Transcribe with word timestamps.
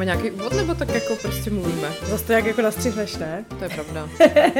Říkáme 0.00 0.18
nějaký 0.18 0.30
úvod, 0.30 0.52
nebo 0.52 0.74
tak 0.74 0.88
jako 0.88 1.16
prostě 1.16 1.50
mluvíme? 1.50 1.92
Zase 2.02 2.24
to 2.24 2.32
jak 2.32 2.44
jako 2.44 2.62
nastřihneš, 2.62 3.16
ne? 3.16 3.44
To 3.58 3.64
je 3.64 3.70
pravda. 3.70 4.08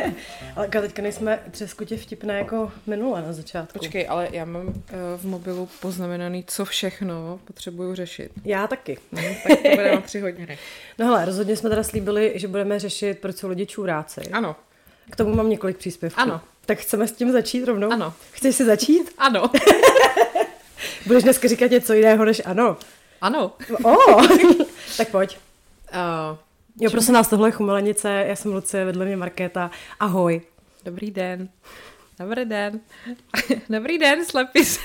Ale 0.57 0.69
teďka 0.69 1.03
nejsme 1.03 1.41
třeskutě 1.51 1.97
vtipné 1.97 2.39
jako 2.39 2.73
minule 2.87 3.23
na 3.23 3.33
začátku. 3.33 3.79
Počkej, 3.79 4.07
ale 4.09 4.29
já 4.33 4.45
mám 4.45 4.67
uh, 4.67 4.75
v 5.17 5.25
mobilu 5.25 5.69
poznamenaný, 5.81 6.45
co 6.47 6.65
všechno 6.65 7.41
potřebuju 7.45 7.95
řešit. 7.95 8.33
Já 8.45 8.67
taky. 8.67 8.99
No, 9.13 9.23
tak 9.49 9.63
to 9.63 9.69
bude 9.69 9.95
na 9.95 10.01
tři 10.07 10.21
hodiny. 10.21 10.59
No 10.99 11.07
hele, 11.07 11.25
rozhodně 11.25 11.57
jsme 11.57 11.71
teda 11.71 11.83
slíbili, 11.83 12.33
že 12.35 12.49
budeme 12.49 12.79
řešit, 12.79 13.19
proč 13.19 13.37
jsou 13.37 13.49
lidi 13.49 13.67
čůráci. 13.67 14.21
Ano, 14.33 14.57
K 15.11 15.17
tomu 15.17 15.35
mám 15.35 15.51
několik 15.51 15.77
příspěvků. 15.77 16.21
Ano. 16.21 16.41
Tak 16.67 16.79
chceme 16.79 17.09
s 17.09 17.13
tím 17.13 17.33
začít 17.33 17.65
rovnou? 17.65 17.93
Ano. 17.93 18.15
Chceš 18.33 18.57
si 18.57 18.65
začít? 18.65 19.11
ano, 19.19 19.51
Budeš 21.07 21.23
dneska 21.23 21.49
říkat 21.49 21.71
něco 21.71 21.93
jiného 21.93 22.25
než 22.25 22.43
ano. 22.45 22.77
Ano. 23.21 23.53
O, 23.85 23.97
tak 24.97 25.09
pojď. 25.09 25.39
Uh, 25.93 26.39
Jo, 26.81 26.91
prosím 26.91 27.15
nás, 27.15 27.29
tohle 27.29 27.49
je 27.49 27.53
Chumelenice, 27.53 28.25
já 28.29 28.37
jsem 28.37 28.53
Lucie, 28.53 28.85
vedle 28.85 29.07
mě 29.07 29.17
Markéta. 29.17 29.71
Ahoj. 30.01 30.41
dobrý 30.85 31.11
den. 31.11 31.49
Dobrý 32.19 32.45
den. 32.45 32.81
Dobrý 33.69 33.99
den, 33.99 34.25
slepis. 34.25 34.81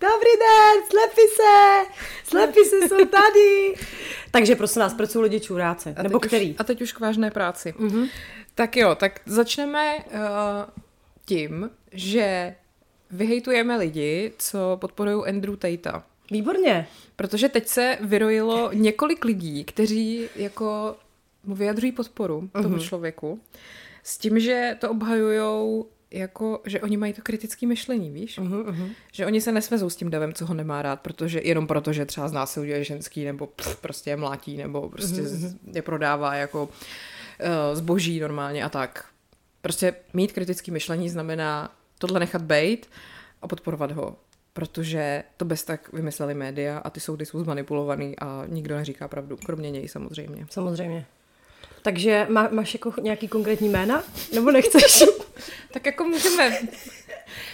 Dobrý 0.00 0.30
den, 0.40 0.90
slepi 0.90 1.20
se, 1.36 1.84
slepi 2.24 2.64
se 2.64 2.88
jsou 2.88 3.04
tady. 3.04 3.74
Takže 4.30 4.56
prosím 4.56 4.82
vás, 4.82 4.94
proč 4.94 5.10
jsou 5.10 5.20
lidi 5.20 5.40
čůráci? 5.40 5.94
A 5.96 6.02
Nebo 6.02 6.20
který? 6.20 6.50
Už, 6.50 6.56
a 6.58 6.64
teď 6.64 6.82
už 6.82 6.92
k 6.92 7.00
vážné 7.00 7.30
práci. 7.30 7.74
Mm-hmm. 7.78 8.08
Tak 8.54 8.76
jo, 8.76 8.94
tak 8.94 9.20
začneme 9.26 9.96
uh, 9.96 10.02
tím, 11.24 11.70
že 11.92 12.54
vyhejtujeme 13.10 13.76
lidi, 13.76 14.32
co 14.38 14.76
podporují 14.80 15.24
Andrew 15.28 15.56
Tatea. 15.56 16.02
Výborně. 16.30 16.86
Protože 17.16 17.48
teď 17.48 17.68
se 17.68 17.98
vyrojilo 18.00 18.72
několik 18.72 19.24
lidí, 19.24 19.64
kteří 19.64 20.28
jako 20.36 20.96
mu 21.44 21.54
vyjadřují 21.54 21.92
podporu 21.92 22.50
tomu 22.62 22.78
člověku 22.78 23.40
s 24.02 24.18
tím, 24.18 24.40
že 24.40 24.76
to 24.80 24.90
obhajujou 24.90 25.86
jako, 26.10 26.62
že 26.64 26.80
oni 26.80 26.96
mají 26.96 27.12
to 27.12 27.22
kritické 27.22 27.66
myšlení, 27.66 28.10
víš? 28.10 28.38
Uh-huh, 28.38 28.64
uh-huh. 28.64 28.90
Že 29.12 29.26
oni 29.26 29.40
se 29.40 29.52
nesvezou 29.52 29.90
s 29.90 29.96
tím 29.96 30.10
davem, 30.10 30.32
co 30.32 30.46
ho 30.46 30.54
nemá 30.54 30.82
rád, 30.82 31.00
protože 31.00 31.40
jenom 31.44 31.66
proto, 31.66 31.92
že 31.92 32.06
třeba 32.06 32.28
znásilňuje 32.28 32.84
ženský, 32.84 33.24
nebo 33.24 33.46
pff, 33.46 33.76
prostě 33.76 34.10
je 34.10 34.16
mlátí, 34.16 34.56
nebo 34.56 34.88
prostě 34.88 35.22
uh-huh. 35.22 35.56
je 35.74 35.82
prodává 35.82 36.34
jako 36.34 36.64
uh, 36.64 36.70
zboží 37.72 38.20
normálně 38.20 38.64
a 38.64 38.68
tak. 38.68 39.04
Prostě 39.62 39.94
mít 40.12 40.32
kritické 40.32 40.72
myšlení 40.72 41.08
znamená 41.08 41.74
tohle 41.98 42.20
nechat 42.20 42.42
bejt 42.42 42.88
a 43.42 43.48
podporovat 43.48 43.92
ho. 43.92 44.16
Protože 44.52 45.22
to 45.36 45.44
bez 45.44 45.64
tak 45.64 45.92
vymysleli 45.92 46.34
média 46.34 46.78
a 46.78 46.90
ty 46.90 47.00
soudy 47.00 47.26
jsou 47.26 47.40
zmanipulovaný 47.40 48.18
a 48.18 48.44
nikdo 48.46 48.76
neříká 48.76 49.08
pravdu, 49.08 49.36
kromě 49.36 49.70
něj 49.70 49.88
samozřejmě. 49.88 50.46
Samozřejmě. 50.50 51.06
Takže 51.82 52.26
má, 52.30 52.48
máš 52.48 52.74
jako 52.74 52.92
nějaký 53.02 53.28
konkrétní 53.28 53.68
jména? 53.68 54.02
Nebo 54.34 54.50
nechceš? 54.50 55.04
Tak 55.72 55.86
jako 55.86 56.04
můžeme... 56.04 56.58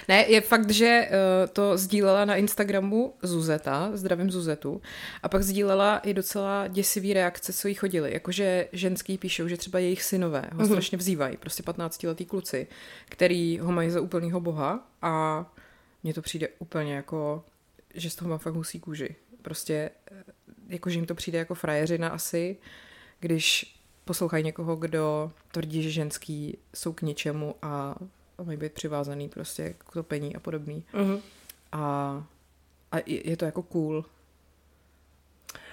Ne, 0.09 0.25
je 0.29 0.41
fakt, 0.41 0.71
že 0.71 1.09
uh, 1.09 1.49
to 1.53 1.79
sdílela 1.79 2.25
na 2.25 2.37
Instagramu 2.37 3.15
Zuzeta, 3.23 3.91
zdravím 3.95 4.31
Zuzetu, 4.31 4.83
a 5.23 5.29
pak 5.29 5.43
sdílela 5.43 5.99
i 5.99 6.15
docela 6.15 6.67
děsivý 6.67 7.13
reakce, 7.13 7.53
co 7.53 7.69
jí 7.69 7.75
chodili. 7.75 8.13
Jakože 8.13 8.69
ženský 8.73 9.19
píšou, 9.19 9.49
že 9.49 9.57
třeba 9.57 9.79
jejich 9.79 10.03
synové 10.03 10.51
ho 10.55 10.61
uh-huh. 10.61 10.67
strašně 10.67 10.99
vzývají, 10.99 11.37
prostě 11.37 11.63
15-letý 11.63 12.25
kluci, 12.25 12.67
který 13.09 13.59
ho 13.59 13.73
mají 13.73 13.91
za 13.91 14.01
úplnýho 14.01 14.41
boha 14.41 14.81
a 15.03 15.45
mně 16.07 16.15
to 16.15 16.23
přijde 16.23 16.49
úplně 16.59 16.95
jako, 16.95 17.45
že 17.95 18.11
z 18.11 18.15
toho 18.15 18.29
mám 18.29 18.39
fakt 18.39 18.55
husí 18.55 18.81
kůži. 18.81 19.17
Prostě, 19.43 19.91
eh, 20.11 20.25
jako, 20.69 20.91
že 20.91 20.99
jim 20.99 21.07
to 21.07 21.15
přijde 21.15 21.39
jako 21.39 21.55
frajeřina 21.55 22.09
asi, 22.09 22.57
když 23.21 23.77
poslouchají 24.05 24.45
někoho, 24.45 24.77
kdo 24.77 25.33
tvrdí, 25.53 25.83
že 25.83 25.91
ženský 25.91 26.59
jsou 26.75 26.93
k 26.93 27.03
ničemu 27.03 27.55
a 27.63 27.97
mají 28.45 28.59
být 28.59 28.73
přivázaný 28.73 29.29
prostě 29.29 29.75
k 29.79 29.93
topení 29.93 30.37
a 30.37 30.41
podobný. 30.41 30.85
uh-huh. 30.95 31.21
A, 31.73 31.81
a 32.93 32.97
je 33.07 33.31
je 33.31 33.37
to 33.37 33.45
jako 33.45 33.63
cool. 33.63 34.05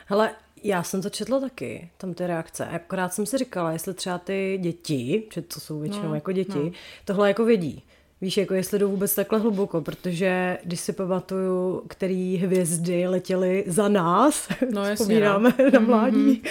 Hele, 0.06 0.36
já 0.64 0.84
jsem 0.84 1.02
to 1.02 1.10
četla 1.10 1.40
taky, 1.40 1.90
tam 1.98 2.14
ty 2.14 2.28
reakce. 2.28 2.66
Akorát 2.68 3.14
jsem 3.14 3.26
si 3.26 3.38
říkala, 3.38 3.72
jestli 3.72 3.94
třeba 3.94 4.18
ty 4.18 4.60
děti, 4.62 5.24
že 5.34 5.42
to 5.42 5.60
jsou 5.60 5.80
většinou 5.80 6.08
No, 6.10 6.16
jako 6.16 6.32
děti, 6.32 6.60
no. 6.60 6.72
tohle 7.06 7.28
jako 7.28 7.46
vědí. 7.46 7.84
Víš, 8.24 8.38
jako 8.38 8.54
jestli 8.54 8.80
jdou 8.80 8.90
vůbec 8.90 9.16
takhle 9.16 9.40
hluboko, 9.40 9.82
protože 9.82 10.58
když 10.64 10.80
si 10.80 10.94
pamatuju, 10.94 11.84
který 11.88 12.38
hvězdy 12.38 13.08
letěly 13.08 13.64
za 13.68 13.88
nás, 13.88 14.50
No, 14.72 14.82
jasně, 14.82 14.96
vzpomínáme 14.96 15.54
no. 15.60 15.72
na 15.74 15.80
mládí, 15.80 16.44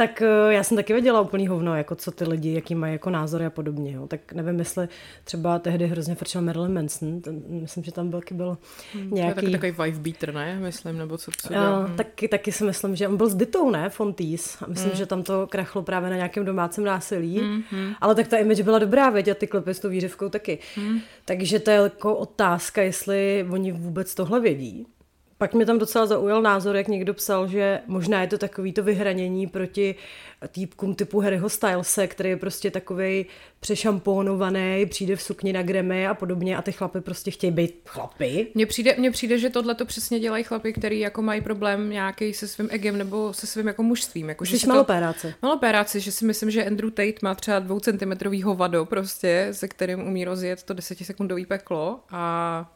tak 0.00 0.22
eh, 0.22 0.52
já 0.52 0.62
jsem 0.62 0.76
taky 0.76 0.92
věděla 0.92 1.20
úplný 1.20 1.48
hovno, 1.48 1.76
jako 1.76 1.94
co 1.94 2.10
ty 2.10 2.24
lidi, 2.24 2.54
jaký 2.54 2.74
mají 2.74 2.92
jako 2.92 3.10
názory 3.10 3.46
a 3.46 3.50
podobně. 3.50 3.92
Jo. 3.92 4.06
Tak 4.06 4.32
nevím, 4.32 4.58
jestli 4.58 4.88
třeba 5.24 5.58
tehdy 5.58 5.86
hrozně 5.86 6.14
frčel 6.14 6.42
Marilyn 6.42 6.72
Manson, 6.72 7.20
ten, 7.20 7.42
myslím, 7.48 7.84
že 7.84 7.92
tam 7.92 8.10
byl 8.10 8.20
To 8.20 8.56
je 8.98 9.04
nějaký... 9.04 9.52
tak, 9.52 9.60
takový 9.60 9.72
wife 9.84 10.00
beater, 10.00 10.34
ne? 10.34 10.58
Myslím, 10.60 10.98
nebo 10.98 11.18
co, 11.18 11.30
co 11.30 11.48
Uh, 11.48 11.54
dělá. 11.54 11.86
Hm. 11.86 11.96
taky, 11.96 12.28
taky 12.28 12.52
si 12.52 12.64
myslím, 12.64 12.96
že 12.96 13.08
on 13.08 13.16
byl 13.16 13.28
s 13.28 13.34
Ditou, 13.34 13.70
ne? 13.70 13.90
Fontis. 13.90 14.62
A 14.62 14.66
myslím, 14.66 14.90
mm. 14.90 14.96
že 14.96 15.06
tam 15.06 15.22
to 15.22 15.46
krachlo 15.46 15.82
právě 15.82 16.10
na 16.10 16.16
nějakém 16.16 16.44
domácím 16.44 16.84
násilí. 16.84 17.40
Mm, 17.40 17.62
mm. 17.72 17.92
Ale 18.00 18.14
tak 18.14 18.28
ta 18.28 18.36
image 18.36 18.60
byla 18.60 18.78
dobrá, 18.78 19.10
věď, 19.10 19.28
a 19.28 19.34
ty 19.34 19.46
klipy 19.46 19.74
s 19.74 19.80
tou 19.80 19.88
výřivkou 19.88 20.28
taky. 20.28 20.58
Mm. 20.76 20.98
Takže 21.24 21.58
to 21.58 21.70
je 21.70 21.76
jako 21.76 22.16
otázka, 22.16 22.82
jestli 22.82 23.46
oni 23.50 23.72
vůbec 23.72 24.14
tohle 24.14 24.40
vědí. 24.40 24.86
Pak 25.40 25.54
mě 25.54 25.66
tam 25.66 25.78
docela 25.78 26.06
zaujal 26.06 26.42
názor, 26.42 26.76
jak 26.76 26.88
někdo 26.88 27.14
psal, 27.14 27.48
že 27.48 27.80
možná 27.86 28.20
je 28.20 28.26
to 28.26 28.38
takový 28.38 28.72
to 28.72 28.82
vyhranění 28.82 29.46
proti 29.46 29.94
týpkům 30.48 30.94
typu 30.94 31.20
Harryho 31.20 31.48
Stylese, 31.48 32.06
který 32.06 32.30
je 32.30 32.36
prostě 32.36 32.70
takový 32.70 33.26
přešampónovaný, 33.60 34.86
přijde 34.86 35.16
v 35.16 35.22
sukni 35.22 35.52
na 35.52 35.62
Grammy 35.62 36.06
a 36.06 36.14
podobně 36.14 36.56
a 36.56 36.62
ty 36.62 36.72
chlapy 36.72 37.00
prostě 37.00 37.30
chtějí 37.30 37.50
být 37.50 37.80
chlapy. 37.86 38.46
Mně 38.54 38.66
přijde, 38.66 38.94
mně 38.98 39.10
přijde, 39.10 39.38
že 39.38 39.50
tohle 39.50 39.74
to 39.74 39.86
přesně 39.86 40.20
dělají 40.20 40.44
chlapy, 40.44 40.72
který 40.72 41.00
jako 41.00 41.22
mají 41.22 41.40
problém 41.40 41.90
nějaký 41.90 42.34
se 42.34 42.48
svým 42.48 42.68
egem 42.70 42.98
nebo 42.98 43.32
se 43.32 43.46
svým 43.46 43.66
jako 43.66 43.82
mužstvím. 43.82 44.28
Jako, 44.28 44.44
Jsi 44.44 44.66
malopéráce. 44.66 45.34
Malopéráci, 45.42 46.00
že 46.00 46.12
si 46.12 46.24
myslím, 46.24 46.50
že 46.50 46.66
Andrew 46.66 46.90
Tate 46.90 47.18
má 47.22 47.34
třeba 47.34 47.58
dvoucentimetrový 47.58 48.42
hovado 48.42 48.86
prostě, 48.86 49.48
se 49.52 49.68
kterým 49.68 50.06
umí 50.06 50.24
rozjet 50.24 50.62
to 50.62 50.74
desetisekundový 50.74 51.46
peklo 51.46 52.00
a 52.10 52.74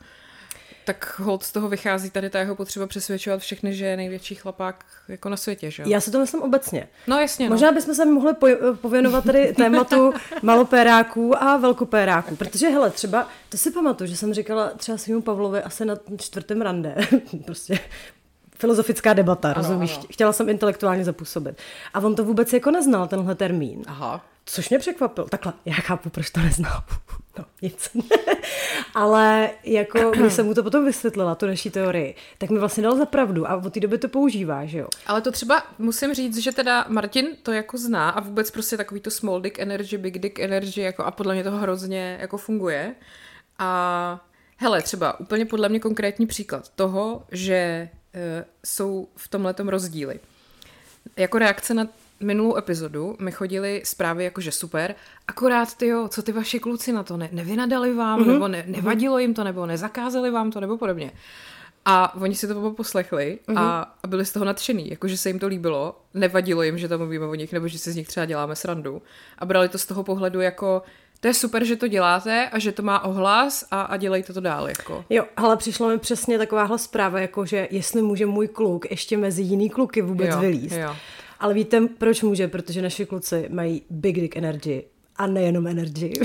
tak 0.84 1.19
hold 1.19 1.43
z 1.43 1.53
toho 1.53 1.69
vychází 1.69 2.11
tady 2.11 2.31
ta 2.31 2.39
jeho 2.39 2.55
potřeba 2.56 2.87
přesvědčovat 2.87 3.41
všechny, 3.41 3.75
že 3.75 3.84
je 3.87 3.97
největší 3.97 4.34
chlapák 4.34 4.84
jako 5.09 5.28
na 5.28 5.37
světě, 5.37 5.71
že 5.71 5.83
jo? 5.83 5.89
Já 5.89 6.00
si 6.00 6.11
to 6.11 6.19
myslím 6.21 6.43
obecně. 6.43 6.89
No 7.06 7.21
jasně, 7.21 7.49
no. 7.49 7.55
Možná 7.55 7.72
bychom 7.72 7.95
se 7.95 8.05
mohli 8.05 8.33
poj- 8.33 8.77
pověnovat 8.77 9.25
tady 9.25 9.53
tématu 9.56 10.12
malopéráků 10.43 11.43
a 11.43 11.56
velkopéráků, 11.56 12.37
protože 12.37 12.69
hele, 12.69 12.91
třeba, 12.91 13.28
to 13.49 13.56
si 13.56 13.71
pamatuju, 13.71 14.11
že 14.11 14.17
jsem 14.17 14.34
říkala 14.34 14.71
třeba 14.77 14.99
svým 14.99 15.22
Pavlovi 15.22 15.62
asi 15.62 15.84
na 15.84 15.97
čtvrtém 16.19 16.61
rande, 16.62 16.95
prostě 17.45 17.78
filozofická 18.59 19.12
debata, 19.12 19.49
Ano, 19.53 19.55
rozumíš? 19.62 19.95
ano. 19.97 20.05
Chtěla 20.12 20.33
jsem 20.33 20.49
intelektuálně 20.49 21.05
zapůsobit. 21.05 21.59
A 21.95 22.01
on 22.01 22.15
to 22.15 22.25
vůbec 22.25 22.53
jako 22.53 22.71
neznal, 22.71 23.09
tenhle 23.09 23.34
termín. 23.34 23.83
Aha. 23.87 24.25
Což 24.47 24.69
mě 24.69 24.78
překvapilo. 24.78 25.28
Takhle, 25.28 25.53
já 25.65 25.74
chápu, 25.74 26.10
proč 26.10 26.30
to 26.30 26.41
neznal. 26.41 26.83
No, 27.39 27.45
nic. 27.63 27.97
Ale 28.95 29.51
jako, 29.65 30.10
když 30.16 30.33
jsem 30.33 30.47
mu 30.47 30.54
to 30.54 30.63
potom 30.63 30.84
vysvětlila, 30.84 31.34
tu 31.34 31.47
naší 31.47 31.71
teorii, 31.71 32.15
tak 32.39 32.51
mi 32.51 32.59
vlastně 32.59 32.83
dal 32.83 32.97
za 32.97 33.07
pravdu 33.07 33.51
a 33.51 33.57
od 33.57 33.72
té 33.72 33.80
doby 33.80 33.98
to 33.98 34.09
používá, 34.09 34.66
že 34.66 34.78
jo? 34.78 34.89
Ale 35.07 35.21
to 35.21 35.33
třeba 35.33 35.63
musím 35.78 36.15
říct, 36.15 36.39
že 36.39 36.53
teda 36.53 36.84
Martin 36.89 37.27
to 37.42 37.53
jako 37.53 37.78
zná 37.78 38.10
a 38.10 38.21
vůbec 38.21 38.51
prostě 38.51 38.77
takový 38.77 39.01
to 39.01 39.10
small 39.10 39.41
dick 39.41 39.59
energy, 39.59 39.98
big 39.98 40.19
dick 40.19 40.39
energy 40.39 40.80
jako 40.80 41.04
a 41.04 41.10
podle 41.10 41.34
mě 41.34 41.45
to 41.45 41.51
hrozně 41.51 42.19
jako 42.21 42.36
funguje. 42.36 42.95
A 43.59 44.21
hele, 44.57 44.83
třeba 44.83 45.21
úplně 45.21 45.47
podle 45.47 45.69
mě 45.69 45.80
konkrétní 45.80 46.27
příklad 46.27 46.69
toho, 46.69 47.24
že 47.33 47.54
e, 47.54 47.91
jsou 48.65 49.09
v 49.16 49.28
tomhletom 49.28 49.69
rozdíly. 49.69 50.21
Jako 51.16 51.39
reakce 51.39 51.74
na 51.74 51.89
minulou 52.24 52.56
epizodu 52.56 53.16
mi 53.21 53.32
chodily 53.32 53.82
zprávy 53.84 54.24
jako, 54.24 54.41
že 54.41 54.53
super, 54.53 54.94
akorát 55.28 55.74
ty 55.76 55.86
jo, 55.86 56.09
co 56.09 56.22
ty 56.22 56.32
vaši 56.32 56.60
kluci 56.60 56.92
na 56.92 57.03
to, 57.03 57.16
ne, 57.16 57.28
nevynadali 57.32 57.94
vám, 57.94 58.21
mm-hmm. 58.21 58.32
nebo 58.32 58.48
ne, 58.48 58.65
nevadilo 58.66 59.18
jim 59.18 59.34
to, 59.34 59.44
nebo 59.44 59.66
nezakázali 59.66 60.30
vám 60.30 60.50
to, 60.50 60.60
nebo 60.60 60.78
podobně. 60.78 61.12
A 61.86 62.15
oni 62.21 62.34
si 62.34 62.48
to 62.48 62.71
poslechli 62.71 63.38
Mhm. 63.48 63.59
a, 63.59 63.94
a 64.03 64.06
byli 64.06 64.24
z 64.26 64.32
toho 64.32 64.44
nadšený, 64.44 64.91
jakože 64.91 65.16
se 65.18 65.28
jim 65.28 65.38
to 65.38 65.47
líbilo, 65.47 65.97
nevadilo 66.15 66.62
jim, 66.62 66.78
že 66.78 66.88
tam 66.88 66.98
mluvíme 66.98 67.26
o 67.26 67.34
nich, 67.34 67.53
nebo 67.53 67.68
že 67.68 67.78
si 67.78 67.92
z 67.92 67.97
nich 67.97 68.09
třeba 68.09 68.26
děláme 68.26 68.56
srandu. 68.56 69.03
A 69.38 69.47
brali 69.47 69.68
to 69.68 69.78
z 69.78 69.86
toho 69.86 70.03
pohledu 70.04 70.41
jako, 70.41 70.82
to 71.21 71.28
je 71.28 71.34
super, 71.34 71.65
že 71.65 71.76
to 71.76 71.88
děláte 71.88 72.48
a 72.48 72.59
že 72.59 72.72
to 72.72 72.82
má 72.82 73.04
ohlas 73.04 73.65
a, 73.71 73.82
a 73.82 73.97
dělejte 73.97 74.32
to 74.32 74.41
dál. 74.41 74.68
Jako. 74.68 75.04
Jo, 75.10 75.24
ale 75.36 75.56
přišlo 75.56 75.88
mi 75.88 75.98
přesně 75.98 76.38
takováhle 76.38 76.78
zpráva, 76.78 77.21
jako 77.21 77.47
že 77.47 77.68
jestli 77.71 78.03
může 78.03 78.26
můj 78.26 78.48
kluk 78.48 78.91
ještě 78.91 79.16
mezi 79.16 79.42
jiný 79.42 79.71
kluky 79.71 80.03
vůbec 80.03 80.28
Jo, 80.28 80.41
vylízt. 80.41 80.76
jo. 80.76 80.97
Ale 81.45 81.55
víte, 81.55 81.81
proč 81.99 82.23
může? 82.23 82.49
Protože 82.49 82.83
naši 82.83 83.07
kluci 83.07 83.49
mají 83.51 83.83
big 83.91 84.21
dick 84.21 84.37
energy 84.37 84.85
a 85.17 85.27
nejenom 85.27 85.67
energy. 85.67 86.13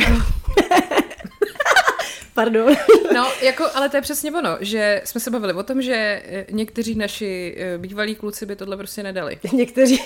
Pardon. 2.33 2.75
No, 3.16 3.31
jako, 3.42 3.66
ale 3.74 3.89
to 3.89 3.98
je 3.98 4.01
přesně 4.01 4.31
ono, 4.31 4.57
že 4.60 5.01
jsme 5.06 5.21
se 5.21 5.31
bavili 5.31 5.54
o 5.54 5.63
tom, 5.63 5.81
že 5.81 6.21
eh, 6.25 6.45
někteří 6.51 6.95
naši 6.95 7.56
eh, 7.57 7.77
bývalí 7.77 8.16
kluci 8.16 8.45
by 8.45 8.56
tohle 8.56 8.77
prostě 8.77 9.04
nedali. 9.04 9.39
Někteří. 9.54 10.01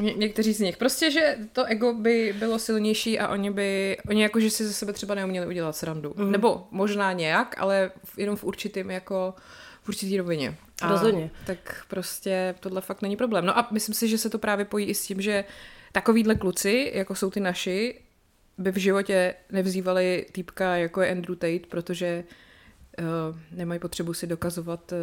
Ně- 0.00 0.14
někteří 0.14 0.52
z 0.52 0.60
nich. 0.60 0.76
Prostě, 0.76 1.10
že 1.10 1.36
to 1.52 1.64
ego 1.64 1.92
by 1.92 2.34
bylo 2.38 2.58
silnější 2.58 3.18
a 3.18 3.28
oni 3.28 3.50
by, 3.50 3.96
oni 4.08 4.22
jako, 4.22 4.40
že 4.40 4.50
si 4.50 4.66
ze 4.66 4.72
sebe 4.72 4.92
třeba 4.92 5.14
neuměli 5.14 5.46
udělat 5.46 5.76
srandu. 5.76 6.14
Mm. 6.16 6.32
Nebo 6.32 6.66
možná 6.70 7.12
nějak, 7.12 7.54
ale 7.58 7.90
jenom 8.16 8.36
v 8.36 8.44
určitým 8.44 8.90
jako 8.90 9.34
v 9.82 9.88
určitý 9.88 10.18
rovině. 10.18 10.56
A 10.82 10.88
Rozhodně. 10.88 11.30
Tak 11.46 11.84
prostě 11.88 12.54
tohle 12.60 12.80
fakt 12.80 13.02
není 13.02 13.16
problém. 13.16 13.46
No 13.46 13.58
a 13.58 13.68
myslím 13.70 13.94
si, 13.94 14.08
že 14.08 14.18
se 14.18 14.30
to 14.30 14.38
právě 14.38 14.64
pojí 14.64 14.86
i 14.86 14.94
s 14.94 15.06
tím, 15.06 15.20
že 15.20 15.44
takovýhle 15.92 16.34
kluci, 16.34 16.92
jako 16.94 17.14
jsou 17.14 17.30
ty 17.30 17.40
naši, 17.40 18.00
by 18.58 18.72
v 18.72 18.76
životě 18.76 19.34
nevzývali 19.52 20.26
týpka, 20.32 20.76
jako 20.76 21.02
je 21.02 21.10
Andrew 21.10 21.36
Tate, 21.36 21.66
protože 21.70 22.24
uh, 22.98 23.06
nemají 23.50 23.80
potřebu 23.80 24.14
si 24.14 24.26
dokazovat 24.26 24.92
uh, 24.92 24.98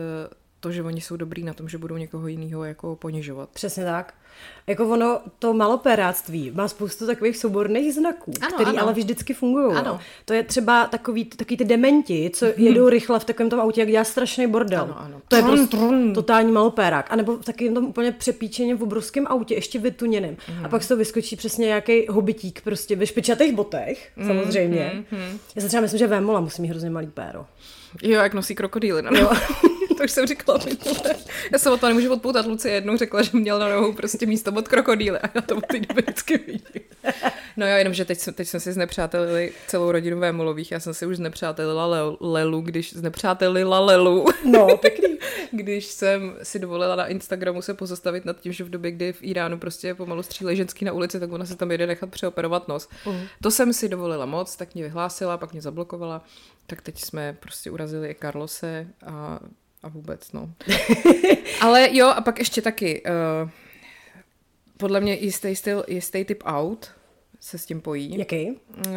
to, 0.66 0.72
že 0.72 0.84
oni 0.84 1.02
jsou 1.02 1.16
dobrý 1.18 1.44
na 1.44 1.54
tom, 1.54 1.70
že 1.70 1.78
budou 1.78 1.98
někoho 1.98 2.28
jiného 2.28 2.64
jako 2.64 2.96
ponižovat. 2.96 3.50
Přesně 3.54 3.84
tak. 3.86 4.14
Jako 4.68 4.88
ono, 4.90 5.20
to 5.40 5.54
maloperáctví 5.54 6.52
má 6.56 6.68
spoustu 6.68 7.08
takových 7.08 7.38
souborných 7.38 7.94
znaků, 7.94 8.32
Ano, 8.42 8.52
který 8.56 8.70
ano. 8.70 8.82
ale 8.82 8.94
vždycky 8.94 9.34
fungují. 9.34 9.76
Ano. 9.76 10.00
To 10.26 10.34
je 10.34 10.44
třeba 10.44 10.86
takový, 10.88 11.26
takový 11.26 11.58
ty 11.58 11.66
dementi, 11.66 12.32
co 12.34 12.46
jedou 12.58 12.90
rychle 12.90 13.20
v 13.20 13.24
takovém 13.24 13.50
tom 13.50 13.60
autě, 13.60 13.82
jak 13.82 13.90
dělá 13.90 14.04
strašný 14.04 14.48
bordel. 14.48 14.82
Ano, 14.82 14.96
ano. 15.00 15.22
To 15.28 15.36
je 15.36 15.42
Trun, 15.42 15.58
prostě 15.58 15.78
trun. 15.78 16.14
totální 16.14 16.52
malopérák. 16.52 17.08
A 17.12 17.16
nebo 17.16 17.38
v 17.38 17.46
takovém 17.46 17.74
tom 17.74 17.86
úplně 17.86 18.12
přepíčeně 18.12 18.76
v 18.76 18.84
obrovském 18.84 19.28
autě, 19.28 19.56
ještě 19.56 19.80
vytuněným. 19.80 20.38
Mhm. 20.50 20.66
A 20.66 20.70
pak 20.70 20.84
z 20.84 20.88
toho 20.88 20.98
vyskočí 20.98 21.36
přesně 21.36 21.66
nějaký 21.66 22.08
hobitík 22.10 22.62
prostě 22.62 22.96
ve 22.96 23.06
špičatých 23.08 23.54
botech, 23.54 24.10
Mhm, 24.16 24.28
samozřejmě. 24.28 25.04
Já 25.56 25.62
si 25.62 25.68
třeba 25.68 25.82
myslím, 25.82 25.98
že 26.00 26.08
Vémola 26.08 26.40
musí 26.40 26.62
mít 26.62 26.68
hrozně 26.68 26.90
malý 26.90 27.08
péro. 27.08 27.46
Jo, 28.04 28.12
jak 28.22 28.34
nosí 28.34 28.56
krokodýly 28.56 29.02
na 29.02 29.12
nohou. 29.12 29.36
to 29.98 30.04
už 30.04 30.12
jsem 30.12 30.28
říkala 30.28 30.60
minule. 30.66 31.16
Já 31.52 31.60
jsem 31.60 31.74
o 31.74 31.78
to 31.78 31.88
nemůžu 31.88 32.14
odpoutat. 32.14 32.46
Lucie 32.46 32.74
jednou 32.74 32.98
řekla, 32.98 33.22
že 33.22 33.30
měl 33.34 33.60
na 33.60 33.70
nohou 33.70 33.94
prostě 33.94 34.26
místo 34.26 34.52
od 34.52 34.68
krokodýly 34.68 35.20
a 35.20 35.30
já 35.36 35.42
to 35.42 35.56
od 35.56 35.66
té 35.66 35.80
doby 35.80 36.02
vždycky 36.02 36.38
vidím. 36.38 36.82
No 37.58 37.68
jo, 37.68 37.78
jenomže 37.78 38.06
teď, 38.06 38.20
teď 38.34 38.48
jsme 38.48 38.60
si 38.60 38.74
znepřátelili 38.74 39.52
celou 39.68 39.92
rodinu 39.92 40.20
Vémolových. 40.20 40.72
Já 40.72 40.80
jsem 40.80 40.94
si 40.94 41.06
už 41.06 41.16
znepřátelila 41.16 41.86
Le- 41.86 42.18
Lelu, 42.20 42.62
když 42.62 42.94
znepřátelila 42.94 43.80
Lelu. 43.80 44.26
No, 44.46 44.78
pěkný. 44.78 45.18
když 45.52 45.86
jsem 45.86 46.36
si 46.44 46.60
dovolila 46.60 46.96
na 46.96 47.08
Instagramu 47.08 47.62
se 47.62 47.74
pozastavit 47.74 48.26
nad 48.26 48.40
tím, 48.40 48.54
že 48.54 48.64
v 48.64 48.70
době, 48.70 48.92
kdy 48.92 49.14
v 49.14 49.18
Iránu 49.22 49.58
prostě 49.58 49.96
pomalu 49.96 50.24
střílejí 50.24 50.58
ženský 50.58 50.86
na 50.86 50.92
ulici, 50.92 51.20
tak 51.20 51.32
ona 51.32 51.46
se 51.46 51.56
tam 51.56 51.72
jede 51.72 51.88
nechat 51.88 52.10
přeoperovat 52.10 52.68
nos. 52.68 52.90
Uh. 53.06 53.16
To 53.42 53.52
jsem 53.52 53.74
si 53.74 53.90
dovolila 53.90 54.26
moc, 54.26 54.56
tak 54.56 54.74
mě 54.76 54.84
vyhlásila, 54.84 55.38
pak 55.38 55.52
mě 55.52 55.62
zablokovala. 55.62 56.24
Tak 56.68 56.82
teď 56.82 57.00
jsme 57.00 57.38
prostě 57.40 57.72
urazili 57.72 58.10
i 58.10 58.16
Carlose 58.22 58.88
a, 59.06 59.40
a 59.86 59.90
vůbec, 59.90 60.32
no. 60.32 60.54
Ale 61.62 61.90
jo, 61.92 62.08
a 62.08 62.22
pak 62.22 62.40
ještě 62.40 62.62
taky, 62.62 63.04
uh, 63.04 63.50
podle 64.78 65.02
mě 65.02 65.14
jistý 65.14 65.56
styl, 65.56 65.84
jistý 65.88 66.26
typ 66.26 66.44
aut 66.46 66.92
se 67.40 67.58
s 67.58 67.66
tím 67.66 67.82
pojí. 67.82 68.18
Jaký? 68.18 68.52
Uh, 68.52 68.96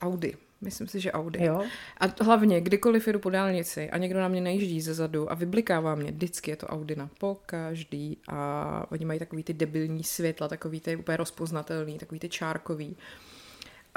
Audi. 0.00 0.36
Myslím 0.60 0.88
si, 0.88 1.00
že 1.00 1.12
Audi. 1.12 1.44
Jo. 1.44 1.62
A 2.00 2.24
hlavně, 2.24 2.60
kdykoliv 2.60 3.06
jedu 3.06 3.18
po 3.18 3.30
dálnici 3.30 3.90
a 3.90 3.98
někdo 3.98 4.20
na 4.20 4.28
mě 4.28 4.40
najíždí 4.40 4.80
ze 4.80 4.94
zadu 4.94 5.32
a 5.32 5.34
vyblikává 5.34 5.94
mě, 5.94 6.10
vždycky 6.10 6.50
je 6.50 6.56
to 6.56 6.66
Audina, 6.66 7.10
po 7.18 7.36
každý. 7.46 8.18
A 8.28 8.86
oni 8.92 9.04
mají 9.04 9.18
takový 9.18 9.42
ty 9.42 9.52
debilní 9.52 10.04
světla, 10.04 10.48
takový 10.48 10.80
ty 10.80 10.96
úplně 10.96 11.16
rozpoznatelný, 11.16 11.98
takový 11.98 12.18
ty 12.18 12.28
čárkový. 12.28 12.96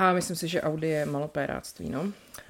A 0.02 0.14
myslím 0.14 0.36
si, 0.36 0.48
že 0.48 0.62
Audi 0.62 0.88
je 0.88 1.06
malopéráctví, 1.06 1.90
no. 1.90 2.06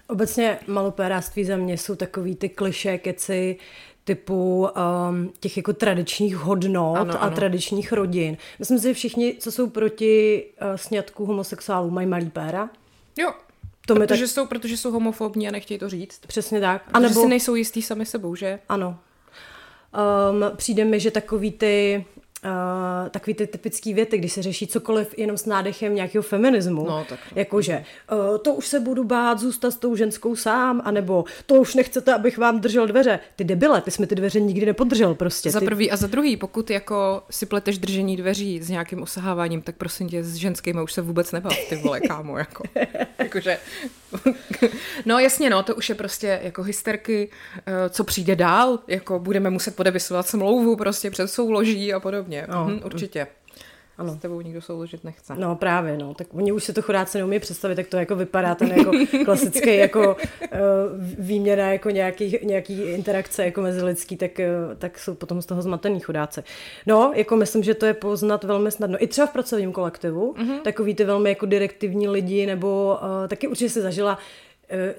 Obecně 0.07 0.59
malopéráctví 0.68 1.45
za 1.45 1.57
mě 1.57 1.77
jsou 1.77 1.95
takový 1.95 2.36
ty 2.36 2.50
kliše, 2.50 2.98
keci 2.98 3.57
typu 4.03 4.68
um, 5.09 5.33
těch 5.39 5.57
jako 5.57 5.74
tradičních 5.74 6.36
hodnot 6.36 6.98
Ano, 6.98 7.13
a 7.13 7.18
ano. 7.18 7.36
tradičních 7.36 7.92
rodin. 7.94 8.38
Myslím 8.59 8.80
si, 8.80 8.88
že 8.88 8.94
všichni, 8.94 9.36
co 9.39 9.51
jsou 9.51 9.69
proti 9.69 10.45
uh, 10.62 10.75
sňatku 10.75 11.25
homosexuálů, 11.25 11.89
mají 11.89 12.07
malý 12.07 12.30
péra. 12.30 12.69
Jo, 13.18 13.31
To 13.88 13.95
protože, 13.95 14.24
tak 14.24 14.30
jsou, 14.30 14.45
protože 14.45 14.77
jsou 14.77 14.92
homofobní 14.92 15.47
a 15.47 15.51
nechtějí 15.51 15.77
to 15.80 15.89
říct. 15.89 16.19
přesně 16.27 16.59
tak. 16.62 16.83
A 16.94 17.00
nebo, 17.00 17.21
si 17.21 17.27
nejsou 17.27 17.56
jistý 17.56 17.81
sami 17.81 18.06
sebou, 18.06 18.36
že? 18.36 18.59
ano. 18.69 18.97
Um, 20.31 20.57
přijde 20.57 20.86
mi, 20.86 21.00
že 21.00 21.12
takový 21.12 21.51
ty 21.51 22.06
Uh, 22.45 23.09
takový 23.09 23.33
ty 23.33 23.47
typický 23.47 23.93
věty, 23.93 24.17
když 24.17 24.33
se 24.33 24.41
řeší 24.41 24.67
cokoliv 24.67 25.17
jenom 25.17 25.38
s 25.38 25.45
nádechem 25.45 25.95
nějakého 25.95 26.23
feminismu. 26.23 26.85
No, 26.85 27.05
tak 27.09 27.19
no. 27.31 27.39
Jakože, 27.39 27.83
uh, 28.11 28.38
to 28.38 28.53
už 28.53 28.67
se 28.67 28.79
budu 28.79 29.03
bát 29.03 29.39
zůstat 29.39 29.71
s 29.71 29.75
tou 29.75 29.95
ženskou 29.95 30.35
sám, 30.35 30.81
anebo 30.85 31.25
to 31.45 31.55
už 31.55 31.75
nechcete, 31.75 32.13
abych 32.13 32.38
vám 32.38 32.59
držel 32.59 32.88
dveře. 32.88 33.19
Ty 33.35 33.43
debile, 33.43 33.81
ty 33.81 33.91
jsi 33.91 34.01
mi 34.01 34.07
ty 34.07 34.15
dveře 34.15 34.39
nikdy 34.39 34.65
nepodržel 34.65 35.15
prostě. 35.15 35.51
Za 35.51 35.59
Ty, 35.59 35.65
prvý 35.65 35.91
a 35.91 35.95
za 35.95 36.07
druhý, 36.07 36.38
pokud 36.38 36.69
jako 36.69 37.23
si 37.29 37.45
pleteš 37.45 37.77
držení 37.77 38.17
dveří 38.17 38.61
s 38.61 38.69
nějakým 38.69 39.01
osaháváním, 39.01 39.61
tak 39.61 39.75
prosím 39.75 40.09
tě, 40.09 40.23
s 40.23 40.35
ženskými 40.35 40.81
už 40.81 40.94
se 40.94 41.01
vůbec 41.01 41.31
nebav, 41.31 41.57
ty 41.69 41.75
vole, 41.75 41.99
kámo, 42.07 42.37
jako. 42.37 42.63
Jakože, 43.19 43.57
no 45.05 45.19
jasně, 45.19 45.49
no, 45.49 45.63
to 45.63 45.75
už 45.75 45.89
je 45.89 45.95
prostě 45.95 46.39
jako 46.44 46.63
hysterky, 46.63 47.29
eh, 47.65 47.89
co 47.89 48.03
přijde 48.03 48.35
dál, 48.35 48.79
jako 48.87 49.19
budeme 49.19 49.49
muset 49.49 49.75
podepisovat 49.75 50.27
smlouvu 50.27 50.75
prostě 50.75 51.11
před 51.11 51.27
souloží 51.27 51.94
a 51.94 51.99
podobně. 51.99 52.31
No. 52.50 52.66
Mhm, 52.66 52.81
určitě. 52.86 53.28
Ano. 54.01 54.13
S 54.13 54.18
tebou 54.18 54.42
nikdo 54.42 54.62
souložit 54.62 55.04
nechce. 55.04 55.33
No 55.38 55.56
právě, 55.56 55.98
no. 55.98 56.13
Tak 56.13 56.28
oni 56.31 56.51
už 56.51 56.63
si 56.63 56.74
to 56.74 56.81
chudáci 56.81 57.18
neumí 57.18 57.39
představit, 57.39 57.78
jak 57.78 57.88
to 57.88 57.98
jako 57.98 58.16
vypadá, 58.16 58.56
ten 58.56 58.72
jako 58.72 58.92
klasický 59.25 59.78
jako 59.78 60.16
uh, 60.16 60.57
výměna 61.19 61.72
jako 61.72 61.89
nějaký, 61.89 62.39
nějaký 62.44 62.81
interakce 62.81 63.45
jako 63.45 63.62
mezilidský, 63.62 64.18
tak, 64.18 64.31
uh, 64.39 64.75
tak 64.78 65.00
jsou 65.00 65.16
potom 65.16 65.42
z 65.42 65.45
toho 65.45 65.62
zmatený 65.62 66.00
chudáci. 66.00 66.44
No, 66.88 67.12
jako 67.16 67.36
myslím, 67.36 67.63
že 67.63 67.74
to 67.74 67.86
je 67.86 67.94
poznat 67.94 68.44
velmi 68.44 68.72
snadno. 68.72 69.04
I 69.04 69.07
třeba 69.07 69.28
v 69.28 69.33
pracovním 69.33 69.72
kolektivu, 69.72 70.33
mm-hmm. 70.33 70.62
takový 70.62 70.95
ty 70.95 71.04
velmi 71.04 71.30
jako 71.30 71.45
direktivní 71.45 72.07
lidi, 72.07 72.45
nebo 72.45 73.00
uh, 73.01 73.28
taky 73.28 73.47
určitě 73.47 73.69
se 73.69 73.81
zažila 73.81 74.18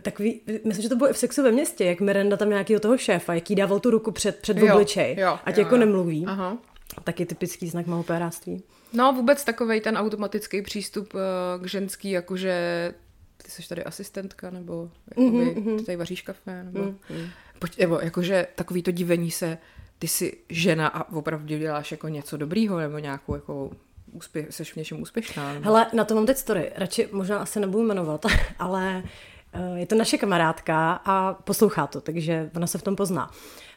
takový, 0.02 0.40
myslím, 0.64 0.82
že 0.82 0.88
to 0.88 0.96
bylo 0.96 1.10
i 1.10 1.12
v 1.12 1.18
sexu 1.18 1.42
ve 1.42 1.52
městě, 1.52 1.84
jak 1.84 2.00
Miranda 2.00 2.36
tam 2.36 2.48
nějakého 2.48 2.80
toho 2.80 2.98
šéfa, 2.98 3.34
jaký 3.34 3.54
dával 3.54 3.80
tu 3.80 3.90
ruku 3.90 4.10
před, 4.10 4.36
před 4.36 4.56
Jo, 4.58 4.74
obličej, 4.74 5.16
jo, 5.18 5.38
ať 5.44 5.56
jo, 5.56 5.62
jako 5.62 5.74
jo. 5.74 5.80
nemluví. 5.80 6.24
Aha. 6.28 6.58
Taky 7.04 7.26
typický 7.26 7.68
znak 7.68 7.86
malopéráctví. 7.86 8.62
No 8.92 9.12
vůbec 9.12 9.44
takovej 9.44 9.80
ten 9.80 9.96
automatický 9.96 10.62
přístup 10.62 11.14
eh, 11.14 11.64
k 11.64 11.66
ženský, 11.66 12.10
jakože 12.10 12.94
ty 13.42 13.50
jsi 13.50 13.68
tady 13.68 13.84
asistentka, 13.84 14.50
nebo 14.50 14.90
jakoby, 15.10 15.44
mm-hmm. 15.44 15.78
ty 15.78 15.84
tady 15.84 15.96
vaříš 15.96 16.22
kafe, 16.22 16.62
nebo, 16.64 16.78
mm-hmm. 16.80 17.28
pojď, 17.58 17.78
nebo 17.78 18.00
jakože 18.00 18.46
takový 18.54 18.82
to 18.82 18.90
divení 18.90 19.30
se, 19.30 19.58
ty 19.98 20.08
jsi 20.08 20.36
žena 20.48 20.88
a 20.88 21.12
opravdu 21.12 21.46
děláš 21.46 21.90
jako 21.90 22.08
něco 22.08 22.36
dobrýho, 22.36 22.78
nebo 22.78 22.98
nějakou 22.98 23.34
jako 23.34 23.70
úspěch, 24.12 24.46
jsi 24.50 24.64
v 24.64 24.76
něčem 24.76 25.02
úspěšná. 25.02 25.52
Nebo... 25.52 25.64
Hele, 25.64 25.86
na 25.92 26.04
to 26.04 26.14
mám 26.14 26.26
teď 26.26 26.36
story. 26.36 26.72
Radši 26.76 27.08
možná 27.12 27.38
asi 27.38 27.60
nebudu 27.60 27.84
jmenovat, 27.84 28.26
ale 28.58 29.02
eh, 29.52 29.78
je 29.78 29.86
to 29.86 29.94
naše 29.94 30.18
kamarádka 30.18 30.92
a 31.04 31.34
poslouchá 31.34 31.86
to, 31.86 32.00
takže 32.00 32.50
ona 32.56 32.66
se 32.66 32.78
v 32.78 32.82
tom 32.82 32.96
pozná. 32.96 33.30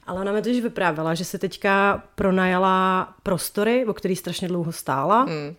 Ale 0.08 0.22
ona 0.22 0.32
mi 0.32 0.42
totiž 0.42 0.62
vyprávěla, 0.64 1.14
že 1.14 1.26
se 1.26 1.38
teďka 1.40 2.04
pronajala 2.16 3.10
prostory, 3.24 3.86
o 3.86 3.94
který 3.94 4.16
strašně 4.16 4.48
dlouho 4.48 4.72
stála. 4.72 5.26
Mm. 5.26 5.56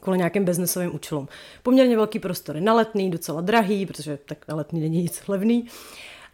kvůli 0.00 0.18
nějakým 0.18 0.44
biznesovým 0.44 0.94
účelům. 0.94 1.28
Poměrně 1.62 1.96
velký 1.96 2.18
prostory 2.18 2.60
na 2.60 2.74
letný, 2.74 3.10
docela 3.10 3.40
drahý, 3.40 3.86
protože 3.86 4.18
tak 4.26 4.48
na 4.48 4.54
letný 4.54 4.80
není 4.80 5.02
nic 5.02 5.28
levný. 5.28 5.66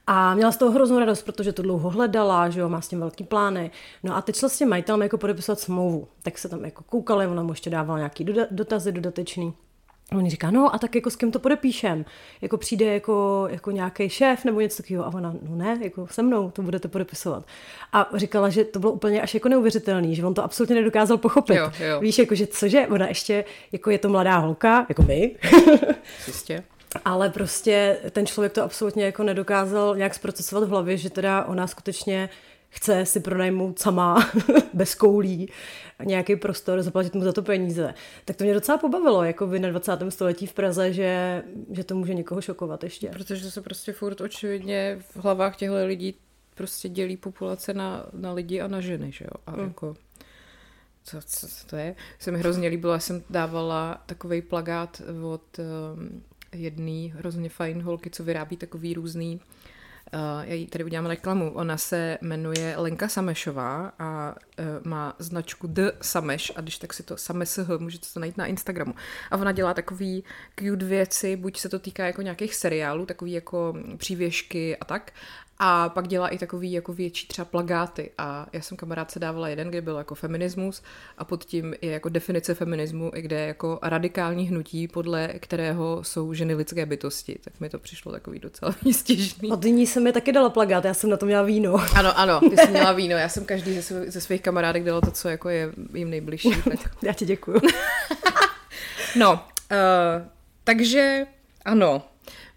A 0.07 0.35
měla 0.35 0.53
z 0.53 0.57
toho 0.57 0.71
hroznou 0.71 0.99
radost, 0.99 1.23
protože 1.23 1.53
to 1.53 1.63
dlouho 1.63 1.91
hledala, 1.91 2.51
že 2.51 2.61
jo, 2.61 2.69
má 2.69 2.81
s 2.81 2.89
tím 2.89 3.01
velký 3.01 3.25
plány. 3.25 3.71
No 4.03 4.17
a 4.17 4.23
teď 4.23 4.37
šla 4.37 4.49
s 4.49 4.59
tím 4.59 4.69
majitelem 4.69 5.03
jako 5.03 5.19
podepisovat 5.19 5.61
smlouvu. 5.61 6.09
Tak 6.23 6.39
se 6.39 6.49
tam 6.49 6.65
jako 6.65 6.85
koukali, 6.85 7.27
ona 7.27 7.43
mu 7.43 7.53
ještě 7.53 7.71
dávala 7.71 7.99
nějaký 7.99 8.25
doda- 8.25 8.47
dotazy 8.51 8.93
dodatečný. 8.93 9.53
A 10.13 10.17
on 10.17 10.31
říká, 10.31 10.51
no 10.51 10.75
a 10.75 10.79
tak 10.79 10.95
jako 10.95 11.11
s 11.11 11.17
kým 11.17 11.33
to 11.33 11.39
podepíšem? 11.39 12.05
Jako 12.41 12.57
přijde 12.57 12.87
jako, 12.95 13.47
jako 13.51 13.71
nějaký 13.71 14.09
šéf 14.09 14.45
nebo 14.45 14.61
něco 14.61 14.83
takového. 14.83 15.05
A 15.07 15.15
ona, 15.15 15.35
no 15.49 15.57
ne, 15.57 15.79
jako 15.83 16.07
se 16.11 16.23
mnou 16.23 16.51
to 16.51 16.63
budete 16.63 16.89
podepisovat. 16.89 17.45
A 17.93 18.09
říkala, 18.15 18.49
že 18.49 18.65
to 18.65 18.79
bylo 18.79 18.93
úplně 18.93 19.23
až 19.23 19.35
jako 19.35 19.49
neuvěřitelný, 19.49 20.17
že 20.17 20.27
on 20.27 20.35
to 20.35 20.45
absolutně 20.45 20.75
nedokázal 20.77 21.19
pochopit. 21.19 21.57
Jo, 21.57 21.73
jo. 21.81 22.01
Víš, 22.01 22.19
jako 22.19 22.35
že 22.35 22.47
cože, 22.47 22.87
ona 22.87 23.09
ještě, 23.09 23.45
jako 23.73 23.91
je 23.91 23.99
to 23.99 24.09
mladá 24.09 24.37
holka, 24.39 24.87
jako 24.89 25.03
my, 25.03 25.37
Jistě. 26.27 26.63
ale 27.05 27.31
prostě 27.31 27.99
ten 28.11 28.27
člověk 28.27 28.53
to 28.53 28.63
absolutně 28.63 29.05
jako 29.05 29.23
nedokázal 29.23 29.97
nějak 29.97 30.15
zprocesovat 30.15 30.65
v 30.69 30.71
hlavě, 30.71 30.97
že 30.97 31.11
teda 31.11 31.45
ona 31.45 31.67
skutečně 31.67 32.29
chce 32.76 33.06
si 33.06 33.21
pronajmout 33.21 33.78
sama 33.78 34.30
bez 34.75 34.95
koulí 34.95 35.50
nějaký 36.04 36.37
prostor, 36.37 36.83
zaplatit 36.83 37.14
mu 37.14 37.25
za 37.25 37.33
to 37.33 37.42
peníze. 37.42 37.95
Tak 38.25 38.37
to 38.37 38.45
mě 38.45 38.54
docela 38.54 38.78
pobavilo, 38.78 39.25
jako 39.25 39.47
vy 39.47 39.59
na 39.59 39.68
20. 39.68 39.92
století 40.09 40.47
v 40.47 40.54
Praze, 40.54 40.92
že, 40.92 41.42
že 41.71 41.85
to 41.85 41.95
může 41.95 42.14
někoho 42.14 42.40
šokovat 42.40 42.85
ještě. 42.85 43.09
Protože 43.09 43.50
se 43.50 43.62
prostě 43.62 43.92
furt 43.92 44.21
očividně 44.21 44.99
v 45.00 45.16
hlavách 45.16 45.56
těchto 45.56 45.87
lidí 45.87 46.14
prostě 46.54 46.88
dělí 46.88 47.16
populace 47.16 47.75
na, 47.75 48.06
na 48.12 48.33
lidi 48.33 48.61
a 48.61 48.68
na 48.68 48.80
ženy, 48.80 49.12
že 49.12 49.25
jo? 49.25 49.42
A 49.47 49.56
mm. 49.56 49.64
jako 49.64 49.95
co, 51.04 51.18
co, 51.26 51.49
co 51.49 51.66
to 51.66 51.76
je? 51.76 51.95
Se 52.18 52.30
mi 52.30 52.38
hrozně 52.38 52.68
líbilo, 52.68 52.92
já 52.92 52.99
jsem 52.99 53.23
dávala 53.30 54.02
takový 54.06 54.42
plagát 54.42 55.02
od 55.33 55.59
um, 55.59 56.23
jedné 56.52 57.14
hrozně 57.14 57.49
fajn 57.49 57.83
holky, 57.83 58.11
co 58.11 58.25
vyrábí 58.25 58.56
takový 58.56 58.95
různý 58.95 59.40
Uh, 59.40 59.75
já 60.43 60.55
jí 60.55 60.67
tady 60.67 60.85
udělám 60.85 61.07
reklamu. 61.07 61.53
Ona 61.55 61.77
se 61.77 62.19
jmenuje 62.21 62.75
Lenka 62.77 63.09
Samešová 63.09 63.93
a 63.99 64.35
uh, 64.59 64.65
má 64.85 65.17
značku 65.19 65.67
The 65.67 65.91
Sameš 66.01 66.53
a 66.57 66.61
když 66.61 66.79
tak 66.79 66.93
si 66.93 67.03
to 67.03 67.17
Samesh, 67.17 67.59
můžete 67.79 68.07
to 68.15 68.21
najít 68.21 68.37
na 68.37 68.47
Instagramu. 68.47 68.95
A 69.31 69.37
ona 69.37 69.53
dělá 69.53 69.75
takový 69.75 70.25
cute 70.59 70.85
věci, 70.85 71.37
buď 71.37 71.59
se 71.59 71.69
to 71.69 71.79
týká 71.79 72.07
jako 72.07 72.23
nějakých 72.23 72.55
seriálů, 72.55 73.07
takový 73.07 73.33
jako 73.33 73.75
přívěšky 73.97 74.77
a 74.77 74.85
tak, 74.85 75.13
a 75.59 75.89
pak 75.89 76.09
dělá 76.09 76.29
i 76.29 76.39
takový 76.39 76.73
jako 76.73 76.93
větší 76.93 77.27
třeba 77.27 77.45
plagáty. 77.45 78.11
A 78.19 78.47
já 78.53 78.61
jsem 78.61 78.77
kamarádce 78.77 79.19
dávala 79.19 79.49
jeden, 79.49 79.69
kde 79.69 79.81
byl 79.81 79.97
jako 79.97 80.15
feminismus 80.15 80.83
a 81.19 81.25
pod 81.25 81.45
tím 81.45 81.75
je 81.83 81.91
jako 81.91 82.09
definice 82.09 82.55
feminismu, 82.55 83.11
i 83.15 83.23
kde 83.23 83.41
je 83.41 83.47
jako 83.47 83.79
radikální 83.83 84.49
hnutí, 84.49 84.89
podle 84.89 85.29
kterého 85.29 86.05
jsou 86.05 86.35
ženy 86.35 86.55
lidské 86.55 86.87
bytosti. 86.87 87.39
Tak 87.45 87.61
mi 87.61 87.69
to 87.69 87.79
přišlo 87.79 88.13
takový 88.13 88.39
docela 88.39 88.75
výstěžný. 88.83 89.53
Od 89.53 89.65
ní 89.65 89.87
jsem 89.87 90.03
mi 90.05 90.13
taky 90.13 90.33
dala 90.33 90.51
plagát, 90.51 90.85
já 90.85 90.95
jsem 90.95 91.11
na 91.11 91.17
to 91.17 91.27
měla 91.27 91.43
víno. 91.43 91.77
Ano, 91.95 92.19
ano, 92.19 92.41
ty 92.41 92.57
jsi 92.57 92.71
měla 92.71 92.93
víno. 92.93 93.17
Já 93.17 93.29
jsem 93.29 93.45
každý 93.45 93.75
ze, 93.75 93.83
svých, 93.83 94.11
ze 94.11 94.21
svých 94.21 94.43
kamarádek 94.43 94.85
dala 94.85 95.01
to, 95.01 95.11
co 95.11 95.29
jako 95.29 95.49
je 95.49 95.73
jim 95.95 96.11
nejbližší. 96.11 96.51
Já 97.03 97.13
ti 97.13 97.25
děkuju. 97.27 97.61
no, 99.17 99.33
uh, 99.33 99.39
takže 100.65 101.27
ano, 101.65 102.03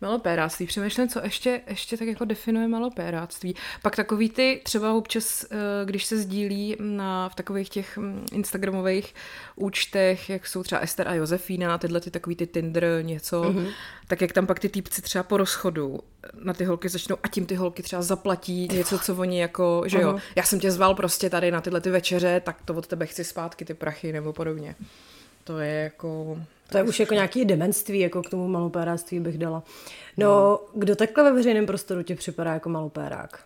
malopéráctví. 0.01 0.65
Přemýšlím, 0.65 1.07
co 1.07 1.19
ještě, 1.23 1.61
ještě 1.67 1.97
tak 1.97 2.07
jako 2.07 2.25
definuje 2.25 2.67
malopéráctví. 2.67 3.55
Pak 3.81 3.95
takový 3.95 4.29
ty 4.29 4.61
třeba 4.63 4.93
občas, 4.93 5.45
eh, 5.51 5.57
když 5.85 6.05
se 6.05 6.17
sdílí 6.17 6.75
na, 6.79 7.29
v 7.29 7.35
takových 7.35 7.69
těch 7.69 7.97
mm, 7.97 8.25
instagramových 8.31 9.15
účtech, 9.55 10.29
jak 10.29 10.47
jsou 10.47 10.63
třeba 10.63 10.81
Ester 10.81 11.07
a 11.07 11.13
Josefína, 11.13 11.77
tyhle 11.77 12.01
ty 12.01 12.11
takový 12.11 12.35
ty 12.35 12.47
Tinder 12.47 12.99
něco, 13.01 13.41
mm-hmm. 13.41 13.67
tak 14.07 14.21
jak 14.21 14.31
tam 14.31 14.47
pak 14.47 14.59
ty 14.59 14.69
týpci 14.69 15.01
třeba 15.01 15.23
po 15.23 15.38
rozchodu 15.38 15.99
na 16.43 16.53
ty 16.53 16.65
holky 16.65 16.89
začnou 16.89 17.17
a 17.23 17.27
tím 17.27 17.45
ty 17.45 17.55
holky 17.55 17.83
třeba 17.83 18.01
zaplatí 18.01 18.67
něco, 18.71 18.99
co 18.99 19.15
oni 19.15 19.41
jako, 19.41 19.83
že 19.85 20.01
jo, 20.01 20.11
uh-huh. 20.11 20.21
já 20.35 20.43
jsem 20.43 20.59
tě 20.59 20.71
zval 20.71 20.95
prostě 20.95 21.29
tady 21.29 21.51
na 21.51 21.61
tyhle 21.61 21.81
ty 21.81 21.89
večeře, 21.89 22.41
tak 22.45 22.61
to 22.65 22.73
od 22.73 22.88
tebe 22.88 23.05
chci 23.05 23.23
zpátky 23.23 23.65
ty 23.65 23.73
prachy 23.73 24.13
nebo 24.13 24.33
podobně. 24.33 24.75
To 25.43 25.59
je 25.59 25.73
jako 25.73 26.38
to 26.71 26.77
je 26.77 26.83
už 26.83 26.99
jako 26.99 27.13
nějaký 27.13 27.45
demenství, 27.45 27.99
jako 27.99 28.23
k 28.23 28.29
tomu 28.29 28.47
malopéráctví 28.47 29.19
bych 29.19 29.38
dala. 29.38 29.63
No, 30.17 30.49
hmm. 30.49 30.81
kdo 30.81 30.95
takhle 30.95 31.23
ve 31.23 31.33
veřejném 31.33 31.65
prostoru 31.65 32.03
tě 32.03 32.15
připadá 32.15 32.53
jako 32.53 32.69
malopérák? 32.69 33.43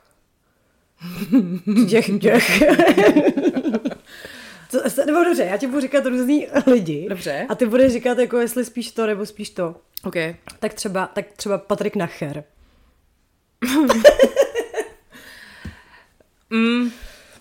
těch, 1.89 2.19
těch. 2.21 2.61
nebo 5.05 5.23
dobře, 5.23 5.43
já 5.43 5.57
ti 5.57 5.67
budu 5.67 5.81
říkat 5.81 6.05
různý 6.05 6.47
lidi. 6.67 7.05
Dobře. 7.09 7.45
A 7.49 7.55
ty 7.55 7.65
budeš 7.65 7.93
říkat, 7.93 8.17
jako 8.17 8.37
jestli 8.37 8.65
spíš 8.65 8.91
to, 8.91 9.07
nebo 9.07 9.25
spíš 9.25 9.49
to. 9.49 9.75
OK. 10.03 10.15
Tak 10.59 10.73
třeba, 10.73 11.07
tak 11.07 11.25
třeba 11.35 11.57
Patrik 11.57 11.95
Nacher. 11.95 12.43
mm, 16.49 16.91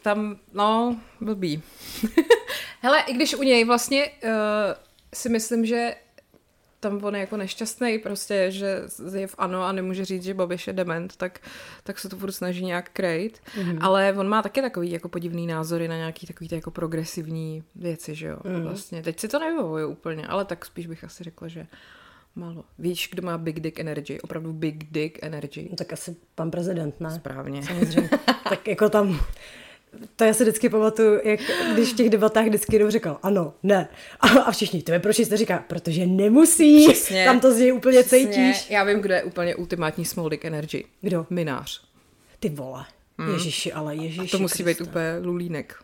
tam, 0.03 0.37
no, 0.53 0.97
blbý. 1.21 1.63
Hele, 2.81 3.03
i 3.07 3.13
když 3.13 3.35
u 3.35 3.43
něj 3.43 3.65
vlastně 3.65 4.11
uh, 4.25 4.31
si 5.15 5.29
myslím, 5.29 5.67
že 5.67 5.95
tam 6.81 7.05
on 7.05 7.15
je 7.15 7.21
jako 7.21 7.37
nešťastný 7.37 7.99
prostě, 7.99 8.51
že 8.51 8.83
je 9.15 9.27
v 9.27 9.35
ano 9.39 9.63
a 9.63 9.73
nemůže 9.73 10.05
říct, 10.05 10.23
že 10.23 10.35
Babiš 10.35 10.67
je 10.67 10.73
dement, 10.73 11.17
tak, 11.17 11.41
tak 11.83 11.99
se 11.99 12.09
to 12.09 12.17
furt 12.17 12.33
snaží 12.33 12.65
nějak 12.65 12.91
krejt. 12.91 13.39
Mm-hmm. 13.39 13.79
Ale 13.81 14.15
on 14.19 14.29
má 14.29 14.43
taky 14.43 14.63
takový 14.63 14.91
jako 14.91 15.09
podivný 15.09 15.47
názory 15.47 15.89
na 15.89 15.97
nějaký 15.97 16.27
takový 16.27 16.49
ty 16.49 16.55
jako 16.55 16.71
progresivní 16.71 17.63
věci, 17.75 18.15
že 18.15 18.27
jo. 18.27 18.39
Mm. 18.45 18.63
Vlastně. 18.63 19.03
Teď 19.03 19.21
si 19.21 19.29
to 19.29 19.39
nevyhovuje 19.39 19.87
úplně, 19.87 20.27
ale 20.27 20.45
tak 20.45 20.65
spíš 20.65 20.87
bych 20.87 21.05
asi 21.05 21.25
řekla, 21.25 21.49
že 21.49 21.67
Málo. 22.35 22.65
Víš, 22.79 23.09
kdo 23.13 23.23
má 23.23 23.39
big 23.39 23.61
dick 23.61 23.81
energy? 23.81 24.21
Opravdu 24.21 24.53
big 24.53 24.93
dick 24.93 25.19
energy. 25.23 25.69
No, 25.71 25.77
tak 25.77 25.93
asi 25.93 26.17
pan 26.35 26.51
prezident, 26.51 27.01
ne? 27.01 27.11
Správně. 27.11 27.63
Samozřejmě. 27.63 28.11
tak 28.49 28.69
jako 28.69 28.89
tam 28.89 29.21
to 30.17 30.25
já 30.25 30.35
si 30.35 30.45
vždycky 30.45 30.69
pamatuju, 30.69 31.21
jak 31.25 31.41
když 31.73 31.93
v 31.93 31.97
těch 31.97 32.11
debatách 32.11 32.47
vždycky 32.47 32.77
jednou 32.77 32.91
říkal 32.91 33.19
ano, 33.23 33.55
ne. 33.63 33.89
A, 34.21 34.29
a 34.29 34.51
všichni, 34.51 34.83
tebe 34.83 34.99
proč 34.99 35.19
jste 35.19 35.37
říká, 35.37 35.65
protože 35.69 36.07
nemusí, 36.07 36.89
Přesně. 36.89 37.25
tam 37.25 37.41
to 37.41 37.53
z 37.55 37.59
něj 37.59 37.73
úplně 37.73 38.03
Přesně. 38.03 38.19
cítíš. 38.19 38.71
Já 38.71 38.85
vím, 38.85 39.01
kdo 39.01 39.15
je 39.15 39.25
úplně 39.25 39.55
ultimátní 39.57 40.05
small 40.05 40.29
dick 40.29 40.45
energy. 40.45 40.85
Kdo? 41.01 41.27
Minář. 41.31 41.83
Ty 42.41 42.49
vole. 42.49 42.85
Hmm. 43.19 43.33
Ježiši, 43.33 43.73
ale 43.73 43.97
ježiši. 43.97 44.31
To 44.31 44.39
musí 44.39 44.65
Krista. 44.65 44.85
být 44.85 44.89
úplně 44.91 45.19
lulínek. 45.23 45.75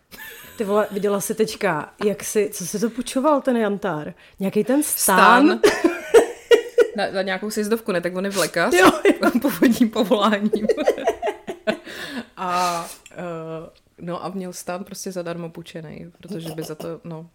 Ty 0.56 0.64
vole, 0.64 0.86
viděla 0.90 1.20
jsi 1.20 1.34
teďka, 1.34 1.92
jak 2.04 2.24
si, 2.24 2.50
co 2.52 2.66
se 2.66 2.78
to 2.78 2.90
počoval 2.90 3.40
ten 3.40 3.56
jantár? 3.56 4.14
Nějaký 4.40 4.64
ten 4.64 4.82
stán? 4.82 5.46
stán. 5.46 5.60
na, 6.96 7.10
na 7.10 7.22
nějakou 7.22 7.50
sjezdovku, 7.50 7.92
ne? 7.92 8.00
Tak 8.00 8.16
on 8.16 8.24
je 8.24 8.30
vlekař. 8.30 8.74
Jo, 8.74 8.90
jo. 9.04 9.30
Původním 9.42 9.90
povoláním. 9.90 10.66
a 12.36 12.86
uh, 13.18 13.66
No 14.00 14.24
a 14.24 14.28
měl 14.28 14.52
stát 14.52 14.86
prostě 14.86 15.12
zadarmo 15.12 15.50
půjčený, 15.50 16.12
protože 16.18 16.50
by 16.50 16.62
za 16.62 16.74
to, 16.74 17.00
no. 17.04 17.30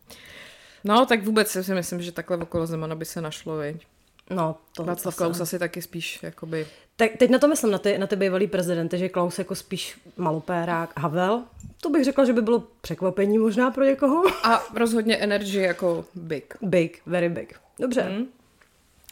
No, 0.83 1.05
tak 1.05 1.23
vůbec 1.23 1.57
si 1.61 1.73
myslím, 1.73 2.01
že 2.01 2.11
takhle 2.11 2.37
okolo 2.37 2.67
Zemana 2.67 2.95
by 2.95 3.05
se 3.05 3.21
našlo, 3.21 3.57
viď? 3.57 3.87
No, 4.29 4.55
to 4.75 4.83
Václav 4.83 5.15
Klaus 5.15 5.41
asi 5.41 5.59
taky 5.59 5.81
spíš, 5.81 6.19
jakoby... 6.23 6.67
Tak 6.95 7.11
teď 7.17 7.29
na 7.29 7.39
to 7.39 7.47
myslím, 7.47 7.71
na 7.71 7.77
ty, 7.77 7.97
na 7.97 8.07
ty 8.07 8.15
bývalý 8.15 8.47
prezidenty, 8.47 8.97
že 8.97 9.09
Klaus 9.09 9.39
jako 9.39 9.55
spíš 9.55 9.99
malopérák, 10.17 10.99
Havel, 10.99 11.43
to 11.81 11.89
bych 11.89 12.03
řekla, 12.03 12.25
že 12.25 12.33
by 12.33 12.41
bylo 12.41 12.63
překvapení 12.81 13.37
možná 13.37 13.71
pro 13.71 13.83
někoho. 13.83 14.23
A 14.43 14.63
rozhodně 14.75 15.17
energy 15.17 15.57
jako 15.57 16.05
big. 16.15 16.57
Big, 16.61 17.01
very 17.05 17.29
big. 17.29 17.59
Dobře. 17.79 18.01
Hmm. 18.01 18.25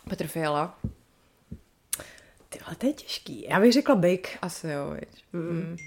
Petr 0.09 0.27
Fiala. 0.27 0.79
Tyhle, 2.49 2.75
to 2.75 2.85
je 2.87 2.93
těžký. 2.93 3.45
Já 3.49 3.59
bych 3.59 3.73
řekla 3.73 3.95
big. 3.95 4.37
Asi 4.41 4.67
jo, 4.67 4.95
viď. 4.99 5.23
Mm. 5.33 5.41
Mm. 5.41 5.77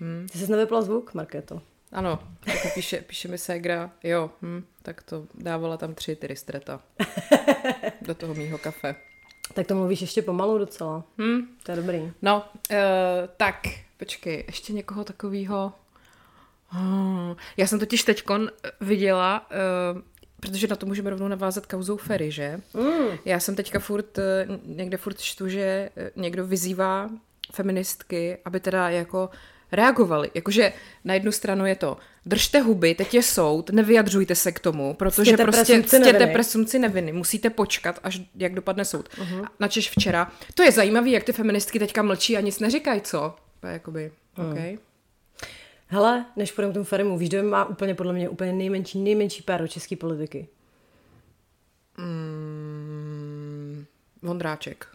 Hmm. 0.00 0.26
Ty 0.32 0.38
jsi 0.38 0.50
nevypla 0.50 0.82
zvuk, 0.82 1.14
Markéto? 1.14 1.62
Ano, 1.92 2.18
tak 2.44 2.74
píše, 2.74 3.00
píše 3.06 3.28
mi 3.28 3.38
Segra, 3.38 3.90
jo, 4.02 4.30
hm, 4.42 4.64
tak 4.82 5.02
to 5.02 5.26
dávala 5.34 5.76
tam 5.76 5.94
tři 5.94 6.16
ty 6.16 6.26
ristreta 6.26 6.80
do 8.02 8.14
toho 8.14 8.34
mýho 8.34 8.58
kafe. 8.58 8.94
Tak 9.54 9.66
to 9.66 9.74
mluvíš 9.74 10.00
ještě 10.00 10.22
pomalu 10.22 10.58
docela. 10.58 11.04
Hmm. 11.18 11.40
To 11.62 11.72
je 11.72 11.76
dobrý. 11.76 12.12
No, 12.22 12.44
uh, 12.70 12.76
tak, 13.36 13.56
počkej, 13.96 14.44
ještě 14.46 14.72
někoho 14.72 15.04
takového. 15.04 15.72
Hmm. 16.68 17.34
Já 17.56 17.66
jsem 17.66 17.78
totiž 17.78 18.02
teďkon 18.02 18.50
viděla, 18.80 19.46
uh, 19.50 20.02
protože 20.40 20.66
na 20.66 20.76
to 20.76 20.86
můžeme 20.86 21.10
rovnou 21.10 21.28
navázat 21.28 21.66
kauzou 21.66 21.96
Ferry, 21.96 22.30
že? 22.30 22.60
Mm. 22.74 23.18
Já 23.24 23.40
jsem 23.40 23.56
teďka 23.56 23.78
furt, 23.78 24.18
někde 24.64 24.96
furt 24.96 25.20
čtu, 25.20 25.48
že 25.48 25.90
někdo 26.16 26.46
vyzývá 26.46 27.10
feministky, 27.52 28.38
aby 28.44 28.60
teda 28.60 28.90
jako 28.90 29.30
reagovali. 29.72 30.30
Jakože 30.34 30.72
na 31.04 31.14
jednu 31.14 31.32
stranu 31.32 31.66
je 31.66 31.74
to, 31.74 31.96
držte 32.26 32.60
huby, 32.60 32.94
teď 32.94 33.14
je 33.14 33.22
soud, 33.22 33.70
nevyjadřujte 33.70 34.34
se 34.34 34.52
k 34.52 34.60
tomu, 34.60 34.94
protože 34.94 35.22
ctěte 35.22 35.42
prostě 35.44 35.64
presumci 35.64 35.88
ctěte 35.88 36.12
neviny. 36.12 36.32
presumci 36.32 36.78
neviny, 36.78 37.12
musíte 37.12 37.50
počkat, 37.50 38.00
až 38.02 38.20
jak 38.34 38.54
dopadne 38.54 38.84
soud. 38.84 39.08
Uh-huh. 39.08 39.48
Načež 39.60 39.90
včera, 39.90 40.32
to 40.54 40.62
je 40.62 40.72
zajímavé, 40.72 41.08
jak 41.08 41.24
ty 41.24 41.32
feministky 41.32 41.78
teďka 41.78 42.02
mlčí 42.02 42.36
a 42.36 42.40
nic 42.40 42.60
neříkají, 42.60 43.00
co? 43.00 43.34
Jakoby, 43.62 44.12
uh-huh. 44.36 44.52
okay. 44.52 44.78
Hele, 45.86 46.24
než 46.36 46.52
půjdeme 46.52 46.72
k 46.72 46.74
tomu 46.74 46.84
Ferimu, 46.84 47.18
víš, 47.18 47.28
kdo 47.28 47.42
má 47.42 47.64
úplně 47.64 47.94
podle 47.94 48.12
mě 48.12 48.28
úplně 48.28 48.52
nejmenší, 48.52 48.98
nejmenší 48.98 49.42
péro 49.42 49.68
české 49.68 49.96
politiky? 49.96 50.48
Mm, 51.98 53.84
Vondráček. 54.22 54.86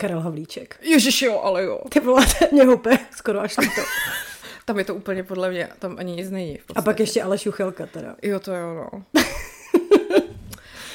Karel 0.00 0.20
Havlíček. 0.20 0.78
Ježiš 0.82 1.22
jo, 1.22 1.40
ale 1.40 1.64
jo. 1.64 1.80
Ty 1.88 2.00
vole, 2.00 2.26
mě 2.52 2.64
houpe, 2.64 2.98
skoro 3.16 3.40
až 3.40 3.54
to. 3.54 3.62
tam 4.64 4.78
je 4.78 4.84
to 4.84 4.94
úplně 4.94 5.22
podle 5.22 5.50
mě, 5.50 5.68
tam 5.78 5.96
ani 5.98 6.12
nic 6.12 6.30
není. 6.30 6.58
A 6.74 6.82
pak 6.82 7.00
ještě 7.00 7.22
Aleš 7.22 7.46
Juchelka 7.46 7.86
teda. 7.86 8.16
Jo, 8.22 8.40
to 8.40 8.54
jo, 8.54 8.74
no. 8.74 9.04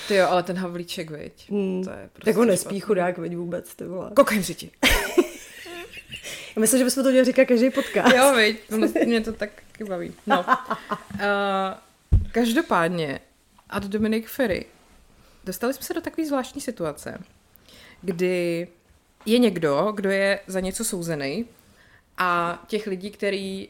Ty 0.08 0.16
jo, 0.16 0.28
ale 0.30 0.44
ten 0.44 0.58
Havlíček, 0.58 1.12
veď. 1.12 1.52
Hmm. 1.52 1.84
To 1.84 1.90
je 1.90 2.10
prostě 2.14 2.32
tak 2.32 2.36
ho 2.36 2.46
nespí 2.46 2.80
chudák, 2.80 3.18
veď 3.18 3.36
vůbec, 3.36 3.76
ty 3.76 3.84
vole. 3.86 4.12
Kokain 4.16 4.44
řiti. 4.44 4.72
Já 6.56 6.60
myslím, 6.60 6.80
že 6.80 6.86
bychom 6.86 7.04
to 7.04 7.10
měli 7.10 7.26
říkat 7.26 7.46
každý 7.46 7.70
podcast. 7.70 8.16
Jo, 8.16 8.34
veď, 8.36 8.58
mě 9.06 9.22
to 9.22 9.34
tak 9.34 9.50
baví. 9.88 10.14
No. 10.28 10.46
Uh, 11.14 12.20
každopádně, 12.32 13.20
ad 13.70 13.84
Dominic 13.84 14.26
Ferry. 14.28 14.66
Dostali 15.44 15.74
jsme 15.74 15.84
se 15.84 15.94
do 15.94 16.02
takové 16.02 16.28
zvláštní 16.28 16.62
situace, 16.62 17.24
kdy 18.02 18.68
je 19.26 19.40
někdo, 19.40 19.92
kdo 19.96 20.12
je 20.12 20.40
za 20.48 20.60
něco 20.60 20.86
souzený 20.86 21.46
A 22.18 22.64
těch 22.68 22.88
lidí, 22.88 23.12
kteří 23.12 23.70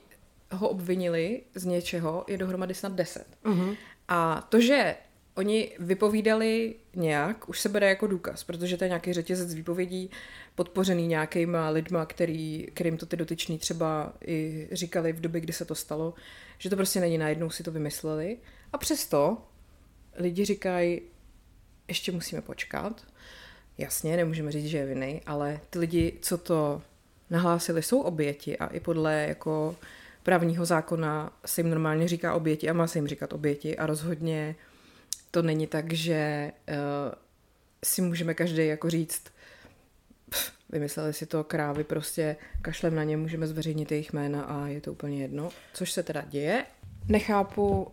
ho 0.51 0.69
obvinili 0.69 1.41
z 1.55 1.65
něčeho, 1.65 2.25
je 2.27 2.37
dohromady 2.37 2.73
snad 2.73 2.93
deset. 2.93 3.27
Uh-huh. 3.45 3.77
A 4.07 4.47
to, 4.49 4.61
že 4.61 4.95
oni 5.35 5.71
vypovídali 5.79 6.75
nějak, 6.95 7.49
už 7.49 7.59
se 7.59 7.69
bere 7.69 7.89
jako 7.89 8.07
důkaz, 8.07 8.43
protože 8.43 8.77
to 8.77 8.83
je 8.83 8.87
nějaký 8.87 9.13
řetězec 9.13 9.53
výpovědí 9.53 10.09
podpořený 10.55 11.07
nějakýma 11.07 11.69
lidma, 11.69 12.05
který, 12.05 12.67
kterým 12.73 12.97
to 12.97 13.05
ty 13.05 13.17
dotyční 13.17 13.57
třeba 13.57 14.13
i 14.27 14.67
říkali 14.71 15.13
v 15.13 15.21
době, 15.21 15.41
kdy 15.41 15.53
se 15.53 15.65
to 15.65 15.75
stalo, 15.75 16.13
že 16.57 16.69
to 16.69 16.75
prostě 16.75 16.99
není 16.99 17.17
najednou 17.17 17.49
si 17.49 17.63
to 17.63 17.71
vymysleli. 17.71 18.37
A 18.73 18.77
přesto 18.77 19.37
lidi 20.15 20.45
říkají, 20.45 21.01
ještě 21.87 22.11
musíme 22.11 22.41
počkat. 22.41 23.05
Jasně, 23.77 24.17
nemůžeme 24.17 24.51
říct, 24.51 24.65
že 24.65 24.77
je 24.77 24.85
viny, 24.85 25.21
ale 25.25 25.59
ty 25.69 25.79
lidi, 25.79 26.13
co 26.21 26.37
to 26.37 26.81
nahlásili, 27.29 27.83
jsou 27.83 28.01
oběti 28.01 28.57
a 28.57 28.67
i 28.67 28.79
podle 28.79 29.25
jako 29.27 29.75
právního 30.23 30.65
zákona 30.65 31.33
se 31.45 31.61
jim 31.61 31.69
normálně 31.69 32.07
říká 32.07 32.33
oběti 32.33 32.69
a 32.69 32.73
má 32.73 32.87
se 32.87 32.97
jim 32.97 33.07
říkat 33.07 33.33
oběti 33.33 33.77
a 33.77 33.85
rozhodně 33.85 34.55
to 35.31 35.41
není 35.41 35.67
tak, 35.67 35.93
že 35.93 36.51
uh, 36.69 36.75
si 37.85 38.01
můžeme 38.01 38.33
každý 38.33 38.67
jako 38.67 38.89
říct, 38.89 39.23
pff, 40.29 40.51
vymysleli 40.69 41.13
si 41.13 41.25
to 41.25 41.43
krávy, 41.43 41.83
prostě 41.83 42.35
kašlem 42.61 42.95
na 42.95 43.03
ně, 43.03 43.17
můžeme 43.17 43.47
zveřejnit 43.47 43.91
jejich 43.91 44.13
jména 44.13 44.43
a 44.43 44.67
je 44.67 44.81
to 44.81 44.91
úplně 44.91 45.21
jedno, 45.21 45.49
což 45.73 45.91
se 45.91 46.03
teda 46.03 46.23
děje. 46.29 46.65
Nechápu 47.07 47.87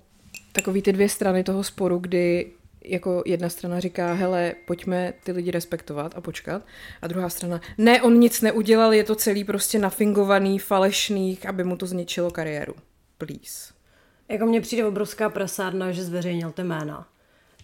takový 0.52 0.82
ty 0.82 0.92
dvě 0.92 1.08
strany 1.08 1.44
toho 1.44 1.64
sporu, 1.64 1.98
kdy 1.98 2.52
jako 2.84 3.22
jedna 3.26 3.48
strana 3.48 3.80
říká, 3.80 4.12
hele, 4.12 4.54
pojďme 4.66 5.12
ty 5.24 5.32
lidi 5.32 5.50
respektovat 5.50 6.12
a 6.16 6.20
počkat. 6.20 6.62
A 7.02 7.06
druhá 7.06 7.28
strana, 7.28 7.60
ne, 7.78 8.02
on 8.02 8.18
nic 8.18 8.40
neudělal, 8.40 8.92
je 8.92 9.04
to 9.04 9.14
celý 9.14 9.44
prostě 9.44 9.78
nafingovaný, 9.78 10.58
falešný, 10.58 11.38
aby 11.48 11.64
mu 11.64 11.76
to 11.76 11.86
zničilo 11.86 12.30
kariéru. 12.30 12.74
Please. 13.18 13.72
Jako 14.28 14.46
mně 14.46 14.60
přijde 14.60 14.86
obrovská 14.86 15.28
prasárna, 15.30 15.92
že 15.92 16.04
zveřejnil 16.04 16.52
ty 16.52 16.64
jména 16.64 17.08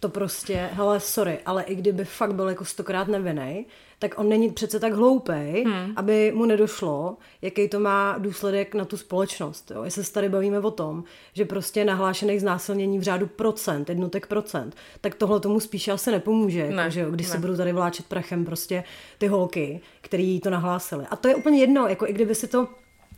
to 0.00 0.08
prostě, 0.08 0.68
hele, 0.72 1.00
sorry, 1.00 1.38
ale 1.46 1.62
i 1.62 1.74
kdyby 1.74 2.04
fakt 2.04 2.34
byl 2.34 2.48
jako 2.48 2.64
stokrát 2.64 3.08
nevinný, 3.08 3.66
tak 3.98 4.18
on 4.18 4.28
není 4.28 4.50
přece 4.52 4.80
tak 4.80 4.92
hloupej, 4.92 5.64
hmm. 5.64 5.92
aby 5.96 6.32
mu 6.34 6.44
nedošlo, 6.44 7.16
jaký 7.42 7.68
to 7.68 7.80
má 7.80 8.18
důsledek 8.18 8.74
na 8.74 8.84
tu 8.84 8.96
společnost. 8.96 9.70
Jo? 9.74 9.84
Jestli 9.84 10.04
se 10.04 10.12
tady 10.12 10.28
bavíme 10.28 10.58
o 10.58 10.70
tom, 10.70 11.04
že 11.32 11.44
prostě 11.44 11.84
nahlášených 11.84 12.40
znásilnění 12.40 12.98
v 12.98 13.02
řádu 13.02 13.26
procent, 13.26 13.88
jednotek 13.88 14.26
procent, 14.26 14.76
tak 15.00 15.14
tohle 15.14 15.40
tomu 15.40 15.60
spíše 15.60 15.92
asi 15.92 16.10
nepomůže, 16.10 16.70
ne, 16.70 16.82
jako, 16.82 16.90
že 16.90 17.00
jo? 17.00 17.10
když 17.10 17.26
ne. 17.26 17.32
se 17.32 17.38
budou 17.38 17.56
tady 17.56 17.72
vláčet 17.72 18.06
prachem 18.06 18.44
prostě 18.44 18.84
ty 19.18 19.26
holky, 19.26 19.80
který 20.00 20.40
to 20.40 20.50
nahlásili. 20.50 21.06
A 21.10 21.16
to 21.16 21.28
je 21.28 21.34
úplně 21.34 21.60
jedno, 21.60 21.88
jako 21.88 22.06
i 22.06 22.12
kdyby 22.12 22.34
si 22.34 22.48
to, 22.48 22.68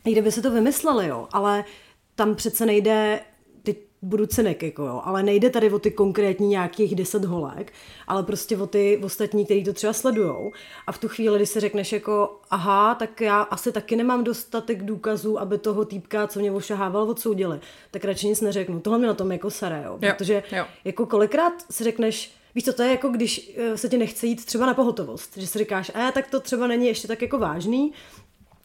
i 0.05 0.11
kdyby 0.11 0.31
si 0.31 0.41
to 0.41 0.51
vymysleli, 0.51 1.07
jo, 1.07 1.27
ale 1.31 1.63
tam 2.15 2.35
přece 2.35 2.65
nejde 2.65 3.19
budu 4.01 4.25
cynik, 4.25 4.63
jako 4.63 4.83
jo, 4.83 5.01
ale 5.03 5.23
nejde 5.23 5.49
tady 5.49 5.71
o 5.71 5.79
ty 5.79 5.91
konkrétní 5.91 6.47
nějakých 6.47 6.95
deset 6.95 7.25
holek, 7.25 7.73
ale 8.07 8.23
prostě 8.23 8.57
o 8.57 8.67
ty 8.67 8.99
ostatní, 9.03 9.45
kteří 9.45 9.63
to 9.63 9.73
třeba 9.73 9.93
sledujou. 9.93 10.51
A 10.87 10.91
v 10.91 10.97
tu 10.97 11.07
chvíli, 11.07 11.35
kdy 11.35 11.45
si 11.45 11.59
řekneš 11.59 11.91
jako, 11.91 12.39
aha, 12.49 12.95
tak 12.95 13.21
já 13.21 13.41
asi 13.41 13.71
taky 13.71 13.95
nemám 13.95 14.23
dostatek 14.23 14.83
důkazů, 14.83 15.39
aby 15.39 15.57
toho 15.57 15.85
týpka, 15.85 16.27
co 16.27 16.39
mě 16.39 16.51
ošahával, 16.51 17.09
odsoudili, 17.09 17.59
tak 17.91 18.05
radši 18.05 18.27
nic 18.27 18.41
neřeknu. 18.41 18.79
Tohle 18.79 18.99
mě 18.99 19.07
na 19.07 19.13
tom 19.13 19.31
jako 19.31 19.49
sere, 19.49 19.83
jo, 19.85 19.99
jo 20.01 20.13
protože 20.17 20.43
jo. 20.51 20.65
jako 20.85 21.05
kolikrát 21.05 21.53
si 21.71 21.83
řekneš, 21.83 22.39
Víš 22.55 22.65
co, 22.65 22.73
to 22.73 22.83
je 22.83 22.89
jako 22.89 23.09
když 23.09 23.51
eh, 23.57 23.77
se 23.77 23.89
ti 23.89 23.97
nechce 23.97 24.27
jít 24.27 24.45
třeba 24.45 24.65
na 24.65 24.73
pohotovost, 24.73 25.37
že 25.37 25.47
si 25.47 25.59
říkáš, 25.59 25.91
a 25.95 26.11
tak 26.11 26.27
to 26.27 26.39
třeba 26.39 26.67
není 26.67 26.87
ještě 26.87 27.07
tak 27.07 27.21
jako 27.21 27.37
vážný, 27.37 27.91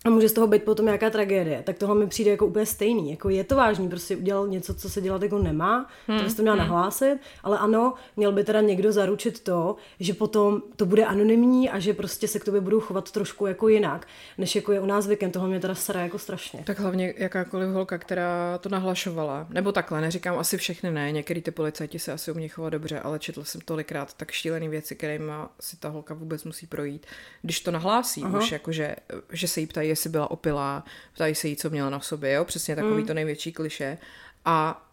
a 0.07 0.11
může 0.11 0.29
z 0.29 0.33
toho 0.33 0.47
být 0.47 0.63
potom 0.63 0.87
nějaká 0.87 1.11
tragédie, 1.11 1.63
tak 1.63 1.79
tohle 1.79 1.95
mi 1.95 2.07
přijde 2.07 2.31
jako 2.31 2.47
úplně 2.47 2.67
stejný. 2.67 3.11
Jako 3.11 3.29
je 3.29 3.45
to 3.45 3.57
vážný, 3.57 3.89
prostě 3.89 4.17
udělal 4.17 4.49
něco, 4.49 4.75
co 4.75 4.91
se 4.91 5.01
dělat 5.01 5.23
jako 5.23 5.39
nemá, 5.39 5.89
hmm. 6.07 6.19
to 6.19 6.25
bys 6.25 6.35
to 6.35 6.43
měla 6.43 6.57
hmm. 6.57 6.67
nahlásit, 6.67 7.17
ale 7.43 7.59
ano, 7.59 7.95
měl 8.17 8.33
by 8.33 8.45
teda 8.45 8.61
někdo 8.61 8.93
zaručit 8.93 9.41
to, 9.41 9.77
že 10.01 10.15
potom 10.15 10.63
to 10.77 10.87
bude 10.87 11.05
anonymní 11.05 11.71
a 11.71 11.79
že 11.79 11.95
prostě 11.95 12.29
se 12.29 12.39
k 12.39 12.45
tobě 12.45 12.61
budou 12.61 12.81
chovat 12.81 13.11
trošku 13.11 13.47
jako 13.47 13.69
jinak, 13.69 14.07
než 14.39 14.57
jako 14.57 14.73
je 14.73 14.81
u 14.81 14.87
nás 14.87 15.05
zvykem. 15.05 15.31
Tohle 15.31 15.49
mě 15.49 15.61
teda 15.61 15.75
stará 15.75 16.01
jako 16.01 16.19
strašně. 16.19 16.63
Tak 16.67 16.79
hlavně 16.79 17.15
jakákoliv 17.17 17.69
holka, 17.69 17.99
která 17.99 18.59
to 18.59 18.69
nahlašovala, 18.69 19.47
nebo 19.51 19.73
takhle, 19.73 20.01
neříkám 20.01 20.39
asi 20.39 20.59
všechny 20.59 20.91
ne, 20.91 21.13
některý 21.13 21.43
ty 21.43 21.51
policajti 21.51 21.99
se 21.99 22.13
asi 22.13 22.33
umějí 22.33 22.49
chovat 22.49 22.71
dobře, 22.71 23.01
ale 23.01 23.19
četl 23.19 23.45
jsem 23.45 23.61
tolikrát 23.61 24.15
tak 24.15 24.31
šílený 24.31 24.69
věci, 24.69 24.97
kterými 24.97 25.33
si 25.61 25.77
ta 25.77 25.89
holka 25.89 26.15
vůbec 26.15 26.45
musí 26.45 26.67
projít. 26.67 27.07
Když 27.43 27.61
to 27.61 27.71
nahlásí, 27.71 28.23
Aha. 28.23 28.39
už 28.39 28.53
jakože, 28.53 28.97
že 29.33 29.49
se 29.49 29.61
jí 29.61 29.67
ptají, 29.67 29.94
jestli 29.95 30.11
byla 30.11 30.31
opilá, 30.31 30.85
ptají 31.15 31.35
se 31.35 31.49
jí, 31.49 31.57
co 31.57 31.71
měla 31.71 31.91
na 31.91 32.01
sobě, 32.01 32.33
jo, 32.33 32.45
přesně 32.45 32.77
takový 32.77 33.01
mm. 33.01 33.07
to 33.07 33.15
největší 33.15 33.53
kliše. 33.53 33.99
A 34.45 34.87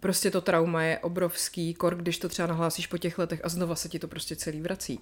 prostě 0.00 0.30
to 0.30 0.40
trauma 0.40 0.82
je 0.82 0.98
obrovský, 0.98 1.74
kor, 1.74 1.94
když 1.94 2.18
to 2.18 2.28
třeba 2.28 2.48
nahlásíš 2.48 2.86
po 2.86 2.98
těch 2.98 3.18
letech 3.18 3.40
a 3.44 3.48
znova 3.48 3.74
se 3.74 3.88
ti 3.88 3.98
to 3.98 4.08
prostě 4.08 4.36
celý 4.36 4.60
vrací. 4.60 5.00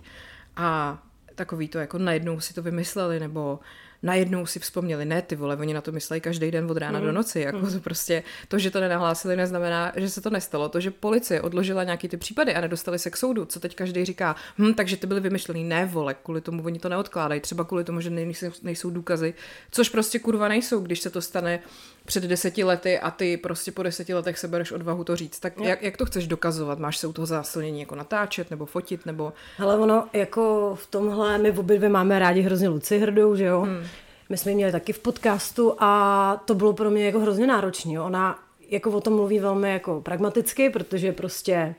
A 0.57 1.03
takový 1.35 1.69
to 1.69 1.79
jako 1.79 1.99
najednou 1.99 2.41
si 2.41 2.55
to 2.55 2.63
vymysleli, 2.63 3.21
nebo 3.21 3.61
najednou 4.07 4.47
si 4.47 4.59
vzpomněli, 4.59 5.05
ne 5.05 5.23
ty 5.23 5.37
vole, 5.37 5.57
oni 5.57 5.75
na 5.75 5.81
to 5.81 5.93
mysleli 5.93 6.21
každý 6.21 6.51
den 6.51 6.71
od 6.71 6.77
rána 6.77 6.99
mm. 6.99 7.05
do 7.05 7.13
noci, 7.13 7.41
jako 7.41 7.59
mm. 7.59 7.73
to 7.73 7.81
prostě, 7.81 8.23
to, 8.49 8.59
že 8.59 8.71
to 8.71 8.81
nenahlásili, 8.81 9.37
neznamená, 9.37 9.93
že 9.97 10.11
se 10.11 10.21
to 10.21 10.31
nestalo. 10.31 10.69
To, 10.69 10.81
že 10.81 10.91
policie 10.91 11.43
odložila 11.43 11.85
nějaký 11.85 12.09
ty 12.09 12.17
případy 12.17 12.55
a 12.55 12.61
nedostali 12.61 12.99
se 12.99 13.11
k 13.11 13.17
soudu, 13.17 13.45
co 13.45 13.61
teď 13.61 13.75
každý 13.75 14.05
říká, 14.05 14.37
hm, 14.59 14.75
takže 14.75 14.97
ty 14.97 15.07
byly 15.07 15.21
vymyšlený, 15.21 15.65
ne 15.65 15.87
vole, 15.87 16.15
kvůli 16.15 16.41
tomu 16.41 16.63
oni 16.63 16.79
to 16.79 16.89
neodkládají, 16.89 17.41
třeba 17.41 17.65
kvůli 17.65 17.85
tomu, 17.85 18.01
že 18.01 18.11
nejsou, 18.11 18.47
nejsou 18.63 18.91
důkazy, 18.91 19.35
což 19.71 19.89
prostě 19.89 20.19
kurva 20.19 20.49
nejsou, 20.49 20.81
když 20.81 21.01
se 21.01 21.11
to 21.11 21.23
stane 21.23 21.61
před 22.07 22.25
deseti 22.25 22.65
lety 22.65 22.99
a 22.99 23.11
ty 23.11 23.37
prostě 23.37 23.73
po 23.73 23.83
deseti 23.83 24.15
letech 24.15 24.39
se 24.39 24.49
bereš 24.49 24.73
odvahu 24.73 25.05
to 25.05 25.17
říct. 25.17 25.41
Tak 25.41 25.61
jak, 25.61 25.83
jak 25.83 25.97
to 25.97 26.07
chceš 26.07 26.27
dokazovat? 26.27 26.79
Máš 26.79 26.97
se 26.97 27.07
u 27.07 27.13
toho 27.13 27.27
zásilnění 27.27 27.81
jako 27.81 27.95
natáčet 27.95 28.51
nebo 28.51 28.67
fotit? 28.67 29.07
Nebo... 29.07 29.33
Ale 29.59 29.79
ono 29.79 30.09
jako 30.13 30.75
v 30.81 30.87
tomhle, 30.87 31.39
my 31.39 31.51
obě 31.51 31.77
dvě 31.77 31.89
máme 31.89 32.19
rádi 32.19 32.41
hrozně 32.43 32.69
Luci 32.69 32.99
Hrdou, 32.99 33.37
že 33.37 33.45
jo? 33.45 33.61
Hmm. 33.61 33.87
My 34.29 34.37
jsme 34.37 34.51
ji 34.51 34.55
měli 34.55 34.73
taky 34.73 34.93
v 34.93 34.99
podcastu 34.99 35.75
a 35.79 36.43
to 36.45 36.55
bylo 36.55 36.73
pro 36.73 36.91
mě 36.91 37.07
jako 37.07 37.21
hrozně 37.21 37.47
náročné. 37.47 38.01
Ona 38.01 38.39
jako 38.69 38.91
o 38.91 39.01
tom 39.01 39.15
mluví 39.15 39.39
velmi 39.39 39.73
jako 39.73 40.01
pragmaticky, 40.01 40.71
protože 40.71 41.13
prostě 41.13 41.75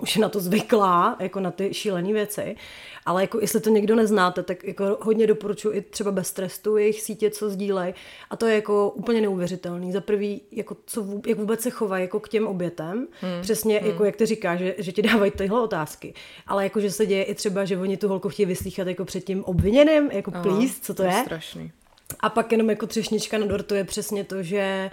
už 0.00 0.16
je 0.16 0.22
na 0.22 0.28
to 0.28 0.40
zvyklá, 0.40 1.16
jako 1.20 1.40
na 1.40 1.50
ty 1.50 1.74
šílené 1.74 2.12
věci. 2.12 2.56
Ale 3.06 3.22
jako 3.22 3.40
jestli 3.40 3.60
to 3.60 3.70
někdo 3.70 3.96
neznáte, 3.96 4.42
tak 4.42 4.64
jako 4.64 4.98
hodně 5.00 5.26
doporučuji 5.26 5.76
i 5.76 5.80
třeba 5.80 6.12
bez 6.12 6.32
trestu 6.32 6.76
jejich 6.76 7.00
sítě, 7.00 7.30
co 7.30 7.50
sdílej. 7.50 7.94
A 8.30 8.36
to 8.36 8.46
je 8.46 8.54
jako 8.54 8.90
úplně 8.90 9.20
neuvěřitelný. 9.20 9.92
Za 9.92 10.00
prvý, 10.00 10.40
jako 10.52 10.76
co, 10.86 11.06
jak 11.26 11.38
vůbec 11.38 11.60
se 11.60 11.70
chovají 11.70 12.02
jako 12.02 12.20
k 12.20 12.28
těm 12.28 12.46
obětem. 12.46 13.06
Hmm. 13.20 13.42
Přesně, 13.42 13.78
hmm. 13.78 13.90
jako 13.90 14.04
jak 14.04 14.16
ty 14.16 14.26
říká, 14.26 14.56
že, 14.56 14.74
že 14.78 14.92
ti 14.92 15.02
dávají 15.02 15.30
tyhle 15.30 15.62
otázky. 15.62 16.14
Ale 16.46 16.64
jako, 16.64 16.80
že 16.80 16.90
se 16.90 17.06
děje 17.06 17.24
i 17.24 17.34
třeba, 17.34 17.64
že 17.64 17.78
oni 17.78 17.96
tu 17.96 18.08
holku 18.08 18.28
chtějí 18.28 18.46
vyslýchat 18.46 18.86
jako 18.86 19.04
před 19.04 19.24
tím 19.24 19.44
obviněným, 19.44 20.10
jako 20.10 20.30
Aha, 20.34 20.42
please, 20.42 20.74
co 20.80 20.94
to, 20.94 21.02
to 21.02 21.08
je. 21.08 21.14
je? 21.14 21.22
strašný. 21.22 21.72
A 22.20 22.28
pak 22.28 22.52
jenom 22.52 22.70
jako 22.70 22.86
třešnička 22.86 23.38
na 23.38 23.46
dortu 23.46 23.74
je 23.74 23.84
přesně 23.84 24.24
to, 24.24 24.42
že 24.42 24.90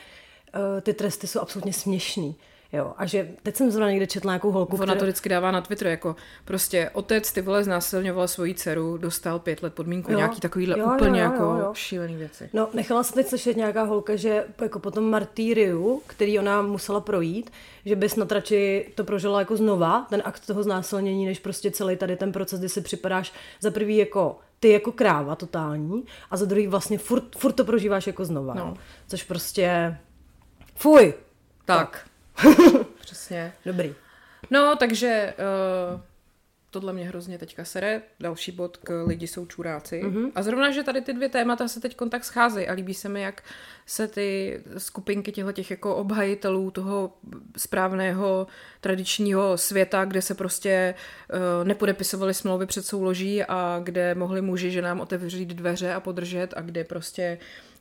uh, 0.56 0.82
ty 0.82 0.94
tresty 0.94 1.28
jsou 1.28 1.40
absolutně 1.40 1.74
směšný. 1.74 2.36
Jo, 2.74 2.94
a 2.98 3.06
že 3.06 3.30
teď 3.44 3.56
jsem 3.56 3.72
zrovna 3.72 3.90
někde 3.90 4.08
četla 4.08 4.32
nějakou 4.32 4.52
holku. 4.52 4.76
Ona 4.76 4.86
která... 4.86 5.00
to 5.00 5.06
vždycky 5.06 5.30
dává 5.30 5.52
na 5.52 5.62
Twitter, 5.62 5.88
jako 5.88 6.16
prostě 6.46 6.90
otec 6.94 7.32
ty 7.32 7.42
vole 7.42 7.64
znásilňoval 7.64 8.28
svoji 8.28 8.54
dceru, 8.54 8.98
dostal 8.98 9.40
pět 9.40 9.64
let 9.64 9.74
podmínku, 9.74 10.12
jo, 10.12 10.18
nějaký 10.18 10.40
takovýhle 10.40 10.80
jo, 10.80 10.86
úplně 10.86 11.22
jo, 11.22 11.26
jo, 11.26 11.32
jako 11.32 11.44
jo, 11.44 11.74
šílený 11.74 12.16
věci. 12.16 12.50
No, 12.54 12.70
nechala 12.74 13.04
se 13.04 13.14
teď 13.14 13.28
slyšet 13.28 13.58
nějaká 13.58 13.84
holka, 13.84 14.16
že 14.16 14.46
jako 14.62 14.80
po 14.80 14.92
tom 14.92 15.10
martýriu, 15.10 16.02
který 16.08 16.40
ona 16.40 16.62
musela 16.62 17.02
projít, 17.02 17.52
že 17.86 17.96
by 17.96 18.10
snad 18.10 18.32
radši 18.32 18.92
to 18.96 19.04
prožila 19.04 19.40
jako 19.40 19.58
znova, 19.58 20.08
ten 20.10 20.22
akt 20.26 20.46
toho 20.46 20.64
znásilnění, 20.64 21.26
než 21.26 21.40
prostě 21.40 21.72
celý 21.72 21.96
tady 21.96 22.16
ten 22.16 22.32
proces, 22.32 22.60
kdy 22.60 22.70
si 22.70 22.82
připadáš 22.82 23.34
za 23.62 23.72
prvý 23.72 23.98
jako 23.98 24.40
ty 24.60 24.70
jako 24.70 24.92
kráva 24.92 25.36
totální 25.36 26.04
a 26.32 26.38
za 26.38 26.46
druhý 26.46 26.68
vlastně 26.68 26.98
furt, 26.98 27.36
furt 27.36 27.52
to 27.52 27.66
prožíváš 27.66 28.08
jako 28.08 28.26
znova. 28.26 28.54
No. 28.54 28.74
Což 29.08 29.24
prostě... 29.24 29.98
Fuj! 30.76 31.14
Tak. 31.66 31.78
tak. 31.90 32.15
Přesně. 33.00 33.54
Dobrý. 33.66 33.96
No, 34.52 34.76
takže 34.76 35.34
uh, 35.94 36.02
tohle 36.76 36.94
mě 36.94 37.08
hrozně 37.08 37.38
teďka 37.38 37.66
sere. 37.66 38.02
Další 38.20 38.52
bod 38.52 38.78
k 38.78 39.04
lidi 39.08 39.28
jsou 39.28 39.46
čuráci. 39.46 40.02
Mm-hmm. 40.04 40.32
A 40.36 40.44
zrovna, 40.44 40.72
že 40.72 40.84
tady 40.84 41.02
ty 41.02 41.14
dvě 41.14 41.30
témata 41.30 41.68
se 41.68 41.80
teď 41.80 41.98
tak 42.10 42.24
scházejí 42.24 42.68
a 42.68 42.74
líbí 42.74 42.94
se 42.94 43.10
mi, 43.10 43.22
jak 43.22 43.44
se 43.86 44.08
ty 44.08 44.60
skupinky 44.78 45.32
těchto 45.32 45.52
těch 45.52 45.72
jako 45.72 45.96
obhajitelů 45.96 46.72
toho 46.72 47.14
správného 47.58 48.48
tradičního 48.82 49.58
světa, 49.58 50.06
kde 50.06 50.22
se 50.22 50.36
prostě 50.36 50.96
uh, 51.34 51.68
nepodepisovaly 51.68 52.34
smlouvy 52.34 52.66
před 52.66 52.86
souloží 52.86 53.44
a 53.44 53.80
kde 53.84 54.16
mohli 54.16 54.42
muži 54.42 54.72
že 54.72 54.82
nám 54.82 55.02
otevřít 55.02 55.50
dveře 55.50 55.94
a 55.94 56.00
podržet 56.00 56.54
a 56.58 56.62
kde 56.62 56.84
prostě 56.84 57.38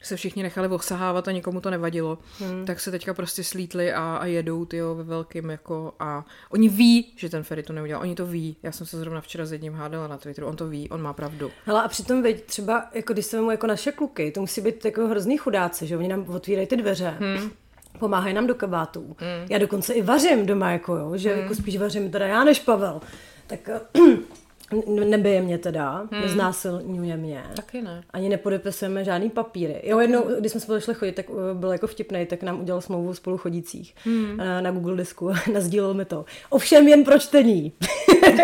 se 0.07 0.17
všichni 0.17 0.43
nechali 0.43 0.69
osahávat 0.69 1.29
a 1.29 1.33
nikomu 1.33 1.61
to 1.61 1.71
nevadilo, 1.71 2.19
hmm. 2.39 2.67
tak 2.67 2.81
se 2.81 2.91
teďka 2.91 3.15
prostě 3.15 3.45
slítli 3.45 3.93
a, 3.93 4.17
a 4.17 4.27
jedou 4.27 4.65
ty 4.65 4.81
ve 4.81 5.03
velkým 5.03 5.51
jako 5.51 5.95
a 6.01 6.25
oni 6.51 6.69
ví, 6.69 7.13
že 7.17 7.29
ten 7.29 7.43
Ferry 7.43 7.63
to 7.63 7.73
neudělal, 7.73 8.03
oni 8.03 8.15
to 8.15 8.27
ví. 8.27 8.57
Já 8.63 8.73
jsem 8.73 8.87
se 8.87 8.99
zrovna 8.99 9.21
včera 9.21 9.47
s 9.47 9.53
jedním 9.53 9.73
hádala 9.73 10.09
na 10.09 10.19
Twitteru, 10.19 10.47
on 10.47 10.57
to 10.57 10.69
ví, 10.69 10.89
on 10.89 11.03
má 11.03 11.13
pravdu. 11.13 11.51
Hele, 11.65 11.83
a 11.83 11.89
přitom 11.89 12.23
veď 12.23 12.45
třeba, 12.45 12.91
jako 12.95 13.13
když 13.13 13.27
se 13.27 13.41
mu 13.41 13.51
jako 13.51 13.67
naše 13.67 13.93
kluky, 13.93 14.31
to 14.31 14.41
musí 14.41 14.61
být 14.61 14.85
jako 14.85 15.07
hrozný 15.07 15.37
chudáci, 15.37 15.87
že 15.87 15.97
oni 15.97 16.09
nám 16.09 16.25
otvírají 16.29 16.67
ty 16.67 16.77
dveře. 16.77 17.17
Hmm 17.19 17.51
pomáhají 17.99 18.35
nám 18.35 18.47
do 18.47 18.55
kabátů. 18.55 19.01
Mm. 19.01 19.47
Já 19.51 19.59
dokonce 19.59 19.95
i 19.95 20.03
vařím 20.03 20.47
doma, 20.47 20.71
jako 20.71 20.97
jo, 20.97 21.17
že 21.17 21.35
mm. 21.35 21.41
jako 21.41 21.55
spíš 21.55 21.77
vařím 21.77 22.11
teda 22.11 22.27
já 22.27 22.45
než 22.45 22.61
Pavel. 22.61 23.01
Tak 23.47 23.69
nebije 24.87 25.43
mě 25.43 25.59
teda, 25.59 26.09
hmm. 26.13 26.21
neznásilňuje 26.23 27.17
mě. 27.17 27.45
Taky 27.57 27.83
ne. 27.83 28.03
Ani 28.11 28.29
nepodepisujeme 28.29 29.05
žádný 29.05 29.31
papíry. 29.31 29.81
Jo, 29.85 29.99
jednou, 29.99 30.25
když 30.41 30.53
jsme 30.53 30.61
spolu 30.61 30.81
šli 30.81 30.95
chodit, 30.95 31.13
tak 31.13 31.31
uh, 31.31 31.37
byl 31.53 31.73
jako 31.73 31.87
vtipný, 31.87 32.27
tak 32.27 32.43
nám 32.43 32.61
udělal 32.61 32.81
smlouvu 32.81 33.15
spolu 33.15 33.39
chodících 33.39 33.95
hmm. 34.05 34.37
na, 34.37 34.61
na 34.61 34.71
Google 34.71 34.97
disku 34.97 35.31
a 35.31 35.35
nazdílel 35.53 35.95
mi 35.95 36.05
to. 36.05 36.25
Ovšem 36.51 36.89
jen 36.89 37.05
pro 37.05 37.19
čtení. 37.19 37.73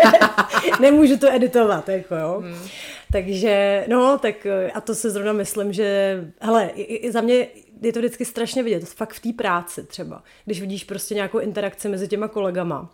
Nemůžu 0.81 1.17
to 1.17 1.31
editovat, 1.31 1.89
jako 1.89 2.15
jo. 2.15 2.43
Hmm. 2.45 2.67
Takže, 3.11 3.85
no, 3.89 4.17
tak 4.17 4.35
uh, 4.45 4.71
a 4.73 4.81
to 4.81 4.95
se 4.95 5.09
zrovna 5.09 5.33
myslím, 5.33 5.73
že, 5.73 6.17
hele, 6.41 6.71
za 7.09 7.21
mě 7.21 7.47
je 7.81 7.93
to 7.93 7.99
vždycky 7.99 8.25
strašně 8.25 8.63
vidět, 8.63 8.85
fakt 8.85 9.13
v 9.13 9.19
té 9.19 9.33
práci 9.33 9.83
třeba, 9.83 10.23
když 10.45 10.61
vidíš 10.61 10.83
prostě 10.83 11.15
nějakou 11.15 11.39
interakci 11.39 11.89
mezi 11.89 12.07
těma 12.07 12.27
kolegama 12.27 12.89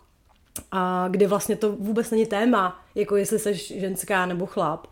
a 0.72 1.08
kde 1.08 1.26
vlastně 1.26 1.56
to 1.56 1.72
vůbec 1.72 2.10
není 2.10 2.26
téma, 2.26 2.84
jako 2.94 3.16
jestli 3.16 3.38
jsi 3.38 3.54
ženská 3.54 4.26
nebo 4.26 4.46
chlap, 4.46 4.86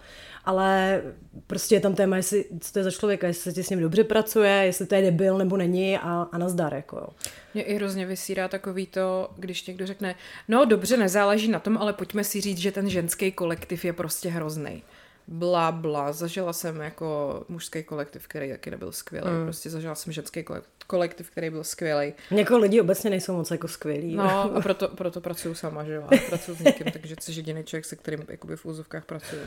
ale 0.44 1.02
prostě 1.46 1.74
je 1.74 1.81
tam 1.81 1.94
téma, 1.94 2.16
jestli, 2.16 2.44
co 2.61 2.72
to 2.72 2.79
je 2.79 2.85
za 2.85 2.90
člověka, 2.90 3.26
jestli 3.26 3.52
se 3.52 3.62
s 3.62 3.70
ním 3.70 3.81
dobře 3.81 4.05
pracuje, 4.05 4.52
jestli 4.52 4.87
to 4.87 4.94
je 4.94 5.02
debil 5.02 5.38
nebo 5.38 5.57
není 5.57 5.98
a, 5.98 6.29
a 6.33 6.38
nazdar, 6.38 6.74
jako. 6.74 7.09
Mě 7.55 7.62
i 7.62 7.74
hrozně 7.74 8.07
vysírá 8.07 8.48
takový 8.48 8.87
to, 8.87 9.31
když 9.37 9.66
někdo 9.66 9.87
řekne, 9.87 10.14
no 10.48 10.64
dobře, 10.64 10.96
nezáleží 10.96 11.48
na 11.48 11.59
tom, 11.59 11.79
ale 11.79 11.92
pojďme 11.92 12.24
si 12.24 12.40
říct, 12.40 12.59
že 12.59 12.72
ten 12.72 12.90
ženský 12.90 13.33
kolektiv 13.33 13.85
je 13.85 13.92
prostě 13.92 14.29
hrozný 14.29 14.83
bla, 15.29 15.73
bla. 15.73 16.12
Zažila 16.12 16.53
jsem 16.53 16.81
jako 16.81 17.45
mužský 17.49 17.83
kolektiv, 17.83 18.29
který 18.29 18.51
taky 18.51 18.71
nebyl 18.71 18.93
skvělý. 18.93 19.31
Mm. 19.31 19.45
Prostě 19.45 19.71
zažila 19.71 19.95
jsem 19.95 20.12
ženský 20.12 20.45
kolektiv, 20.87 21.31
který 21.31 21.51
byl 21.51 21.65
skvělý. 21.65 22.12
Jako 22.31 22.59
lidi 22.59 22.81
obecně 22.81 23.11
nejsou 23.11 23.37
moc 23.37 23.51
jako 23.51 23.69
skvělí. 23.69 24.15
No 24.15 24.57
a 24.57 24.61
proto, 24.61 24.89
proto 24.97 25.21
pracuju 25.21 25.55
sama, 25.55 25.85
že 25.85 25.95
jo. 25.95 26.09
Pracuju 26.29 26.57
s 26.57 26.61
někým, 26.61 26.87
takže 26.93 27.17
jsi 27.21 27.33
jediný 27.33 27.65
člověk, 27.65 27.85
se 27.85 27.97
kterým 27.97 28.25
jakoby 28.29 28.57
v 28.57 28.67
úzovkách 28.67 29.05
pracuju. 29.05 29.43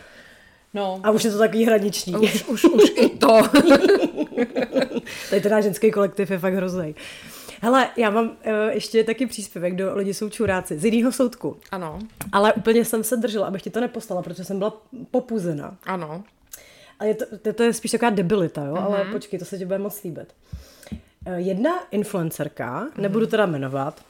No. 0.74 1.02
A 1.04 1.12
už 1.12 1.24
je 1.24 1.32
to 1.32 1.38
takový 1.38 1.66
hraniční. 1.66 2.16
Už, 2.16 2.44
už, 2.48 2.64
už 2.66 2.84
i 2.96 3.10
to. 3.10 3.42
Tady 5.30 5.42
teda 5.42 5.62
ženský 5.62 5.92
kolektiv 5.92 6.32
je 6.32 6.40
fakt 6.40 6.54
hrozný. 6.54 6.96
Hele, 7.62 7.90
já 7.98 8.10
mám 8.10 8.26
uh, 8.28 8.54
ještě 8.70 9.04
taky 9.04 9.26
příspěvek 9.26 9.76
do 9.76 9.96
Lidi 9.96 10.14
jsou 10.14 10.30
čuráci 10.30 10.80
z 10.80 10.86
jiného 10.86 11.12
soudku. 11.12 11.58
Ano. 11.72 12.00
Ale 12.32 12.54
úplně 12.54 12.86
jsem 12.86 13.04
se 13.04 13.18
držela, 13.18 13.48
abych 13.48 13.62
ti 13.62 13.70
to 13.70 13.82
nepostala, 13.82 14.22
protože 14.22 14.44
jsem 14.44 14.58
byla 14.58 14.82
popuzena. 15.12 15.78
Ano. 15.84 16.24
A 17.00 17.06
je 17.06 17.16
to, 17.16 17.38
to, 17.38 17.54
to 17.54 17.64
je 17.64 17.74
spíš 17.74 17.92
taková 17.92 18.10
debilita, 18.10 18.66
jo? 18.66 18.74
Uh-huh. 18.74 18.84
ale 18.84 19.04
mhm. 19.04 19.14
počkej, 19.14 19.40
to 19.40 19.46
se 19.46 19.58
ti 19.58 19.66
bude 19.66 19.78
moc 19.78 20.04
líbit. 20.04 20.36
Uh, 21.28 21.34
jedna 21.36 21.72
influencerka, 21.92 22.84
uh-huh. 22.84 23.02
nebudu 23.02 23.28
teda 23.28 23.46
jmenovat, 23.46 24.02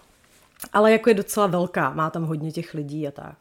ale 0.74 0.92
jako 0.92 1.10
je 1.10 1.14
docela 1.14 1.48
velká, 1.48 1.94
má 1.94 2.10
tam 2.10 2.24
hodně 2.24 2.52
těch 2.52 2.74
lidí 2.74 3.08
a 3.08 3.12
tak. 3.12 3.38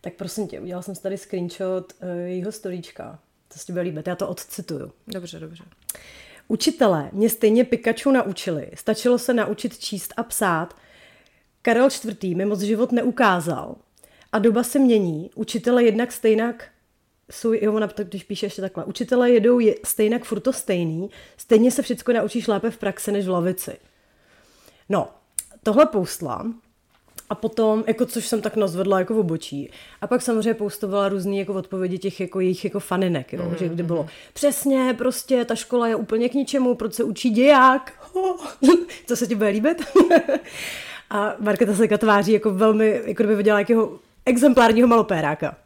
Tak 0.00 0.12
prosím 0.14 0.48
tě, 0.48 0.60
udělala 0.60 0.82
jsem 0.82 0.94
si 0.94 1.02
tady 1.02 1.18
screenshot 1.18 1.92
uh, 2.02 2.08
jejího 2.08 2.52
storíčka. 2.52 3.18
To 3.48 3.58
se 3.58 3.64
ti 3.66 3.72
bude 3.72 3.82
líbit, 3.82 4.06
já 4.06 4.16
to 4.16 4.28
odcituju. 4.28 4.92
Dobře, 5.06 5.40
dobře. 5.40 5.64
Učitelé 6.52 7.10
mě 7.12 7.30
stejně 7.30 7.64
Pikachu 7.64 8.10
naučili. 8.10 8.70
Stačilo 8.74 9.18
se 9.18 9.34
naučit 9.34 9.78
číst 9.78 10.14
a 10.16 10.22
psát. 10.22 10.76
Karel 11.62 11.88
IV. 12.04 12.36
mi 12.36 12.44
moc 12.44 12.60
život 12.60 12.92
neukázal. 12.92 13.76
A 14.32 14.38
doba 14.38 14.62
se 14.62 14.78
mění. 14.78 15.30
Učitele 15.34 15.84
jednak 15.84 16.12
stejnak 16.12 16.68
jsou, 17.30 17.52
jo, 17.52 17.74
ona 17.74 17.88
když 18.04 18.24
píše 18.24 18.46
ještě 18.46 18.62
takhle, 18.62 18.84
učitele 18.84 19.30
jedou 19.30 19.58
je 19.58 19.74
stejnak 19.84 20.24
furt 20.24 20.40
to 20.40 20.52
stejný, 20.52 21.10
stejně 21.36 21.70
se 21.70 21.82
všechno 21.82 22.14
naučíš 22.14 22.46
lépe 22.46 22.70
v 22.70 22.78
praxi 22.78 23.12
než 23.12 23.26
v 23.26 23.30
lavici. 23.30 23.76
No, 24.88 25.08
tohle 25.62 25.86
poustla 25.86 26.46
a 27.32 27.34
potom, 27.34 27.84
jako 27.86 28.06
což 28.06 28.26
jsem 28.26 28.40
tak 28.40 28.56
nazvedla 28.56 28.98
jako 28.98 29.14
v 29.14 29.18
obočí. 29.18 29.70
A 30.00 30.06
pak 30.06 30.22
samozřejmě 30.22 30.54
postovala 30.54 31.08
různé 31.08 31.36
jako 31.36 31.54
odpovědi 31.54 31.98
těch 31.98 32.20
jako 32.20 32.40
jejich 32.40 32.64
jako 32.64 32.80
faninek, 32.80 33.32
jo? 33.32 33.42
Mm-hmm. 33.42 33.58
že 33.58 33.68
kdy 33.68 33.82
bylo 33.82 34.06
přesně, 34.32 34.94
prostě 34.98 35.44
ta 35.44 35.54
škola 35.54 35.88
je 35.88 35.96
úplně 35.96 36.28
k 36.28 36.34
ničemu, 36.34 36.74
proč 36.74 36.94
se 36.94 37.04
učí 37.04 37.30
děják. 37.30 37.92
Co 39.06 39.16
se 39.16 39.26
ti 39.26 39.34
bude 39.34 39.48
líbit? 39.48 39.82
a 41.10 41.34
Marketa 41.38 41.74
se 41.74 41.98
tváří 41.98 42.32
jako 42.32 42.50
velmi, 42.50 43.00
jako 43.04 43.22
kdyby 43.22 43.36
viděla 43.36 43.58
jakého 43.58 43.98
exemplárního 44.26 44.88
malopéráka. 44.88 45.56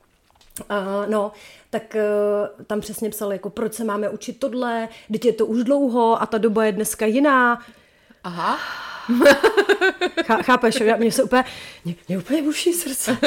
Uh, 0.71 1.11
no, 1.11 1.33
tak 1.71 1.97
uh, 1.97 2.65
tam 2.67 2.81
přesně 2.81 3.11
psal, 3.11 3.33
jako 3.33 3.51
proč 3.51 3.75
se 3.75 3.85
máme 3.85 4.09
učit 4.09 4.41
tohle, 4.41 4.89
teď 5.13 5.25
je 5.25 5.33
to 5.33 5.47
už 5.47 5.65
dlouho 5.65 6.23
a 6.23 6.27
ta 6.27 6.39
doba 6.39 6.65
je 6.65 6.73
dneska 6.73 7.07
jiná. 7.07 7.59
Aha. 8.27 8.59
Chá, 10.27 10.43
chápeš, 10.43 10.83
mě 10.97 11.13
se 11.13 11.23
úplně, 11.23 11.45
mě, 11.85 11.95
mě 12.09 12.19
úplně 12.19 12.43
buší 12.43 12.73
srdce. 12.73 13.19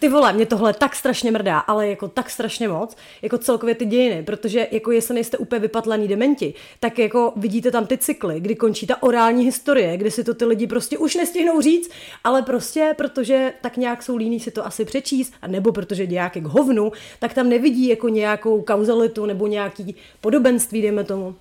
Ty 0.00 0.08
vole, 0.08 0.32
mě 0.32 0.46
tohle 0.46 0.72
tak 0.72 0.94
strašně 0.94 1.30
mrdá, 1.30 1.58
ale 1.58 1.88
jako 1.88 2.08
tak 2.08 2.30
strašně 2.30 2.68
moc, 2.68 2.96
jako 3.22 3.38
celkově 3.38 3.74
ty 3.74 3.86
dějiny, 3.86 4.22
protože 4.22 4.68
jako 4.70 4.90
jestli 4.90 5.14
nejste 5.14 5.38
úplně 5.38 5.60
vypatlaní 5.60 6.08
dementi, 6.08 6.54
tak 6.80 6.98
jako 6.98 7.32
vidíte 7.36 7.70
tam 7.70 7.86
ty 7.86 7.98
cykly, 7.98 8.40
kdy 8.40 8.56
končí 8.56 8.86
ta 8.86 9.02
orální 9.02 9.44
historie, 9.44 9.96
kdy 9.96 10.10
si 10.10 10.24
to 10.24 10.34
ty 10.34 10.44
lidi 10.44 10.66
prostě 10.66 10.98
už 10.98 11.14
nestihnou 11.14 11.60
říct, 11.60 11.90
ale 12.24 12.42
prostě, 12.42 12.94
protože 12.96 13.52
tak 13.60 13.76
nějak 13.76 14.02
jsou 14.02 14.16
líní 14.16 14.40
si 14.40 14.50
to 14.50 14.66
asi 14.66 14.84
přečíst, 14.84 15.32
a 15.42 15.46
nebo 15.46 15.72
protože 15.72 16.06
nějaké 16.06 16.40
k 16.40 16.46
hovnu, 16.46 16.92
tak 17.18 17.34
tam 17.34 17.48
nevidí 17.48 17.88
jako 17.88 18.08
nějakou 18.08 18.62
kauzalitu 18.62 19.26
nebo 19.26 19.46
nějaký 19.46 19.96
podobenství, 20.20 20.82
dejme 20.82 21.04
tomu. 21.04 21.34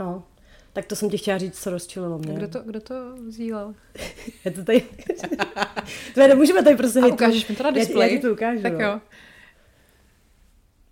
No, 0.00 0.22
tak 0.72 0.86
to 0.86 0.96
jsem 0.96 1.10
ti 1.10 1.18
chtěla 1.18 1.38
říct, 1.38 1.62
co 1.62 1.70
rozčililo 1.70 2.18
mě. 2.18 2.34
Kdo 2.34 2.48
to, 2.48 2.60
kdo 2.60 2.80
to 2.80 2.94
sdílel? 3.28 3.74
je 4.44 4.50
to 4.50 4.64
tady... 4.64 4.82
to 6.14 6.20
nemůžeme 6.20 6.62
tady 6.62 6.76
prostě... 6.76 7.00
A 7.00 7.06
ukážeš 7.06 7.48
mi 7.48 7.56
to 7.56 7.62
na 7.62 7.70
displej? 7.70 8.08
Já, 8.08 8.12
já 8.12 8.20
ti 8.20 8.26
to 8.26 8.32
ukážu. 8.32 8.62
Tak 8.62 8.72
jo. 8.72 9.00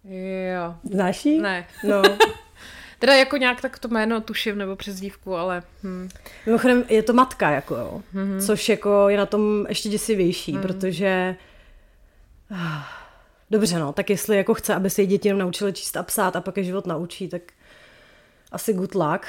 Jo. 0.04 0.74
Znáš 0.84 1.26
jí? 1.26 1.40
Ne. 1.40 1.66
No. 1.88 2.02
teda 2.98 3.14
jako 3.14 3.36
nějak 3.36 3.60
tak 3.60 3.78
to 3.78 3.88
jméno 3.88 4.20
tuším, 4.20 4.58
nebo 4.58 4.76
přes 4.76 5.00
dívku, 5.00 5.34
ale... 5.34 5.62
Hm. 5.82 6.08
Mimochodem 6.46 6.84
je 6.88 7.02
to 7.02 7.12
matka, 7.12 7.50
jako 7.50 7.76
jo. 7.76 8.02
Mm-hmm. 8.14 8.46
Což 8.46 8.68
jako 8.68 9.08
je 9.08 9.16
na 9.16 9.26
tom 9.26 9.66
ještě 9.68 9.88
děsivější, 9.88 10.52
mm. 10.52 10.62
protože... 10.62 11.36
Dobře, 13.50 13.78
no, 13.78 13.92
tak 13.92 14.10
jestli 14.10 14.36
jako 14.36 14.54
chce, 14.54 14.74
aby 14.74 14.90
se 14.90 15.06
děti 15.06 15.28
jenom 15.28 15.38
naučili 15.38 15.72
číst 15.72 15.96
a 15.96 16.02
psát 16.02 16.36
a 16.36 16.40
pak 16.40 16.56
je 16.56 16.64
život 16.64 16.86
naučí, 16.86 17.28
tak 17.28 17.42
asi 18.52 18.72
good 18.72 18.94
luck 18.94 19.26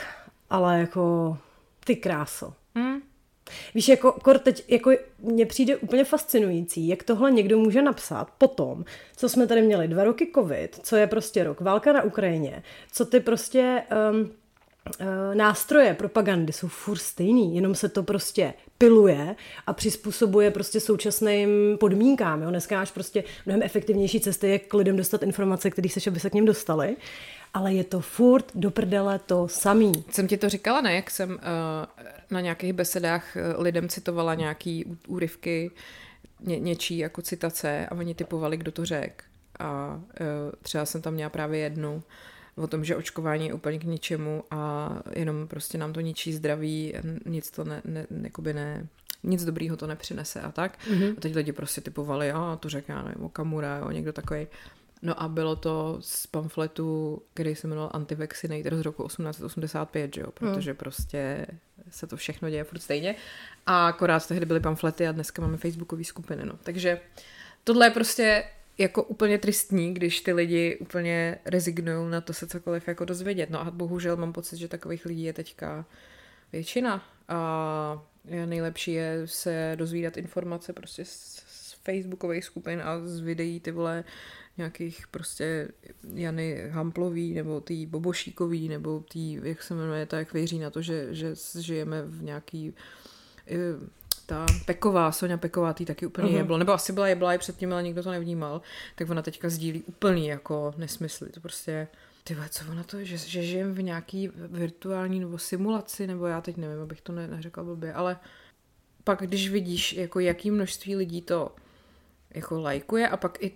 ale 0.52 0.80
jako 0.80 1.38
ty 1.86 1.96
kráso. 1.96 2.54
Hmm. 2.76 3.02
Víš, 3.76 3.88
jako 3.88 4.12
kor 4.12 4.40
teď, 4.40 4.72
jako 4.72 4.92
mně 5.20 5.46
přijde 5.46 5.78
úplně 5.78 6.04
fascinující, 6.04 6.88
jak 6.88 7.04
tohle 7.04 7.32
někdo 7.32 7.58
může 7.58 7.82
napsat 7.82 8.32
potom, 8.38 8.86
co 9.16 9.30
jsme 9.30 9.48
tady 9.48 9.62
měli 9.62 9.88
dva 9.88 10.04
roky 10.04 10.32
covid, 10.36 10.80
co 10.84 10.96
je 10.96 11.08
prostě 11.08 11.44
rok 11.44 11.62
válka 11.62 11.94
na 11.94 12.04
Ukrajině, 12.04 12.64
co 12.92 13.06
ty 13.06 13.20
prostě 13.20 13.84
um, 14.12 14.32
nástroje 15.34 15.94
propagandy 15.94 16.54
jsou 16.54 16.67
furt 16.67 16.98
stejný, 16.98 17.56
jenom 17.56 17.76
se 17.76 17.89
to 17.89 18.04
prostě 18.04 18.54
piluje 18.78 19.36
a 19.67 19.74
přizpůsobuje 19.74 20.52
prostě 20.52 20.80
současným 20.80 21.50
podmínkám. 21.80 22.41
Jo? 22.41 22.50
Dneska 22.50 22.76
máš 22.76 22.91
prostě 22.91 23.24
mnohem 23.46 23.63
efektivnější 23.63 24.20
cesty, 24.20 24.50
jak 24.50 24.62
k 24.62 24.74
lidem 24.74 24.98
dostat 24.98 25.24
informace, 25.24 25.70
které 25.70 25.89
se, 25.89 26.10
aby 26.10 26.20
se 26.20 26.30
k 26.30 26.34
ním 26.34 26.46
dostali 26.46 26.96
ale 27.54 27.74
je 27.74 27.84
to 27.84 28.02
furt 28.02 28.52
do 28.56 28.72
prdele 28.72 29.20
to 29.20 29.48
samý. 29.48 29.91
Jsem 30.10 30.28
ti 30.28 30.38
to 30.38 30.50
říkala, 30.50 30.82
ne? 30.82 30.94
Jak 30.94 31.12
jsem 31.12 31.32
uh, 31.32 31.38
na 32.32 32.41
nějakých 32.41 32.74
besedách 32.74 33.38
eh, 33.38 33.41
lidem 33.58 33.89
citovala 33.89 34.36
nějaký 34.36 34.98
úryvky 35.08 35.72
ně, 36.39 36.60
něčí 36.60 36.98
jako 36.98 37.22
citace 37.22 37.88
a 37.91 37.96
oni 37.96 38.15
typovali, 38.15 38.58
kdo 38.58 38.72
to 38.72 38.86
řekl. 38.86 39.26
A 39.60 39.96
uh, 39.96 40.26
třeba 40.62 40.86
jsem 40.86 41.02
tam 41.02 41.13
měla 41.13 41.30
právě 41.30 41.60
jednu 41.60 42.04
o 42.56 42.68
tom, 42.68 42.86
že 42.86 42.96
očkování 42.96 43.48
je 43.48 43.54
úplně 43.54 43.80
k 43.80 43.84
ničemu 43.84 44.44
a 44.52 44.90
jenom 45.16 45.48
prostě 45.48 45.78
nám 45.78 45.94
to 45.94 46.00
ničí 46.00 46.34
zdraví, 46.34 46.94
nic 47.26 47.52
to 47.52 47.64
ne, 47.64 47.82
ne, 47.86 48.06
jakoby 48.22 48.54
ne, 48.54 48.88
nic 49.24 49.46
dobrýho 49.46 49.78
to 49.78 49.88
nepřinese 49.88 50.42
a 50.42 50.52
tak. 50.52 50.78
Mm-hmm. 50.88 51.14
A 51.18 51.22
teď 51.22 51.36
lidi 51.36 51.52
prostě 51.52 51.82
typovali, 51.82 52.32
a 52.32 52.58
to 52.62 52.70
řekl 52.70 52.92
já 52.92 53.02
nevím, 53.02 53.30
Kamura, 53.30 53.78
jo, 53.78 53.92
někdo 53.92 54.14
takový. 54.14 54.48
No 55.02 55.22
a 55.22 55.28
bylo 55.28 55.56
to 55.56 55.98
z 56.00 56.28
pamfletu, 56.28 57.22
který 57.34 57.56
se 57.56 57.68
jmenoval 57.68 57.92
Antivaccinator 57.94 58.76
z 58.76 58.82
roku 58.82 59.08
1885, 59.08 60.16
že 60.16 60.22
jo? 60.22 60.32
protože 60.32 60.72
hmm. 60.72 60.78
prostě 60.78 61.46
se 61.90 62.08
to 62.08 62.18
všechno 62.18 62.50
děje 62.50 62.64
furt 62.64 62.80
stejně. 62.80 63.16
A 63.66 63.88
akorát 63.88 64.28
tehdy 64.28 64.46
byly 64.46 64.60
pamflety 64.60 65.08
a 65.08 65.12
dneska 65.12 65.42
máme 65.42 65.58
facebookové 65.58 66.04
skupiny. 66.04 66.46
No. 66.46 66.54
Takže 66.64 67.00
tohle 67.64 67.86
je 67.86 67.92
prostě 67.92 68.44
jako 68.82 69.04
úplně 69.04 69.38
tristní, 69.38 69.94
když 69.94 70.22
ty 70.22 70.34
lidi 70.34 70.78
úplně 70.82 71.38
rezignují 71.46 72.12
na 72.12 72.22
to 72.22 72.34
se 72.34 72.48
cokoliv 72.48 72.88
jako 72.88 73.06
dozvědět. 73.06 73.50
No 73.50 73.62
a 73.62 73.72
bohužel 73.72 74.17
mám 74.17 74.34
pocit, 74.34 74.58
že 74.58 74.67
takových 74.67 75.06
lidí 75.06 75.24
je 75.24 75.34
teďka 75.34 75.86
většina. 76.52 77.04
A 77.28 78.04
nejlepší 78.46 78.94
je 78.94 79.22
se 79.26 79.74
dozvídat 79.76 80.17
informace 80.17 80.74
prostě 80.74 81.06
z, 81.06 81.46
facebookových 81.84 82.46
skupin 82.46 82.82
a 82.82 83.00
z 83.06 83.20
videí 83.20 83.60
ty 83.60 83.72
vole 83.72 84.04
nějakých 84.58 85.08
prostě 85.08 85.67
Jany 86.13 86.70
Hamplový 86.70 87.34
nebo 87.34 87.62
tý 87.62 87.86
Bobošíkový 87.86 88.70
nebo 88.70 89.00
tý, 89.00 89.39
jak 89.44 89.63
se 89.63 89.76
jmenuje, 89.76 90.06
ta, 90.06 90.17
jak 90.17 90.34
věří 90.34 90.60
na 90.60 90.70
to, 90.70 90.82
že, 90.82 91.08
že 91.12 91.36
žijeme 91.60 92.02
v 92.02 92.24
nějaký 92.24 92.74
eh, 93.48 93.56
ta 94.32 94.46
Peková, 94.65 95.12
Sonja 95.12 95.38
Peková, 95.38 95.74
tý 95.74 95.86
taky 95.86 96.06
úplně 96.06 96.28
uh-huh. 96.28 96.38
jeblo, 96.38 96.58
nebo 96.58 96.74
asi 96.74 96.94
byla 96.94 97.08
jebla 97.08 97.34
i 97.34 97.38
předtím, 97.38 97.74
ale 97.74 97.84
nikdo 97.84 98.04
to 98.04 98.12
nevnímal, 98.12 98.62
tak 98.96 99.10
ona 99.10 99.22
teďka 99.22 99.50
sdílí 99.50 99.84
úplný 99.84 100.28
jako 100.28 100.74
nesmysly, 100.78 101.30
to 101.30 101.39
prostě 101.39 101.88
ty 102.24 102.38
co 102.50 102.65
ona 102.72 102.84
to, 102.84 103.04
že, 103.04 103.17
že 103.17 103.44
žijem 103.44 103.74
v 103.74 103.82
nějaký 103.82 104.30
virtuální 104.36 105.20
nebo 105.20 105.38
simulaci, 105.38 106.08
nebo 106.08 106.26
já 106.26 106.41
teď 106.41 106.58
nevím, 106.58 106.82
abych 106.82 107.02
to 107.02 107.12
ne, 107.12 107.28
neřekla 107.28 107.63
blbě, 107.63 107.94
ale 107.94 108.20
pak 109.04 109.22
když 109.22 109.50
vidíš, 109.50 109.94
jako 109.94 110.20
jaký 110.20 110.52
množství 110.52 110.96
lidí 110.96 111.22
to 111.22 111.56
jako 112.30 112.62
lajkuje 112.62 113.10
a 113.10 113.17
pak 113.17 113.44
i 113.44 113.52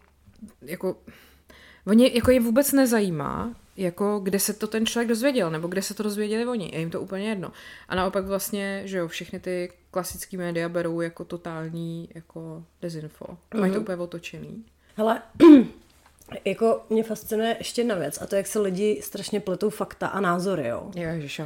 jako 0.62 0.98
Oni 1.88 2.12
jako 2.16 2.32
je 2.32 2.40
vůbec 2.40 2.72
nezajímá, 2.72 3.56
jako 3.78 4.20
kde 4.20 4.40
se 4.40 4.54
to 4.54 4.68
ten 4.68 4.86
člověk 4.86 5.10
dozvěděl, 5.10 5.52
nebo 5.52 5.68
kde 5.68 5.82
se 5.82 5.94
to 5.94 6.04
dozvěděli 6.04 6.46
oni. 6.46 6.70
Je 6.74 6.80
jim 6.80 6.90
to 6.90 7.02
úplně 7.02 7.30
jedno. 7.30 7.52
A 7.90 7.96
naopak 7.96 8.26
vlastně, 8.26 8.82
že 8.86 8.98
jo, 8.98 9.08
všechny 9.08 9.40
ty 9.40 9.72
klasické 9.92 10.38
média 10.38 10.70
berou 10.70 11.02
jako 11.02 11.26
totální 11.26 12.10
jako 12.16 12.64
dezinfo. 12.82 13.26
Mají 13.54 13.64
uh-huh. 13.64 13.74
to 13.74 13.80
mhm. 13.80 13.82
úplně 13.82 13.98
otočený. 13.98 14.66
Hele, 14.96 15.22
Jako 16.46 16.82
mě 16.90 17.04
fascinuje 17.04 17.56
ještě 17.60 17.82
jedna 17.82 17.96
věc, 17.96 18.22
a 18.22 18.26
to 18.26 18.36
jak 18.36 18.48
se 18.48 18.60
lidi 18.60 19.00
strašně 19.04 19.40
pletou 19.40 19.70
fakta 19.70 20.08
a 20.08 20.20
názory, 20.20 20.68
jo. 20.68 20.92
Ježiš, 20.96 21.42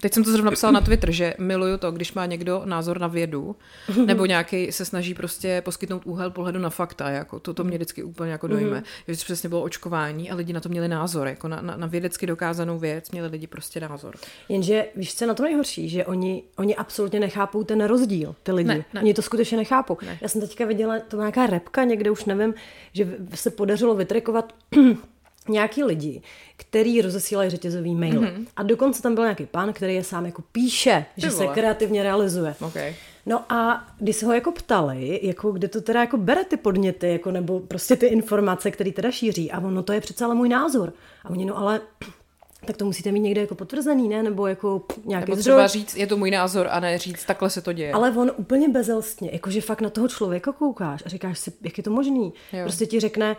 teď 0.00 0.14
jsem 0.14 0.24
to 0.24 0.32
zrovna 0.32 0.50
psala 0.50 0.72
na 0.72 0.80
Twitter, 0.80 1.10
že 1.10 1.34
miluju 1.38 1.78
to, 1.78 1.92
když 1.92 2.12
má 2.12 2.26
někdo 2.26 2.62
názor 2.64 3.00
na 3.00 3.06
vědu, 3.06 3.56
nebo 4.04 4.26
nějaký 4.26 4.72
se 4.72 4.84
snaží 4.84 5.14
prostě 5.14 5.62
poskytnout 5.64 6.06
úhel 6.06 6.30
pohledu 6.30 6.58
na 6.58 6.70
fakta, 6.70 7.10
jako 7.10 7.40
to, 7.40 7.54
to 7.54 7.64
mě 7.64 7.76
vždycky 7.76 8.02
úplně 8.02 8.32
jako 8.32 8.46
dojme. 8.46 8.80
Mm-hmm. 8.80 9.12
Že 9.12 9.24
přesně 9.24 9.48
bylo 9.48 9.62
očkování 9.62 10.30
a 10.30 10.34
lidi 10.34 10.52
na 10.52 10.60
to 10.60 10.68
měli 10.68 10.88
názor, 10.88 11.28
jako 11.28 11.48
na, 11.48 11.60
na, 11.60 11.76
na 11.76 11.86
vědecky 11.86 12.26
dokázanou 12.26 12.78
věc 12.78 13.10
měli 13.10 13.28
lidi 13.28 13.46
prostě 13.46 13.80
názor. 13.80 14.14
Jenže 14.48 14.86
víš, 14.96 15.14
co 15.14 15.26
na 15.26 15.34
to 15.34 15.42
nejhorší, 15.42 15.88
že 15.88 16.04
oni, 16.04 16.42
oni 16.56 16.76
absolutně 16.76 17.20
nechápou 17.20 17.64
ten 17.64 17.84
rozdíl, 17.84 18.34
ty 18.42 18.52
lidi. 18.52 18.68
Ne, 18.68 18.84
ne. 18.94 19.00
Oni 19.00 19.14
to 19.14 19.22
skutečně 19.22 19.56
nechápou. 19.56 19.98
Ne. 20.06 20.18
Já 20.20 20.28
jsem 20.28 20.40
teďka 20.40 20.64
viděla, 20.64 21.00
to 21.00 21.16
nějaká 21.16 21.46
repka 21.46 21.84
někde, 21.84 22.10
už 22.10 22.24
nevím, 22.24 22.54
že 22.92 23.16
se 23.34 23.50
podařilo 23.50 23.94
vytvořit 23.94 24.17
trackovat 24.20 24.54
nějaký 25.48 25.84
lidi, 25.84 26.22
který 26.56 27.02
rozesílají 27.02 27.50
řetězový 27.50 27.94
mail. 27.94 28.20
Mm-hmm. 28.20 28.46
A 28.56 28.62
dokonce 28.62 29.02
tam 29.02 29.14
byl 29.14 29.24
nějaký 29.24 29.46
pán, 29.46 29.72
který 29.72 29.94
je 29.94 30.04
sám 30.04 30.26
jako 30.26 30.42
píše, 30.52 31.06
Ty 31.14 31.20
že 31.20 31.30
vole. 31.30 31.46
se 31.46 31.54
kreativně 31.54 32.02
realizuje. 32.02 32.54
Okay. 32.60 32.94
No 33.26 33.52
a 33.52 33.86
když 33.98 34.16
se 34.16 34.26
ho 34.26 34.32
jako 34.32 34.52
ptali, 34.52 35.20
jako 35.22 35.52
kde 35.52 35.68
to 35.68 35.80
teda 35.80 36.00
jako 36.00 36.16
bere 36.16 36.44
ty 36.44 36.56
podněty, 36.56 37.08
jako 37.08 37.30
nebo 37.30 37.60
prostě 37.60 37.96
ty 37.96 38.06
informace, 38.06 38.70
které 38.70 38.92
teda 38.92 39.10
šíří. 39.10 39.52
A 39.52 39.60
ono 39.60 39.82
to 39.82 39.92
je 39.92 40.00
přece 40.00 40.24
ale 40.24 40.34
můj 40.34 40.48
názor. 40.48 40.92
A 41.24 41.30
oni, 41.30 41.44
no 41.44 41.58
ale 41.58 41.80
tak 42.66 42.76
to 42.76 42.84
musíte 42.84 43.12
mít 43.12 43.20
někde 43.20 43.40
jako 43.40 43.54
potvrzený, 43.54 44.08
ne? 44.08 44.22
Nebo 44.22 44.46
jako 44.46 44.82
nějaký 45.04 45.30
Nebo 45.30 45.40
třeba 45.40 45.66
říct, 45.66 45.96
je 45.96 46.06
to 46.06 46.16
můj 46.16 46.30
názor 46.30 46.68
a 46.70 46.80
ne 46.80 46.98
říct, 46.98 47.24
takhle 47.24 47.50
se 47.50 47.60
to 47.60 47.72
děje. 47.72 47.92
Ale 47.92 48.10
on 48.10 48.32
úplně 48.36 48.68
bezelstně, 48.68 49.30
jakože 49.32 49.60
fakt 49.60 49.80
na 49.80 49.90
toho 49.90 50.08
člověka 50.08 50.52
koukáš 50.52 51.02
a 51.06 51.08
říkáš 51.08 51.38
si, 51.38 51.52
jak 51.62 51.78
je 51.78 51.84
to 51.84 51.90
možný. 51.90 52.32
Jo. 52.52 52.62
Prostě 52.62 52.86
ti 52.86 53.00
řekne, 53.00 53.36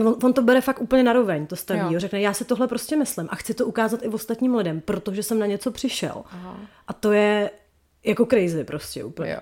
On, 0.00 0.16
on 0.24 0.32
to 0.32 0.42
bere 0.42 0.60
fakt 0.60 0.80
úplně 0.80 1.02
naroveň, 1.02 1.46
to 1.46 1.56
staví. 1.56 1.94
Jo. 1.94 2.00
Řekne, 2.00 2.20
já 2.20 2.32
se 2.32 2.44
tohle 2.44 2.68
prostě 2.68 2.96
myslím 2.96 3.28
a 3.30 3.36
chci 3.36 3.54
to 3.54 3.66
ukázat 3.66 4.02
i 4.02 4.08
ostatním 4.08 4.54
lidem, 4.54 4.80
protože 4.80 5.22
jsem 5.22 5.38
na 5.38 5.46
něco 5.46 5.70
přišel. 5.70 6.22
Aha. 6.30 6.56
A 6.88 6.92
to 6.92 7.12
je 7.12 7.50
jako 8.04 8.26
crazy 8.26 8.64
prostě 8.64 9.04
úplně. 9.04 9.32
Jo. 9.32 9.40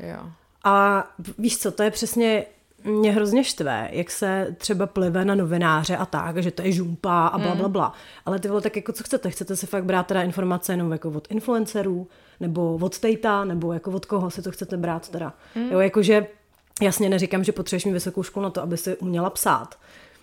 Jo. 0.00 0.18
A 0.64 1.06
víš 1.38 1.58
co, 1.58 1.72
to 1.72 1.82
je 1.82 1.90
přesně 1.90 2.44
mě 2.84 3.12
hrozně 3.12 3.44
štve, 3.44 3.88
jak 3.92 4.10
se 4.10 4.56
třeba 4.58 4.86
plive 4.86 5.24
na 5.24 5.34
novináře 5.34 5.96
a 5.96 6.06
tak, 6.06 6.42
že 6.42 6.50
to 6.50 6.62
je 6.62 6.72
žumpa 6.72 7.26
a 7.26 7.38
bla, 7.38 7.54
bla, 7.54 7.64
hmm. 7.64 7.72
bla. 7.72 7.92
Ale 8.26 8.38
ty 8.38 8.48
vole, 8.48 8.60
tak 8.60 8.76
jako 8.76 8.92
co 8.92 9.04
chcete? 9.04 9.30
Chcete 9.30 9.56
si 9.56 9.66
fakt 9.66 9.84
brát 9.84 10.06
teda 10.06 10.22
informace 10.22 10.72
jenom 10.72 10.92
jako 10.92 11.10
od 11.10 11.30
influencerů, 11.30 12.08
nebo 12.40 12.78
od 12.80 12.98
Tejta, 12.98 13.44
nebo 13.44 13.72
jako 13.72 13.90
od 13.90 14.06
koho 14.06 14.30
si 14.30 14.42
to 14.42 14.50
chcete 14.50 14.76
brát 14.76 15.08
teda? 15.08 15.32
Mm. 15.54 15.72
Jo, 15.72 15.80
jakože 15.80 16.26
Jasně 16.80 17.08
neříkám, 17.08 17.44
že 17.44 17.52
potřebuješ 17.52 17.84
mít 17.84 17.92
vysokou 17.92 18.22
školu 18.22 18.44
na 18.44 18.50
to, 18.50 18.62
aby 18.62 18.76
si 18.76 18.96
uměla 18.96 19.30
psát. 19.30 19.78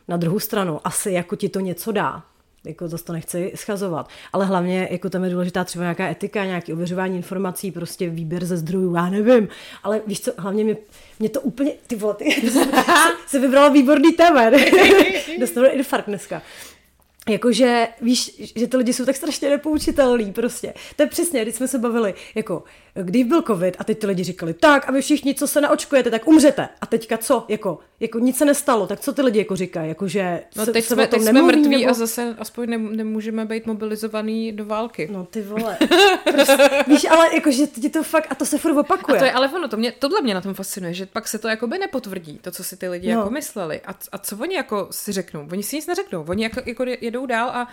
Na 0.10 0.18
druhou 0.18 0.40
stranu, 0.40 0.80
asi 0.84 1.12
jako 1.12 1.36
ti 1.36 1.50
to 1.50 1.60
něco 1.60 1.92
dá. 1.92 2.24
Jako 2.64 2.88
zase 2.88 3.04
to 3.04 3.14
nechci 3.14 3.52
schazovat. 3.56 4.10
Ale 4.34 4.46
hlavně 4.46 4.88
jako 4.92 5.10
tam 5.10 5.24
je 5.24 5.30
důležitá 5.30 5.64
třeba 5.64 5.84
nějaká 5.84 6.10
etika, 6.10 6.46
nějaké 6.46 6.74
ověřování 6.74 7.16
informací, 7.16 7.72
prostě 7.72 8.10
výběr 8.10 8.46
ze 8.46 8.58
zdrojů, 8.58 8.96
já 8.96 9.10
nevím. 9.10 9.48
Ale 9.84 10.02
víš 10.08 10.22
co, 10.22 10.32
hlavně 10.38 10.64
mě, 10.64 10.78
mě 11.20 11.30
to 11.30 11.42
úplně, 11.42 11.72
ty 11.88 11.96
vole, 11.96 12.14
ty, 12.14 12.52
se 13.28 13.40
vybrala 13.40 13.70
výborný 13.70 14.12
téma. 14.12 14.50
Dostanu 15.40 15.68
infarkt 15.72 16.08
dneska. 16.08 16.42
Jakože, 17.30 17.88
víš, 18.02 18.52
že 18.56 18.68
ty 18.68 18.78
lidi 18.78 18.94
jsou 18.94 19.06
tak 19.06 19.16
strašně 19.16 19.50
nepoučitelní 19.50 20.34
prostě. 20.34 20.74
To 20.96 21.04
je 21.04 21.08
přesně, 21.08 21.42
když 21.42 21.56
jsme 21.56 21.68
se 21.68 21.78
bavili, 21.78 22.14
jako, 22.36 22.64
když 23.04 23.24
byl 23.24 23.42
covid 23.42 23.76
a 23.80 23.84
teď 23.84 24.00
ty 24.00 24.08
lidi 24.08 24.24
říkali, 24.24 24.54
tak 24.54 24.90
a 24.90 24.92
vy 24.92 25.02
všichni, 25.02 25.36
co 25.36 25.48
se 25.48 25.62
naočkujete, 25.62 26.12
tak 26.12 26.28
umřete. 26.28 26.70
A 26.82 26.86
teďka 26.86 27.18
co? 27.18 27.46
Jako, 27.48 27.80
jako 28.00 28.20
nic 28.20 28.38
se 28.38 28.46
nestalo, 28.46 28.88
tak 28.88 29.00
co 29.00 29.14
ty 29.14 29.22
lidi 29.22 29.40
jako 29.40 29.56
říkají? 29.56 29.90
Jako, 29.90 30.08
že 30.08 30.44
no 30.56 30.66
teď 30.66 30.86
se, 30.86 30.94
jsme, 30.94 31.08
teď 31.08 31.22
jsme 31.22 31.42
mrtví 31.42 31.70
nebo... 31.70 31.90
a 31.90 31.94
zase 31.94 32.36
aspoň 32.40 32.70
ne, 32.70 32.78
nemůžeme 32.78 33.46
být 33.46 33.66
mobilizovaný 33.66 34.52
do 34.52 34.66
války. 34.66 35.10
No 35.12 35.26
ty 35.26 35.42
vole. 35.42 35.78
prostě, 36.32 36.70
víš, 36.88 37.06
ale 37.10 37.36
jakože 37.36 37.68
ti 37.68 37.90
to 37.90 38.04
fakt, 38.04 38.28
a 38.30 38.36
to 38.36 38.46
se 38.46 38.58
furt 38.58 38.78
opakuje. 38.78 39.18
A 39.18 39.20
to 39.20 39.26
je, 39.26 39.32
ale 39.32 39.50
ono, 39.50 39.68
to 39.68 39.78
mě, 39.78 39.92
tohle 39.92 40.22
mě 40.22 40.34
na 40.34 40.42
tom 40.42 40.54
fascinuje, 40.54 40.94
že 40.94 41.06
pak 41.06 41.28
se 41.28 41.40
to 41.40 41.48
jako 41.48 41.68
by 41.68 41.78
nepotvrdí, 41.78 42.40
to, 42.42 42.52
co 42.52 42.64
si 42.64 42.78
ty 42.78 42.90
lidi 42.90 43.14
no. 43.14 43.20
jako 43.20 43.30
mysleli. 43.30 43.82
A, 43.86 43.96
a 44.12 44.18
co 44.18 44.38
oni 44.38 44.56
jako 44.56 44.88
si 44.92 45.12
řeknou? 45.12 45.48
Oni 45.52 45.64
si 45.64 45.76
nic 45.76 45.88
neřeknou. 45.88 46.26
Oni 46.28 46.44
jako, 46.44 46.62
jako 46.66 46.86
jedou 47.02 47.26
dál 47.26 47.50
a 47.50 47.68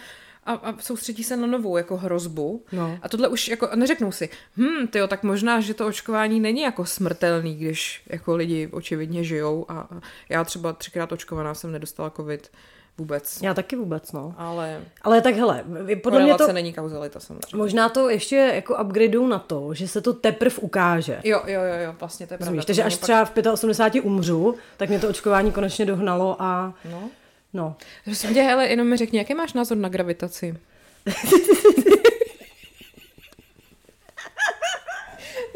a, 0.46 0.52
a 0.52 0.74
soustředí 0.80 1.24
se 1.24 1.36
na 1.36 1.46
novou 1.46 1.76
jako 1.76 1.96
hrozbu. 1.96 2.64
No. 2.72 2.98
A 3.02 3.08
tohle 3.08 3.28
už 3.28 3.48
jako 3.48 3.68
neřeknou 3.74 4.12
si, 4.12 4.28
hm, 4.56 4.86
tyjo, 4.86 5.08
tak 5.08 5.22
možná, 5.22 5.60
že 5.60 5.74
to 5.74 5.86
očkování 5.86 6.40
není 6.40 6.60
jako 6.62 6.84
smrtelný, 6.84 7.56
když 7.56 8.02
jako 8.06 8.36
lidi 8.36 8.68
očividně 8.72 9.24
žijou 9.24 9.66
a 9.68 9.88
já 10.28 10.44
třeba 10.44 10.72
třikrát 10.72 11.12
očkovaná 11.12 11.54
jsem 11.54 11.72
nedostala 11.72 12.10
covid 12.10 12.50
vůbec. 12.98 13.42
Já 13.42 13.54
taky 13.54 13.76
vůbec, 13.76 14.12
no. 14.12 14.34
Ale, 14.38 14.80
Ale 15.02 15.20
tak 15.20 15.34
hele, 15.34 15.64
podle 16.02 16.22
mě 16.22 16.34
to... 16.34 16.52
není 16.52 16.72
kauzalita 16.72 17.20
samozřejmě. 17.20 17.56
Možná 17.58 17.88
to 17.88 18.08
ještě 18.08 18.36
jako 18.36 18.76
upgradeu 18.84 19.26
na 19.26 19.38
to, 19.38 19.74
že 19.74 19.88
se 19.88 20.00
to 20.00 20.12
teprv 20.12 20.58
ukáže. 20.58 21.20
Jo, 21.24 21.42
jo, 21.46 21.60
jo, 21.60 21.74
jo 21.84 21.94
vlastně 22.00 22.26
to 22.26 22.34
je 22.34 22.38
pravda. 22.38 22.62
takže 22.66 22.82
až 22.82 22.96
třeba 22.96 23.24
v 23.24 23.32
85 23.52 24.00
umřu, 24.00 24.54
tak 24.76 24.88
mě 24.88 24.98
to 24.98 25.08
očkování 25.08 25.52
konečně 25.52 25.84
dohnalo 25.84 26.36
a... 26.38 26.74
No. 26.90 27.10
No. 27.52 27.76
Prosím 28.04 28.34
tě, 28.34 28.42
hele, 28.42 28.68
jenom 28.68 28.86
mi 28.86 28.96
řekni, 28.96 29.18
jaký 29.18 29.34
máš 29.34 29.52
názor 29.52 29.76
na 29.76 29.88
gravitaci? 29.88 30.56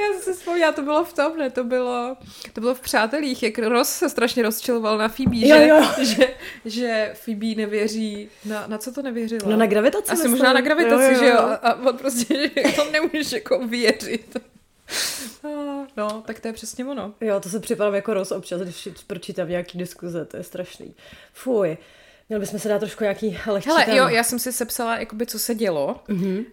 Já 0.00 0.12
jsem 0.12 0.22
si 0.22 0.38
vzpomněla, 0.38 0.72
to 0.72 0.82
bylo 0.82 1.04
v 1.04 1.12
tom, 1.12 1.36
ne, 1.36 1.50
to 1.50 1.64
bylo, 1.64 2.16
to 2.52 2.60
bylo 2.60 2.74
v 2.74 2.80
Přátelích, 2.80 3.42
jak 3.42 3.58
Ross 3.58 3.88
se 3.88 4.08
strašně 4.08 4.42
rozčiloval 4.42 4.98
na 4.98 5.08
Phoebe, 5.08 5.36
jo, 5.36 5.56
že, 5.56 5.68
jo. 5.68 5.84
že, 6.04 6.34
že 6.64 7.14
Phoebe 7.14 7.54
nevěří, 7.56 8.28
na, 8.44 8.66
na 8.66 8.78
co 8.78 8.92
to 8.92 9.02
nevěřila? 9.02 9.50
No 9.50 9.56
na 9.56 9.66
gravitaci. 9.66 10.12
Asi 10.12 10.28
možná 10.28 10.52
na 10.52 10.60
gravitaci, 10.60 11.02
jo, 11.04 11.10
jo, 11.10 11.14
jo. 11.14 11.20
že 11.20 11.28
jo, 11.28 11.38
a, 11.38 11.54
a 11.54 11.74
on 11.74 11.98
prostě, 11.98 12.50
že 12.56 12.72
to 12.76 12.90
nemůžeš 12.90 13.32
jako 13.32 13.66
věřit. 13.66 14.36
No, 15.96 16.22
tak 16.26 16.40
to 16.40 16.48
je 16.48 16.52
přesně 16.52 16.84
ono. 16.84 17.14
Jo, 17.20 17.40
to 17.40 17.48
se 17.48 17.60
připadám 17.60 17.94
jako 17.94 18.14
roz 18.14 18.32
občas, 18.32 18.60
když 18.60 18.88
pročítám 19.06 19.48
nějaký 19.48 19.78
diskuze, 19.78 20.24
to 20.24 20.36
je 20.36 20.42
strašný. 20.42 20.94
Fuj. 21.32 21.78
Měli 22.28 22.40
bychom 22.40 22.58
se 22.58 22.68
dát 22.68 22.78
trošku 22.78 23.04
nějaký 23.04 23.38
lehčí 23.46 23.68
Hele, 23.68 23.96
jo, 23.96 24.08
já 24.08 24.24
jsem 24.24 24.38
si 24.38 24.52
sepsala, 24.52 24.98
jakoby, 24.98 25.26
co 25.26 25.38
se 25.38 25.54
dělo. 25.54 26.00
Mm-hmm. 26.08 26.38
Uh, 26.38 26.44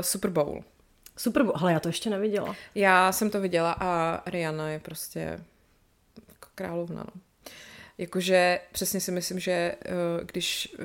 Super 0.00 0.30
Bowl. 0.30 0.64
Super 1.16 1.42
Bowl, 1.42 1.56
ale 1.56 1.72
já 1.72 1.80
to 1.80 1.88
ještě 1.88 2.10
neviděla. 2.10 2.56
Já 2.74 3.12
jsem 3.12 3.30
to 3.30 3.40
viděla 3.40 3.76
a 3.80 4.22
Rihanna 4.30 4.68
je 4.68 4.78
prostě 4.78 5.20
jako 6.28 6.48
královna, 6.54 7.04
no. 7.14 7.20
Jakože 7.98 8.60
přesně 8.72 9.00
si 9.00 9.12
myslím, 9.12 9.38
že 9.38 9.74
uh, 9.86 10.26
když 10.26 10.76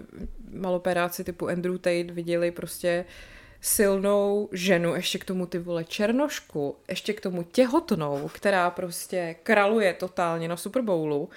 maloperáci 0.51 1.23
typu 1.23 1.49
Andrew 1.49 1.77
Tate 1.77 2.03
viděli 2.03 2.51
prostě 2.51 3.05
uh, 3.07 3.32
silnou 3.63 4.49
ženu, 4.51 4.95
ještě 4.95 5.19
k 5.19 5.25
tomu 5.25 5.45
ty 5.45 5.59
vole 5.59 5.83
černošku, 5.83 6.75
ještě 6.89 7.13
k 7.13 7.21
tomu 7.21 7.43
těhotnou, 7.43 8.29
která 8.33 8.69
prostě 8.69 9.35
kraluje 9.43 9.93
totálně 9.93 10.47
na 10.47 10.57
Super 10.57 10.81
Bowlu, 10.81 11.29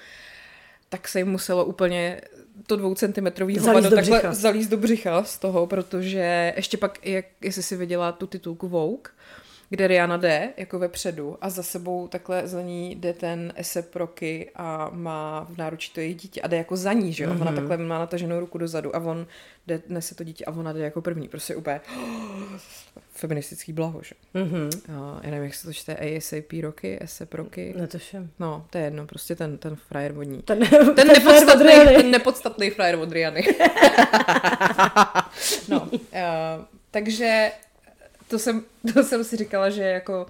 tak 0.89 1.07
se 1.07 1.19
jim 1.19 1.27
muselo 1.27 1.65
úplně 1.65 2.21
to 2.67 2.75
dvoucentimetrový 2.75 3.57
hovado 3.57 3.89
takhle 3.89 4.21
zalíst 4.31 4.69
do 4.69 4.77
břicha 4.77 5.23
z 5.23 5.37
toho, 5.37 5.67
protože 5.67 6.53
ještě 6.55 6.77
pak, 6.77 7.05
jak, 7.05 7.25
jestli 7.41 7.63
si 7.63 7.75
viděla 7.75 8.11
tu 8.11 8.27
titulku 8.27 8.67
Vogue, 8.67 9.11
kde 9.69 9.87
Rihanna 9.87 10.17
jde 10.17 10.53
jako 10.57 10.79
vepředu 10.79 11.37
a 11.41 11.49
za 11.49 11.63
sebou 11.63 12.07
takhle 12.07 12.47
za 12.47 12.61
ní 12.61 12.95
jde 12.95 13.13
ten 13.13 13.53
Esep 13.55 13.95
Rocky 13.95 14.51
a 14.55 14.89
má 14.93 15.47
v 15.49 15.57
náručí 15.57 15.93
to 15.93 15.99
jejich 15.99 16.15
dítě 16.15 16.41
a 16.41 16.47
jde 16.47 16.57
jako 16.57 16.77
za 16.77 16.93
ní, 16.93 17.13
že 17.13 17.23
jo? 17.23 17.29
Mm-hmm. 17.29 17.41
Ona 17.41 17.51
takhle 17.51 17.77
má 17.77 17.99
nataženou 17.99 18.39
ruku 18.39 18.57
dozadu 18.57 18.95
a 18.95 18.99
on 18.99 19.27
jde, 19.67 19.81
nese 19.87 20.15
to 20.15 20.23
dítě 20.23 20.45
a 20.45 20.51
ona 20.51 20.73
jde 20.73 20.79
jako 20.79 21.01
první. 21.01 21.27
Prostě 21.27 21.55
úplně 21.55 21.81
feministický 23.11 23.73
blaho, 23.73 24.01
že? 24.03 24.15
Mm-hmm. 24.35 24.81
já 25.23 25.31
nevím, 25.31 25.43
jak 25.43 25.55
se 25.55 25.67
to 25.67 25.73
čte, 25.73 25.95
ASAP 25.95 26.53
Rocky, 26.61 26.97
Esep 27.03 27.33
Rocky. 27.33 27.73
Netuším. 27.77 28.31
No, 28.39 28.65
to 28.69 28.77
je 28.77 28.83
jedno, 28.83 29.05
prostě 29.07 29.35
ten, 29.35 29.57
ten 29.57 29.75
frajer 29.75 30.17
od 30.17 30.23
ní. 30.23 30.41
Ten, 30.41 30.59
ten, 30.59 30.95
ten, 30.95 31.07
nepodstatný, 31.07 31.71
ten 31.95 32.11
nepodstatný 32.11 32.69
frajer 32.69 32.95
od 32.95 33.11
Riany. 33.11 33.43
no, 35.69 35.81
uh, 35.81 35.97
takže 36.91 37.51
to 38.27 38.39
jsem, 38.39 38.63
to 38.93 39.03
jsem 39.03 39.23
si 39.23 39.37
říkala, 39.37 39.69
že 39.69 39.83
jako 39.83 40.25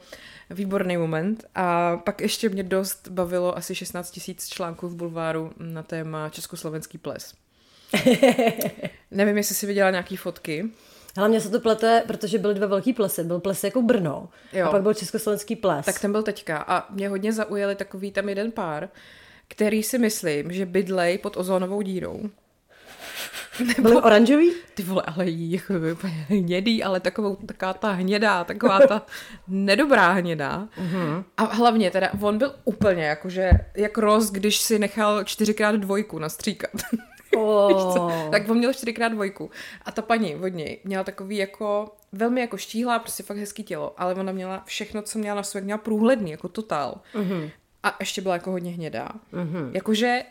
výborný 0.50 0.98
moment. 0.98 1.46
A 1.56 1.98
pak 1.98 2.22
ještě 2.22 2.50
mě 2.50 2.64
dost 2.64 3.08
bavilo 3.08 3.58
asi 3.58 3.76
16 3.76 4.12
tisíc 4.12 4.48
článků 4.48 4.88
v 4.88 4.96
bulváru 4.96 5.52
na 5.58 5.84
téma 5.84 6.30
československý 6.30 6.98
ples. 6.98 7.34
Nevím, 9.12 9.38
jestli 9.38 9.56
jsi 9.56 9.66
viděla 9.66 9.92
nějaký 9.92 10.18
fotky. 10.18 10.70
Ale 11.18 11.30
mě 11.30 11.42
se 11.42 11.50
to 11.50 11.60
plete, 11.60 12.04
protože 12.08 12.38
byly 12.38 12.54
dva 12.54 12.68
velký 12.68 12.94
plesy. 12.94 13.24
Byl 13.24 13.40
ples 13.40 13.64
jako 13.64 13.82
Brno 13.82 14.30
jo. 14.54 14.68
a 14.68 14.72
pak 14.72 14.82
byl 14.82 14.94
československý 14.94 15.56
ples. 15.56 15.86
Tak 15.86 16.00
ten 16.00 16.12
byl 16.12 16.24
teďka 16.24 16.58
a 16.58 16.94
mě 16.94 17.10
hodně 17.10 17.34
zaujali 17.34 17.76
takový 17.76 18.12
tam 18.12 18.30
jeden 18.30 18.52
pár, 18.52 18.90
který 19.48 19.84
si 19.84 19.98
myslím, 19.98 20.52
že 20.52 20.66
bydlej 20.66 21.18
pod 21.18 21.38
ozónovou 21.38 21.82
dírou. 21.82 22.30
Nebo, 23.66 23.82
Byly 23.82 23.96
oranžový? 23.96 24.52
Ty 24.74 24.84
vole, 24.84 25.04
ale 25.16 25.26
jako 25.28 25.74
hnědý, 26.28 26.84
ale 26.84 27.00
takovou, 27.00 27.36
taková 27.36 27.74
ta 27.74 27.92
hnědá, 27.92 28.44
taková 28.44 28.80
ta 28.80 29.06
nedobrá 29.48 30.12
hnědá. 30.12 30.68
Uh-huh. 30.78 31.24
A 31.38 31.44
hlavně 31.44 31.92
teda, 31.92 32.12
on 32.22 32.38
byl 32.38 32.56
úplně 32.64 33.04
jakože, 33.04 33.52
jak 33.76 33.98
roz, 33.98 34.32
když 34.32 34.60
si 34.60 34.80
nechal 34.80 35.24
čtyřikrát 35.24 35.76
dvojku 35.76 36.20
nastříkat. 36.20 36.72
Oh. 37.38 38.32
tak 38.32 38.50
on 38.50 38.58
měl 38.58 38.74
čtyřikrát 38.74 39.10
dvojku. 39.10 39.52
A 39.86 39.92
ta 39.92 40.02
paní 40.02 40.36
od 40.36 40.48
něj 40.48 40.80
měla 40.84 41.04
takový 41.04 41.38
jako, 41.38 41.92
velmi 42.12 42.42
jako 42.42 42.58
štíhlá, 42.58 43.00
prostě 43.00 43.24
fakt 43.24 43.38
hezký 43.38 43.64
tělo, 43.64 43.94
ale 43.98 44.16
ona 44.16 44.32
měla 44.32 44.64
všechno, 44.66 45.02
co 45.02 45.20
měla 45.20 45.36
na 45.36 45.44
sobě, 45.44 45.64
měla 45.64 45.78
průhledný, 45.78 46.32
jako 46.32 46.48
totál. 46.48 47.02
Uh-huh. 47.16 47.52
A 47.84 47.96
ještě 48.00 48.22
byla 48.22 48.34
jako 48.34 48.52
hodně 48.52 48.72
hnědá. 48.72 49.10
Uh-huh. 49.34 49.72
Jakože 49.74 50.24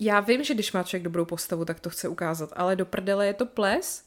já 0.00 0.20
vím, 0.20 0.44
že 0.44 0.54
když 0.54 0.72
má 0.72 0.82
člověk 0.82 1.02
dobrou 1.02 1.24
postavu, 1.24 1.64
tak 1.64 1.80
to 1.80 1.90
chce 1.90 2.08
ukázat, 2.08 2.52
ale 2.56 2.76
do 2.76 2.86
prdele 2.86 3.26
je 3.26 3.34
to 3.34 3.46
ples, 3.46 4.04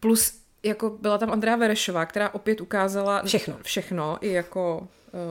plus 0.00 0.40
jako 0.62 0.90
byla 0.90 1.18
tam 1.18 1.30
Andrea 1.30 1.56
Verešová, 1.56 2.06
která 2.06 2.34
opět 2.34 2.60
ukázala 2.60 3.22
všechno, 3.22 3.56
všechno 3.62 4.18
i 4.20 4.32
jako 4.32 4.88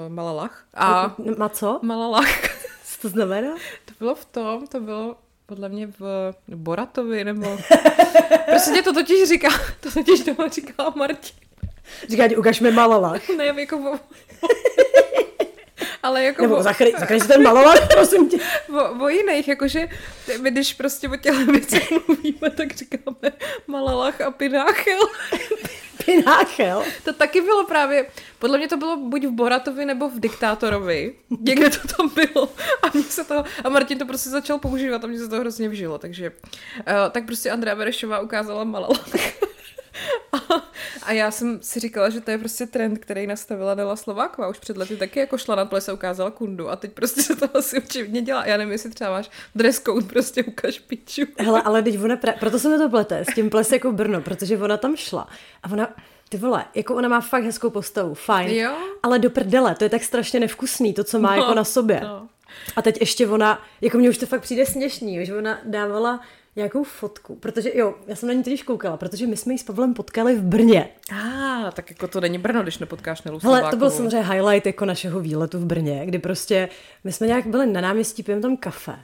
uh, 0.08 0.13
Malalach. 0.13 0.65
A 0.73 1.15
má 1.38 1.49
co? 1.49 1.80
Malalach. 1.84 2.60
Co 2.86 3.02
to 3.02 3.10
znamená? 3.10 3.56
To 3.86 3.93
bylo 3.99 4.15
v 4.15 4.25
tom, 4.25 4.67
to 4.67 4.80
bylo 4.80 5.15
podle 5.45 5.69
mě 5.69 5.88
v 5.88 6.34
Boratovi, 6.47 7.23
nebo... 7.23 7.58
prostě 8.45 8.82
to 8.82 8.93
totiž 8.93 9.30
říká, 9.30 9.49
to 9.80 9.91
totiž 9.91 10.23
doma 10.23 10.47
říkala 10.47 10.93
Martin. 10.95 11.36
Říká 12.10 12.28
ti, 12.28 12.38
ukaž 12.38 12.60
mi 12.60 12.71
Malalach. 12.71 13.30
ne, 13.30 13.45
jako 13.45 13.78
ale 16.04 16.24
jako... 16.24 16.42
Nebo 16.42 16.64
zachraj 16.64 17.20
si 17.20 17.28
ten 17.28 17.44
malovat, 17.44 17.78
prosím 17.94 18.30
tě. 18.30 18.38
O, 18.74 19.04
o 19.04 19.10
jiných, 19.10 19.48
jakože 19.48 19.90
my 20.42 20.52
když 20.52 20.74
prostě 20.74 21.10
o 21.10 21.16
těchto 21.16 21.46
věcech 21.46 21.92
mluvíme, 22.08 22.50
tak 22.50 22.76
říkáme 22.76 23.32
Malalach 23.68 24.22
a 24.22 24.32
Pináchel. 24.32 25.00
Pináchel? 26.06 26.84
To 27.04 27.14
taky 27.14 27.42
bylo 27.42 27.66
právě, 27.66 28.06
podle 28.40 28.58
mě 28.58 28.68
to 28.68 28.78
bylo 28.78 28.98
buď 28.98 29.26
v 29.26 29.32
Boratovi 29.32 29.86
nebo 29.86 30.10
v 30.10 30.20
Diktátorovi. 30.20 31.16
Někde 31.40 31.70
to 31.70 31.88
tam 31.98 32.10
bylo. 32.10 32.50
A, 32.82 32.88
mě 32.94 33.04
se 33.04 33.24
to, 33.24 33.44
a 33.64 33.70
Martin 33.70 33.98
to 33.98 34.06
prostě 34.06 34.30
začal 34.30 34.60
používat 34.60 35.04
a 35.04 35.08
mě 35.08 35.20
se 35.20 35.28
to 35.28 35.40
hrozně 35.40 35.70
vžilo. 35.70 35.98
Takže 35.98 36.32
uh, 36.32 36.84
tak 37.12 37.26
prostě 37.26 37.52
Andrea 37.52 37.76
Berešová 37.76 38.20
ukázala 38.20 38.64
Malalach. 38.64 39.10
A 41.04 41.12
já 41.12 41.32
jsem 41.32 41.60
si 41.62 41.80
říkala, 41.80 42.10
že 42.10 42.22
to 42.22 42.32
je 42.32 42.38
prostě 42.38 42.66
trend, 42.66 42.98
který 42.98 43.28
nastavila 43.28 43.76
Nela 43.76 43.96
Slováková. 43.96 44.48
Už 44.48 44.60
před 44.60 44.78
lety 44.78 44.98
taky 44.98 45.20
jako 45.20 45.38
šla 45.38 45.56
na 45.56 45.66
ples 45.66 45.90
a 45.90 45.94
ukázala 45.94 46.32
kundu. 46.32 46.70
A 46.70 46.76
teď 46.76 46.92
prostě 46.92 47.22
se 47.24 47.36
to 47.36 47.58
asi 47.58 47.78
určitě 47.78 48.22
dělá. 48.22 48.46
Já 48.46 48.58
nevím, 48.58 48.72
jestli 48.72 48.90
třeba 48.90 49.12
máš 49.12 49.30
dress 49.56 49.82
code, 49.82 50.06
prostě 50.06 50.44
ukaž 50.44 50.80
piču. 50.80 51.22
Hele, 51.38 51.62
ale 51.62 51.82
teď 51.82 52.04
ona, 52.04 52.16
pra... 52.16 52.34
proto 52.34 52.60
se 52.60 52.70
mi 52.70 52.78
to 52.78 52.90
plete 52.90 53.20
s 53.20 53.36
tím 53.36 53.50
ples 53.50 53.72
jako 53.72 53.92
Brno, 53.92 54.22
protože 54.22 54.58
ona 54.58 54.78
tam 54.78 54.96
šla. 54.96 55.28
A 55.64 55.72
ona, 55.72 55.96
ty 56.30 56.38
vole, 56.38 56.66
jako 56.76 56.96
ona 56.96 57.10
má 57.10 57.22
fakt 57.22 57.44
hezkou 57.44 57.70
postavu, 57.70 58.14
fajn. 58.14 58.50
Jo? 58.50 58.78
Ale 59.04 59.20
do 59.20 59.30
prdele, 59.30 59.76
to 59.76 59.84
je 59.84 59.90
tak 59.90 60.04
strašně 60.04 60.40
nevkusný, 60.40 60.94
to, 60.94 61.04
co 61.04 61.20
má 61.20 61.36
no, 61.36 61.42
jako 61.42 61.54
na 61.54 61.64
sobě. 61.64 62.00
No. 62.04 62.28
A 62.76 62.82
teď 62.82 62.98
ještě 63.00 63.28
ona, 63.28 63.64
jako 63.82 63.98
mně 63.98 64.10
už 64.10 64.18
to 64.18 64.26
fakt 64.26 64.42
přijde 64.42 64.66
směšný, 64.66 65.26
že 65.26 65.36
ona 65.36 65.60
dávala 65.64 66.22
nějakou 66.60 66.84
fotku, 66.84 67.36
protože 67.36 67.72
jo, 67.74 67.95
já 68.08 68.15
jsem 68.15 68.28
na 68.28 68.34
ní 68.34 68.43
totiž 68.43 68.63
koukala, 68.63 68.98
protože 68.98 69.28
my 69.28 69.38
jsme 69.38 69.54
ji 69.54 69.60
s 69.60 69.63
Pavlem 69.63 69.93
potkali 69.93 70.36
v 70.36 70.41
Brně. 70.41 70.89
A, 71.12 71.67
ah, 71.67 71.72
tak 71.72 71.89
jako 71.89 72.08
to 72.08 72.22
není 72.22 72.38
Brno, 72.38 72.63
když 72.63 72.78
nepotkáš 72.78 73.24
Nelu 73.24 73.39
Ale 73.43 73.72
to 73.72 73.78
byl 73.78 73.89
samozřejmě 73.89 74.24
highlight 74.24 74.65
jako 74.65 74.86
našeho 74.86 75.19
výletu 75.19 75.60
v 75.60 75.65
Brně, 75.65 76.02
kdy 76.06 76.19
prostě 76.19 76.69
my 77.04 77.12
jsme 77.12 77.28
nějak 77.28 77.48
byli 77.48 77.67
na 77.67 77.82
náměstí, 77.82 78.24
pijeme 78.24 78.41
tam 78.41 78.58
kafe 78.58 78.95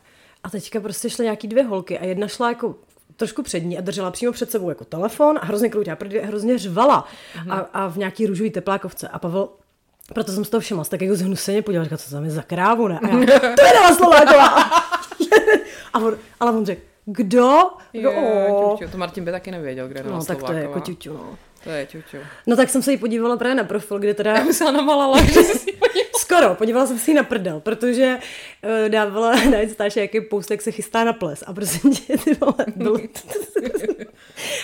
a 0.43 0.49
teďka 0.49 0.79
prostě 0.79 1.09
šly 1.09 1.23
nějaký 1.23 1.47
dvě 1.47 1.63
holky 1.63 1.99
a 1.99 2.05
jedna 2.05 2.27
šla 2.27 2.49
jako 2.49 2.75
trošku 3.15 3.43
před 3.43 3.59
ní 3.59 3.77
a 3.77 3.81
držela 3.81 4.11
přímo 4.11 4.31
před 4.31 4.51
sebou 4.51 4.69
jako 4.69 4.85
telefon 4.85 5.39
a 5.41 5.45
hrozně 5.45 5.69
kroutila, 5.69 5.95
protože 5.95 6.21
hrozně 6.21 6.57
řvala 6.57 7.07
mhm. 7.35 7.51
a, 7.51 7.55
a 7.55 7.87
v 7.87 7.97
nějaký 7.97 8.25
růžový 8.25 8.49
teplákovce 8.49 9.07
a 9.07 9.19
Pavel 9.19 9.49
proto 10.13 10.31
jsem 10.31 10.45
z 10.45 10.49
toho 10.49 10.61
všimla, 10.61 10.83
tak 10.85 11.01
jako 11.01 11.15
zhnuseně 11.15 11.61
podíval, 11.61 11.83
říkal, 11.83 11.97
co 11.97 12.11
tam 12.11 12.25
je 12.25 12.31
za 12.31 12.41
krávu, 12.41 12.87
ne? 12.87 12.99
A 12.99 13.07
já, 13.07 13.39
to 13.39 13.65
je 13.65 13.95
Slováková! 13.95 14.63
a 15.93 15.99
on, 15.99 16.17
ale 16.39 16.51
on 16.51 16.65
řekl, 16.65 16.81
kdo? 17.05 17.63
Jo, 17.93 18.11
oh. 18.11 18.89
to 18.91 18.97
Martin 18.97 19.25
by 19.25 19.31
taky 19.31 19.51
nevěděl, 19.51 19.87
kde 19.87 19.99
je 19.99 20.03
No, 20.03 20.25
tak 20.25 20.43
to 20.43 20.53
je 20.53 20.61
jako 20.61 20.79
ťuťu, 20.79 21.13
no. 21.13 21.37
To 21.63 21.69
je 21.69 21.85
ťuťu. 21.85 22.17
No 22.47 22.55
tak 22.55 22.69
jsem 22.69 22.81
se 22.81 22.91
jí 22.91 22.97
podívala 22.97 23.37
právě 23.37 23.55
na 23.55 23.63
profil, 23.63 23.99
kde 23.99 24.13
teda... 24.13 24.33
Já 24.33 24.43
myslela 24.43 24.71
na 24.71 24.81
malala, 24.81 25.21
že 25.21 25.33
jsi 25.33 25.59
si 25.59 25.71
podívala. 25.71 26.14
Skoro, 26.25 26.55
podívala 26.55 26.87
jsem 26.87 26.99
si 26.99 27.13
na 27.13 27.23
prdel, 27.23 27.59
protože 27.59 28.17
uh, 28.63 28.89
dávala 28.89 29.35
na 29.51 29.61
Instači, 29.61 29.99
jaký 29.99 30.21
post, 30.21 30.51
jak 30.51 30.61
se 30.61 30.71
chystá 30.71 31.03
na 31.03 31.13
ples. 31.13 31.43
A 31.47 31.53
prostě 31.53 31.89
ty 32.17 32.33
vole. 32.33 32.65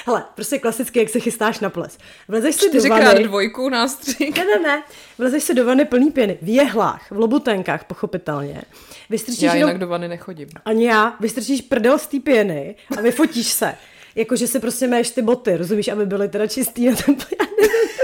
Hele, 0.06 0.26
prostě 0.36 0.60
klasicky, 0.60 1.00
jak 1.00 1.10
se 1.10 1.20
chystáš 1.20 1.60
na 1.60 1.70
ples. 1.70 1.98
Vlezeš 2.28 2.56
si 2.56 2.74
do 2.74 2.90
vany... 2.90 3.24
dvojku 3.24 3.70
nástřik. 3.70 4.38
Ne, 4.38 4.46
ne, 4.46 4.60
ne. 4.60 4.84
Vlezeš 5.18 5.44
si 5.44 5.54
do 5.54 5.66
vany 5.66 5.86
plný 5.86 6.12
pěny. 6.12 6.38
V 6.42 6.50
jehlách, 6.50 7.12
v 7.12 7.18
lobutenkách, 7.18 7.84
pochopitelně. 7.84 8.62
Vystrčíš 9.10 9.42
já 9.42 9.56
jinak 9.56 9.74
do... 9.74 9.80
do 9.80 9.88
vany 9.88 10.08
nechodím. 10.08 10.48
Ani 10.66 10.86
já. 10.86 11.16
Vystrčíš 11.20 11.62
prdel 11.62 12.00
z 12.00 12.08
té 12.08 12.20
pěny 12.20 12.76
a 12.98 13.02
vyfotíš 13.02 13.48
se. 13.48 13.76
Jakože 14.16 14.48
si 14.48 14.60
prostě 14.60 14.88
máš 14.88 15.10
ty 15.10 15.22
boty, 15.22 15.58
rozumíš, 15.58 15.88
aby 15.88 16.06
byly 16.06 16.30
teda 16.30 16.48
čistý 16.48 16.86
na 16.86 16.96
ten 16.96 17.16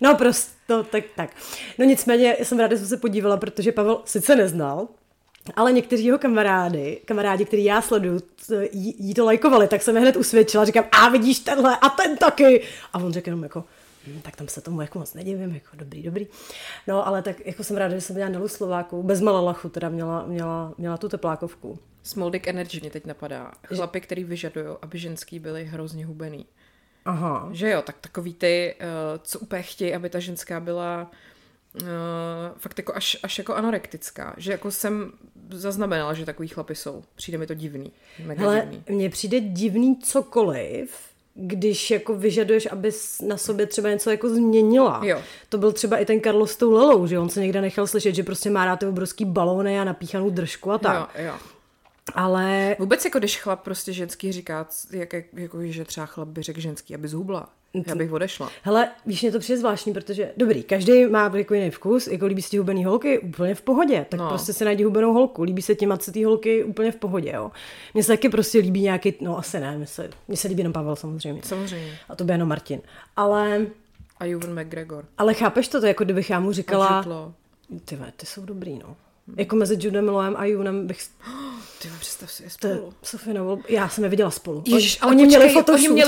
No 0.00 0.14
prostě, 0.14 0.52
to, 0.66 0.84
tak, 0.84 1.04
tak. 1.16 1.30
No 1.78 1.84
nicméně, 1.84 2.36
jsem 2.42 2.58
ráda, 2.58 2.74
že 2.74 2.78
jsem 2.78 2.88
se 2.88 2.96
podívala, 2.96 3.36
protože 3.36 3.72
Pavel 3.72 4.02
sice 4.04 4.36
neznal, 4.36 4.88
ale 5.56 5.72
někteří 5.72 6.04
jeho 6.04 6.18
kamarády, 6.18 7.00
kamarádi, 7.04 7.44
který 7.44 7.64
já 7.64 7.82
sleduju, 7.82 8.20
jí, 8.72 8.94
jí 8.98 9.14
to 9.14 9.24
lajkovali, 9.24 9.68
tak 9.68 9.82
jsem 9.82 9.96
je 9.96 10.02
hned 10.02 10.16
usvědčila, 10.16 10.64
říkám, 10.64 10.84
a 10.92 11.08
vidíš 11.08 11.38
tenhle 11.38 11.76
a 11.76 11.88
ten 11.88 12.16
taky. 12.16 12.64
A 12.92 12.98
on 12.98 13.12
řekl 13.12 13.28
jenom 13.28 13.42
jako, 13.42 13.64
hm, 14.06 14.20
tak 14.22 14.36
tam 14.36 14.48
se 14.48 14.60
tomu 14.60 14.80
jako 14.80 14.98
moc 14.98 15.14
nedivím, 15.14 15.54
jako 15.54 15.76
dobrý, 15.76 16.02
dobrý. 16.02 16.26
No, 16.86 17.06
ale 17.06 17.22
tak 17.22 17.46
jako 17.46 17.64
jsem 17.64 17.76
ráda, 17.76 17.94
že 17.94 18.00
jsem 18.00 18.16
měla 18.16 18.30
Nelu 18.30 18.48
Slováku, 18.48 19.02
bez 19.02 19.20
malalachu 19.20 19.68
teda 19.68 19.88
měla, 19.88 20.26
měla, 20.26 20.74
měla 20.78 20.96
tu 20.96 21.08
teplákovku. 21.08 21.78
Small 22.02 22.30
Dick 22.30 22.46
Energy 22.46 22.80
mě 22.80 22.90
teď 22.90 23.06
napadá. 23.06 23.52
Chlapy, 23.66 24.00
který 24.00 24.24
vyžadují, 24.24 24.66
aby 24.82 24.98
ženský 24.98 25.38
byli 25.38 25.64
hrozně 25.64 26.06
hubený. 26.06 26.46
Aha. 27.04 27.48
Že 27.52 27.70
jo, 27.70 27.82
tak 27.82 27.96
takový 28.00 28.34
ty, 28.34 28.74
uh, 28.80 28.86
co 29.22 29.38
úplně 29.38 29.62
chtějí, 29.62 29.94
aby 29.94 30.10
ta 30.10 30.18
ženská 30.18 30.60
byla 30.60 31.10
uh, 31.82 31.88
fakt 32.56 32.78
jako 32.78 32.94
až, 32.94 33.16
až 33.22 33.38
jako 33.38 33.54
anorektická. 33.54 34.34
Že 34.36 34.52
jako 34.52 34.70
jsem 34.70 35.12
zaznamenala, 35.50 36.14
že 36.14 36.26
takový 36.26 36.48
chlapy 36.48 36.74
jsou. 36.74 37.02
Přijde 37.14 37.38
mi 37.38 37.46
to 37.46 37.54
divný. 37.54 37.92
Mega 38.24 38.40
Hele, 38.40 38.68
divný. 38.70 38.96
mně 38.96 39.10
přijde 39.10 39.40
divný 39.40 39.96
cokoliv, 39.96 40.96
když 41.34 41.90
jako 41.90 42.14
vyžaduješ, 42.14 42.68
aby 42.72 42.90
na 43.26 43.36
sobě 43.36 43.66
třeba 43.66 43.88
něco 43.90 44.10
jako 44.10 44.28
změnila. 44.28 45.00
Jo. 45.04 45.22
To 45.48 45.58
byl 45.58 45.72
třeba 45.72 45.96
i 45.96 46.04
ten 46.04 46.20
Carlos 46.20 46.52
s 46.52 46.56
tou 46.56 46.72
Lelou, 46.72 47.06
že 47.06 47.18
on 47.18 47.28
se 47.28 47.40
někde 47.40 47.60
nechal 47.60 47.86
slyšet, 47.86 48.14
že 48.14 48.22
prostě 48.22 48.50
má 48.50 48.64
rád 48.64 48.76
ty 48.76 48.86
obrovský 48.86 49.24
balóny 49.24 49.80
a 49.80 49.84
napíchanou 49.84 50.30
držku 50.30 50.72
a 50.72 50.78
tak. 50.78 51.10
Jo, 51.18 51.24
jo. 51.24 51.34
Ale... 52.14 52.76
Vůbec 52.78 53.04
jako 53.04 53.18
když 53.18 53.40
chlap 53.40 53.60
prostě 53.60 53.92
ženský 53.92 54.32
říká, 54.32 54.66
jak, 54.92 55.14
jako, 55.32 55.58
že 55.62 55.84
třeba 55.84 56.06
chlap 56.06 56.28
by 56.28 56.42
řekl 56.42 56.60
ženský, 56.60 56.94
aby 56.94 57.08
zhubla. 57.08 57.48
Já 57.86 57.94
bych 57.94 58.12
odešla. 58.12 58.50
Hele, 58.62 58.90
víš, 59.06 59.22
mě 59.22 59.32
to 59.32 59.38
přijde 59.38 59.58
zvláštní, 59.58 59.92
protože 59.92 60.32
dobrý, 60.36 60.62
každý 60.62 61.06
má 61.06 61.32
jako 61.34 61.54
jiný 61.54 61.70
vkus, 61.70 62.06
jako 62.06 62.26
líbí 62.26 62.42
se 62.42 62.50
ti 62.50 62.58
hubený 62.58 62.84
holky, 62.84 63.18
úplně 63.18 63.54
v 63.54 63.62
pohodě, 63.62 64.06
tak 64.08 64.20
no. 64.20 64.28
prostě 64.28 64.52
se 64.52 64.64
najdi 64.64 64.84
hubenou 64.84 65.12
holku, 65.12 65.42
líbí 65.42 65.62
se 65.62 65.74
ti 65.74 65.86
macetý 65.86 66.24
holky, 66.24 66.64
úplně 66.64 66.92
v 66.92 66.96
pohodě, 66.96 67.32
jo. 67.34 67.50
Mně 67.94 68.02
se 68.02 68.12
taky 68.12 68.28
prostě 68.28 68.58
líbí 68.58 68.82
nějaký, 68.82 69.14
no 69.20 69.38
asi 69.38 69.60
ne, 69.60 69.76
mně 69.76 69.86
se, 69.86 70.10
mně 70.28 70.36
se 70.36 70.48
líbí 70.48 70.60
jenom 70.60 70.72
Pavel 70.72 70.96
samozřejmě. 70.96 71.42
Samozřejmě. 71.44 71.98
A 72.08 72.16
to 72.16 72.24
by 72.24 72.32
jenom 72.32 72.48
Martin. 72.48 72.80
Ale 73.16 73.66
A 74.18 74.24
Juven 74.24 74.60
McGregor. 74.60 75.04
Ale 75.18 75.34
chápeš 75.34 75.68
to, 75.68 75.80
to 75.80 75.86
jako 75.86 76.04
kdybych 76.04 76.30
já 76.30 76.40
mu 76.40 76.52
říkala, 76.52 77.04
ty 77.84 77.98
ty 78.16 78.26
jsou 78.26 78.44
dobrý, 78.44 78.78
no. 78.78 78.96
Jako 79.36 79.56
mezi 79.56 79.76
Judem 79.80 80.08
Lowem 80.08 80.34
a 80.36 80.44
Junem 80.44 80.86
bych... 80.86 80.98
Ty 81.82 81.88
představ 82.00 82.32
si 82.32 82.42
je 82.42 82.50
spolu. 82.50 82.94
Sofie 83.02 83.40
já 83.68 83.88
jsem 83.88 84.04
je 84.04 84.10
viděla 84.10 84.30
spolu. 84.30 84.62
Ježiš, 84.66 84.98
ale 85.00 85.10
oni 85.10 85.24
počkej, 85.24 85.38
měli 85.38 85.52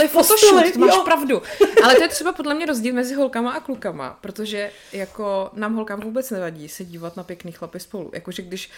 photoshoot. 0.08 0.52
Oni 0.52 0.60
měli 0.60 0.72
to 0.72 0.78
máš 0.78 0.94
jo. 0.94 1.02
pravdu. 1.04 1.42
Ale 1.84 1.94
to 1.94 2.02
je 2.02 2.08
třeba 2.08 2.32
podle 2.32 2.54
mě 2.54 2.66
rozdíl 2.66 2.94
mezi 2.94 3.14
holkama 3.14 3.52
a 3.52 3.60
klukama, 3.60 4.18
protože 4.20 4.70
jako 4.92 5.50
nám 5.52 5.74
holkám 5.74 6.00
vůbec 6.00 6.30
nevadí 6.30 6.68
se 6.68 6.84
dívat 6.84 7.16
na 7.16 7.22
pěkný 7.22 7.52
chlapy 7.52 7.80
spolu. 7.80 8.10
Jakože 8.14 8.42
když 8.42 8.70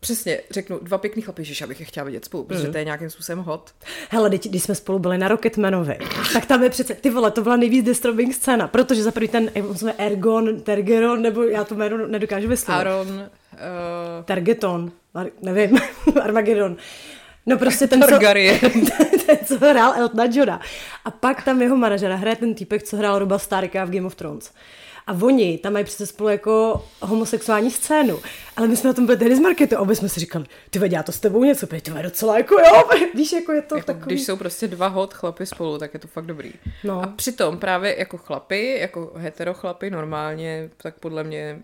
přesně 0.00 0.40
řeknu 0.50 0.78
dva 0.82 0.98
pěkný 0.98 1.22
chlapy, 1.22 1.44
že 1.44 1.64
abych 1.64 1.80
je 1.80 1.86
chtěla 1.86 2.04
vidět 2.04 2.24
spolu, 2.24 2.44
protože 2.44 2.68
to 2.68 2.78
je 2.78 2.84
nějakým 2.84 3.10
způsobem 3.10 3.38
hot. 3.38 3.70
Hele, 4.10 4.30
teď, 4.30 4.48
když 4.48 4.62
jsme 4.62 4.74
spolu 4.74 4.98
byli 4.98 5.18
na 5.18 5.28
Rocketmanovi, 5.28 5.98
tak 6.32 6.46
tam 6.46 6.62
je 6.62 6.70
přece, 6.70 6.94
ty 6.94 7.10
vole, 7.10 7.30
to 7.30 7.42
byla 7.42 7.56
nejvíc 7.56 7.84
disturbing 7.84 8.34
scéna, 8.34 8.68
protože 8.68 9.02
za 9.02 9.10
první 9.10 9.28
ten, 9.28 9.50
Ergon, 9.98 10.60
Tergeron, 10.60 11.22
nebo 11.22 11.42
já 11.42 11.64
to 11.64 11.74
jméno 11.74 12.06
nedokážu 12.06 12.48
vyslovit. 12.48 12.86
Aaron, 12.86 13.28
uh, 13.58 14.24
Targeton, 14.24 14.92
Ar- 15.14 15.30
nevím, 15.42 15.78
Armageddon. 16.22 16.76
No 17.46 17.58
prostě 17.58 17.86
ten, 17.86 18.02
co, 18.02 18.08
Targaryen. 18.08 18.58
ten, 19.26 19.38
co 19.44 19.58
hrál 19.58 19.94
Eltona 19.96 20.24
Johna. 20.32 20.60
A 21.04 21.10
pak 21.10 21.42
tam 21.44 21.62
jeho 21.62 21.76
manažera 21.76 22.16
hraje 22.16 22.36
ten 22.36 22.54
týpek, 22.54 22.82
co 22.82 22.96
hrál 22.96 23.18
Roba 23.18 23.38
Starka 23.38 23.84
v 23.84 23.90
Game 23.90 24.06
of 24.06 24.14
Thrones. 24.14 24.52
A 25.06 25.12
oni 25.22 25.58
tam 25.58 25.72
mají 25.72 25.84
přece 25.84 26.06
spolu 26.06 26.28
jako 26.28 26.84
homosexuální 27.00 27.70
scénu. 27.70 28.20
Ale 28.56 28.68
my 28.68 28.76
jsme 28.76 28.88
na 28.88 28.94
tom 28.94 29.06
byli 29.06 29.18
tehdy 29.18 29.36
z 29.36 29.38
marketu 29.38 29.76
a 29.76 29.80
obě 29.80 29.96
jsme 29.96 30.08
si 30.08 30.20
říkali, 30.20 30.44
ty 30.70 30.80
já 30.92 31.02
to 31.02 31.12
s 31.12 31.20
tebou 31.20 31.44
něco, 31.44 31.66
ty 31.66 31.90
vede 31.90 32.02
docela 32.02 32.38
jako 32.38 32.54
jo, 32.54 32.84
víš, 33.14 33.32
jako 33.32 33.52
je 33.52 33.62
to 33.62 33.76
jako 33.76 33.86
takový. 33.86 34.06
když 34.06 34.26
jsou 34.26 34.36
prostě 34.36 34.68
dva 34.68 34.86
hot 34.86 35.14
chlapy 35.14 35.46
spolu, 35.46 35.78
tak 35.78 35.94
je 35.94 36.00
to 36.00 36.08
fakt 36.08 36.26
dobrý. 36.26 36.52
No. 36.84 37.02
A 37.02 37.06
přitom 37.06 37.58
právě 37.58 37.98
jako 37.98 38.16
chlapy, 38.18 38.78
jako 38.80 39.12
hetero 39.16 39.54
chlapy 39.54 39.90
normálně, 39.90 40.70
tak 40.76 40.94
podle 41.00 41.24
mě 41.24 41.62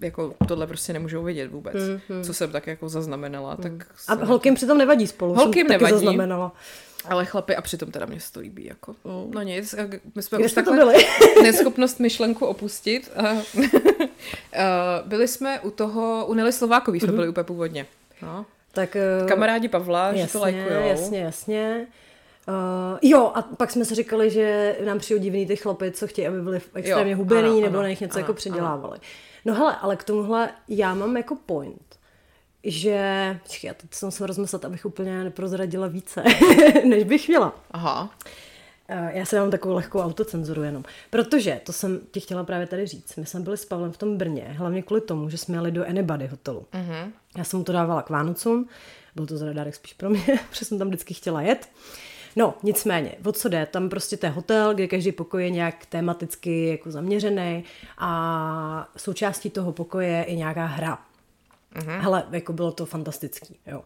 jako 0.00 0.34
tohle 0.48 0.66
prostě 0.66 0.92
nemůžou 0.92 1.22
vidět 1.22 1.50
vůbec. 1.50 1.76
Co 2.22 2.34
jsem 2.34 2.52
tak 2.52 2.66
jako 2.66 2.88
zaznamenala, 2.88 3.56
tak... 3.56 3.72
A 4.08 4.14
holkým 4.14 4.54
přitom 4.54 4.78
nevadí 4.78 5.06
spolu. 5.06 5.34
Holkým 5.34 5.66
nevadí. 5.66 5.92
zaznamenala. 5.92 6.52
Ale 7.08 7.24
chlapy 7.24 7.56
a 7.56 7.62
přitom 7.62 7.90
teda 7.90 8.06
mě 8.06 8.18
to 8.32 8.40
líbí, 8.40 8.64
jako. 8.64 8.94
No 9.34 9.42
nic, 9.42 9.74
a 9.74 9.78
my 10.14 10.22
jsme 10.22 10.38
Kde 10.38 10.46
už 10.46 10.52
takhle 10.52 10.76
byli? 10.76 10.94
neschopnost 11.42 12.00
myšlenku 12.00 12.46
opustit. 12.46 13.12
Byli 15.04 15.28
jsme 15.28 15.60
u 15.60 15.70
toho, 15.70 16.26
u 16.26 16.34
Nelly 16.34 16.52
Slovákový 16.52 17.00
jsme 17.00 17.12
byli 17.12 17.28
úplně 17.28 17.44
původně. 17.44 17.86
No. 18.22 18.46
Tak, 18.72 18.96
eh, 18.96 19.26
Kamarádi 19.28 19.68
Pavla, 19.68 20.12
že 20.12 20.16
to 20.16 20.20
jasně, 20.20 20.40
lajkujou. 20.40 20.88
jasně, 20.88 21.20
jasně. 21.20 21.86
Uh, 22.48 22.98
jo, 23.02 23.32
a 23.34 23.42
pak 23.42 23.70
jsme 23.70 23.84
si 23.84 23.94
říkali, 23.94 24.30
že 24.30 24.76
nám 24.84 24.98
přijou 24.98 25.20
divný 25.20 25.46
ty 25.46 25.56
chlapy, 25.56 25.90
co 25.90 26.06
chtějí, 26.06 26.28
aby 26.28 26.42
byli 26.42 26.60
extrémně 26.74 27.12
Jo, 27.12 27.18
hubený, 27.18 27.48
ano, 27.48 27.60
nebo 27.60 27.74
ano, 27.74 27.82
na 27.82 27.88
nich 27.88 28.00
něco 28.00 28.14
ano, 28.14 28.22
jako 28.22 28.34
předělávali. 28.34 28.98
No 29.44 29.54
hele, 29.54 29.76
ale 29.80 29.96
k 29.96 30.04
tomuhle 30.04 30.50
já 30.68 30.94
mám 30.94 31.16
jako 31.16 31.36
point, 31.46 31.82
že, 32.64 32.90
já 33.62 33.74
teď 33.74 33.94
jsem 33.94 34.10
se 34.10 34.26
rozmyslet, 34.26 34.64
abych 34.64 34.86
úplně 34.86 35.24
neprozradila 35.24 35.86
více, 35.86 36.24
než 36.84 37.04
bych 37.04 37.28
měla. 37.28 37.54
Aha. 37.70 38.10
Eh, 38.88 39.10
Já 39.18 39.24
se 39.24 39.36
dám 39.36 39.50
takovou 39.50 39.74
lehkou 39.74 39.98
autocenzuru 40.00 40.62
jenom. 40.62 40.84
Protože, 41.10 41.60
to 41.66 41.72
jsem 41.72 42.00
ti 42.10 42.20
chtěla 42.20 42.44
právě 42.44 42.66
tady 42.66 42.86
říct, 42.86 43.16
my 43.16 43.26
jsme 43.26 43.40
byli 43.40 43.56
s 43.56 43.64
Pavlem 43.64 43.92
v 43.92 43.96
tom 43.98 44.16
Brně, 44.16 44.54
hlavně 44.58 44.82
kvůli 44.82 45.00
tomu, 45.00 45.30
že 45.30 45.38
jsme 45.38 45.56
jeli 45.56 45.72
do 45.72 45.84
Anybody 45.88 46.26
hotelu. 46.26 46.66
Mm-hmm. 46.72 47.10
Já 47.36 47.44
jsem 47.44 47.58
mu 47.58 47.64
to 47.64 47.72
dávala 47.72 48.02
k 48.02 48.10
Vánocům, 48.10 48.68
byl 49.14 49.26
to 49.26 49.38
teda 49.38 49.52
dárek 49.52 49.74
spíš 49.74 49.92
pro 49.92 50.10
mě, 50.10 50.24
protože 50.50 50.64
jsem 50.64 50.78
tam 50.78 50.88
vždycky 50.88 51.14
chtěla 51.14 51.42
jet. 51.42 51.68
No, 52.36 52.54
nicméně, 52.62 53.14
o 53.24 53.32
co 53.32 53.48
jde? 53.48 53.66
Tam 53.66 53.88
prostě 53.88 54.16
to 54.16 54.26
je 54.26 54.30
hotel, 54.30 54.74
kde 54.74 54.86
každý 54.86 55.12
pokoj 55.12 55.44
je 55.44 55.50
nějak 55.50 55.86
tematicky 55.86 56.66
jako 56.66 56.90
zaměřený 56.90 57.64
a 57.98 58.88
součástí 58.96 59.50
toho 59.50 59.72
pokoje 59.72 60.08
je 60.08 60.24
i 60.24 60.36
nějaká 60.36 60.66
hra. 60.66 60.98
Mm-hmm. 61.74 62.24
Jako 62.30 62.52
bylo 62.52 62.72
to 62.72 62.86
fantastický, 62.86 63.56
jo. 63.66 63.84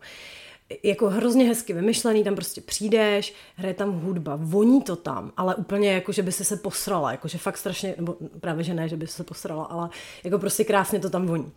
Jako 0.83 1.11
hrozně 1.11 1.45
hezky 1.45 1.73
vymyšlený, 1.73 2.25
tam 2.25 2.35
prostě 2.35 2.61
přijdeš, 2.61 3.35
hraje 3.57 3.75
tam 3.75 3.93
hudba, 4.01 4.39
voní 4.43 4.83
to 4.83 4.97
tam, 4.97 5.33
ale 5.37 5.55
úplně 5.55 5.93
jako, 5.93 6.13
že 6.13 6.23
by 6.23 6.33
si 6.33 6.45
se 6.45 6.57
posrala, 6.57 7.11
jako 7.11 7.29
že 7.29 7.39
fakt 7.39 7.59
strašně, 7.59 7.95
nebo 7.97 8.17
právě, 8.41 8.65
že 8.65 8.75
ne, 8.75 8.89
že 8.89 8.97
by 8.97 9.07
se 9.07 9.25
posrala, 9.25 9.65
ale 9.65 9.91
jako 10.25 10.39
prostě 10.39 10.65
krásně 10.65 11.01
to 11.01 11.11
tam 11.11 11.27
voní. 11.27 11.53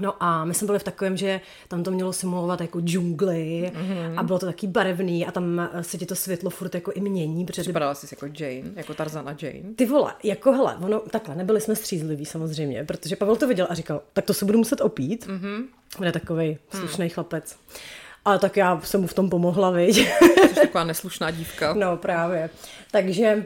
No 0.00 0.14
a 0.20 0.44
my 0.44 0.54
jsme 0.54 0.66
byli 0.66 0.78
v 0.78 0.82
takovém, 0.82 1.16
že 1.16 1.40
tam 1.68 1.82
to 1.82 1.90
mělo 1.90 2.12
simulovat 2.12 2.60
jako 2.60 2.80
džungli 2.80 3.72
mm-hmm. 3.74 4.14
a 4.16 4.22
bylo 4.22 4.38
to 4.38 4.46
taky 4.46 4.66
barevný 4.66 5.26
a 5.26 5.32
tam 5.32 5.60
eh, 5.72 5.82
se 5.82 5.98
ti 5.98 6.06
to 6.06 6.14
světlo 6.14 6.50
furt 6.50 6.74
jako 6.74 6.92
i 6.92 7.00
mění, 7.00 7.46
protože 7.46 7.62
Připadala 7.62 7.94
jsi 7.94 8.06
jako 8.12 8.26
Jane, 8.26 8.70
jako 8.76 8.94
Tarzana 8.94 9.36
Jane. 9.42 9.74
ty 9.76 9.86
vole, 9.86 10.14
jako 10.22 10.52
hele, 10.52 10.76
ono, 10.80 11.00
takhle, 11.00 11.34
nebyli 11.34 11.60
jsme 11.60 11.76
střízliví 11.76 12.24
samozřejmě, 12.26 12.84
protože 12.84 13.16
Pavel 13.16 13.36
to 13.36 13.48
viděl 13.48 13.66
a 13.70 13.74
říkal, 13.74 14.02
tak 14.12 14.24
to 14.24 14.34
se 14.34 14.44
budu 14.44 14.58
muset 14.58 14.80
opít. 14.80 15.26
Mm-hmm. 15.26 15.64
On 15.98 16.06
je 16.06 16.12
takovej 16.12 16.58
slušný 16.70 17.08
chlapec. 17.08 17.56
Ale 18.24 18.38
tak 18.38 18.56
já 18.56 18.80
jsem 18.80 19.00
mu 19.00 19.06
v 19.06 19.14
tom 19.14 19.30
pomohla, 19.30 19.70
viď? 19.70 19.96
Jsi 20.48 20.54
taková 20.54 20.84
neslušná 20.84 21.30
dívka. 21.30 21.74
no 21.74 21.96
právě. 21.96 22.50
Takže 22.90 23.44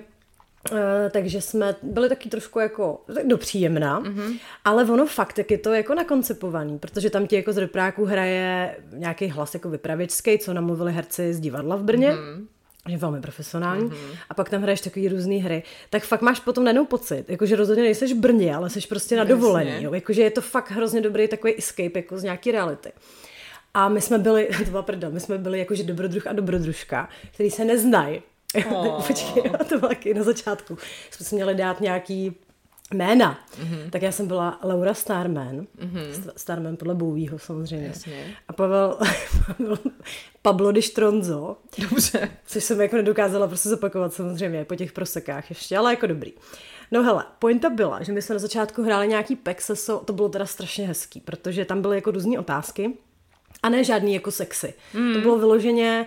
Uh, 0.73 0.79
takže 1.11 1.41
jsme 1.41 1.77
byli 1.83 2.09
taky 2.09 2.29
trošku 2.29 2.59
jako 2.59 3.01
tak 3.15 3.27
dopříjemná, 3.27 4.01
mm-hmm. 4.01 4.39
ale 4.65 4.85
ono 4.85 5.07
fakt, 5.07 5.39
jak 5.39 5.51
je 5.51 5.59
to 5.59 5.73
jako 5.73 5.95
nakoncipovaný, 5.95 6.79
protože 6.79 7.11
tam 7.11 7.27
ti 7.27 7.37
jako 7.37 7.53
z 7.53 7.57
repráku 7.57 8.05
hraje 8.05 8.77
nějaký 8.93 9.29
hlas 9.29 9.55
jako 9.55 9.71
vypravěčský, 9.71 10.39
co 10.39 10.55
namluvili 10.55 10.93
herci 10.93 11.35
z 11.35 11.41
divadla 11.41 11.77
v 11.77 11.83
Brně, 11.83 12.13
mm-hmm. 12.13 12.47
je 12.89 12.99
velmi 12.99 13.21
profesionální, 13.21 13.91
mm-hmm. 13.91 14.17
a 14.31 14.35
pak 14.35 14.51
tam 14.51 14.63
hraješ 14.63 14.81
takový 14.81 15.09
různé 15.09 15.37
hry, 15.37 15.63
tak 15.91 16.03
fakt 16.03 16.23
máš 16.23 16.41
potom 16.41 16.65
najednou 16.65 16.85
pocit, 16.85 17.31
jakože 17.31 17.57
rozhodně 17.57 17.83
nejseš 17.83 18.13
v 18.13 18.17
Brně, 18.17 18.57
ale 18.57 18.71
jsi 18.71 18.81
prostě 18.89 19.17
na 19.17 19.25
dovolení, 19.25 19.85
jo? 19.85 19.95
jakože 19.95 20.23
je 20.23 20.31
to 20.31 20.41
fakt 20.41 20.71
hrozně 20.71 21.01
dobrý 21.01 21.29
takový 21.29 21.59
escape 21.59 21.99
jako 21.99 22.19
z 22.19 22.23
nějaký 22.23 22.51
reality. 22.51 22.93
A 23.75 23.89
my 23.89 24.01
jsme 24.01 24.19
byli, 24.19 24.49
to 24.65 24.71
byla 24.71 24.83
prdel, 24.83 25.11
my 25.11 25.21
jsme 25.21 25.39
byli 25.39 25.59
jakože 25.59 25.83
dobrodruh 25.83 26.27
a 26.27 26.33
dobrodružka, 26.33 27.09
který 27.33 27.51
se 27.51 27.65
neznají. 27.65 28.23
Oh. 28.71 29.07
Počkej, 29.07 29.43
to 29.69 29.79
bylo 29.79 29.89
taky 29.89 30.15
na 30.15 30.23
začátku. 30.23 30.79
Jsme 31.11 31.27
si 31.27 31.35
měli 31.35 31.55
dát 31.55 31.81
nějaký 31.81 32.37
jména. 32.95 33.39
Mm-hmm. 33.63 33.91
Tak 33.91 34.03
já 34.03 34.13
jsem 34.13 34.27
byla 34.27 34.59
Laura 34.65 34.95
Starman. 34.95 35.61
Mm-hmm. 35.61 36.33
Starman 36.37 36.77
podle 36.77 36.95
Bowieho 36.95 37.39
samozřejmě. 37.39 37.87
Jasně. 37.87 38.37
A 38.49 38.53
Pavel, 38.53 38.99
Pavel 39.57 39.79
Pablo 40.43 40.73
di 40.73 40.83
Stronzo, 40.83 41.57
Dobře. 41.79 42.31
což 42.47 42.65
jsem 42.65 42.81
jako 42.81 42.97
nedokázala 42.97 43.47
prostě 43.47 43.69
zopakovat 43.69 44.15
samozřejmě 44.15 44.65
po 44.65 44.77
těch 44.77 44.93
prosekách 44.93 45.51
ještě, 45.51 45.79
ale 45.79 45.93
jako 45.93 46.07
dobrý. 46.07 46.33
No 46.91 47.03
hele, 47.03 47.25
pointa 47.39 47.71
byla, 47.71 48.03
že 48.03 48.13
my 48.13 48.23
jsme 48.23 48.35
na 48.35 48.39
začátku 48.39 48.83
hráli 48.83 49.09
nějaký 49.09 49.37
Pexeso, 49.37 49.99
to 49.99 50.13
bylo 50.13 50.29
teda 50.29 50.47
strašně 50.47 50.87
hezký, 50.87 51.21
protože 51.21 51.65
tam 51.65 51.83
byly 51.83 51.97
jako 51.97 52.11
různé 52.11 52.39
otázky 52.39 52.93
a 53.63 53.69
ne 53.69 53.85
žádný 53.85 54.15
jako 54.15 54.31
sexy. 54.31 54.75
Mm. 54.95 55.13
To 55.13 55.21
bylo 55.21 55.39
vyloženě 55.39 56.07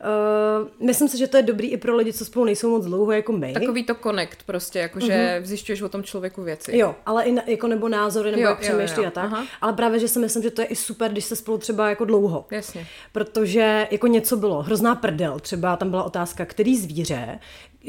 Uh, 0.00 0.86
myslím 0.86 1.08
si, 1.08 1.18
že 1.18 1.26
to 1.26 1.36
je 1.36 1.42
dobrý 1.42 1.68
i 1.70 1.76
pro 1.76 1.96
lidi, 1.96 2.12
co 2.12 2.24
spolu 2.24 2.44
nejsou 2.44 2.70
moc 2.70 2.84
dlouho 2.86 3.12
jako 3.12 3.32
my. 3.32 3.52
Takový 3.52 3.84
to 3.84 3.94
connect 3.94 4.42
prostě, 4.46 4.78
jakože 4.78 5.12
mm-hmm. 5.12 5.44
zjišťuješ 5.44 5.82
o 5.82 5.88
tom 5.88 6.02
člověku 6.02 6.42
věci. 6.42 6.78
Jo, 6.78 6.94
ale 7.06 7.24
i 7.24 7.32
na, 7.32 7.42
jako 7.46 7.68
nebo 7.68 7.88
názory, 7.88 8.30
nebo 8.30 8.42
Jo, 8.42 8.48
jak 8.48 8.60
přemýšlí 8.60 9.06
a 9.06 9.10
tak. 9.10 9.24
Aha. 9.24 9.46
Ale 9.60 9.72
právě, 9.72 9.98
že 9.98 10.08
si 10.08 10.18
myslím, 10.18 10.42
že 10.42 10.50
to 10.50 10.60
je 10.60 10.66
i 10.66 10.76
super, 10.76 11.10
když 11.10 11.24
se 11.24 11.36
spolu 11.36 11.58
třeba 11.58 11.88
jako 11.88 12.04
dlouho. 12.04 12.46
Jasně. 12.50 12.86
Protože 13.12 13.88
jako 13.90 14.06
něco 14.06 14.36
bylo, 14.36 14.62
hrozná 14.62 14.94
prdel, 14.94 15.40
třeba 15.40 15.76
tam 15.76 15.90
byla 15.90 16.02
otázka, 16.02 16.44
který 16.44 16.76
zvíře, 16.76 17.38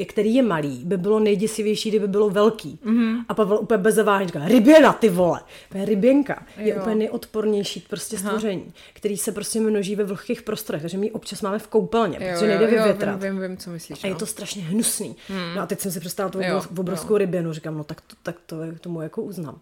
který 0.04 0.34
je 0.34 0.42
malý, 0.42 0.84
by 0.84 0.96
bylo 0.96 1.20
nejděsivější, 1.20 1.88
kdyby 1.88 2.08
bylo 2.08 2.30
velký. 2.30 2.78
Mhm. 2.84 2.96
Mm-hmm. 2.96 3.24
A 3.28 3.34
Pavel 3.34 3.58
úplně 3.58 3.78
bez 3.78 3.94
zaváhání 3.94 4.26
říká, 4.26 4.48
ryběna, 4.48 4.92
ty 4.92 5.08
vole. 5.08 5.40
To 5.72 5.78
je 5.78 5.84
ryběnka. 5.84 6.46
Je 6.58 6.74
Jo. 6.74 6.80
úplně 6.80 6.96
nejodpornější 6.96 7.80
prostě 7.90 8.18
stvoření, 8.18 8.72
který 8.92 9.16
se 9.16 9.32
prostě 9.32 9.60
množí 9.60 9.96
ve 9.96 10.04
vlhkých 10.04 10.42
prostorech, 10.42 10.82
takže 10.82 10.98
my 10.98 11.10
občas 11.10 11.42
máme 11.42 11.58
v 11.58 11.66
koupelně, 11.66 12.18
Jo, 12.20 12.32
protože 12.32 12.46
nejde 12.46 12.64
jo, 12.64 12.70
jo, 12.70 12.76
vyvětrat. 12.76 13.22
vím, 13.22 13.32
vím, 13.32 13.48
vím, 13.48 13.56
co 13.56 13.70
myslíš. 13.70 14.04
A 14.04 14.06
je 14.06 14.12
no. 14.12 14.18
to 14.18 14.26
strašně 14.26 14.62
hnusný. 14.62 15.16
Hmm. 15.28 15.54
No 15.56 15.62
a 15.62 15.66
teď 15.66 15.80
jsem 15.80 15.92
si 15.92 16.00
představila 16.00 16.30
tu 16.30 16.40
Jo, 16.40 16.46
obrovskou, 16.48 16.80
obrovskou 16.80 17.16
ryběnu, 17.16 17.52
říkám, 17.52 17.78
no 17.78 17.84
tak 17.84 18.00
to, 18.00 18.16
tak 18.22 18.36
to 18.46 18.56
tomu 18.80 19.02
jako 19.02 19.22
uznám. 19.22 19.60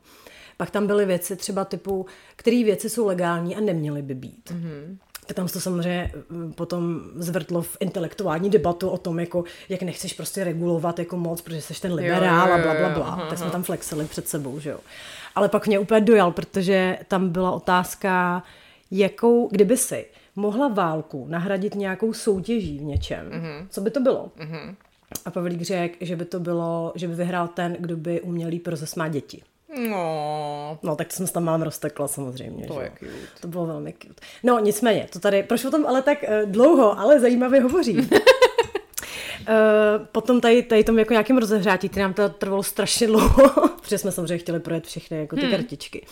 Pak 0.56 0.70
tam 0.70 0.86
byly 0.86 1.06
věci 1.06 1.36
třeba 1.36 1.64
typu, 1.64 2.06
které 2.36 2.64
věci 2.64 2.90
jsou 2.90 3.06
legální 3.06 3.56
a 3.56 3.60
neměly 3.60 4.02
by 4.02 4.14
být. 4.14 4.52
Mm-hmm. 4.54 4.96
Tak 5.26 5.36
tam 5.36 5.48
se 5.48 5.54
to 5.54 5.60
samozřejmě 5.60 6.12
mm, 6.28 6.52
potom 6.52 7.00
zvrtlo 7.16 7.62
v 7.62 7.76
intelektuální 7.80 8.50
debatu 8.50 8.88
o 8.88 8.98
tom, 8.98 9.20
jako, 9.20 9.44
jak 9.68 9.82
nechceš 9.82 10.12
prostě 10.12 10.44
regulovat 10.44 10.98
jako 10.98 11.16
moc, 11.16 11.40
protože 11.40 11.60
jsi 11.60 11.80
ten 11.80 11.94
liberál 11.94 12.48
jo, 12.48 12.54
a 12.54 12.58
jo, 12.58 12.62
bla, 12.62 12.74
bla, 12.74 12.88
jo, 12.88 12.94
bla. 12.94 13.06
aha, 13.06 13.26
Tak 13.28 13.38
jsme 13.38 13.50
tam 13.50 13.62
flexili 13.62 14.04
před 14.04 14.28
sebou, 14.28 14.60
že 14.60 14.70
jo. 14.70 14.78
Ale 15.34 15.48
pak 15.48 15.66
mě 15.66 15.78
úplně 15.78 16.00
dojal, 16.00 16.32
protože 16.32 16.98
tam 17.08 17.28
byla 17.28 17.50
otázka, 17.50 18.42
jakou, 18.90 19.48
kdyby 19.48 19.76
si 19.76 20.06
mohla 20.36 20.68
válku 20.68 21.26
nahradit 21.28 21.74
nějakou 21.74 22.12
soutěží 22.12 22.78
v 22.78 22.82
něčem, 22.82 23.30
mm-hmm. 23.30 23.66
co 23.70 23.80
by 23.80 23.90
to 23.90 24.00
bylo? 24.00 24.30
Mm-hmm. 24.38 24.74
A 25.24 25.30
Pavlík 25.30 25.62
řekl, 25.62 25.96
že 26.00 26.16
by 26.16 26.24
to 26.24 26.40
bylo, 26.40 26.92
že 26.94 27.08
by 27.08 27.14
vyhrál 27.14 27.48
ten, 27.48 27.76
kdo 27.78 27.96
by 27.96 28.20
uměl 28.20 28.48
líp 28.48 28.66
rozesmát 28.66 29.12
děti. 29.12 29.42
No, 29.78 30.78
No, 30.82 30.96
tak 30.96 31.06
to 31.08 31.16
jsem 31.16 31.26
se 31.26 31.32
tam 31.32 31.44
mám 31.44 31.62
roztekla 31.62 32.08
samozřejmě. 32.08 32.66
To 32.66 32.74
že 32.74 32.80
je 32.80 32.92
cute. 32.98 33.40
To 33.40 33.48
bylo 33.48 33.66
velmi 33.66 33.94
cute. 34.02 34.22
No, 34.42 34.58
nicméně, 34.58 35.08
to 35.12 35.18
tady, 35.20 35.42
proč 35.42 35.64
o 35.64 35.70
tom 35.70 35.86
ale 35.86 36.02
tak 36.02 36.18
uh, 36.22 36.50
dlouho, 36.50 36.98
ale 36.98 37.20
zajímavě 37.20 37.60
hovořím. 39.46 40.06
potom 40.12 40.40
tady, 40.40 40.62
tady 40.62 40.84
tom 40.84 40.98
jako 40.98 41.12
nějakým 41.12 41.38
rozehřátí, 41.38 41.88
který 41.88 42.02
nám 42.02 42.14
to 42.14 42.28
trvalo 42.28 42.62
strašně 42.62 43.06
dlouho, 43.06 43.68
protože 43.82 43.98
jsme 43.98 44.12
samozřejmě 44.12 44.38
chtěli 44.38 44.60
projet 44.60 44.86
všechny 44.86 45.18
jako 45.18 45.36
ty 45.36 45.42
hmm. 45.42 45.50
kartičky, 45.50 46.06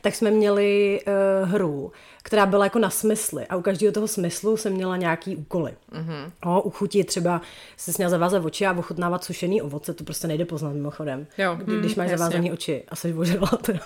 tak 0.00 0.14
jsme 0.14 0.30
měli 0.30 1.00
uh, 1.42 1.48
hru, 1.48 1.92
která 2.22 2.46
byla 2.46 2.64
jako 2.64 2.78
na 2.78 2.90
smysly 2.90 3.46
a 3.46 3.56
u 3.56 3.62
každého 3.62 3.92
toho 3.92 4.08
smyslu 4.08 4.56
jsem 4.56 4.72
měla 4.72 4.96
nějaký 4.96 5.36
úkoly. 5.36 5.72
Mm-hmm. 5.92 6.30
O, 6.44 6.62
u 6.62 6.70
chutí 6.70 7.04
třeba 7.04 7.40
se 7.76 7.92
směl 7.92 8.10
zavázat 8.10 8.44
oči 8.44 8.66
a 8.66 8.78
ochutnávat 8.78 9.24
sušený 9.24 9.62
ovoce, 9.62 9.94
to 9.94 10.04
prostě 10.04 10.26
nejde 10.28 10.44
poznat 10.44 10.72
mimochodem. 10.72 11.26
Jo, 11.38 11.56
Kdy, 11.64 11.78
když 11.78 11.94
mm, 11.94 12.02
máš 12.02 12.10
zavázaný 12.10 12.52
oči 12.52 12.82
a 12.88 12.96
jsi 12.96 13.14
ožrala 13.14 13.50
teda. 13.62 13.80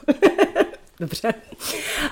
Dobře. 1.01 1.35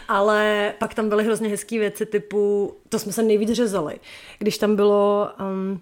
Ale 0.08 0.72
pak 0.78 0.94
tam 0.94 1.08
byly 1.08 1.24
hrozně 1.24 1.48
hezké 1.48 1.78
věci 1.78 2.06
typu, 2.06 2.74
to 2.88 2.98
jsme 2.98 3.12
se 3.12 3.22
nejvíc 3.22 3.52
řezali, 3.52 4.00
když 4.38 4.58
tam 4.58 4.76
bylo, 4.76 5.28
um, 5.40 5.80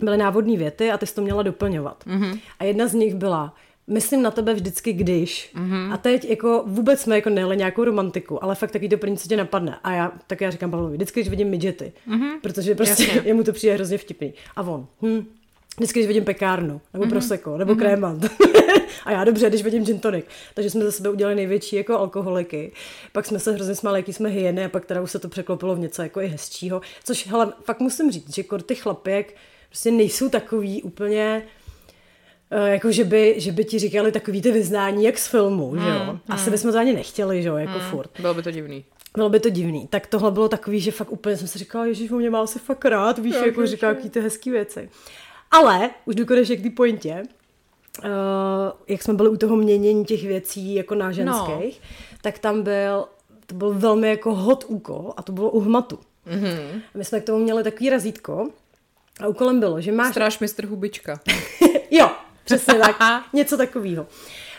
byly 0.00 0.16
návodní 0.16 0.56
věty 0.56 0.90
a 0.90 0.98
ty 0.98 1.06
jsi 1.06 1.14
to 1.14 1.22
měla 1.22 1.42
doplňovat. 1.42 2.04
Mm-hmm. 2.06 2.40
A 2.58 2.64
jedna 2.64 2.86
z 2.86 2.94
nich 2.94 3.14
byla, 3.14 3.54
myslím 3.86 4.22
na 4.22 4.30
tebe 4.30 4.54
vždycky, 4.54 4.92
když. 4.92 5.52
Mm-hmm. 5.54 5.92
A 5.92 5.96
teď 5.96 6.24
jako 6.24 6.64
vůbec 6.66 7.00
jsme 7.00 7.16
jako 7.16 7.30
nejeli 7.30 7.56
nějakou 7.56 7.84
romantiku, 7.84 8.44
ale 8.44 8.54
fakt 8.54 8.70
taky 8.70 8.88
to 8.88 8.96
první, 8.96 9.16
co 9.16 9.28
tě 9.28 9.36
napadne. 9.36 9.78
A 9.84 9.92
já 9.92 10.12
tak 10.26 10.40
já 10.40 10.50
říkám 10.50 10.70
Pavlovi, 10.70 10.96
vždycky, 10.96 11.20
když 11.20 11.30
vidím 11.30 11.48
midgety, 11.48 11.92
mm-hmm. 12.08 12.40
protože 12.42 12.74
prostě 12.74 13.02
Jasně. 13.02 13.22
jemu 13.28 13.42
to 13.42 13.52
přijde 13.52 13.74
hrozně 13.74 13.98
vtipný. 13.98 14.34
A 14.56 14.62
on, 14.62 14.86
hm, 15.02 15.26
vždycky, 15.76 15.98
když 15.98 16.08
vidím 16.08 16.24
pekárnu, 16.24 16.80
nebo 16.92 17.04
mm-hmm. 17.04 17.10
proseko, 17.10 17.58
nebo 17.58 17.72
mm-hmm. 17.72 17.78
krémant. 17.78 18.24
a 19.04 19.12
já 19.12 19.24
dobře, 19.24 19.48
když 19.48 19.62
vidím 19.62 19.84
gin 19.84 19.98
tonic. 19.98 20.24
Takže 20.54 20.70
jsme 20.70 20.84
za 20.84 20.92
sebe 20.92 21.10
udělali 21.10 21.34
největší 21.36 21.76
jako 21.76 21.98
alkoholiky. 21.98 22.72
Pak 23.12 23.26
jsme 23.26 23.38
se 23.38 23.52
hrozně 23.52 23.74
smáli, 23.74 23.98
jaký 23.98 24.12
jsme 24.12 24.28
hyeny 24.28 24.64
a 24.64 24.68
pak 24.68 24.84
teda 24.84 25.02
už 25.02 25.10
se 25.10 25.18
to 25.18 25.28
překlopilo 25.28 25.74
v 25.74 25.78
něco 25.78 26.02
jako 26.02 26.20
i 26.20 26.26
hezčího. 26.26 26.80
Což, 27.04 27.26
hele, 27.26 27.52
fakt 27.64 27.80
musím 27.80 28.10
říct, 28.10 28.34
že 28.34 28.42
kor 28.42 28.62
ty 28.62 28.74
chlapěk 28.74 29.36
prostě 29.76 29.90
nejsou 29.90 30.28
takový 30.28 30.82
úplně 30.82 31.42
Eh, 32.50 32.70
jako 32.70 32.92
že 32.92 33.04
by, 33.04 33.34
že 33.36 33.52
by 33.52 33.64
ti 33.64 33.78
říkali 33.78 34.12
takový 34.12 34.42
ty 34.42 34.52
vyznání 34.52 35.04
jak 35.04 35.18
z 35.18 35.26
filmu, 35.26 35.70
mm, 35.70 35.80
že 35.80 35.88
jo. 35.88 35.98
Hmm, 35.98 36.20
Asi 36.28 36.50
mm. 36.50 36.52
bychom 36.52 36.72
to 36.72 36.78
ani 36.78 36.92
nechtěli, 36.92 37.42
že 37.42 37.48
jo, 37.48 37.56
jako 37.56 37.78
mm, 37.78 37.90
furt. 37.90 38.10
Bylo 38.20 38.34
by 38.34 38.42
to 38.42 38.50
divný. 38.50 38.84
Bylo 39.14 39.28
by 39.28 39.40
to 39.40 39.50
divný. 39.50 39.86
Tak 39.86 40.06
tohle 40.06 40.30
bylo 40.30 40.48
takový, 40.48 40.80
že 40.80 40.90
fakt 40.90 41.12
úplně 41.12 41.36
jsem 41.36 41.48
si 41.48 41.58
říkala, 41.58 41.86
ježiš, 41.86 42.10
mě 42.10 42.30
má 42.30 42.40
asi 42.40 42.58
fakt 42.58 42.84
rád, 42.84 43.18
víš, 43.18 43.34
Já, 43.34 43.46
jako 43.46 43.66
říká, 43.66 43.88
jaký 43.88 44.10
ty 44.10 44.20
hezký 44.20 44.50
věci. 44.50 44.90
Ale, 45.50 45.90
už 46.04 46.14
jdu 46.14 46.26
konečně 46.26 46.56
k 46.56 46.62
té 46.62 46.70
pointě, 46.70 47.22
uh, 48.04 48.10
jak 48.88 49.02
jsme 49.02 49.14
byli 49.14 49.28
u 49.28 49.36
toho 49.36 49.56
měnění 49.56 50.04
těch 50.04 50.22
věcí 50.22 50.74
jako 50.74 50.94
na 50.94 51.12
ženských, 51.12 51.80
no. 51.82 52.18
tak 52.22 52.38
tam 52.38 52.62
byl, 52.62 53.04
to 53.46 53.54
byl 53.54 53.74
velmi 53.74 54.08
jako 54.08 54.34
hot 54.34 54.64
úkol 54.68 55.12
a 55.16 55.22
to 55.22 55.32
bylo 55.32 55.50
u 55.50 55.60
hmatu. 55.60 55.98
Mm-hmm. 56.26 56.80
My 56.94 57.04
jsme 57.04 57.20
k 57.20 57.24
tomu 57.24 57.38
měli 57.38 57.64
takový 57.64 57.90
razítko 57.90 58.48
a 59.20 59.26
úkolem 59.26 59.60
bylo, 59.60 59.80
že 59.80 59.92
máš... 59.92 60.10
Stráž 60.10 60.38
mistr 60.38 60.66
Hubička. 60.66 61.20
jo, 61.90 62.10
Přesně 62.46 62.74
tak, 62.74 62.96
něco 63.32 63.56
takového. 63.56 64.06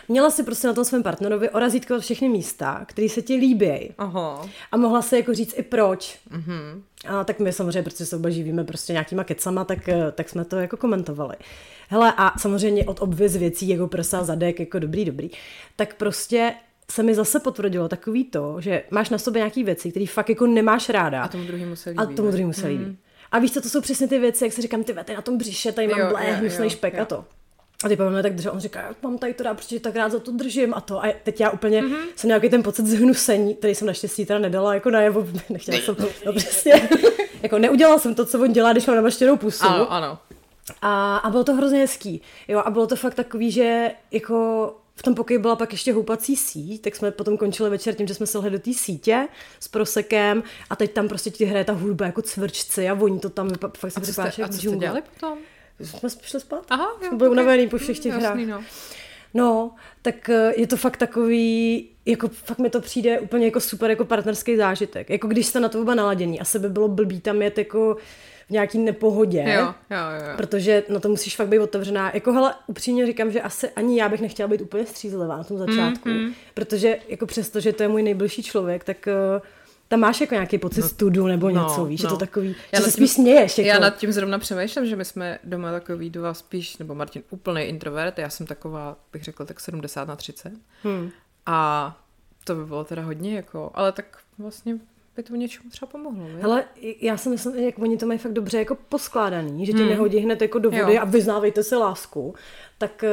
Měla 0.07 0.29
si 0.29 0.43
prostě 0.43 0.67
na 0.67 0.73
tom 0.73 0.85
svém 0.85 1.03
partnerovi 1.03 1.49
orazítkovat 1.49 2.03
všechny 2.03 2.29
místa, 2.29 2.85
které 2.85 3.09
se 3.09 3.21
ti 3.21 3.35
líbí. 3.35 3.93
Aha. 3.97 4.49
A 4.71 4.77
mohla 4.77 5.01
se 5.01 5.17
jako 5.17 5.33
říct 5.33 5.53
i 5.57 5.63
proč. 5.63 6.19
Mm-hmm. 6.31 6.81
A 7.07 7.23
tak 7.23 7.39
my 7.39 7.53
samozřejmě, 7.53 7.83
protože 7.83 8.05
se 8.05 8.15
oba 8.15 8.29
živíme 8.29 8.63
prostě 8.63 8.93
nějakýma 8.93 9.23
kecama, 9.23 9.65
tak, 9.65 9.89
eh, 9.89 10.11
tak 10.11 10.29
jsme 10.29 10.45
to 10.45 10.55
jako 10.55 10.77
komentovali. 10.77 11.35
Hele, 11.89 12.13
a 12.17 12.39
samozřejmě 12.39 12.85
od 12.85 13.01
obvěz 13.01 13.35
věcí, 13.35 13.69
jako 13.69 13.87
prsa, 13.87 14.23
zadek, 14.23 14.59
jako 14.59 14.79
dobrý, 14.79 15.05
dobrý, 15.05 15.29
tak 15.75 15.95
prostě 15.95 16.53
se 16.91 17.03
mi 17.03 17.15
zase 17.15 17.39
potvrdilo 17.39 17.89
takový 17.89 18.23
to, 18.23 18.61
že 18.61 18.83
máš 18.91 19.09
na 19.09 19.17
sobě 19.17 19.39
nějaký 19.39 19.63
věci, 19.63 19.91
které 19.91 20.05
fakt 20.05 20.29
jako 20.29 20.47
nemáš 20.47 20.89
ráda. 20.89 21.23
A 21.23 21.27
tomu 21.27 21.43
druhému 21.43 21.75
se 21.75 21.89
líbí. 21.89 21.99
A 21.99 22.05
tomu 22.05 22.31
druhému 22.31 22.53
se 22.53 22.67
líbí. 22.67 22.85
Mm. 22.85 22.97
A 23.31 23.39
víš 23.39 23.53
co, 23.53 23.61
to 23.61 23.69
jsou 23.69 23.81
přesně 23.81 24.07
ty 24.07 24.19
věci, 24.19 24.43
jak 24.43 24.53
se 24.53 24.61
říkám, 24.61 24.83
ty 24.83 24.93
vety 24.93 25.13
na 25.13 25.21
tom 25.21 25.37
břiše, 25.37 25.71
tady 25.71 25.87
mám 25.87 26.09
blé, 26.09 26.21
hnusný 26.21 26.69
špek 26.69 26.93
jo. 26.93 27.01
a 27.01 27.05
to. 27.05 27.25
A 27.83 27.87
ty 27.87 27.95
Pavel 27.95 28.23
tak 28.23 28.35
držel, 28.35 28.51
on 28.51 28.59
říká, 28.59 28.81
já 28.81 28.95
mám 29.01 29.17
tady 29.17 29.33
to 29.33 29.43
dá, 29.43 29.53
protože 29.53 29.79
tak 29.79 29.95
rád 29.95 30.11
za 30.11 30.19
to 30.19 30.31
držím 30.31 30.73
a 30.73 30.81
to. 30.81 31.03
A 31.03 31.13
teď 31.23 31.39
já 31.39 31.49
úplně 31.49 31.81
mm-hmm. 31.81 32.05
jsem 32.15 32.27
nějaký 32.27 32.49
ten 32.49 32.63
pocit 32.63 32.85
zhnusení, 32.85 33.55
který 33.55 33.75
jsem 33.75 33.87
naštěstí 33.87 34.25
teda 34.25 34.39
nedala 34.39 34.73
jako 34.73 34.89
najevo, 34.89 35.27
nechtěla 35.49 35.77
jsem 35.77 35.95
to, 35.95 36.09
no 36.25 36.33
přesně. 36.33 36.89
jako 37.41 37.57
neudělala 37.57 37.99
jsem 37.99 38.15
to, 38.15 38.25
co 38.25 38.41
on 38.41 38.53
dělá, 38.53 38.71
když 38.71 38.85
mám 38.85 38.95
namaštěnou 38.95 39.37
pusu. 39.37 39.65
Ano, 39.65 39.91
ano. 39.91 40.19
A, 40.81 41.17
a 41.17 41.29
bylo 41.29 41.43
to 41.43 41.53
hrozně 41.53 41.79
hezký. 41.79 42.21
Jo, 42.47 42.61
a 42.65 42.71
bylo 42.71 42.87
to 42.87 42.95
fakt 42.95 43.13
takový, 43.13 43.51
že 43.51 43.91
jako 44.11 44.75
v 44.97 45.03
tom 45.03 45.15
pokoji 45.15 45.39
byla 45.39 45.55
pak 45.55 45.71
ještě 45.71 45.93
houpací 45.93 46.35
síť, 46.35 46.81
tak 46.81 46.95
jsme 46.95 47.11
potom 47.11 47.37
končili 47.37 47.69
večer 47.69 47.95
tím, 47.95 48.07
že 48.07 48.13
jsme 48.13 48.27
se 48.27 48.49
do 48.49 48.59
té 48.59 48.73
sítě 48.73 49.27
s 49.59 49.67
prosekem 49.67 50.43
a 50.69 50.75
teď 50.75 50.91
tam 50.91 51.07
prostě 51.07 51.29
ti 51.29 51.45
hraje 51.45 51.65
ta 51.65 51.73
hudba 51.73 52.05
jako 52.05 52.21
cvrčci 52.21 52.89
a 52.89 52.93
voní 52.93 53.19
to 53.19 53.29
tam, 53.29 53.49
fakt 53.77 53.91
se 53.91 54.01
připadáš 54.01 54.39
A 54.39 54.47
co 54.47 54.57
jste 54.57 54.75
dělali 54.75 55.01
potom? 55.01 55.37
jsme 55.79 56.09
šli 56.21 56.39
spát. 56.39 56.65
Aha, 56.69 56.85
jo, 57.01 57.07
jsme 57.07 57.17
byli 57.17 57.29
okay. 57.29 57.43
unavený 57.43 57.69
po 57.69 57.77
všech 57.77 57.99
těch 57.99 58.13
hrách. 58.13 58.37
No. 58.37 58.63
no, 59.33 59.71
tak 60.01 60.29
eh, 60.29 60.53
je 60.55 60.67
to 60.67 60.77
fakt 60.77 60.97
takový, 60.97 61.89
jako 62.05 62.27
fakt 62.27 62.59
mi 62.59 62.69
to 62.69 62.81
přijde 62.81 63.19
úplně 63.19 63.45
jako 63.45 63.59
super 63.59 63.89
jako 63.89 64.05
partnerský 64.05 64.57
zážitek. 64.57 65.09
Jako 65.09 65.27
když 65.27 65.45
jste 65.45 65.59
na 65.59 65.69
to 65.69 65.81
oba 65.81 65.95
naladění 65.95 66.39
a 66.39 66.45
sebe 66.45 66.69
bylo 66.69 66.87
blbý 66.87 67.21
tam 67.21 67.41
jet 67.41 67.57
jako 67.57 67.97
v 68.47 68.49
nějaký 68.49 68.77
nepohodě, 68.77 69.45
jo, 69.47 69.73
jo, 69.89 69.97
jo. 70.27 70.37
protože 70.37 70.83
na 70.89 70.99
to 70.99 71.09
musíš 71.09 71.35
fakt 71.35 71.47
být 71.47 71.59
otevřená. 71.59 72.11
Jako 72.13 72.33
hele, 72.33 72.55
upřímně 72.67 73.05
říkám, 73.05 73.31
že 73.31 73.41
asi 73.41 73.69
ani 73.69 73.99
já 73.99 74.09
bych 74.09 74.21
nechtěla 74.21 74.47
být 74.47 74.61
úplně 74.61 74.85
střízlivá 74.85 75.37
na 75.37 75.43
tom 75.43 75.57
začátku, 75.57 76.09
mm, 76.09 76.15
mm. 76.15 76.33
protože 76.53 76.97
jako 77.07 77.25
přesto, 77.25 77.59
že 77.59 77.73
to 77.73 77.83
je 77.83 77.89
můj 77.89 78.03
nejbližší 78.03 78.43
člověk, 78.43 78.83
tak 78.83 79.07
uh, 79.07 79.41
tam 79.87 79.99
máš 79.99 80.21
jako 80.21 80.33
nějaký 80.33 80.57
pocit 80.57 80.81
no, 80.81 80.89
studu 80.89 81.27
nebo 81.27 81.49
no, 81.49 81.63
něco, 81.63 81.85
víš, 81.85 82.01
no. 82.01 82.07
je 82.07 82.09
to 82.09 82.15
no. 82.15 82.19
takový, 82.19 82.55
já 82.71 82.79
že 82.79 82.85
se 82.85 82.91
spíš 82.91 83.11
směješ. 83.11 83.57
Jako. 83.57 83.67
Já 83.67 83.79
nad 83.79 83.97
tím 83.97 84.11
zrovna 84.11 84.39
přemýšlím, 84.39 84.85
že 84.85 84.95
my 84.95 85.05
jsme 85.05 85.39
doma 85.43 85.71
takový 85.71 86.09
dva 86.09 86.33
spíš, 86.33 86.77
nebo 86.77 86.95
Martin 86.95 87.23
úplný 87.29 87.61
introvert, 87.61 88.19
já 88.19 88.29
jsem 88.29 88.47
taková, 88.47 88.97
bych 89.13 89.23
řekla, 89.23 89.45
tak 89.45 89.59
70 89.59 90.07
na 90.07 90.15
30. 90.15 90.53
Hmm. 90.83 91.09
A 91.45 91.97
to 92.43 92.55
by 92.55 92.65
bylo 92.65 92.83
teda 92.83 93.01
hodně 93.01 93.35
jako, 93.35 93.71
ale 93.73 93.91
tak 93.91 94.17
vlastně 94.37 94.79
by 95.17 95.23
to 95.23 95.35
něčemu 95.35 95.69
třeba 95.69 95.91
pomohlo. 95.91 96.27
Je? 96.27 96.35
Hele, 96.41 96.65
já 97.01 97.17
si 97.17 97.29
myslím, 97.29 97.55
jak 97.55 97.79
oni 97.79 97.97
to 97.97 98.05
mají 98.05 98.19
fakt 98.19 98.33
dobře 98.33 98.59
jako 98.59 98.77
poskládaný, 98.89 99.65
že 99.65 99.71
tě 99.71 99.77
hmm. 99.77 99.89
nehodí 99.89 100.17
hned 100.17 100.41
jako 100.41 100.59
do 100.59 100.71
vody 100.71 100.95
jo. 100.95 101.01
a 101.01 101.05
vyznávejte 101.05 101.63
si 101.63 101.75
lásku, 101.75 102.35
tak, 102.77 103.03
eh, 103.03 103.09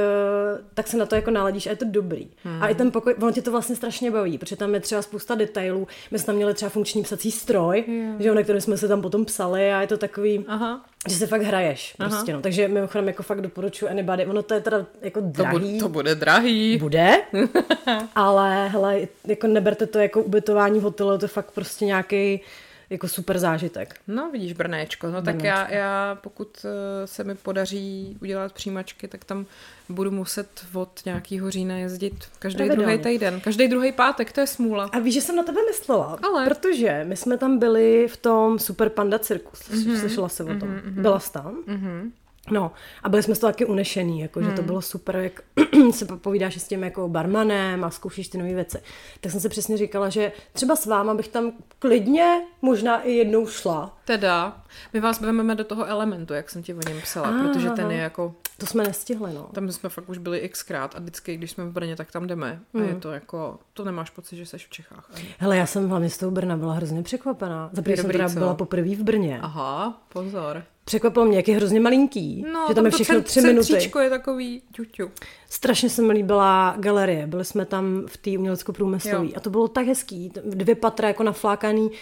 tak 0.75 0.89
se 0.89 0.97
na 0.97 1.07
to 1.07 1.15
jako 1.15 1.31
naladíš 1.31 1.67
a 1.67 1.71
je 1.71 1.77
to 1.77 1.85
dobrý. 1.89 2.29
Hmm. 2.45 2.63
A 2.63 2.69
i 2.69 2.75
ten 2.75 2.91
pokoj, 2.91 3.15
ono 3.23 3.33
tě 3.33 3.43
to 3.43 3.51
vlastně 3.51 3.77
strašně 3.77 4.11
baví, 4.11 4.39
protože 4.39 4.57
tam 4.57 4.75
je 4.75 4.81
třeba 4.81 5.03
spousta 5.03 5.35
detailů. 5.35 5.89
My 6.11 6.19
jsme 6.19 6.27
tam 6.27 6.35
měli 6.35 6.55
třeba 6.55 6.69
funkční 6.69 7.03
psací 7.03 7.31
stroj, 7.31 7.85
yeah. 7.89 8.21
že 8.21 8.29
jo, 8.29 8.35
na 8.35 8.43
kterém 8.43 8.61
jsme 8.61 8.77
se 8.77 8.89
tam 8.89 9.03
potom 9.03 9.25
psali 9.25 9.73
a 9.73 9.81
je 9.81 9.87
to 9.87 9.99
takový, 9.99 10.45
Aha. 10.49 10.85
že 11.09 11.17
se 11.17 11.27
fakt 11.27 11.43
hraješ. 11.43 11.97
Aha. 11.99 12.11
Prostě, 12.11 12.33
no. 12.33 12.41
Takže 12.41 12.69
mimochodem 12.69 13.07
jako 13.07 13.23
fakt 13.23 13.41
doporučuji 13.41 13.89
Anybody. 13.89 14.27
Ono 14.27 14.43
to 14.43 14.55
je 14.55 14.61
teda 14.61 14.87
jako 15.01 15.21
drahý. 15.21 15.59
To, 15.59 15.59
bu- 15.59 15.79
to 15.79 15.89
bude 15.89 16.15
drahý. 16.15 16.79
Bude, 16.79 17.23
ale 18.15 18.69
hele, 18.69 19.01
jako 19.27 19.47
neberte 19.47 19.87
to 19.87 19.99
jako 19.99 20.23
ubytování 20.23 20.81
v 20.81 20.83
hotelu, 20.83 21.19
to 21.19 21.25
je 21.25 21.29
fakt 21.29 21.51
prostě 21.51 21.85
nějaký 21.85 22.41
jako 22.95 23.09
super 23.09 23.39
zážitek. 23.39 23.95
No, 24.09 24.31
vidíš, 24.31 24.53
Brnéčko. 24.53 25.07
No 25.07 25.23
Brnéčko. 25.23 25.39
tak 25.39 25.45
já, 25.45 25.71
já, 25.71 26.19
pokud 26.21 26.67
eh, 26.67 27.07
se 27.07 27.25
mi 27.25 27.35
podaří 27.35 28.19
udělat 28.23 28.53
přijímačky, 28.53 29.09
tak 29.09 29.25
tam 29.25 29.47
budu 29.89 30.11
muset 30.11 30.67
od 30.75 31.01
nějakého 31.05 31.51
října 31.51 31.77
jezdit 31.77 32.15
každý 32.39 32.69
druhý 32.69 32.99
týden. 32.99 33.41
Každý 33.41 33.69
druhý 33.69 33.93
pátek, 33.93 34.33
to 34.33 34.41
je 34.41 34.47
smůla. 34.47 34.91
A 34.93 34.99
víš, 34.99 35.15
že 35.15 35.21
jsem 35.21 35.37
na 35.37 35.43
tebe 35.43 35.61
myslela? 35.67 36.19
Ale. 36.23 36.49
Protože 36.49 37.05
my 37.09 37.17
jsme 37.17 37.39
tam 37.39 37.59
byli 37.59 38.09
v 38.09 38.17
tom 38.17 38.59
Super 38.59 38.89
Panda 38.89 39.19
cirkus. 39.19 39.61
Mm-hmm. 39.61 40.01
Slyšela 40.01 40.29
se 40.29 40.45
o 40.45 40.47
tom. 40.47 40.69
Mm-hmm. 40.69 41.03
Byla 41.03 41.21
jsi 41.21 41.33
tam? 41.33 41.63
Mm-hmm. 41.69 42.11
No 42.51 42.73
a 43.03 43.09
byli 43.09 43.23
jsme 43.23 43.35
z 43.35 43.39
toho 43.39 43.53
taky 43.53 43.65
unešený, 43.65 44.21
jako, 44.21 44.41
hmm. 44.41 44.49
že 44.49 44.55
to 44.55 44.63
hmm. 44.63 44.67
bylo 44.67 44.83
super, 44.83 45.17
jak 45.17 45.43
se 45.91 46.05
povídáš 46.05 46.57
s 46.57 46.69
tím 46.69 46.83
jako 46.85 47.09
barmanem 47.09 47.85
a 47.85 47.91
zkoušíš 47.91 48.29
ty 48.29 48.39
nové 48.39 48.55
věci. 48.55 48.79
Tak 49.21 49.33
jsem 49.33 49.41
se 49.41 49.49
přesně 49.49 49.77
říkala, 49.77 50.09
že 50.09 50.33
třeba 50.53 50.77
s 50.77 50.87
váma 50.87 51.15
bych 51.15 51.29
tam 51.29 51.53
klidně 51.79 52.41
možná 52.63 53.03
i 53.03 53.13
jednou 53.13 53.47
šla. 53.47 53.99
Teda, 54.05 54.63
my 54.93 55.01
vás 55.01 55.21
vezmeme 55.21 55.55
do 55.55 55.65
toho 55.65 55.87
elementu, 55.87 56.35
jak 56.35 56.51
jsem 56.51 56.63
ti 56.63 56.75
o 56.75 56.81
něm 56.89 57.01
psala, 57.01 57.29
ah, 57.29 57.43
protože 57.43 57.71
ten 57.71 57.91
je 57.91 57.99
jako... 57.99 58.35
To 58.59 58.67
jsme 58.67 58.85
nestihli, 58.85 59.35
no. 59.35 59.49
Tam 59.53 59.73
jsme 59.73 59.89
fakt 59.89 60.09
už 60.09 60.19
byli 60.19 60.49
xkrát 60.49 60.95
a 60.97 60.99
vždycky, 60.99 61.37
když 61.37 61.51
jsme 61.51 61.65
v 61.65 61.73
Brně, 61.73 61.97
tak 61.97 62.13
tam 62.13 62.27
jdeme. 62.27 62.61
Hmm. 62.75 62.83
A 62.83 62.87
je 62.87 62.93
hmm. 62.93 63.01
to 63.01 63.13
jako, 63.13 63.59
to 63.73 63.85
nemáš 63.85 64.11
pocit, 64.11 64.37
že 64.37 64.47
jsi 64.47 64.59
v 64.59 64.69
Čechách. 64.69 65.11
Ani. 65.15 65.35
Hele, 65.39 65.57
já 65.57 65.67
jsem 65.67 65.89
hlavně 65.89 66.11
z 66.11 66.19
toho 66.19 66.31
Brna 66.31 66.57
byla 66.57 66.75
hrozně 66.75 67.03
překvapená. 67.03 67.71
Za 67.73 67.83
jsem 67.97 68.11
teda 68.11 68.29
byla 68.29 68.55
poprvé 68.55 68.97
v 68.97 69.03
Brně. 69.03 69.39
Aha, 69.43 70.03
pozor. 70.09 70.65
Překvapilo 70.85 71.25
mě, 71.25 71.37
jak 71.37 71.49
je 71.49 71.57
hrozně 71.57 71.81
malinký. 71.81 72.45
No, 72.53 72.65
že 72.69 72.75
tam 72.75 72.85
je 72.85 72.91
všechno 72.91 73.23
tři 73.23 73.41
minuty. 73.41 73.91
je 74.03 74.11
takový 74.11 74.63
ťuťu. 74.73 75.11
Strašně 75.51 75.91
se 75.91 76.03
mi 76.03 76.13
líbila 76.13 76.75
galerie. 76.79 77.27
Byli 77.27 77.45
jsme 77.45 77.65
tam 77.65 78.05
v 78.07 78.17
té 78.17 78.31
umělecko-průmyslové. 78.31 79.29
A 79.37 79.41
to 79.41 79.51
bylo 79.51 79.69
tak 79.69 79.87
hezký. 79.87 80.33
Dvě 80.45 80.75
patra 80.75 81.09
jako 81.09 81.23
naflákaný 81.23 81.87
uh, 81.87 81.93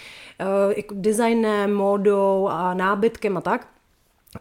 jako 0.77 0.95
designem, 0.97 1.75
módou 1.75 2.47
a 2.51 2.73
nábytkem 2.73 3.37
a 3.37 3.41
tak. 3.41 3.67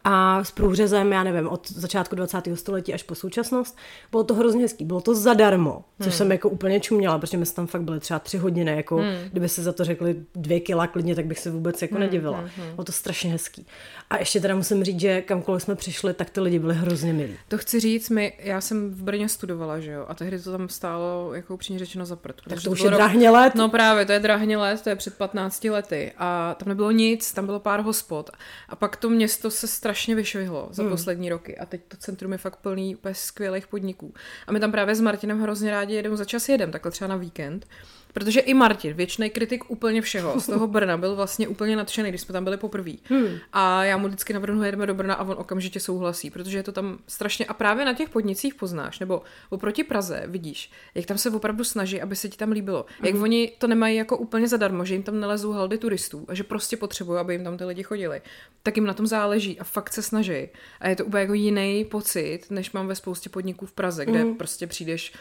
A 0.05 0.45
s 0.45 0.51
průřezem, 0.51 1.12
já 1.12 1.24
nevím, 1.24 1.49
od 1.49 1.70
začátku 1.70 2.16
20. 2.16 2.43
století 2.55 2.95
až 2.95 3.03
po 3.03 3.14
současnost. 3.14 3.76
Bylo 4.11 4.24
to 4.24 4.34
hrozně 4.34 4.62
hezký, 4.62 4.84
bylo 4.84 5.01
to 5.01 5.14
zadarmo, 5.14 5.84
což 5.99 6.07
hmm. 6.07 6.16
jsem 6.18 6.32
jako 6.32 6.49
úplně 6.49 6.80
čuměla, 6.80 7.18
protože 7.18 7.36
my 7.36 7.47
jsme 7.47 7.57
tam 7.57 7.66
fakt 7.66 7.82
byli 7.82 8.01
třeba 8.01 8.18
tři 8.18 8.38
hodiny, 8.38 8.76
jako 8.76 8.97
hmm. 8.97 9.14
kdyby 9.30 9.49
se 9.49 9.62
za 9.62 9.72
to 9.72 9.84
řekli 9.84 10.16
dvě 10.34 10.61
kila 10.61 10.86
klidně, 10.86 11.14
tak 11.14 11.26
bych 11.26 11.38
se 11.38 11.51
vůbec 11.51 11.82
jako 11.82 11.95
hmm. 11.95 12.03
nedivila. 12.03 12.38
Hmm. 12.38 12.49
hmm. 12.57 12.74
Bylo 12.74 12.84
to 12.84 12.93
strašně 12.93 13.30
hezký. 13.30 13.66
A 14.11 14.18
ještě 14.18 14.40
teda 14.40 14.55
musím 14.55 14.84
říct, 14.84 15.01
že 15.01 15.22
kamkoliv 15.22 15.62
jsme 15.62 15.74
přišli, 15.74 16.14
tak 16.14 16.30
ty 16.30 16.40
lidi 16.40 16.59
byli 16.59 16.74
hrozně 16.74 17.12
milí. 17.12 17.36
To 17.49 17.59
chci 17.59 17.80
říct, 17.80 18.11
my, 18.11 18.32
já 18.38 18.61
jsem 18.61 18.90
v 18.90 19.03
Brně 19.03 19.28
studovala, 19.28 19.80
že 19.80 19.90
jo, 19.90 20.05
a 20.09 20.14
tehdy 20.14 20.40
to 20.40 20.53
tam 20.53 20.68
stálo, 20.68 21.34
jako 21.34 21.55
upřímně 21.55 21.78
řečeno, 21.78 22.07
za 22.07 22.16
prd. 22.16 22.40
Tak 22.49 22.62
to 22.62 22.70
už 22.70 22.80
je 22.80 22.90
rok... 22.90 22.99
drahně 22.99 23.30
let. 23.30 23.55
No 23.55 23.68
právě, 23.68 24.07
to 24.07 24.12
je 24.12 24.20
drahně 24.20 24.57
let, 24.57 24.82
to 24.82 24.88
je 24.88 24.97
před 24.97 25.14
15 25.14 25.64
lety. 25.64 26.12
A 26.18 26.55
tam 26.59 26.68
nebylo 26.68 26.90
nic, 26.90 27.32
tam 27.32 27.47
bylo 27.47 27.61
pár 27.61 27.80
hospod. 27.80 28.30
A 28.68 28.76
pak 28.76 28.97
to 28.97 29.11
město 29.11 29.51
se 29.51 29.66
strašně 29.83 30.14
vyšvihlo 30.14 30.68
za 30.70 30.83
hmm. 30.83 30.93
poslední 30.93 31.28
roky 31.28 31.59
a 31.59 31.66
teď 31.66 31.80
to 31.89 31.97
centrum 31.97 32.33
je 32.33 32.39
fakt 32.39 32.57
plný 32.57 32.97
bez 33.03 33.20
skvělých 33.20 33.66
podniků. 33.66 34.14
A 34.47 34.53
my 34.53 34.61
tam 34.61 34.72
právě 34.72 34.95
s 34.95 35.01
Martinem 35.01 35.43
hrozně 35.43 35.70
rádi 35.70 35.95
jedeme 35.95 36.16
za 36.16 36.24
čas 36.24 36.49
jedem, 36.49 36.70
takhle 36.70 36.93
třeba 36.93 37.09
na 37.09 37.16
víkend. 37.16 37.66
Protože 38.12 38.40
i 38.40 38.54
Martin, 38.54 38.92
věčný 38.92 39.30
kritik 39.30 39.70
úplně 39.70 40.02
všeho, 40.02 40.40
z 40.40 40.46
toho 40.46 40.66
Brna 40.66 40.96
byl 40.96 41.16
vlastně 41.16 41.48
úplně 41.48 41.76
nadšený, 41.76 42.08
když 42.08 42.20
jsme 42.20 42.32
tam 42.32 42.44
byli 42.44 42.56
poprvé. 42.56 42.92
Hmm. 43.04 43.26
A 43.52 43.84
já 43.84 43.96
mu 43.96 44.06
vždycky 44.06 44.32
navrhnu, 44.32 44.64
jedeme 44.64 44.86
do 44.86 44.94
Brna 44.94 45.14
a 45.14 45.24
on 45.24 45.36
okamžitě 45.38 45.80
souhlasí, 45.80 46.30
protože 46.30 46.58
je 46.58 46.62
to 46.62 46.72
tam 46.72 46.98
strašně. 47.06 47.46
A 47.46 47.54
právě 47.54 47.84
na 47.84 47.94
těch 47.94 48.08
podnicích 48.08 48.54
poznáš, 48.54 48.98
nebo 48.98 49.22
oproti 49.50 49.84
Praze 49.84 50.22
vidíš, 50.26 50.70
jak 50.94 51.06
tam 51.06 51.18
se 51.18 51.30
opravdu 51.30 51.64
snaží, 51.64 52.02
aby 52.02 52.16
se 52.16 52.28
ti 52.28 52.36
tam 52.36 52.52
líbilo. 52.52 52.86
Hmm. 52.98 53.06
Jak 53.06 53.22
oni 53.22 53.52
to 53.58 53.66
nemají 53.66 53.96
jako 53.96 54.16
úplně 54.16 54.48
zadarmo, 54.48 54.84
že 54.84 54.94
jim 54.94 55.02
tam 55.02 55.20
nelezou 55.20 55.52
haldy 55.52 55.78
turistů 55.78 56.24
a 56.28 56.34
že 56.34 56.44
prostě 56.44 56.76
potřebují, 56.76 57.20
aby 57.20 57.34
jim 57.34 57.44
tam 57.44 57.56
ty 57.56 57.64
lidi 57.64 57.82
chodili. 57.82 58.22
Tak 58.62 58.76
jim 58.76 58.86
na 58.86 58.94
tom 58.94 59.06
záleží 59.06 59.60
a 59.60 59.64
fakt 59.64 59.92
se 59.92 60.02
snaží. 60.02 60.48
A 60.80 60.88
je 60.88 60.96
to 60.96 61.04
úplně 61.04 61.20
jako 61.20 61.34
jiný 61.34 61.84
pocit, 61.84 62.40
než 62.50 62.72
mám 62.72 62.86
ve 62.86 62.94
spoustě 62.94 63.30
podniků 63.30 63.66
v 63.66 63.72
Praze, 63.72 64.06
kde 64.06 64.18
hmm. 64.18 64.34
prostě 64.34 64.66
přijdeš 64.66 65.12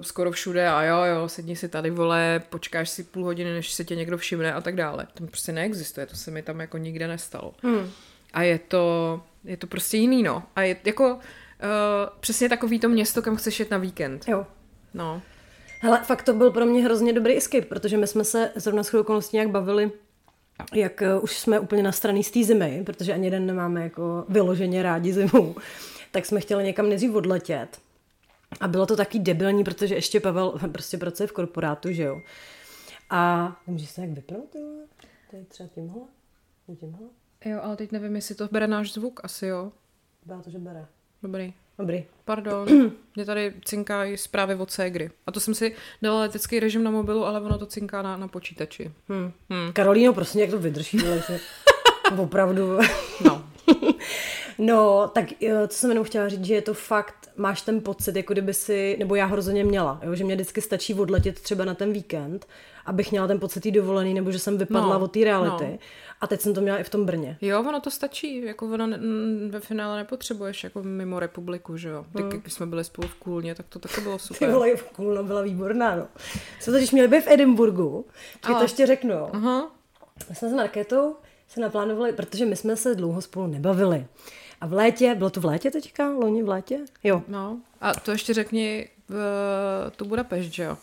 skoro 0.00 0.30
všude 0.30 0.68
a 0.68 0.82
jo, 0.82 1.02
jo, 1.02 1.28
sedni 1.28 1.56
si 1.56 1.68
tady, 1.68 1.90
vole, 1.90 2.42
počkáš 2.50 2.90
si 2.90 3.04
půl 3.04 3.24
hodiny, 3.24 3.52
než 3.52 3.72
se 3.72 3.84
tě 3.84 3.96
někdo 3.96 4.18
všimne 4.18 4.54
a 4.54 4.60
tak 4.60 4.76
dále. 4.76 5.06
To 5.14 5.26
prostě 5.26 5.52
neexistuje, 5.52 6.06
to 6.06 6.16
se 6.16 6.30
mi 6.30 6.42
tam 6.42 6.60
jako 6.60 6.78
nikde 6.78 7.08
nestalo. 7.08 7.54
Hmm. 7.62 7.90
A 8.32 8.42
je 8.42 8.58
to, 8.58 9.20
je 9.44 9.56
to 9.56 9.66
prostě 9.66 9.96
jiný, 9.96 10.22
no. 10.22 10.42
A 10.56 10.62
je 10.62 10.76
jako 10.84 11.14
uh, 11.14 11.20
přesně 12.20 12.48
takový 12.48 12.80
to 12.80 12.88
město, 12.88 13.22
kam 13.22 13.36
chceš 13.36 13.60
jet 13.60 13.70
na 13.70 13.78
víkend. 13.78 14.28
Jo. 14.28 14.46
No. 14.94 15.22
Hele, 15.80 16.00
fakt 16.04 16.22
to 16.22 16.32
byl 16.32 16.50
pro 16.50 16.66
mě 16.66 16.84
hrozně 16.84 17.12
dobrý 17.12 17.36
escape, 17.36 17.66
protože 17.66 17.96
my 17.96 18.06
jsme 18.06 18.24
se 18.24 18.52
zrovna 18.56 18.82
s 18.82 18.94
okolností 18.94 19.36
nějak 19.36 19.50
bavili, 19.50 19.90
jak 20.74 21.02
uh, 21.16 21.24
už 21.24 21.38
jsme 21.38 21.60
úplně 21.60 21.82
na 21.82 21.92
straně 21.92 22.24
z 22.24 22.30
té 22.30 22.44
zimy, 22.44 22.82
protože 22.86 23.12
ani 23.12 23.26
jeden 23.26 23.46
nemáme 23.46 23.82
jako 23.82 24.24
vyloženě 24.28 24.82
rádi 24.82 25.12
zimu, 25.12 25.56
tak 26.10 26.26
jsme 26.26 26.40
chtěli 26.40 26.64
někam 26.64 26.88
nejdřív 26.88 27.14
odletět. 27.14 27.78
A 28.60 28.68
bylo 28.68 28.86
to 28.86 28.96
taky 28.96 29.18
debilní, 29.18 29.64
protože 29.64 29.94
ještě 29.94 30.20
Pavel 30.20 30.50
prostě 30.72 30.98
pracuje 30.98 31.26
v 31.26 31.32
korporátu, 31.32 31.92
že 31.92 32.02
jo. 32.02 32.20
A 33.10 33.56
můžeš 33.66 33.90
se 33.90 34.00
jak 34.00 34.10
vypnout, 34.10 34.54
jo? 34.54 34.86
Tady 35.30 35.44
třeba 35.44 35.68
tímhle? 35.74 36.02
Tímhle? 36.80 37.08
Jo, 37.44 37.60
ale 37.62 37.76
teď 37.76 37.92
nevím, 37.92 38.16
jestli 38.16 38.34
to 38.34 38.48
bere 38.52 38.66
náš 38.66 38.92
zvuk, 38.92 39.20
asi 39.24 39.46
jo. 39.46 39.72
Byla 40.26 40.42
to, 40.42 40.50
že 40.50 40.58
bere. 40.58 40.86
Dobrý. 41.22 41.54
Dobrý. 41.78 42.04
Pardon, 42.24 42.68
mě 43.16 43.24
tady 43.24 43.54
cinkají 43.64 44.16
zprávy 44.16 44.54
od 44.54 44.70
Ségry. 44.70 45.10
A 45.26 45.32
to 45.32 45.40
jsem 45.40 45.54
si 45.54 45.74
dala 46.02 46.20
letecký 46.20 46.60
režim 46.60 46.84
na 46.84 46.90
mobilu, 46.90 47.24
ale 47.24 47.40
ono 47.40 47.58
to 47.58 47.66
cinká 47.66 48.02
na, 48.02 48.16
na 48.16 48.28
počítači. 48.28 48.92
Hmm. 49.08 49.32
Hmm. 49.50 49.72
Karolíno, 49.72 50.12
prostě 50.12 50.40
jak 50.40 50.50
to 50.50 50.58
vydrží, 50.58 51.06
ale 51.06 51.22
že 51.28 51.40
opravdu. 52.22 52.78
No. 53.24 53.44
no, 54.58 55.10
tak 55.14 55.24
co 55.68 55.78
jsem 55.78 55.90
jenom 55.90 56.04
chtěla 56.04 56.28
říct, 56.28 56.44
že 56.44 56.54
je 56.54 56.62
to 56.62 56.74
fakt, 56.74 57.17
máš 57.38 57.62
ten 57.62 57.80
pocit, 57.80 58.16
jako 58.16 58.32
kdyby 58.32 58.54
si, 58.54 58.96
nebo 58.98 59.14
já 59.14 59.26
ho 59.26 59.36
rozhodně 59.36 59.64
měla, 59.64 60.00
jo, 60.02 60.14
že 60.14 60.24
mě 60.24 60.34
vždycky 60.34 60.60
stačí 60.60 60.94
odletět 60.94 61.40
třeba 61.40 61.64
na 61.64 61.74
ten 61.74 61.92
víkend, 61.92 62.46
abych 62.86 63.10
měla 63.10 63.26
ten 63.26 63.40
pocit 63.40 63.70
dovolený, 63.70 64.14
nebo 64.14 64.32
že 64.32 64.38
jsem 64.38 64.58
vypadla 64.58 64.98
no, 64.98 65.04
od 65.04 65.12
té 65.12 65.24
reality. 65.24 65.68
No. 65.72 65.78
A 66.20 66.26
teď 66.26 66.40
jsem 66.40 66.54
to 66.54 66.60
měla 66.60 66.78
i 66.78 66.84
v 66.84 66.88
tom 66.88 67.06
Brně. 67.06 67.38
Jo, 67.40 67.60
ono 67.60 67.80
to 67.80 67.90
stačí, 67.90 68.44
jako 68.44 68.66
ono 68.66 68.86
ne, 68.86 68.98
ve 69.48 69.60
finále 69.60 69.96
nepotřebuješ 69.96 70.64
jako 70.64 70.82
mimo 70.82 71.20
republiku, 71.20 71.76
že 71.76 71.88
jo. 71.88 72.04
Tak 72.12 72.22
hmm. 72.22 72.40
když 72.40 72.52
jsme 72.52 72.66
byli 72.66 72.84
spolu 72.84 73.08
v 73.08 73.14
Kůlně, 73.14 73.54
tak 73.54 73.66
to 73.68 73.78
taky 73.78 74.00
bylo 74.00 74.18
super. 74.18 74.48
Ty 74.48 74.54
vole, 74.54 74.76
v 74.76 74.82
Kůlno 74.82 75.24
byla 75.24 75.42
výborná, 75.42 75.96
no. 75.96 76.06
Jsme 76.60 76.72
totiž 76.72 76.90
měli 76.90 77.08
být 77.08 77.20
v 77.20 77.28
Edinburgu, 77.28 78.06
to 78.46 78.62
ještě 78.62 78.86
řeknu, 78.86 79.12
jo. 79.12 79.30
Aha. 79.32 79.70
My 80.28 80.34
jsme 80.34 80.50
s 80.50 80.52
Marketou 80.52 81.16
se 81.48 81.60
naplánovali, 81.60 82.12
protože 82.12 82.46
my 82.46 82.56
jsme 82.56 82.76
se 82.76 82.94
dlouho 82.94 83.20
spolu 83.20 83.46
nebavili. 83.46 84.06
A 84.60 84.66
v 84.66 84.72
létě, 84.72 85.14
bylo 85.14 85.30
to 85.30 85.40
v 85.40 85.44
létě 85.44 85.70
teďka? 85.70 86.10
Loni 86.10 86.42
v 86.42 86.48
létě? 86.48 86.78
Jo. 87.04 87.22
No. 87.28 87.60
A 87.80 87.94
to 87.94 88.10
ještě 88.10 88.34
řekni, 88.34 88.88
v, 89.08 89.16
tu 89.96 90.04
Budapešť, 90.04 90.54
že 90.54 90.62
jo? 90.62 90.76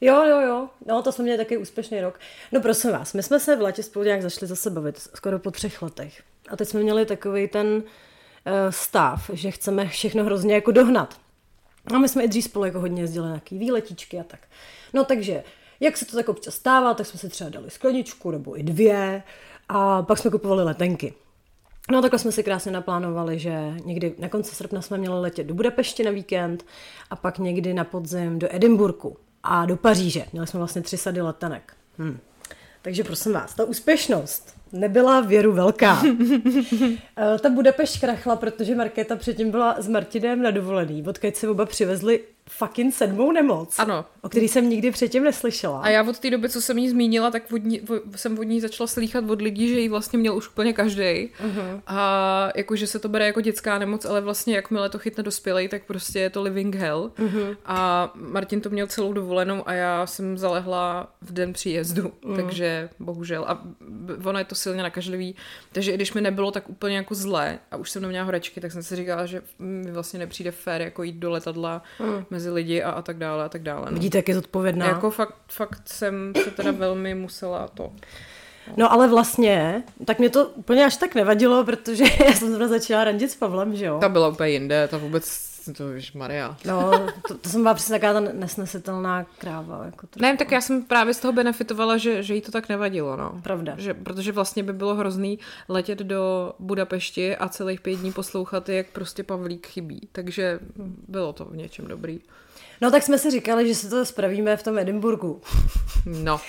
Jo, 0.00 0.24
jo, 0.24 0.40
jo. 0.40 0.68
No, 0.86 1.02
to 1.02 1.12
jsme 1.12 1.22
měli 1.22 1.38
taky 1.38 1.56
úspěšný 1.56 2.00
rok. 2.00 2.20
No 2.52 2.60
prosím 2.60 2.90
vás, 2.90 3.14
my 3.14 3.22
jsme 3.22 3.40
se 3.40 3.56
v 3.56 3.60
létě 3.60 3.82
spolu 3.82 4.04
nějak 4.04 4.22
zašli 4.22 4.46
zase 4.46 4.70
bavit, 4.70 4.98
skoro 5.14 5.38
po 5.38 5.50
třech 5.50 5.82
letech. 5.82 6.22
A 6.48 6.56
teď 6.56 6.68
jsme 6.68 6.80
měli 6.80 7.06
takový 7.06 7.48
ten 7.48 7.66
uh, 7.66 7.82
stav, 8.70 9.30
že 9.32 9.50
chceme 9.50 9.88
všechno 9.88 10.24
hrozně 10.24 10.54
jako 10.54 10.70
dohnat. 10.72 11.20
A 11.94 11.98
my 11.98 12.08
jsme 12.08 12.24
i 12.24 12.28
dřív 12.28 12.44
spolu 12.44 12.64
jako 12.64 12.80
hodně 12.80 13.02
jezdili 13.02 13.24
na 13.24 13.32
nějaký 13.32 13.58
výletičky 13.58 14.20
a 14.20 14.24
tak. 14.24 14.40
No 14.92 15.04
takže, 15.04 15.44
jak 15.80 15.96
se 15.96 16.06
to 16.06 16.16
tak 16.16 16.28
občas 16.28 16.54
stává, 16.54 16.94
tak 16.94 17.06
jsme 17.06 17.18
si 17.18 17.28
třeba 17.28 17.50
dali 17.50 17.70
skleničku 17.70 18.30
nebo 18.30 18.58
i 18.58 18.62
dvě 18.62 19.22
a 19.74 20.02
pak 20.02 20.18
jsme 20.18 20.30
kupovali 20.30 20.64
letenky. 20.64 21.14
No 21.90 22.02
takhle 22.02 22.18
jsme 22.18 22.32
si 22.32 22.42
krásně 22.42 22.72
naplánovali, 22.72 23.38
že 23.38 23.74
někdy 23.84 24.14
na 24.18 24.28
konci 24.28 24.54
srpna 24.54 24.82
jsme 24.82 24.98
měli 24.98 25.20
letět 25.20 25.46
do 25.46 25.54
Budapešti 25.54 26.04
na 26.04 26.10
víkend 26.10 26.64
a 27.10 27.16
pak 27.16 27.38
někdy 27.38 27.74
na 27.74 27.84
podzim 27.84 28.38
do 28.38 28.48
Edinburgu 28.50 29.16
a 29.42 29.66
do 29.66 29.76
Paříže. 29.76 30.24
Měli 30.32 30.46
jsme 30.46 30.58
vlastně 30.58 30.82
tři 30.82 30.96
sady 30.96 31.20
letenek. 31.20 31.76
Hm. 31.98 32.18
Takže 32.82 33.04
prosím 33.04 33.32
vás, 33.32 33.54
ta 33.54 33.64
úspěšnost 33.64 34.56
nebyla 34.72 35.20
věru 35.20 35.52
velká. 35.52 36.02
Eh, 37.16 37.38
ta 37.38 37.50
Budapešť 37.50 38.00
krachla, 38.00 38.36
protože 38.36 38.74
Markéta 38.74 39.16
předtím 39.16 39.50
byla 39.50 39.76
s 39.78 39.88
Martinem 39.88 40.42
na 40.42 40.50
dovolený, 40.50 41.04
odkud 41.06 41.36
se 41.36 41.48
oba 41.48 41.66
přivezli 41.66 42.20
fucking 42.48 42.94
sedmou 42.94 43.32
nemoc. 43.32 43.78
Ano. 43.78 44.04
O 44.20 44.28
který 44.28 44.48
jsem 44.48 44.68
nikdy 44.68 44.90
předtím 44.90 45.24
neslyšela. 45.24 45.80
A 45.80 45.88
já 45.88 46.08
od 46.08 46.18
té 46.18 46.30
doby, 46.30 46.48
co 46.48 46.60
jsem 46.60 46.78
jí 46.78 46.90
zmínila, 46.90 47.30
tak 47.30 47.52
od 47.52 47.64
ní, 47.64 47.80
jsem 48.16 48.38
od 48.38 48.42
ní 48.42 48.60
začala 48.60 48.86
slýchat 48.86 49.30
od 49.30 49.42
lidí, 49.42 49.68
že 49.68 49.80
ji 49.80 49.88
vlastně 49.88 50.18
měl 50.18 50.36
už 50.36 50.48
úplně 50.48 50.72
každý. 50.72 51.02
Uh-huh. 51.02 51.80
A 51.86 52.48
jako, 52.56 52.76
že 52.76 52.86
se 52.86 52.98
to 52.98 53.08
bere 53.08 53.26
jako 53.26 53.40
dětská 53.40 53.78
nemoc, 53.78 54.04
ale 54.04 54.20
vlastně 54.20 54.56
jakmile 54.56 54.88
to 54.88 54.98
chytne 54.98 55.22
dospělej, 55.22 55.68
tak 55.68 55.84
prostě 55.84 56.18
je 56.18 56.30
to 56.30 56.42
living 56.42 56.74
hell. 56.74 57.12
Uh-huh. 57.18 57.56
A 57.64 58.10
Martin 58.14 58.60
to 58.60 58.70
měl 58.70 58.86
celou 58.86 59.12
dovolenou 59.12 59.68
a 59.68 59.72
já 59.72 60.06
jsem 60.06 60.38
zalehla 60.38 61.12
v 61.20 61.32
den 61.32 61.52
příjezdu, 61.52 62.02
uh-huh. 62.02 62.36
takže 62.36 62.88
bohužel. 62.98 63.44
A 63.48 63.62
ono 64.24 64.38
je 64.38 64.44
to 64.44 64.54
silně 64.62 64.82
nakažlivý, 64.82 65.34
takže 65.72 65.92
i 65.92 65.94
když 65.94 66.12
mi 66.12 66.20
nebylo 66.20 66.50
tak 66.50 66.68
úplně 66.68 66.96
jako 66.96 67.14
zlé 67.14 67.58
a 67.70 67.76
už 67.76 67.90
jsem 67.90 68.02
neměla 68.02 68.24
horečky, 68.24 68.60
tak 68.60 68.72
jsem 68.72 68.82
si 68.82 68.96
říkala, 68.96 69.26
že 69.26 69.42
mi 69.58 69.90
vlastně 69.90 70.18
nepřijde 70.18 70.50
fér 70.50 70.82
jako 70.82 71.02
jít 71.02 71.16
do 71.16 71.30
letadla 71.30 71.82
uh-huh 72.00 72.22
mezi 72.30 72.50
lidi 72.50 72.82
a, 72.82 72.90
a 72.90 73.02
tak 73.02 73.18
dále 73.18 73.44
a 73.44 73.48
tak 73.48 73.62
dále. 73.62 73.86
No. 73.86 73.92
Vidíte, 73.92 74.18
jak 74.18 74.28
je 74.28 74.34
zodpovědná. 74.34 74.86
Jako 74.86 75.10
fakt, 75.10 75.34
fakt 75.48 75.82
jsem 75.84 76.32
se 76.44 76.50
teda 76.50 76.70
velmi 76.70 77.14
musela 77.14 77.68
to 77.68 77.92
No. 78.66 78.74
no 78.76 78.92
ale 78.92 79.08
vlastně, 79.08 79.82
tak 80.04 80.18
mě 80.18 80.30
to 80.30 80.46
úplně 80.46 80.84
až 80.84 80.96
tak 80.96 81.14
nevadilo, 81.14 81.64
protože 81.64 82.04
já 82.24 82.32
jsem 82.32 82.48
zrovna 82.48 82.68
začala 82.68 83.04
randit 83.04 83.30
s 83.30 83.36
Pavlem, 83.36 83.76
že 83.76 83.84
jo? 83.84 83.98
Ta 84.00 84.08
byla 84.08 84.28
úplně 84.28 84.50
jinde, 84.50 84.88
ta 84.88 84.98
vůbec 84.98 85.51
to 85.76 85.88
víš, 85.88 86.12
Maria. 86.12 86.56
No, 86.64 87.08
to, 87.28 87.34
to 87.38 87.48
jsem 87.48 87.62
byla 87.62 87.74
přesně 87.74 87.98
taková 87.98 88.12
ta 88.12 88.32
nesnesitelná 88.32 89.26
kráva. 89.38 89.84
Jako 89.84 90.06
ne, 90.20 90.36
tak 90.36 90.50
já 90.50 90.60
jsem 90.60 90.82
právě 90.82 91.14
z 91.14 91.18
toho 91.20 91.32
benefitovala, 91.32 91.96
že, 91.96 92.22
že 92.22 92.34
jí 92.34 92.40
to 92.40 92.52
tak 92.52 92.68
nevadilo, 92.68 93.16
no. 93.16 93.40
Pravda. 93.42 93.74
Že, 93.78 93.94
protože 93.94 94.32
vlastně 94.32 94.62
by 94.62 94.72
bylo 94.72 94.94
hrozný 94.94 95.38
letět 95.68 95.98
do 95.98 96.52
Budapešti 96.58 97.36
a 97.36 97.48
celých 97.48 97.80
pět 97.80 97.96
dní 97.96 98.12
poslouchat, 98.12 98.68
jak 98.68 98.86
prostě 98.86 99.22
Pavlík 99.22 99.66
chybí. 99.66 100.08
Takže 100.12 100.58
bylo 101.08 101.32
to 101.32 101.44
v 101.44 101.56
něčem 101.56 101.86
dobrý. 101.86 102.20
No 102.80 102.90
tak 102.90 103.02
jsme 103.02 103.18
si 103.18 103.30
říkali, 103.30 103.68
že 103.68 103.74
si 103.74 103.90
to 103.90 104.06
spravíme 104.06 104.56
v 104.56 104.62
tom 104.62 104.78
Edinburgu. 104.78 105.40
No. 106.06 106.40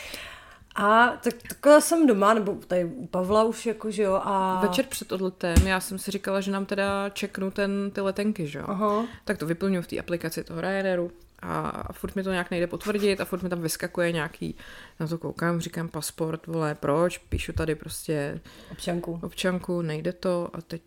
A 0.76 1.07
tak 1.24 1.34
takhle 1.47 1.82
jsem 1.82 2.07
doma, 2.07 2.34
nebo 2.34 2.55
tady 2.67 2.86
u 2.86 3.07
Pavla 3.07 3.43
už 3.43 3.65
jako, 3.65 3.91
že 3.91 4.03
jo, 4.03 4.21
a... 4.24 4.59
Večer 4.61 4.86
před 4.86 5.11
odletem 5.11 5.67
já 5.67 5.80
jsem 5.80 5.99
si 5.99 6.11
říkala, 6.11 6.41
že 6.41 6.51
nám 6.51 6.65
teda 6.65 7.09
čeknu 7.09 7.51
ten, 7.51 7.91
ty 7.91 8.01
letenky, 8.01 8.47
že 8.47 8.59
jo. 8.59 8.65
Aha. 8.67 9.05
Tak 9.26 9.38
to 9.38 9.45
vyplňuji 9.45 9.82
v 9.82 9.88
té 9.88 9.99
aplikaci 9.99 10.43
toho 10.43 10.61
Ryanairu 10.61 11.11
a, 11.39 11.69
a 11.69 11.93
furt 11.93 12.15
mi 12.15 12.24
to 12.24 12.32
nějak 12.32 12.51
nejde 12.51 12.67
potvrdit 12.67 13.21
a 13.21 13.26
furt 13.26 13.43
mi 13.43 13.49
tam 13.49 13.61
vyskakuje 13.61 14.11
nějaký, 14.11 14.55
na 14.99 15.07
to 15.07 15.17
koukám, 15.17 15.59
říkám 15.59 15.88
pasport, 15.88 16.47
vole, 16.47 16.76
proč, 16.76 17.17
píšu 17.17 17.53
tady 17.53 17.76
prostě... 17.76 18.39
Občanku. 18.71 19.19
Občanku, 19.24 19.82
nejde 19.82 20.13
to 20.13 20.49
a 20.53 20.61
teď 20.61 20.82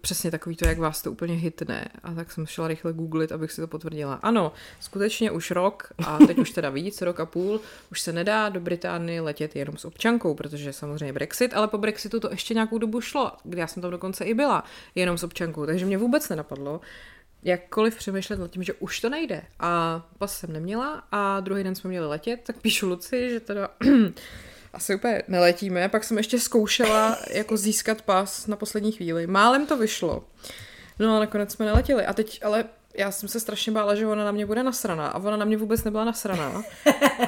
přesně 0.00 0.30
takový 0.30 0.56
to, 0.56 0.68
jak 0.68 0.78
vás 0.78 1.02
to 1.02 1.12
úplně 1.12 1.34
hitne. 1.34 1.88
A 2.02 2.14
tak 2.14 2.32
jsem 2.32 2.46
šla 2.46 2.68
rychle 2.68 2.92
googlit, 2.92 3.32
abych 3.32 3.52
si 3.52 3.60
to 3.60 3.66
potvrdila. 3.66 4.14
Ano, 4.14 4.52
skutečně 4.80 5.30
už 5.30 5.50
rok, 5.50 5.92
a 6.06 6.18
teď 6.18 6.38
už 6.38 6.50
teda 6.50 6.70
víc, 6.70 7.02
rok 7.02 7.20
a 7.20 7.26
půl, 7.26 7.60
už 7.90 8.00
se 8.00 8.12
nedá 8.12 8.48
do 8.48 8.60
Británie 8.60 9.20
letět 9.20 9.56
jenom 9.56 9.76
s 9.76 9.84
občankou, 9.84 10.34
protože 10.34 10.72
samozřejmě 10.72 11.12
Brexit, 11.12 11.54
ale 11.54 11.68
po 11.68 11.78
Brexitu 11.78 12.20
to 12.20 12.30
ještě 12.30 12.54
nějakou 12.54 12.78
dobu 12.78 13.00
šlo, 13.00 13.32
kdy 13.44 13.60
já 13.60 13.66
jsem 13.66 13.82
tam 13.82 13.90
dokonce 13.90 14.24
i 14.24 14.34
byla, 14.34 14.64
jenom 14.94 15.18
s 15.18 15.24
občankou, 15.24 15.66
takže 15.66 15.86
mě 15.86 15.98
vůbec 15.98 16.28
nenapadlo, 16.28 16.80
jakkoliv 17.42 17.96
přemýšlet 17.96 18.38
nad 18.38 18.50
tím, 18.50 18.62
že 18.62 18.72
už 18.72 19.00
to 19.00 19.08
nejde. 19.08 19.42
A 19.60 20.02
pas 20.18 20.38
jsem 20.38 20.52
neměla 20.52 21.02
a 21.12 21.40
druhý 21.40 21.64
den 21.64 21.74
jsme 21.74 21.90
měli 21.90 22.06
letět, 22.06 22.40
tak 22.46 22.62
píšu 22.62 22.88
Luci, 22.88 23.30
že 23.30 23.40
teda 23.40 23.68
asi 24.72 24.94
úplně 24.94 25.22
neletíme. 25.28 25.88
Pak 25.88 26.04
jsem 26.04 26.18
ještě 26.18 26.40
zkoušela 26.40 27.18
jako 27.30 27.56
získat 27.56 28.02
pas 28.02 28.46
na 28.46 28.56
poslední 28.56 28.92
chvíli. 28.92 29.26
Málem 29.26 29.66
to 29.66 29.76
vyšlo. 29.76 30.24
No 30.98 31.16
a 31.16 31.20
nakonec 31.20 31.52
jsme 31.52 31.66
neletěli. 31.66 32.06
A 32.06 32.12
teď 32.12 32.40
ale 32.44 32.64
já 32.94 33.10
jsem 33.10 33.28
se 33.28 33.40
strašně 33.40 33.72
bála, 33.72 33.94
že 33.94 34.06
ona 34.06 34.24
na 34.24 34.32
mě 34.32 34.46
bude 34.46 34.62
nasraná 34.62 35.06
a 35.06 35.18
ona 35.18 35.36
na 35.36 35.44
mě 35.44 35.56
vůbec 35.56 35.84
nebyla 35.84 36.04
nasraná. 36.04 36.62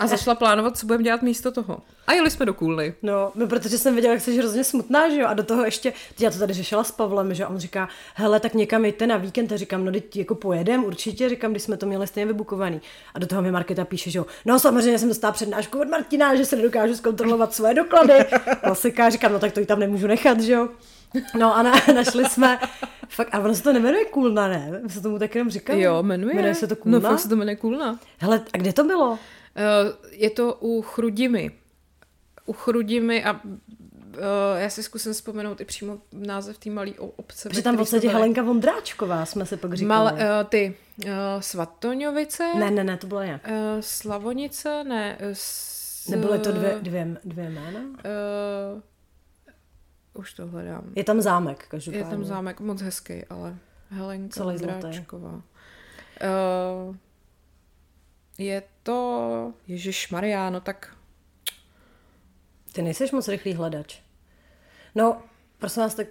A 0.00 0.06
začala 0.06 0.34
plánovat, 0.34 0.78
co 0.78 0.86
budeme 0.86 1.04
dělat 1.04 1.22
místo 1.22 1.52
toho. 1.52 1.78
A 2.06 2.12
jeli 2.12 2.30
jsme 2.30 2.46
do 2.46 2.54
Kůlny. 2.54 2.94
No, 3.02 3.32
no, 3.34 3.46
protože 3.46 3.78
jsem 3.78 3.94
věděla, 3.94 4.14
jak 4.14 4.22
jsi 4.22 4.36
hrozně 4.36 4.64
smutná, 4.64 5.10
že 5.10 5.20
jo, 5.20 5.26
a 5.26 5.34
do 5.34 5.42
toho 5.42 5.64
ještě, 5.64 5.92
já 6.20 6.30
to 6.30 6.38
tady 6.38 6.54
řešila 6.54 6.84
s 6.84 6.90
Pavlem, 6.90 7.34
že 7.34 7.46
on 7.46 7.58
říká, 7.58 7.88
hele, 8.14 8.40
tak 8.40 8.54
někam 8.54 8.84
jděte 8.84 9.06
na 9.06 9.16
víkend, 9.16 9.52
a 9.52 9.56
říkám, 9.56 9.84
no, 9.84 9.92
teď 9.92 10.16
jako 10.16 10.34
pojedem, 10.34 10.84
určitě, 10.84 11.28
říkám, 11.28 11.50
když 11.50 11.62
jsme 11.62 11.76
to 11.76 11.86
měli 11.86 12.06
stejně 12.06 12.26
vybukovaný. 12.26 12.80
A 13.14 13.18
do 13.18 13.26
toho 13.26 13.42
mi 13.42 13.52
Marketa 13.52 13.84
píše, 13.84 14.10
že 14.10 14.18
jo, 14.18 14.26
no 14.44 14.58
samozřejmě 14.58 14.98
jsem 14.98 15.08
dostala 15.08 15.32
přednášku 15.32 15.80
od 15.80 15.88
Martina, 15.88 16.34
že 16.34 16.44
se 16.44 16.56
nedokážu 16.56 16.96
zkontrolovat 16.96 17.54
svoje 17.54 17.74
doklady. 17.74 18.14
Klasika, 18.62 19.10
říkám, 19.10 19.32
no 19.32 19.38
tak 19.38 19.52
to 19.52 19.60
i 19.60 19.66
tam 19.66 19.78
nemůžu 19.78 20.06
nechat, 20.06 20.40
že 20.40 20.52
jo. 20.52 20.68
No 21.38 21.56
a 21.56 21.62
na, 21.62 21.72
našli 21.94 22.24
jsme, 22.24 22.58
fakt, 23.08 23.34
a 23.34 23.38
ono 23.38 23.54
se 23.54 23.62
to 23.62 23.72
nemenuje 23.72 24.04
Kulna, 24.04 24.48
ne? 24.48 24.80
My 24.82 24.90
se 24.90 25.00
tomu 25.00 25.18
tak 25.18 25.34
jenom 25.34 25.50
říkali. 25.50 25.80
Jo, 25.80 26.02
jmenuje. 26.02 26.34
Jmenuje 26.34 26.54
se 26.54 26.66
to 26.66 26.76
Kulna? 26.76 26.98
No 26.98 27.08
fakt 27.08 27.18
se 27.18 27.28
to 27.28 27.36
jmenuje 27.36 27.56
Kulna. 27.56 27.98
Hele, 28.18 28.44
a 28.52 28.56
kde 28.56 28.72
to 28.72 28.84
bylo? 28.84 29.10
Uh, 29.10 29.18
je 30.10 30.30
to 30.30 30.54
u 30.60 30.82
Chrudimy. 30.82 31.50
U 32.46 32.52
Chrudimy 32.52 33.24
a 33.24 33.32
uh, 33.32 33.48
já 34.56 34.70
si 34.70 34.82
zkusím 34.82 35.12
vzpomenout 35.12 35.60
i 35.60 35.64
přímo 35.64 35.98
název 36.12 36.58
té 36.58 36.70
malé 36.70 36.90
obce. 37.16 37.48
Protože 37.48 37.62
tam 37.62 37.74
v 37.74 37.78
podstatě 37.78 38.08
Helenka 38.08 38.42
Vondráčková 38.42 39.26
jsme 39.26 39.46
se 39.46 39.56
pak 39.56 39.74
říkali. 39.74 39.88
Mal, 39.88 40.04
uh, 40.12 40.20
ty 40.48 40.76
uh, 41.04 41.10
Svatoňovice? 41.40 42.54
Ne, 42.54 42.70
ne, 42.70 42.84
ne, 42.84 42.96
to 42.96 43.06
bylo 43.06 43.20
jak? 43.20 43.48
Uh, 43.48 43.54
Slavonice? 43.80 44.84
Ne. 44.84 45.18
S, 45.32 46.08
Nebyly 46.08 46.38
to 46.38 46.52
dvě, 46.52 46.78
dvě, 46.82 47.16
dvě 47.24 47.50
jména? 47.50 47.80
Uh, 47.80 48.80
už 50.14 50.34
to 50.34 50.46
hledám. 50.46 50.92
Je 50.96 51.04
tam 51.04 51.20
zámek, 51.20 51.66
každopádně. 51.68 52.06
Je 52.06 52.10
tam 52.10 52.24
zámek, 52.24 52.60
moc 52.60 52.82
hezký, 52.82 53.24
ale 53.30 53.56
Helenka 53.90 54.34
Celý 54.34 54.56
Vondráčková. 54.56 55.32
Uh, 55.32 56.96
je 58.38 58.62
to... 58.82 59.52
Ježíš 59.66 60.10
Maria, 60.10 60.50
no 60.50 60.60
tak... 60.60 60.96
Ty 62.72 62.82
nejseš 62.82 63.12
moc 63.12 63.28
rychlý 63.28 63.52
hledač. 63.52 64.00
No, 64.94 65.22
prosím 65.58 65.82
vás, 65.82 65.94
tak... 65.94 66.06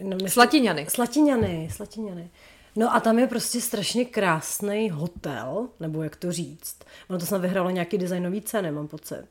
No, 0.00 0.16
myslím, 0.16 0.28
Slatiňany. 0.28 0.86
Slatiňany, 0.88 1.68
Slatiňany. 1.72 2.30
No 2.76 2.94
a 2.94 3.00
tam 3.00 3.18
je 3.18 3.26
prostě 3.26 3.60
strašně 3.60 4.04
krásný 4.04 4.90
hotel, 4.90 5.68
nebo 5.80 6.02
jak 6.02 6.16
to 6.16 6.32
říct. 6.32 6.78
Ono 7.10 7.18
to 7.18 7.26
snad 7.26 7.40
vyhrálo 7.40 7.70
nějaký 7.70 7.98
designový 7.98 8.42
ceny, 8.42 8.70
mám 8.70 8.88
pocit. 8.88 9.26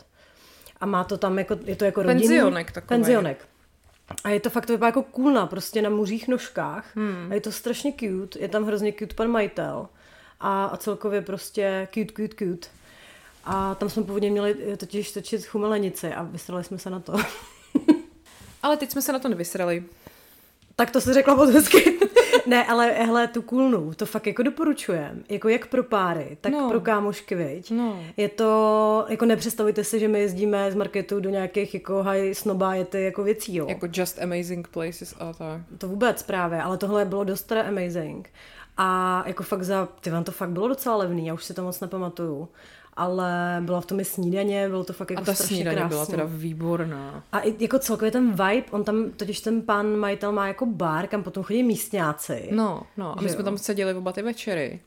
A 0.80 0.86
má 0.86 1.04
to 1.04 1.18
tam 1.18 1.40
jako, 1.40 1.58
je 1.66 1.76
to 1.76 1.86
jako 1.86 2.04
rodinný... 2.04 2.28
Penzionek 2.28 2.72
takový. 2.72 2.88
Penzionek. 2.88 3.48
A 4.24 4.30
je 4.30 4.40
to 4.40 4.50
fakt, 4.50 4.66
to 4.66 4.74
vypadá 4.74 4.88
jako 4.88 5.04
kůlna, 5.04 5.48
prostě 5.48 5.82
na 5.82 5.90
muřích 5.90 6.28
nožkách. 6.28 6.96
Hmm. 6.96 7.28
A 7.32 7.34
je 7.34 7.42
to 7.42 7.52
strašně 7.52 7.94
cute. 7.94 8.40
Je 8.40 8.48
tam 8.48 8.64
hrozně 8.64 8.94
cute 8.94 9.16
pan 9.16 9.28
majitel. 9.28 9.88
A, 10.40 10.66
a 10.66 10.78
celkově 10.78 11.22
prostě 11.22 11.88
cute, 11.94 12.14
cute, 12.14 12.46
cute. 12.46 12.68
A 13.46 13.76
tam 13.76 13.90
jsme 13.90 14.04
původně 14.04 14.32
měli 14.32 14.78
totiž 14.78 15.12
točit 15.12 15.46
chumelenici 15.46 16.14
a 16.14 16.24
vysrali 16.24 16.64
jsme 16.64 16.78
se 16.78 16.90
na 16.90 17.00
to. 17.00 17.14
Ale 18.64 18.78
teď 18.78 18.92
jsme 18.92 19.02
se 19.02 19.14
na 19.14 19.20
to 19.20 19.30
nevysrali. 19.30 19.84
Tak 20.76 20.92
to 20.92 21.02
se 21.02 21.14
řekla 21.14 21.36
moc 21.36 21.50
hezky. 21.50 22.00
Ne, 22.46 22.66
ale 22.66 22.92
hele, 22.92 23.28
tu 23.28 23.42
kůlnu, 23.42 23.94
to 23.94 24.06
fakt 24.06 24.28
jako 24.28 24.44
doporučujem. 24.44 25.24
Jako 25.30 25.50
jak 25.50 25.68
pro 25.68 25.84
páry, 25.84 26.38
tak 26.42 26.54
no. 26.54 26.70
pro 26.70 26.82
kámošky, 26.82 27.36
viď? 27.36 27.72
No. 27.72 28.00
Je 28.18 28.30
to, 28.30 29.06
jako 29.10 29.26
nepředstavujte 29.26 29.84
si, 29.84 30.00
že 30.00 30.08
my 30.08 30.20
jezdíme 30.20 30.72
z 30.72 30.76
marketu 30.76 31.20
do 31.20 31.30
nějakých 31.30 31.74
jako 31.74 32.04
high 32.04 32.34
snobájety 32.34 33.04
jako 33.04 33.24
věcí, 33.24 33.56
jo. 33.56 33.68
Jako 33.70 33.88
just 33.94 34.22
amazing 34.22 34.68
places 34.68 35.16
a 35.20 35.34
tak. 35.34 35.62
To 35.78 35.88
vůbec 35.88 36.24
právě, 36.24 36.62
ale 36.62 36.78
tohle 36.78 37.06
bylo 37.06 37.24
dost 37.24 37.44
teda 37.44 37.62
amazing. 37.62 38.30
A 38.78 39.24
jako 39.28 39.44
fakt 39.44 39.64
za, 39.64 39.88
ty 40.02 40.10
vám 40.10 40.24
to 40.24 40.32
fakt 40.32 40.50
bylo 40.50 40.68
docela 40.68 40.96
levný, 40.96 41.28
já 41.28 41.34
už 41.34 41.44
si 41.44 41.54
to 41.54 41.64
moc 41.64 41.80
nepamatuju 41.80 42.50
ale 42.96 43.58
byla 43.62 43.82
v 43.82 43.86
tom 43.86 44.00
i 44.00 44.06
snídaně, 44.06 44.70
bylo 44.70 44.84
to 44.84 44.94
fakt 44.94 45.10
jako 45.12 45.22
A 45.22 45.26
ta 45.26 45.34
strašně 45.34 45.56
snídaně 45.56 45.78
krásný. 45.78 45.90
byla 45.90 46.06
teda 46.06 46.24
výborná. 46.28 47.24
A 47.32 47.40
i 47.40 47.56
jako 47.60 47.80
celkově 47.80 48.12
ten 48.12 48.32
vibe, 48.32 48.64
on 48.72 48.84
tam, 48.84 49.12
totiž 49.12 49.40
ten 49.42 49.62
pan 49.62 49.96
majitel 49.96 50.32
má 50.32 50.48
jako 50.48 50.66
bar, 50.66 51.08
kam 51.08 51.24
potom 51.24 51.44
chodí 51.44 51.64
místňáci. 51.64 52.48
No, 52.52 52.84
no, 52.98 53.18
a 53.18 53.22
my 53.22 53.28
Že 53.28 53.34
jsme 53.34 53.40
jo. 53.42 53.46
tam 53.46 53.58
seděli 53.58 53.94
oba 53.94 54.12
ty 54.12 54.22
večery. 54.22 54.80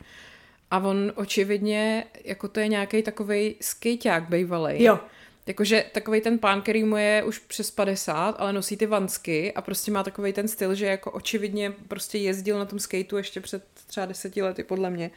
A 0.71 0.79
on 0.79 1.13
očividně, 1.15 2.05
jako 2.25 2.49
to 2.49 2.61
je 2.61 2.69
nějaký 2.69 3.03
takovej 3.03 3.55
skejťák 3.61 4.29
bejvalej. 4.29 4.83
Jo. 4.83 4.99
Jakože 5.47 5.84
takový 5.92 6.20
ten 6.20 6.38
pán, 6.38 6.62
který 6.62 6.84
mu 6.84 6.97
je 6.97 7.22
už 7.26 7.38
přes 7.38 7.70
50, 7.70 8.30
ale 8.38 8.53
nosí 8.53 8.76
ty 8.76 8.86
vansky 8.86 9.53
a 9.53 9.62
prostě 9.62 9.90
má 9.90 10.03
takový 10.03 10.32
ten 10.32 10.49
styl, 10.49 10.74
že 10.74 10.86
jako 10.86 11.11
očividně 11.11 11.72
prostě 11.88 12.18
jezdil 12.18 12.59
na 12.59 12.64
tom 12.64 12.78
skateu 12.78 13.16
ještě 13.16 13.40
před 13.40 13.62
třeba 13.86 14.07
deseti 14.07 14.42
lety, 14.42 14.64
podle 14.64 14.90
mě. 14.90 15.11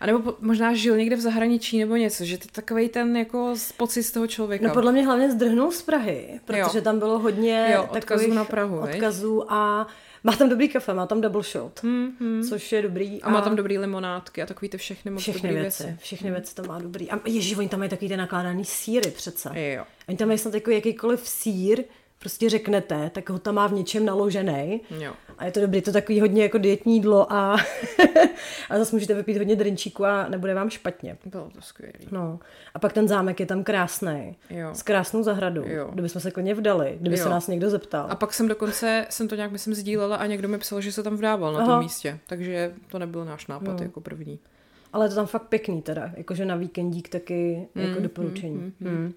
A 0.00 0.06
nebo 0.06 0.18
po, 0.18 0.36
možná 0.40 0.74
žil 0.74 0.96
někde 0.96 1.16
v 1.16 1.20
zahraničí 1.20 1.78
nebo 1.78 1.96
něco, 1.96 2.24
že 2.24 2.38
to 2.38 2.44
je 2.44 2.52
takový 2.52 2.88
ten 2.88 3.16
jako 3.16 3.54
pocit 3.76 4.02
z 4.02 4.12
toho 4.12 4.26
člověka. 4.26 4.68
No 4.68 4.74
podle 4.74 4.92
mě 4.92 5.06
hlavně 5.06 5.30
zdrhnul 5.30 5.72
z 5.72 5.82
Prahy, 5.82 6.40
protože 6.44 6.78
Jo. 6.78 6.84
tam 6.84 6.98
bylo 6.98 7.18
hodně 7.18 7.70
Jo, 7.74 7.88
odkazů 7.90 8.34
na 8.34 8.44
Prahu, 8.44 8.80
odkazů 8.80 9.52
a 9.52 9.86
má 10.24 10.36
tam 10.36 10.48
dobrý 10.48 10.68
kafe, 10.68 10.94
má 10.94 11.06
tam 11.06 11.20
double 11.20 11.42
shot, 11.42 11.82
Hmm, 11.82 12.16
hmm. 12.20 12.42
což 12.48 12.72
je 12.72 12.82
dobrý. 12.82 13.22
A 13.22 13.30
má 13.30 13.40
tam 13.40 13.56
dobrý 13.56 13.78
limonádky 13.78 14.42
a 14.42 14.46
takový 14.46 14.68
ty 14.68 14.78
všechny 14.78 15.10
moc 15.10 15.22
všechny 15.22 15.48
dobrý 15.48 15.60
věci, 15.62 15.82
věci. 15.84 15.98
všechny 16.02 16.30
věci 16.30 16.54
to 16.54 16.62
má 16.62 16.78
dobrý. 16.78 17.10
A 17.10 17.20
ježiš, 17.26 17.56
oni 17.58 17.68
tam 17.68 17.78
mají 17.80 17.90
takový 17.90 18.08
ty 18.08 18.16
nakládaný 18.16 18.64
síry 18.64 19.10
přece. 19.10 19.50
Jo. 19.60 19.84
Oni 20.08 20.16
tam 20.16 20.28
mají 20.28 20.38
snad 20.38 20.54
jako 20.54 20.70
jakýkoliv 20.70 21.28
sír, 21.28 21.84
prostě 22.24 22.50
řeknete, 22.50 23.10
tak 23.14 23.30
ho 23.30 23.38
tam 23.38 23.54
má 23.54 23.66
v 23.66 23.72
něčem 23.72 24.04
naložený. 24.06 24.80
A 25.38 25.44
je 25.44 25.52
to 25.52 25.60
dobrý, 25.60 25.82
to 25.82 25.92
takový 25.92 26.20
hodně 26.20 26.42
jako 26.42 26.58
dietní 26.58 26.94
jídlo 26.94 27.32
a, 27.32 27.56
a 28.70 28.78
zase 28.78 28.96
můžete 28.96 29.14
vypít 29.14 29.38
hodně 29.38 29.56
drinčíku 29.56 30.04
a 30.04 30.28
nebude 30.28 30.54
vám 30.54 30.70
špatně. 30.70 31.16
Bylo 31.26 31.50
to 31.54 31.60
skvělé. 31.60 31.92
No. 32.10 32.38
A 32.74 32.78
pak 32.78 32.92
ten 32.92 33.08
zámek 33.08 33.40
je 33.40 33.46
tam 33.46 33.64
krásný. 33.64 34.36
Jo. 34.50 34.70
S 34.72 34.82
krásnou 34.82 35.22
zahradou. 35.22 35.62
Jo. 35.66 35.88
Kdyby 35.92 36.08
jsme 36.08 36.20
se 36.20 36.30
klidně 36.30 36.54
vdali, 36.54 36.96
kdyby 37.00 37.16
Jo. 37.18 37.22
se 37.22 37.28
nás 37.28 37.48
někdo 37.48 37.70
zeptal. 37.70 38.06
A 38.10 38.14
pak 38.14 38.34
jsem 38.34 38.48
dokonce, 38.48 39.06
jsem 39.10 39.28
to 39.28 39.34
nějak, 39.34 39.52
myslím, 39.52 39.74
sdílela 39.74 40.16
a 40.16 40.26
někdo 40.26 40.48
mi 40.48 40.58
psal, 40.58 40.80
že 40.80 40.92
se 40.92 41.02
tam 41.02 41.16
vdával 41.16 41.52
na 41.52 41.58
Aha. 41.58 41.68
tom 41.68 41.78
místě. 41.82 42.18
Takže 42.26 42.74
to 42.88 42.98
nebyl 42.98 43.24
náš 43.24 43.46
nápad 43.46 43.70
Jo. 43.80 43.82
jako 43.82 44.00
první. 44.00 44.38
Ale 44.92 45.04
je 45.04 45.08
to 45.08 45.14
tam 45.14 45.26
fakt 45.26 45.42
pěkný 45.48 45.82
teda. 45.82 46.10
Jakože 46.16 46.44
na 46.44 46.56
víkendík 46.56 47.08
taky 47.08 47.68
Mm, 47.74 47.82
jako 47.84 48.00
doporučení. 48.00 48.72
Mm, 48.80 49.12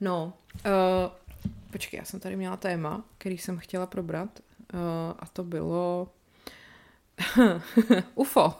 No, 0.00 0.32
uh, 0.66 0.70
počkej, 1.72 1.98
já 1.98 2.04
jsem 2.04 2.20
tady 2.20 2.36
měla 2.36 2.56
téma, 2.56 3.04
který 3.18 3.38
jsem 3.38 3.58
chtěla 3.58 3.86
probrat 3.86 4.40
uh, 4.74 4.80
a 5.18 5.26
to 5.32 5.44
bylo 5.44 6.08
UFO. 8.14 8.54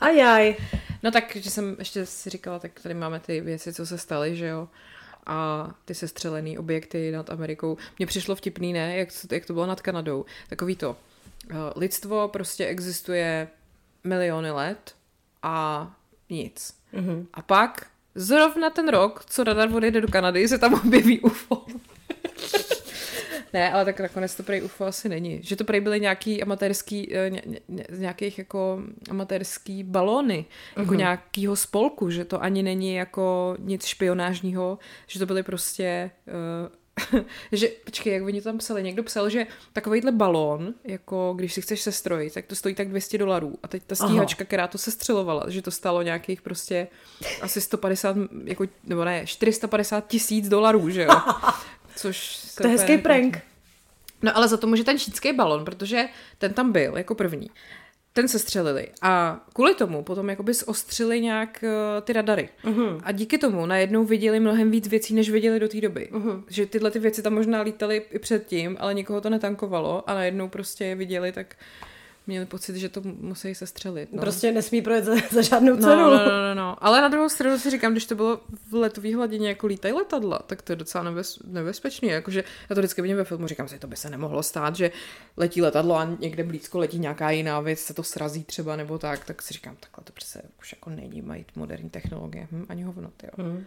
Ajaj. 0.00 0.56
No 1.02 1.10
tak, 1.10 1.36
že 1.36 1.50
jsem 1.50 1.76
ještě 1.78 2.06
si 2.06 2.30
říkala, 2.30 2.58
tak 2.58 2.80
tady 2.80 2.94
máme 2.94 3.20
ty 3.20 3.40
věci, 3.40 3.72
co 3.72 3.86
se 3.86 3.98
staly, 3.98 4.36
že 4.36 4.46
jo, 4.46 4.68
a 5.26 5.68
ty 5.84 5.94
sestřelený 5.94 6.58
objekty 6.58 7.12
nad 7.12 7.30
Amerikou. 7.30 7.76
Mně 7.98 8.06
přišlo 8.06 8.34
vtipný, 8.36 8.72
ne, 8.72 8.96
jak, 8.96 9.08
to- 9.28 9.34
jak 9.34 9.46
to 9.46 9.52
bylo 9.52 9.66
nad 9.66 9.80
Kanadou. 9.80 10.24
Takový 10.48 10.76
to, 10.76 10.90
uh, 10.90 11.56
lidstvo 11.76 12.28
prostě 12.28 12.66
existuje 12.66 13.48
miliony 14.04 14.50
let 14.50 14.94
a 15.42 15.86
nic. 16.30 16.74
Mhm. 16.92 17.26
A 17.34 17.42
pak 17.42 17.86
zrovna 18.14 18.70
ten 18.70 18.88
rok, 18.88 19.24
co 19.24 19.44
radar 19.44 19.74
odjede 19.74 20.00
do 20.00 20.08
Kanady, 20.08 20.48
se 20.48 20.58
tam 20.58 20.74
objeví 20.74 21.20
UFO. 21.20 21.66
ne, 23.52 23.72
ale 23.72 23.84
tak 23.84 24.00
nakonec 24.00 24.34
to 24.34 24.42
prej 24.42 24.62
UFO 24.62 24.84
asi 24.84 25.08
není. 25.08 25.42
Že 25.42 25.56
to 25.56 25.64
prej 25.64 25.80
byly 25.80 26.00
nějaký 26.00 26.42
amatérský, 26.42 27.14
eh, 27.14 27.30
ně, 27.30 27.42
ně, 27.68 27.84
nějakých 27.90 28.38
jako 28.38 28.82
amatérský 29.10 29.82
balóny, 29.82 30.44
jako 30.76 30.94
nějakýho 30.94 31.56
spolku, 31.56 32.10
že 32.10 32.24
to 32.24 32.42
ani 32.42 32.62
není 32.62 32.94
jako 32.94 33.56
nic 33.58 33.86
špionážního, 33.86 34.78
že 35.06 35.18
to 35.18 35.26
byly 35.26 35.42
prostě 35.42 36.10
uh, 36.26 36.72
že, 37.52 37.68
počkej, 37.84 38.12
jak 38.12 38.22
oni 38.22 38.42
tam 38.42 38.58
psali, 38.58 38.82
někdo 38.82 39.02
psal, 39.02 39.28
že 39.28 39.46
takovýhle 39.72 40.12
balón, 40.12 40.74
jako 40.84 41.34
když 41.36 41.54
si 41.54 41.62
chceš 41.62 41.80
sestrojit, 41.80 42.34
tak 42.34 42.46
to 42.46 42.54
stojí 42.54 42.74
tak 42.74 42.88
200 42.88 43.18
dolarů. 43.18 43.58
A 43.62 43.68
teď 43.68 43.82
ta 43.86 43.94
stíhačka, 43.94 44.44
která 44.44 44.68
to 44.68 44.78
sestřelovala, 44.78 45.44
že 45.48 45.62
to 45.62 45.70
stalo 45.70 46.02
nějakých 46.02 46.42
prostě 46.42 46.88
asi 47.42 47.60
150, 47.60 48.16
jako, 48.44 48.64
nebo 48.84 49.04
ne, 49.04 49.26
450 49.26 50.06
tisíc 50.06 50.48
dolarů, 50.48 50.90
že 50.90 51.02
jo? 51.02 51.10
Což 51.96 52.38
To 52.56 52.66
je 52.66 52.72
hezký 52.72 52.98
prank. 52.98 53.38
No 54.22 54.36
ale 54.36 54.48
za 54.48 54.56
to 54.56 54.66
může 54.66 54.84
ten 54.84 54.98
čínský 54.98 55.32
balon, 55.32 55.64
protože 55.64 56.04
ten 56.38 56.52
tam 56.52 56.72
byl 56.72 56.96
jako 56.96 57.14
první. 57.14 57.50
Ten 58.12 58.28
se 58.28 58.38
střelili 58.38 58.88
a 59.02 59.40
kvůli 59.52 59.74
tomu 59.74 60.02
potom 60.02 60.30
jakoby 60.30 60.54
zostřili 60.54 61.20
nějak 61.20 61.64
uh, 61.64 62.04
ty 62.04 62.12
radary. 62.12 62.48
Uh-huh. 62.64 63.00
A 63.04 63.12
díky 63.12 63.38
tomu 63.38 63.66
najednou 63.66 64.04
viděli 64.04 64.40
mnohem 64.40 64.70
víc 64.70 64.88
věcí, 64.88 65.14
než 65.14 65.30
viděli 65.30 65.60
do 65.60 65.68
té 65.68 65.80
doby. 65.80 66.08
Uh-huh. 66.12 66.42
Že 66.48 66.66
tyhle 66.66 66.90
ty 66.90 66.98
věci 66.98 67.22
tam 67.22 67.34
možná 67.34 67.62
lítaly 67.62 68.02
i 68.10 68.18
předtím, 68.18 68.76
ale 68.80 68.94
nikoho 68.94 69.20
to 69.20 69.30
netankovalo 69.30 70.10
a 70.10 70.14
najednou 70.14 70.48
prostě 70.48 70.84
je 70.84 70.94
viděli, 70.94 71.32
tak 71.32 71.56
měli 72.26 72.46
pocit, 72.46 72.76
že 72.76 72.88
to 72.88 73.00
musí 73.04 73.54
se 73.54 73.66
střelit. 73.66 74.12
No. 74.12 74.20
Prostě 74.20 74.52
nesmí 74.52 74.82
projet 74.82 75.04
za, 75.04 75.14
za 75.30 75.42
žádnou 75.42 75.76
No, 75.76 75.82
cenu. 75.82 75.96
no, 76.02 76.10
no, 76.10 76.18
no, 76.18 76.54
no. 76.54 76.84
Ale 76.84 77.00
na 77.00 77.08
druhou 77.08 77.28
stranu 77.28 77.58
si 77.58 77.70
říkám, 77.70 77.92
když 77.92 78.06
to 78.06 78.14
bylo 78.14 78.40
v 78.70 78.74
letový 78.74 79.14
hladině 79.14 79.48
jako 79.48 79.66
lítají 79.66 79.94
letadla, 79.94 80.38
tak 80.38 80.62
to 80.62 80.72
je 80.72 80.76
docela 80.76 81.04
nebez, 81.04 81.38
nebezpečný. 81.46 82.08
Jakože 82.08 82.44
já 82.70 82.74
to 82.74 82.80
vždycky 82.80 83.02
vidím 83.02 83.16
ve 83.16 83.24
filmu, 83.24 83.46
říkám 83.46 83.68
si, 83.68 83.78
to 83.78 83.86
by 83.86 83.96
se 83.96 84.10
nemohlo 84.10 84.42
stát, 84.42 84.76
že 84.76 84.90
letí 85.36 85.62
letadlo 85.62 85.96
a 85.96 86.04
někde 86.20 86.44
blízko 86.44 86.78
letí 86.78 86.98
nějaká 86.98 87.30
jiná 87.30 87.60
věc, 87.60 87.78
se 87.80 87.94
to 87.94 88.02
srazí 88.02 88.44
třeba 88.44 88.76
nebo 88.76 88.98
tak, 88.98 89.24
tak 89.24 89.42
si 89.42 89.54
říkám, 89.54 89.76
takhle 89.80 90.04
to 90.04 90.12
přece 90.12 90.42
už 90.60 90.72
jako 90.72 90.90
není, 90.90 91.22
mají 91.22 91.44
moderní 91.56 91.90
technologie, 91.90 92.48
hm, 92.52 92.66
ani 92.68 92.82
hovno, 92.82 93.10
jo. 93.22 93.44
Hmm. 93.44 93.64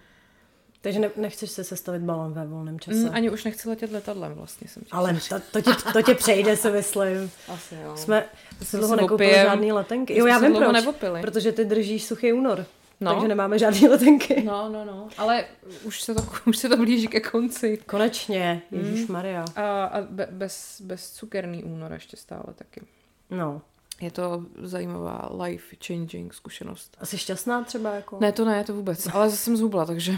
Takže 0.85 0.99
ne, 0.99 1.09
nechceš 1.15 1.51
se 1.51 1.63
sestavit 1.63 2.01
balon 2.01 2.33
ve 2.33 2.45
volném 2.47 2.79
čase. 2.79 2.97
Mm, 2.97 3.09
ani 3.13 3.29
už 3.29 3.43
nechci 3.43 3.69
letět 3.69 3.91
letadlem 3.91 4.33
vlastně. 4.33 4.67
Jsem 4.67 4.83
Ale 4.91 5.17
to, 5.29 5.35
to, 5.51 5.61
tě, 5.61 5.71
to 5.93 6.01
tě 6.01 6.15
přejde, 6.15 6.57
si 6.57 6.71
myslím. 6.71 7.31
Asi 7.47 7.75
jo. 7.83 7.97
Jsme 7.97 8.25
se 8.63 8.77
dlouho 8.77 8.95
nekoupili 8.95 9.29
opijem. 9.29 9.47
žádný 9.47 9.71
letenky. 9.71 10.17
Jo, 10.19 10.25
já 10.25 10.39
vím 10.39 10.55
proč. 10.55 10.73
neopili. 10.73 11.21
Protože 11.21 11.51
ty 11.51 11.65
držíš 11.65 12.05
suchý 12.05 12.33
únor. 12.33 12.65
No. 13.01 13.11
Takže 13.13 13.27
nemáme 13.27 13.59
žádný 13.59 13.87
letenky. 13.87 14.43
No, 14.43 14.69
no, 14.69 14.85
no. 14.85 15.07
Ale 15.17 15.45
už 15.83 16.01
se 16.01 16.15
to, 16.15 16.25
už 16.45 16.57
se 16.57 16.69
to 16.69 16.77
blíží 16.77 17.07
ke 17.07 17.19
konci. 17.19 17.77
Konečně, 17.85 18.61
Ježíš 18.71 18.99
Hmm. 19.05 19.13
Maria. 19.13 19.45
A, 19.55 19.85
a 19.85 20.01
be, 20.01 20.27
bez, 20.31 20.81
bez 20.81 21.11
cukerný 21.11 21.63
únor 21.63 21.93
ještě 21.93 22.17
stále 22.17 22.43
taky. 22.55 22.81
No. 23.29 23.61
Je 24.01 24.11
to 24.11 24.43
zajímavá 24.61 25.29
life-changing 25.31 26.29
zkušenost. 26.31 26.97
Asi 26.99 27.17
šťastná 27.17 27.63
třeba 27.63 27.95
jako? 27.95 28.17
Ne, 28.21 28.31
to 28.31 28.45
ne, 28.45 28.63
to 28.63 28.73
vůbec. 28.73 29.07
Ale 29.13 29.29
zase 29.29 29.43
jsem 29.43 29.57
zhubla, 29.57 29.85
takže 29.85 30.17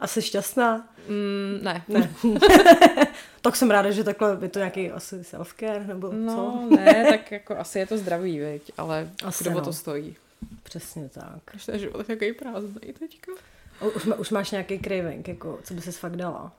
Asi 0.00 0.22
šťastná? 0.22 0.88
mm, 1.08 1.58
ne. 1.62 1.84
Ne. 1.88 2.10
tak 3.40 3.56
jsem 3.56 3.70
ráda, 3.70 3.90
že 3.90 4.04
takhle 4.04 4.38
je 4.42 4.48
to 4.48 4.58
nějaký 4.58 4.90
asi 4.90 5.16
self-care, 5.16 5.86
nebo 5.86 6.08
co? 6.08 6.16
No, 6.16 6.68
ne, 6.70 7.06
tak 7.10 7.32
jako 7.32 7.58
asi 7.58 7.78
je 7.78 7.86
to 7.86 7.98
zdravý, 7.98 8.38
viď, 8.38 8.72
ale 8.78 9.10
Asi 9.24 9.44
kdo 9.44 9.52
no. 9.52 9.60
to 9.60 9.72
stojí. 9.72 10.16
Přesně 10.62 11.08
tak. 11.08 11.40
Když 11.50 11.66
ten 11.66 11.78
život 11.78 11.98
je 11.98 12.04
takový 12.04 12.32
prázdný 12.32 12.92
teďka. 12.98 13.32
Už, 13.96 14.04
má, 14.04 14.16
už 14.16 14.30
máš 14.30 14.50
nějaký 14.50 14.78
craving, 14.78 15.28
jako, 15.28 15.58
co 15.62 15.74
by 15.74 15.80
ses 15.80 15.96
fakt 15.96 16.16
dala? 16.16 16.52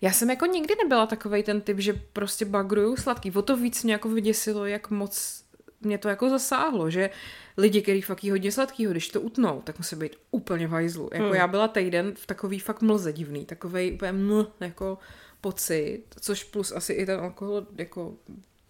Já 0.00 0.12
jsem 0.12 0.30
jako 0.30 0.46
nikdy 0.46 0.74
nebyla 0.82 1.06
takovej 1.06 1.42
ten 1.42 1.60
typ, 1.60 1.78
že 1.78 1.92
prostě 2.12 2.44
bagruju 2.44 2.96
sladký. 2.96 3.30
O 3.32 3.42
to 3.42 3.56
víc 3.56 3.84
mě 3.84 3.92
jako 3.92 4.08
vyděsilo, 4.08 4.66
jak 4.66 4.90
moc 4.90 5.42
mě 5.80 5.98
to 5.98 6.08
jako 6.08 6.30
zasáhlo, 6.30 6.90
že 6.90 7.10
lidi, 7.56 7.82
kteří 7.82 8.02
fakt 8.02 8.24
jí 8.24 8.30
hodně 8.30 8.52
sladkýho, 8.52 8.92
když 8.92 9.08
to 9.08 9.20
utnou, 9.20 9.60
tak 9.64 9.78
musí 9.78 9.96
být 9.96 10.16
úplně 10.30 10.66
v 10.66 10.70
hajzlu. 10.70 11.10
Jako 11.12 11.24
Hmm. 11.26 11.34
já 11.34 11.46
byla 11.46 11.68
týden 11.68 12.14
v 12.14 12.26
takový 12.26 12.58
fakt 12.58 12.82
mlze 12.82 13.12
divný, 13.12 13.44
takovej 13.44 13.92
úplně 13.94 14.12
ml, 14.12 14.52
jako 14.60 14.98
pocit, 15.40 16.02
což 16.20 16.44
plus 16.44 16.72
asi 16.72 16.92
i 16.92 17.06
ten 17.06 17.20
alkohol, 17.20 17.66
jako 17.76 18.14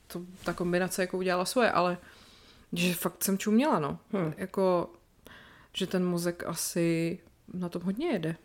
to, 0.07 0.21
ta 0.45 0.53
kombinace 0.53 1.03
jako 1.03 1.19
udělala 1.19 1.45
svoje, 1.45 1.71
ale 1.71 1.99
že 2.73 2.95
fakt 2.95 3.25
jsem 3.25 3.39
čuměla, 3.39 3.79
no. 3.79 3.99
Hmm. 4.13 4.35
Jako, 4.37 4.91
že 5.73 5.87
ten 5.87 6.05
mozek 6.05 6.43
asi 6.47 7.19
na 7.55 7.69
tom 7.69 7.83
hodně 7.83 8.09
jede. 8.09 8.37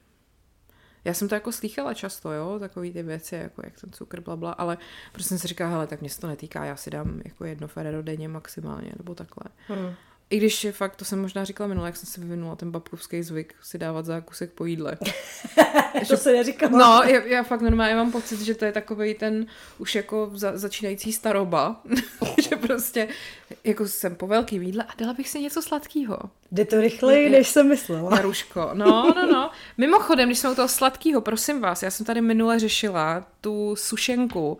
Já 1.06 1.14
jsem 1.14 1.28
to 1.28 1.36
jako 1.36 1.52
slýchala 1.52 1.94
často, 1.94 2.32
jo, 2.32 2.60
takový 2.60 2.94
ty 2.94 3.04
věci, 3.04 3.36
jako 3.36 3.62
jak 3.66 3.82
ten 3.82 3.92
cukr, 3.92 4.22
blabla, 4.22 4.52
ale 4.52 4.78
prostě 5.12 5.30
jsem 5.30 5.40
si 5.40 5.48
říkala, 5.48 5.70
hele, 5.70 5.88
tak 5.88 6.02
mě 6.02 6.10
se 6.10 6.22
to 6.22 6.28
netýká, 6.28 6.66
já 6.66 6.76
si 6.76 6.90
dám 6.90 7.22
jako 7.26 7.46
jedno 7.46 7.68
Ferrero 7.68 8.02
denně 8.02 8.28
maximálně, 8.28 8.92
nebo 8.98 9.16
takhle. 9.16 9.44
Hmm. 9.68 9.94
I 10.34 10.38
když 10.38 10.64
je 10.64 10.72
fakt, 10.72 10.96
to 10.96 11.06
jsem 11.06 11.22
možná 11.22 11.44
říkala 11.44 11.68
minule, 11.68 11.88
jak 11.88 11.98
jsem 11.98 12.10
si 12.10 12.20
vyvinula 12.20 12.56
ten 12.56 12.72
babkovský 12.72 13.24
zvyk 13.24 13.56
si 13.62 13.78
dávat 13.78 14.06
zákusek 14.06 14.52
po 14.52 14.66
jídle. 14.66 14.98
to 16.08 16.18
se 16.18 16.34
neříkala. 16.34 16.78
No, 16.78 17.10
já, 17.10 17.22
já 17.22 17.44
fakt 17.44 17.62
normálně 17.62 17.96
mám 17.96 18.12
pocit, 18.12 18.42
že 18.42 18.56
to 18.56 18.66
je 18.66 18.72
takový 18.72 19.14
ten 19.14 19.46
už 19.78 19.96
jako 19.96 20.32
za, 20.34 20.58
začínající 20.58 21.14
staroba, 21.14 21.82
že 22.50 22.56
prostě 22.56 23.08
jako 23.64 23.88
jsem 23.88 24.16
po 24.16 24.28
velký 24.28 24.56
jídle 24.56 24.84
a 24.84 24.92
dala 24.98 25.14
bych 25.14 25.30
si 25.30 25.40
něco 25.40 25.62
sladkého. 25.62 26.20
Jde 26.52 26.66
to 26.66 26.82
rychleji, 26.82 27.30
než 27.30 27.48
jsem 27.48 27.68
myslela. 27.68 28.10
Naruško. 28.10 28.70
No, 28.74 29.14
no, 29.16 29.32
no. 29.32 29.52
Mimochodem, 29.78 30.30
když 30.30 30.40
jsme 30.40 30.52
u 30.52 30.56
toho 30.56 30.68
sladkého, 30.68 31.22
prosím 31.22 31.62
vás, 31.62 31.84
já 31.84 31.92
jsem 31.92 32.06
tady 32.06 32.22
minule 32.22 32.60
řešila 32.60 33.26
tu 33.42 33.76
sušenku, 33.76 34.58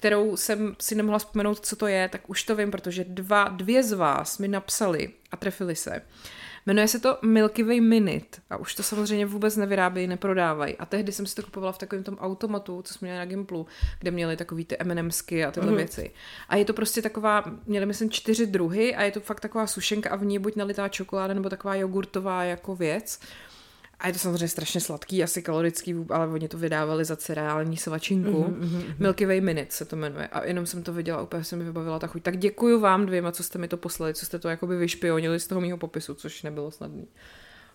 kterou 0.00 0.36
jsem 0.36 0.76
si 0.80 0.94
nemohla 0.94 1.18
vzpomenout, 1.18 1.66
co 1.66 1.76
to 1.76 1.86
je, 1.86 2.08
tak 2.08 2.30
už 2.30 2.42
to 2.42 2.56
vím, 2.56 2.70
protože 2.70 3.04
dva, 3.04 3.48
dvě 3.48 3.82
z 3.82 3.92
vás 3.92 4.38
mi 4.38 4.48
napsali 4.48 5.10
a 5.30 5.36
trefili 5.36 5.76
se. 5.76 6.02
Jmenuje 6.66 6.88
se 6.88 6.98
to 6.98 7.18
Milky 7.22 7.62
Way 7.62 7.80
Minute 7.80 8.38
a 8.50 8.56
už 8.56 8.74
to 8.74 8.82
samozřejmě 8.82 9.26
vůbec 9.26 9.56
nevyrábějí, 9.56 10.06
neprodávají. 10.06 10.76
A 10.76 10.86
tehdy 10.86 11.12
jsem 11.12 11.26
si 11.26 11.34
to 11.34 11.42
kupovala 11.42 11.72
v 11.72 11.78
takovém 11.78 12.04
tom 12.04 12.18
automatu, 12.18 12.82
co 12.82 12.94
jsme 12.94 13.06
měli 13.06 13.18
na 13.18 13.24
Gimplu, 13.24 13.66
kde 13.98 14.10
měli 14.10 14.36
takový 14.36 14.64
ty 14.64 14.76
M&Msky 14.78 15.44
a 15.44 15.50
tyhle 15.50 15.70
mm. 15.70 15.76
věci. 15.76 16.10
A 16.48 16.56
je 16.56 16.64
to 16.64 16.72
prostě 16.72 17.02
taková, 17.02 17.44
měli 17.66 17.86
myslím 17.86 18.10
čtyři 18.10 18.46
druhy 18.46 18.96
a 18.96 19.02
je 19.02 19.12
to 19.12 19.20
fakt 19.20 19.40
taková 19.40 19.66
sušenka 19.66 20.10
a 20.10 20.16
v 20.16 20.24
ní 20.24 20.34
je 20.34 20.40
buď 20.40 20.56
nalitá 20.56 20.88
čokoláda 20.88 21.34
nebo 21.34 21.48
taková 21.48 21.74
jogurtová 21.74 22.44
jako 22.44 22.76
věc. 22.76 23.20
A 24.00 24.06
je 24.06 24.12
to 24.12 24.18
samozřejmě 24.18 24.48
strašně 24.48 24.80
sladký, 24.80 25.22
asi 25.22 25.42
kalorický, 25.42 25.94
ale 26.10 26.28
oni 26.28 26.48
to 26.48 26.58
vydávali 26.58 27.04
za 27.04 27.16
cereální 27.16 27.76
svačinku. 27.76 28.42
Mm-hmm. 28.42 28.94
Milky 28.98 29.26
Way 29.26 29.40
Minute 29.40 29.70
se 29.70 29.84
to 29.84 29.96
jmenuje. 29.96 30.26
A 30.26 30.44
jenom 30.44 30.66
jsem 30.66 30.82
to 30.82 30.92
viděla, 30.92 31.22
úplně 31.22 31.44
se 31.44 31.56
mi 31.56 31.64
vybavila 31.64 31.98
ta 31.98 32.06
chuť. 32.06 32.22
Tak 32.22 32.38
děkuji 32.38 32.80
vám 32.80 33.06
dvěma, 33.06 33.32
co 33.32 33.42
jste 33.42 33.58
mi 33.58 33.68
to 33.68 33.76
poslali, 33.76 34.14
co 34.14 34.26
jste 34.26 34.38
to 34.38 34.48
jakoby 34.48 34.76
vyšpionili 34.76 35.40
z 35.40 35.46
toho 35.46 35.60
mýho 35.60 35.78
popisu, 35.78 36.14
což 36.14 36.42
nebylo 36.42 36.70
snadný. 36.70 37.06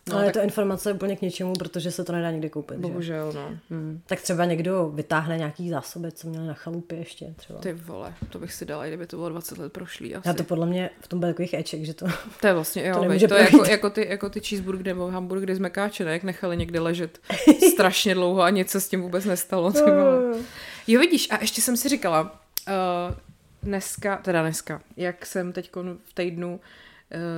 No, 0.09 0.15
ale 0.15 0.25
je 0.25 0.31
to 0.31 0.41
informace 0.41 0.93
úplně 0.93 1.15
k 1.15 1.21
ničemu, 1.21 1.53
protože 1.53 1.91
se 1.91 2.03
to 2.03 2.13
nedá 2.13 2.31
nikdy 2.31 2.49
koupit. 2.49 2.75
Že? 2.75 2.81
Bohužel, 2.81 3.31
no. 3.35 3.57
Hmm. 3.69 4.01
Tak 4.05 4.21
třeba 4.21 4.45
někdo 4.45 4.91
vytáhne 4.93 5.37
nějaký 5.37 5.69
zásoby, 5.69 6.11
co 6.11 6.27
měli 6.27 6.47
na 6.47 6.53
chalupě 6.53 6.97
ještě 6.97 7.33
třeba. 7.35 7.59
Ty 7.59 7.73
vole, 7.73 8.13
to 8.29 8.39
bych 8.39 8.53
si 8.53 8.65
dala, 8.65 8.85
i 8.85 8.87
kdyby 8.89 9.07
to 9.07 9.17
bylo 9.17 9.29
20 9.29 9.57
let 9.57 9.73
prošlý 9.73 10.15
asi. 10.15 10.27
Já 10.27 10.33
to 10.33 10.43
podle 10.43 10.65
mě 10.65 10.89
v 11.01 11.07
tom 11.07 11.19
bude 11.19 11.31
takových 11.31 11.53
eček, 11.53 11.83
že 11.83 11.93
to... 11.93 12.05
To 12.41 12.47
je 12.47 12.53
vlastně, 12.53 12.87
jo, 12.87 12.95
To 12.95 13.27
to, 13.27 13.35
je 13.35 13.43
jako, 13.43 13.65
jako, 13.65 13.89
ty, 13.89 14.07
jako 14.09 14.29
ty 14.29 14.39
cheeseburgery 14.39 14.89
nebo 14.89 15.07
hamburgery 15.07 15.55
z 15.55 15.59
mekáče, 15.59 16.05
ne? 16.05 16.13
Jak 16.13 16.23
nechali 16.23 16.57
někde 16.57 16.79
ležet 16.79 17.19
strašně 17.73 18.13
dlouho 18.13 18.41
a 18.41 18.49
nic 18.49 18.69
se 18.69 18.81
s 18.81 18.89
tím 18.89 19.01
vůbec 19.01 19.25
nestalo. 19.25 19.71
Ty 19.71 19.79
vole. 19.79 20.35
Jo, 20.87 20.99
vidíš, 20.99 21.27
a 21.31 21.41
ještě 21.41 21.61
jsem 21.61 21.77
si 21.77 21.89
říkala, 21.89 22.21
uh, 22.21 23.15
dneska, 23.63 24.17
teda 24.17 24.41
dneska, 24.41 24.81
jak 24.97 25.25
jsem 25.25 25.53
teď 25.53 25.71
v 26.03 26.13
týdnu 26.13 26.59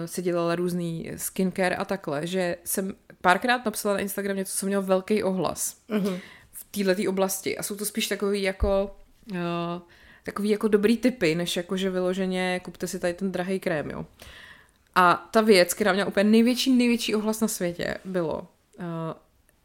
si 0.06 0.22
dělala 0.22 0.56
různý 0.56 1.12
skincare 1.16 1.76
a 1.76 1.86
takhle, 1.86 2.28
že 2.28 2.58
jsem 2.64 2.96
párkrát 3.22 3.66
napsala 3.66 3.94
na 3.96 4.00
Instagram 4.02 4.38
něco, 4.38 4.58
co 4.58 4.66
mělo 4.66 4.82
velký 4.84 5.24
ohlas 5.24 5.78
Mhm. 5.88 6.18
v 6.52 6.64
této 6.86 7.10
oblasti 7.10 7.58
a 7.58 7.64
jsou 7.64 7.76
to 7.76 7.86
spíš 7.86 8.08
takový 8.08 8.42
jako 8.42 8.96
uh, 9.32 9.38
takový 10.24 10.50
jako 10.50 10.68
dobrý 10.68 10.98
typy, 10.98 11.36
než 11.36 11.58
jako, 11.58 11.78
že 11.78 11.90
vyloženě 11.90 12.62
kupte 12.64 12.88
si 12.88 13.00
tady 13.00 13.14
ten 13.14 13.32
drahý 13.32 13.60
krém, 13.60 13.90
jo. 13.92 14.06
A 14.96 15.28
ta 15.32 15.42
věc, 15.42 15.74
která 15.74 15.94
měla 15.94 16.08
úplně 16.08 16.24
největší, 16.24 16.72
největší 16.72 17.16
ohlas 17.16 17.40
na 17.40 17.48
světě, 17.48 17.98
bylo 18.06 18.40
uh, 18.80 18.86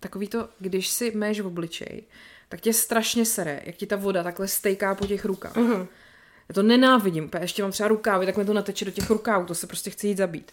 takový 0.00 0.28
to, 0.28 0.48
když 0.58 0.88
si 0.88 1.10
méš 1.10 1.40
v 1.40 1.46
obličej, 1.46 2.02
tak 2.48 2.60
tě 2.60 2.72
strašně 2.72 3.24
sere, 3.24 3.60
jak 3.64 3.76
ti 3.76 3.86
ta 3.86 3.96
voda 3.96 4.22
takhle 4.22 4.48
stejká 4.48 4.94
po 4.94 5.06
těch 5.06 5.24
rukách. 5.24 5.56
Mhm. 5.56 5.86
Já 6.52 6.54
to 6.54 6.62
nenávidím, 6.62 7.24
úplně 7.24 7.44
ještě 7.44 7.62
mám 7.62 7.72
třeba 7.72 7.88
rukávy, 7.88 8.26
tak 8.26 8.36
mi 8.36 8.44
to 8.44 8.52
nateče 8.52 8.84
do 8.84 8.90
těch 8.90 9.10
rukávů, 9.10 9.46
to 9.46 9.54
se 9.54 9.66
prostě 9.66 9.90
chci 9.90 10.06
jít 10.06 10.18
zabít. 10.18 10.52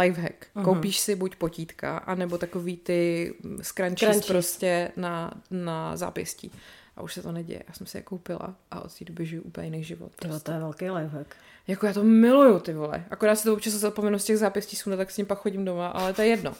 Lifehack. 0.00 0.46
Mhm. 0.54 0.64
Koupíš 0.64 0.98
si 1.00 1.16
buď 1.16 1.36
potítka, 1.36 1.98
anebo 1.98 2.38
takový 2.38 2.76
ty 2.76 3.34
mm, 3.42 3.58
scrunchies 3.62 4.26
prostě 4.26 4.92
na, 4.96 5.34
na 5.50 5.96
zápěstí. 5.96 6.52
A 6.96 7.02
už 7.02 7.14
se 7.14 7.22
to 7.22 7.32
neděje. 7.32 7.62
Já 7.68 7.74
jsem 7.74 7.86
si 7.86 7.98
je 7.98 8.02
koupila 8.02 8.54
a 8.70 8.80
od 8.80 8.98
té 8.98 9.04
doby 9.04 9.26
žiju 9.26 9.42
úplně 9.42 9.66
jiný 9.66 9.84
život. 9.84 10.12
Tyhle, 10.16 10.40
to 10.40 10.52
je 10.52 10.58
velký 10.58 10.90
lifehack. 10.90 11.36
Jako 11.66 11.86
já 11.86 11.92
to 11.92 12.04
miluju, 12.04 12.58
ty 12.58 12.72
vole. 12.72 13.04
Akorát 13.10 13.36
si 13.36 13.44
to 13.44 13.52
občas 13.52 13.72
zapomenu 13.72 14.18
z 14.18 14.24
těch 14.24 14.38
zápěstí 14.38 14.76
sundat, 14.76 14.96
tak 14.96 15.10
s 15.10 15.16
ním 15.16 15.26
pak 15.26 15.38
chodím 15.38 15.64
doma, 15.64 15.88
ale 15.88 16.12
to 16.12 16.22
je 16.22 16.28
jedno. 16.28 16.54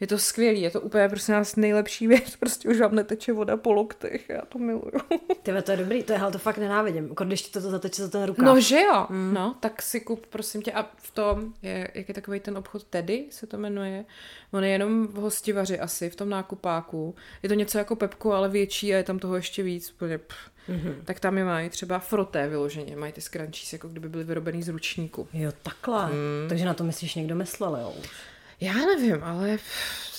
Je 0.00 0.06
to 0.06 0.18
skvělý, 0.18 0.60
je 0.60 0.70
to 0.70 0.80
úplně 0.80 1.08
prostě 1.08 1.32
nás 1.32 1.56
nejlepší 1.56 2.06
věc, 2.06 2.36
prostě 2.40 2.68
už 2.68 2.80
vám 2.80 2.94
neteče 2.94 3.32
voda 3.32 3.56
po 3.56 3.72
loktech, 3.72 4.28
já 4.28 4.42
to 4.48 4.58
miluju. 4.58 4.92
Tyhle, 5.42 5.62
to 5.62 5.70
je 5.70 5.76
dobrý, 5.76 6.02
to 6.02 6.12
je, 6.12 6.18
hele, 6.18 6.32
to 6.32 6.38
fakt 6.38 6.58
nenávidím. 6.58 7.08
Jako 7.08 7.24
když 7.24 7.42
ti 7.42 7.52
to 7.52 7.60
zateče 7.60 8.02
za 8.02 8.08
ten 8.08 8.24
rukáv. 8.24 8.46
No, 8.46 8.60
že 8.60 8.80
jo, 8.80 9.06
mm. 9.10 9.34
no, 9.34 9.56
tak 9.60 9.82
si 9.82 10.00
kup, 10.00 10.26
prosím 10.26 10.62
tě, 10.62 10.72
a 10.72 10.90
v 10.96 11.10
tom, 11.10 11.54
je, 11.62 11.90
jak 11.94 12.08
je 12.08 12.14
takový 12.14 12.40
ten 12.40 12.58
obchod 12.58 12.84
Tedy, 12.84 13.26
se 13.30 13.46
to 13.46 13.58
jmenuje, 13.58 14.04
on 14.52 14.64
je 14.64 14.70
jenom 14.70 15.06
v 15.06 15.14
hostivaři 15.14 15.80
asi, 15.80 16.10
v 16.10 16.16
tom 16.16 16.28
nákupáku, 16.28 17.14
je 17.42 17.48
to 17.48 17.54
něco 17.54 17.78
jako 17.78 17.96
Pepko, 17.96 18.32
ale 18.32 18.48
větší 18.48 18.94
a 18.94 18.96
je 18.96 19.04
tam 19.04 19.18
toho 19.18 19.36
ještě 19.36 19.62
víc, 19.62 19.92
úplně 19.92 20.18
pff. 20.18 20.56
Mm-hmm. 20.68 20.94
tak 21.04 21.20
tam 21.20 21.38
je 21.38 21.44
mají 21.44 21.70
třeba 21.70 21.98
froté 21.98 22.48
vyloženě, 22.48 22.96
mají 22.96 23.12
ty 23.12 23.20
scrunchies, 23.20 23.72
jako 23.72 23.88
kdyby 23.88 24.08
byly 24.08 24.24
vyrobený 24.24 24.62
z 24.62 24.68
ručníku. 24.68 25.28
Jo, 25.32 25.52
takhle. 25.62 26.06
Mm. 26.06 26.48
Takže 26.48 26.64
na 26.64 26.74
to 26.74 26.84
myslíš 26.84 27.14
někdo 27.14 27.34
myslel, 27.34 27.76
jo? 27.76 27.94
už. 28.00 28.10
Já 28.60 28.74
nevím, 28.74 29.24
ale 29.24 29.56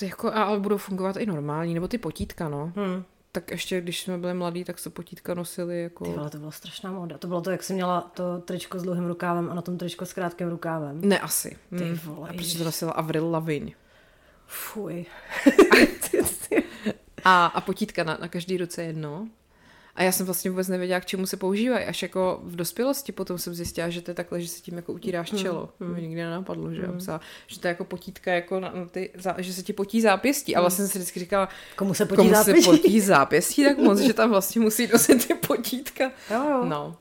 jako, 0.02 0.28
a- 0.28 0.42
ale 0.44 0.60
budou 0.60 0.76
fungovat 0.76 1.16
i 1.16 1.26
normální, 1.26 1.74
nebo 1.74 1.88
ty 1.88 1.98
potítka, 1.98 2.48
no. 2.48 2.72
Hmm. 2.76 3.04
tak 3.32 3.50
ještě 3.50 3.80
když 3.80 4.00
jsme 4.02 4.18
byli 4.18 4.34
mladí, 4.34 4.64
tak 4.64 4.78
se 4.78 4.90
potítka 4.90 5.34
nosili 5.34 5.82
jako... 5.82 6.04
Ty 6.04 6.10
vole, 6.10 6.30
to 6.30 6.38
byla 6.38 6.50
strašná 6.50 6.92
moda. 6.92 7.18
To 7.18 7.26
bylo 7.26 7.40
to, 7.40 7.50
jak 7.50 7.62
jsem 7.62 7.74
měla 7.76 8.00
to 8.00 8.38
tričko 8.38 8.78
s 8.78 8.82
dlouhým 8.82 9.06
rukávem 9.06 9.50
a 9.50 9.54
na 9.54 9.62
tom 9.62 9.78
tričko 9.78 10.06
s 10.06 10.12
krátkým 10.12 10.48
rukávem. 10.48 11.00
Ne, 11.00 11.18
asi. 11.20 11.56
Ty 11.78 11.84
Hmm. 11.84 11.94
vole, 12.04 12.28
A 12.28 12.32
protože 12.32 12.58
to 12.58 12.64
nosila 12.64 12.92
Avril 12.92 13.30
Lavigne. 13.30 13.70
Fuj. 14.46 15.06
A, 17.24 17.46
a 17.46 17.60
potítka 17.60 18.04
na, 18.04 18.18
na 18.20 18.28
každý 18.28 18.56
ruce 18.58 18.82
jedno. 18.82 19.28
A 19.98 20.02
já 20.02 20.12
jsem 20.12 20.26
vlastně 20.26 20.50
vůbec 20.50 20.68
nevěděla, 20.68 21.00
k 21.00 21.06
čemu 21.06 21.26
se 21.26 21.36
používají. 21.36 21.84
Až 21.84 22.02
jako 22.02 22.40
v 22.42 22.56
dospělosti 22.56 23.12
potom 23.12 23.38
jsem 23.38 23.54
zjistila, 23.54 23.88
že 23.88 24.00
to 24.00 24.10
je 24.10 24.14
takhle, 24.14 24.40
že 24.40 24.48
si 24.48 24.62
tím 24.62 24.76
jako 24.76 24.92
utíráš 24.92 25.30
čelo. 25.30 25.68
Mm. 25.80 25.94
Mi 25.94 26.02
nikdy 26.02 26.22
nenapadlo, 26.22 26.74
že, 26.74 26.82
mm. 26.82 26.98
psala, 26.98 27.20
že 27.46 27.60
to 27.60 27.66
je 27.66 27.68
jako 27.68 27.84
potítka, 27.84 28.32
jako 28.32 28.60
na, 28.60 28.72
na 28.74 28.86
ty, 28.86 29.10
zá- 29.18 29.34
že 29.38 29.52
se 29.52 29.62
ti 29.62 29.72
potí 29.72 30.00
zápěstí. 30.00 30.56
A 30.56 30.60
vlastně 30.60 30.84
jsem 30.84 30.92
si 30.92 30.98
vždycky 30.98 31.20
říkala, 31.20 31.48
Komu 31.76 31.94
se 31.94 32.06
potí 32.06 32.16
komu 32.16 32.28
se 32.28 32.34
zápěstí? 32.36 32.70
potí 32.70 33.00
zápěstí, 33.00 33.64
tak 33.64 33.78
moc, 33.78 33.98
že 33.98 34.12
tam 34.12 34.30
vlastně 34.30 34.60
musí 34.60 34.86
nosit 34.86 35.26
ty 35.26 35.34
potítka. 35.34 36.04
Jo, 36.04 36.50
jo. 36.50 36.64
No. 36.64 36.96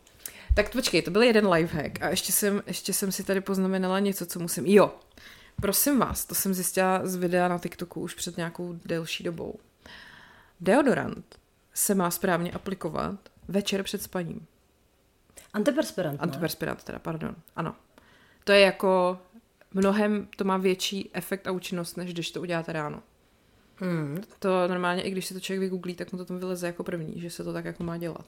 Tak 0.56 0.72
počkej, 0.72 1.02
to 1.02 1.12
byl 1.12 1.22
jeden 1.24 1.48
lifehack. 1.48 2.02
A 2.02 2.10
ještě 2.10 2.32
jsem, 2.32 2.64
ještě 2.68 2.94
jsem 2.94 3.12
si 3.12 3.24
tady 3.24 3.42
poznamenala 3.42 4.00
něco, 4.00 4.26
co 4.26 4.40
musím. 4.40 4.66
Jo, 4.66 4.96
prosím 5.62 6.00
vás, 6.00 6.26
to 6.26 6.36
jsem 6.36 6.54
zjistila 6.54 7.02
z 7.04 7.16
videa 7.16 7.48
na 7.48 7.60
TikToku 7.60 8.02
už 8.02 8.14
před 8.14 8.38
nějakou 8.38 8.76
delší 8.86 9.24
dobou. 9.24 9.56
Deodorant 10.62 11.26
se 11.78 11.96
má 11.96 12.12
správně 12.12 12.52
aplikovat 12.52 13.16
večer 13.48 13.84
před 13.84 14.02
spaním. 14.02 14.48
Antiperspirant, 15.54 16.20
ne? 16.20 16.24
Antiperspirant 16.24 16.84
teda, 16.84 17.00
pardon. 17.00 17.36
Ano. 17.56 17.76
To 18.44 18.52
je 18.52 18.60
jako 18.60 19.20
mnohem, 19.74 20.28
to 20.38 20.44
má 20.44 20.58
větší 20.58 21.10
efekt 21.14 21.48
a 21.48 21.52
účinnost, 21.52 21.98
než 21.98 22.14
když 22.14 22.32
to 22.32 22.42
uděláte 22.42 22.74
ráno. 22.74 23.04
Hmm. 23.80 24.24
To 24.40 24.68
normálně, 24.68 25.02
i 25.02 25.12
když 25.12 25.26
si 25.26 25.34
to 25.34 25.40
člověk 25.40 25.60
vygooglí, 25.62 25.96
tak 25.96 26.12
mu 26.12 26.18
to 26.18 26.26
tam 26.26 26.38
vyleze 26.40 26.68
jako 26.68 26.84
první, 26.84 27.22
že 27.22 27.30
se 27.30 27.44
to 27.44 27.54
tak 27.54 27.66
jako 27.66 27.84
má 27.84 27.98
dělat. 27.98 28.26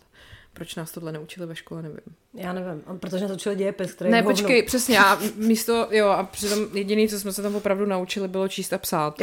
Proč 0.54 0.76
nás 0.76 0.92
tohle 0.92 1.12
neučili 1.12 1.46
ve 1.48 1.56
škole, 1.56 1.82
nevím. 1.82 2.00
Já 2.34 2.54
nevím, 2.54 2.82
protože 3.00 3.22
natočil 3.28 3.56
dějepis, 3.56 3.94
který 3.94 4.12
Ne, 4.12 4.18
je 4.18 4.22
hovno. 4.22 4.36
počkej, 4.38 4.64
přesně, 4.64 5.00
a 5.00 5.20
místo, 5.36 5.88
jo, 5.92 6.08
a 6.08 6.24
přitom 6.24 6.60
jediný, 6.74 7.10
co 7.10 7.20
jsme 7.20 7.34
se 7.34 7.42
tam 7.42 7.56
opravdu 7.56 7.86
naučili, 7.86 8.28
bylo 8.28 8.48
číst 8.48 8.74
a 8.74 8.78
psát. 8.78 9.18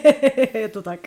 je 0.54 0.68
to 0.68 0.82
tak. 0.82 1.00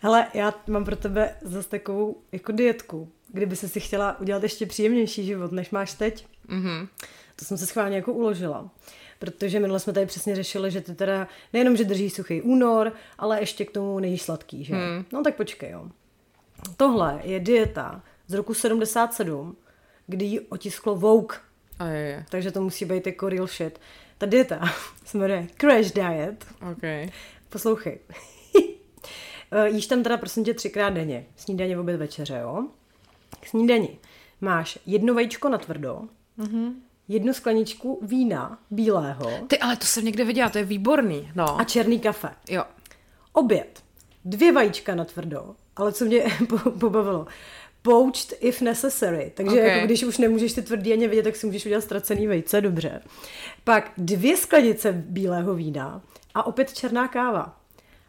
Hele, 0.00 0.26
já 0.34 0.54
mám 0.66 0.84
pro 0.84 0.96
tebe 0.96 1.34
zase 1.42 1.68
takovou 1.68 2.16
jako 2.32 2.52
dietku, 2.52 3.08
kdyby 3.28 3.56
se 3.56 3.68
si 3.68 3.80
chtěla 3.80 4.20
udělat 4.20 4.42
ještě 4.42 4.66
příjemnější 4.66 5.26
život, 5.26 5.52
než 5.52 5.70
máš 5.70 5.94
teď. 5.94 6.26
Mhm. 6.48 6.88
To 7.36 7.44
jsem 7.44 7.58
se 7.58 7.66
schválně 7.66 7.96
jako 7.96 8.12
uložila. 8.12 8.70
Protože 9.20 9.60
minule 9.60 9.80
jsme 9.80 9.92
tady 9.92 10.06
přesně 10.06 10.36
řešili, 10.36 10.70
že 10.70 10.80
ty 10.80 10.94
teda 10.94 11.28
nejenom, 11.52 11.76
že 11.76 11.84
drží 11.84 12.10
suchý 12.10 12.42
únor, 12.42 12.92
ale 13.18 13.40
ještě 13.40 13.64
k 13.64 13.70
tomu 13.70 13.98
nejíš 14.00 14.22
sladký, 14.22 14.64
že? 14.64 14.74
Hmm. 14.74 15.04
No 15.12 15.22
tak 15.22 15.36
počkej, 15.36 15.70
jo. 15.70 15.88
Tohle 16.76 17.20
je 17.24 17.40
dieta 17.40 18.02
z 18.26 18.34
roku 18.34 18.54
77, 18.54 19.56
kdy 20.06 20.24
ji 20.24 20.40
otisklo 20.40 20.96
Vogue, 20.96 21.36
A 21.78 21.86
je, 21.86 21.98
je. 22.00 22.24
takže 22.30 22.50
to 22.50 22.60
musí 22.62 22.84
být 22.84 23.06
jako 23.06 23.28
real 23.28 23.46
shit. 23.46 23.80
Ta 24.18 24.26
dieta 24.26 24.60
se 25.04 25.18
jmenuje 25.18 25.46
Crash 25.60 25.90
Diet. 25.92 26.46
OK. 26.72 27.12
Poslouchej. 27.48 27.98
Eh, 29.52 29.68
Jíš 29.70 29.86
tam 29.86 30.02
teda 30.02 30.16
prosím 30.16 30.44
tě 30.44 30.54
třikrát 30.54 30.90
denně. 30.90 31.26
Snídaně, 31.36 31.78
oběd, 31.78 31.96
večeře, 31.96 32.38
jo? 32.42 32.66
K 33.40 33.46
snídani 33.46 33.98
máš 34.40 34.78
jedno 34.86 35.14
vajíčko 35.14 35.48
na 35.48 35.58
tvrdo, 35.58 36.02
mm-hmm. 36.38 36.72
Jednu 37.10 37.32
skleničku 37.32 37.98
vína 38.02 38.58
bílého 38.70 39.30
Ty, 39.46 39.58
ale 39.58 39.76
to 39.76 39.86
jsem 39.86 40.04
někde 40.04 40.24
viděla, 40.24 40.50
to 40.50 40.58
je 40.58 40.64
výborný, 40.64 41.30
no. 41.34 41.60
a 41.60 41.64
černý 41.64 42.00
kafe. 42.00 42.28
Jo. 42.48 42.64
Oběd. 43.32 43.82
Dvě 44.24 44.52
vajíčka 44.52 44.94
na 44.94 45.04
tvrdo, 45.04 45.54
ale 45.76 45.92
co 45.92 46.04
mě 46.04 46.24
po- 46.48 46.70
pobavilo. 46.70 47.26
Poached 47.82 48.38
if 48.40 48.60
necessary. 48.60 49.32
Takže 49.34 49.50
Ok. 49.56 49.58
okay. 49.58 49.68
jako 49.70 49.86
když 49.86 50.02
už 50.02 50.18
nemůžeš 50.18 50.52
ty 50.52 50.62
tvrdý 50.62 50.92
ani 50.92 51.08
vidět, 51.08 51.22
tak 51.22 51.36
si 51.36 51.46
můžeš 51.46 51.66
udělat 51.66 51.84
ztracený 51.84 52.26
vejce, 52.26 52.60
dobře. 52.60 53.02
Pak 53.64 53.92
dvě 53.98 54.36
sklenice 54.36 54.92
bílého 54.92 55.54
vína 55.54 56.02
a 56.34 56.46
opět 56.46 56.72
černá 56.72 57.08
káva. 57.08 57.56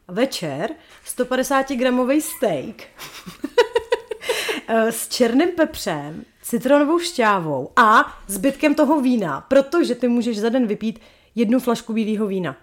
Večer 0.08 0.70
150 1.06 1.70
gramový 1.72 2.22
steak 2.22 2.76
eh, 4.68 4.92
s 4.92 5.08
černým 5.08 5.50
pepřem, 5.50 6.26
citronovou 6.42 7.00
šťávou 7.00 7.72
a 7.76 8.18
zbytkem 8.28 8.76
toho 8.76 9.02
vína, 9.02 9.42
protože 9.42 9.96
ty 9.96 10.08
můžeš 10.08 10.40
za 10.40 10.50
den 10.50 10.68
vypít 10.68 11.00
jednu 11.36 11.60
flašku 11.60 11.94
bílého 11.94 12.28
vína. 12.28 12.58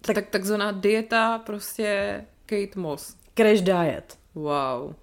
Tak, 0.00 0.14
tak 0.14 0.28
takzvaná 0.28 0.72
dieta 0.72 1.38
prostě 1.38 2.24
Kate 2.46 2.80
Moss. 2.80 3.16
Crash 3.34 3.60
diet. 3.60 4.18
Wow. 4.34 4.94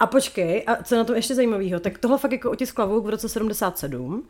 A 0.00 0.06
počkej, 0.06 0.64
a 0.66 0.82
co 0.82 0.96
na 0.96 1.04
tom 1.04 1.16
ještě 1.16 1.34
zajímavého, 1.34 1.80
tak 1.80 1.98
tohle 1.98 2.18
fakt 2.18 2.32
jako 2.32 2.50
otiskla 2.50 2.84
Vogue 2.84 3.06
v 3.06 3.10
roce 3.10 3.28
77 3.28 4.28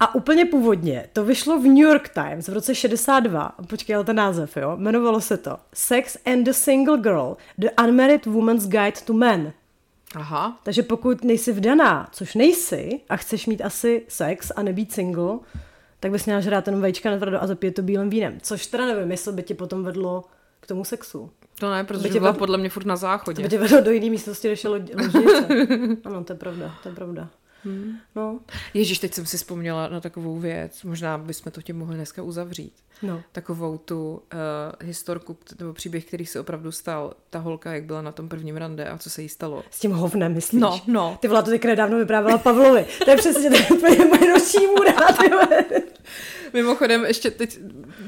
a 0.00 0.14
úplně 0.14 0.44
původně 0.44 1.08
to 1.12 1.24
vyšlo 1.24 1.58
v 1.58 1.64
New 1.64 1.84
York 1.84 2.08
Times 2.08 2.48
v 2.48 2.52
roce 2.52 2.74
62, 2.74 3.42
A 3.42 3.62
počkej, 3.62 3.96
ale 3.96 4.04
ten 4.04 4.16
název, 4.16 4.56
jo, 4.56 4.76
jmenovalo 4.76 5.20
se 5.20 5.36
to 5.36 5.56
Sex 5.74 6.16
and 6.26 6.44
the 6.44 6.52
Single 6.52 6.98
Girl, 6.98 7.32
The 7.58 7.68
Unmarried 7.84 8.26
Woman's 8.26 8.66
Guide 8.66 9.00
to 9.04 9.12
Men. 9.12 9.52
Aha. 10.14 10.60
Takže 10.62 10.82
pokud 10.82 11.24
nejsi 11.24 11.52
vdaná, 11.52 12.08
což 12.12 12.34
nejsi, 12.34 13.00
a 13.08 13.16
chceš 13.16 13.46
mít 13.46 13.62
asi 13.62 14.02
sex 14.08 14.52
a 14.56 14.62
nebýt 14.62 14.92
single, 14.92 15.38
tak 16.00 16.10
bys 16.12 16.26
měla 16.26 16.40
žrát 16.40 16.66
jenom 16.66 16.80
vajíčka 16.82 17.10
na 17.10 17.16
tvrdo 17.16 17.42
a 17.42 17.46
zapít 17.46 17.74
to 17.74 17.82
bílým 17.82 18.10
vínem. 18.10 18.38
Což 18.42 18.66
teda 18.66 18.86
nevím, 18.86 19.10
jestli 19.10 19.32
by 19.32 19.42
ti 19.42 19.54
potom 19.54 19.84
vedlo 19.84 20.24
k 20.60 20.66
tomu 20.66 20.84
sexu. 20.84 21.30
To 21.58 21.70
ne, 21.70 21.84
protože 21.84 22.02
By 22.02 22.10
tě 22.10 22.20
byla 22.20 22.32
vedl- 22.32 22.38
podle 22.38 22.58
mě 22.58 22.68
furt 22.70 22.86
na 22.86 22.94
To 22.94 23.00
záchodě. 23.00 23.42
by 23.42 23.48
tě 23.48 23.58
vedlo 23.58 23.80
do 23.80 23.90
jiné 23.90 24.10
místnosti, 24.10 24.48
než 24.48 24.64
je 24.64 24.70
lo- 24.70 24.76
ložnice. 25.02 25.46
ano, 26.04 26.24
to 26.24 26.32
je 26.32 26.36
pravda, 26.38 26.74
to 26.82 26.88
je 26.88 26.94
pravda. 26.94 27.28
No, 28.16 28.40
Ježíš, 28.74 28.98
teď 28.98 29.14
jsem 29.14 29.26
si 29.26 29.36
vzpomněla 29.36 29.88
na 29.88 30.00
takovou 30.00 30.38
věc, 30.38 30.82
možná 30.82 31.18
bychom 31.18 31.52
to 31.52 31.62
tím 31.62 31.78
mohli 31.78 31.94
dneska 31.96 32.22
uzavřít. 32.22 32.72
No. 33.02 33.22
Takovou 33.32 33.78
tu 33.78 34.10
uh, 34.12 34.18
historku, 34.88 35.36
nebo 35.60 35.72
příběh, 35.72 36.04
který 36.04 36.26
se 36.26 36.40
opravdu 36.40 36.72
stal. 36.72 37.14
Ta 37.30 37.38
holka, 37.38 37.72
jak 37.72 37.84
byla 37.84 38.02
na 38.02 38.12
tom 38.12 38.28
prvním 38.28 38.56
rande 38.56 38.88
a 38.88 38.98
co 38.98 39.10
se 39.10 39.22
jí 39.22 39.28
stalo. 39.28 39.64
S 39.70 39.80
tím 39.80 39.92
hovnem, 39.92 40.34
myslíš? 40.34 40.60
No, 40.60 40.80
no. 40.86 41.18
Ty 41.20 41.28
vole, 41.28 41.42
to 41.42 41.50
teď 41.50 41.64
nedávno 41.64 41.98
vyprávěla 41.98 42.38
Pavlovi. 42.38 42.86
To 43.04 43.10
je 43.10 43.16
přesně 43.16 43.50
to 43.50 43.56
je 43.56 43.66
úplně 43.66 44.04
moje 44.04 44.32
noční 44.32 44.66
můra. 44.66 44.92
Mimochodem, 46.52 47.04
ještě 47.04 47.30
teď, 47.30 47.58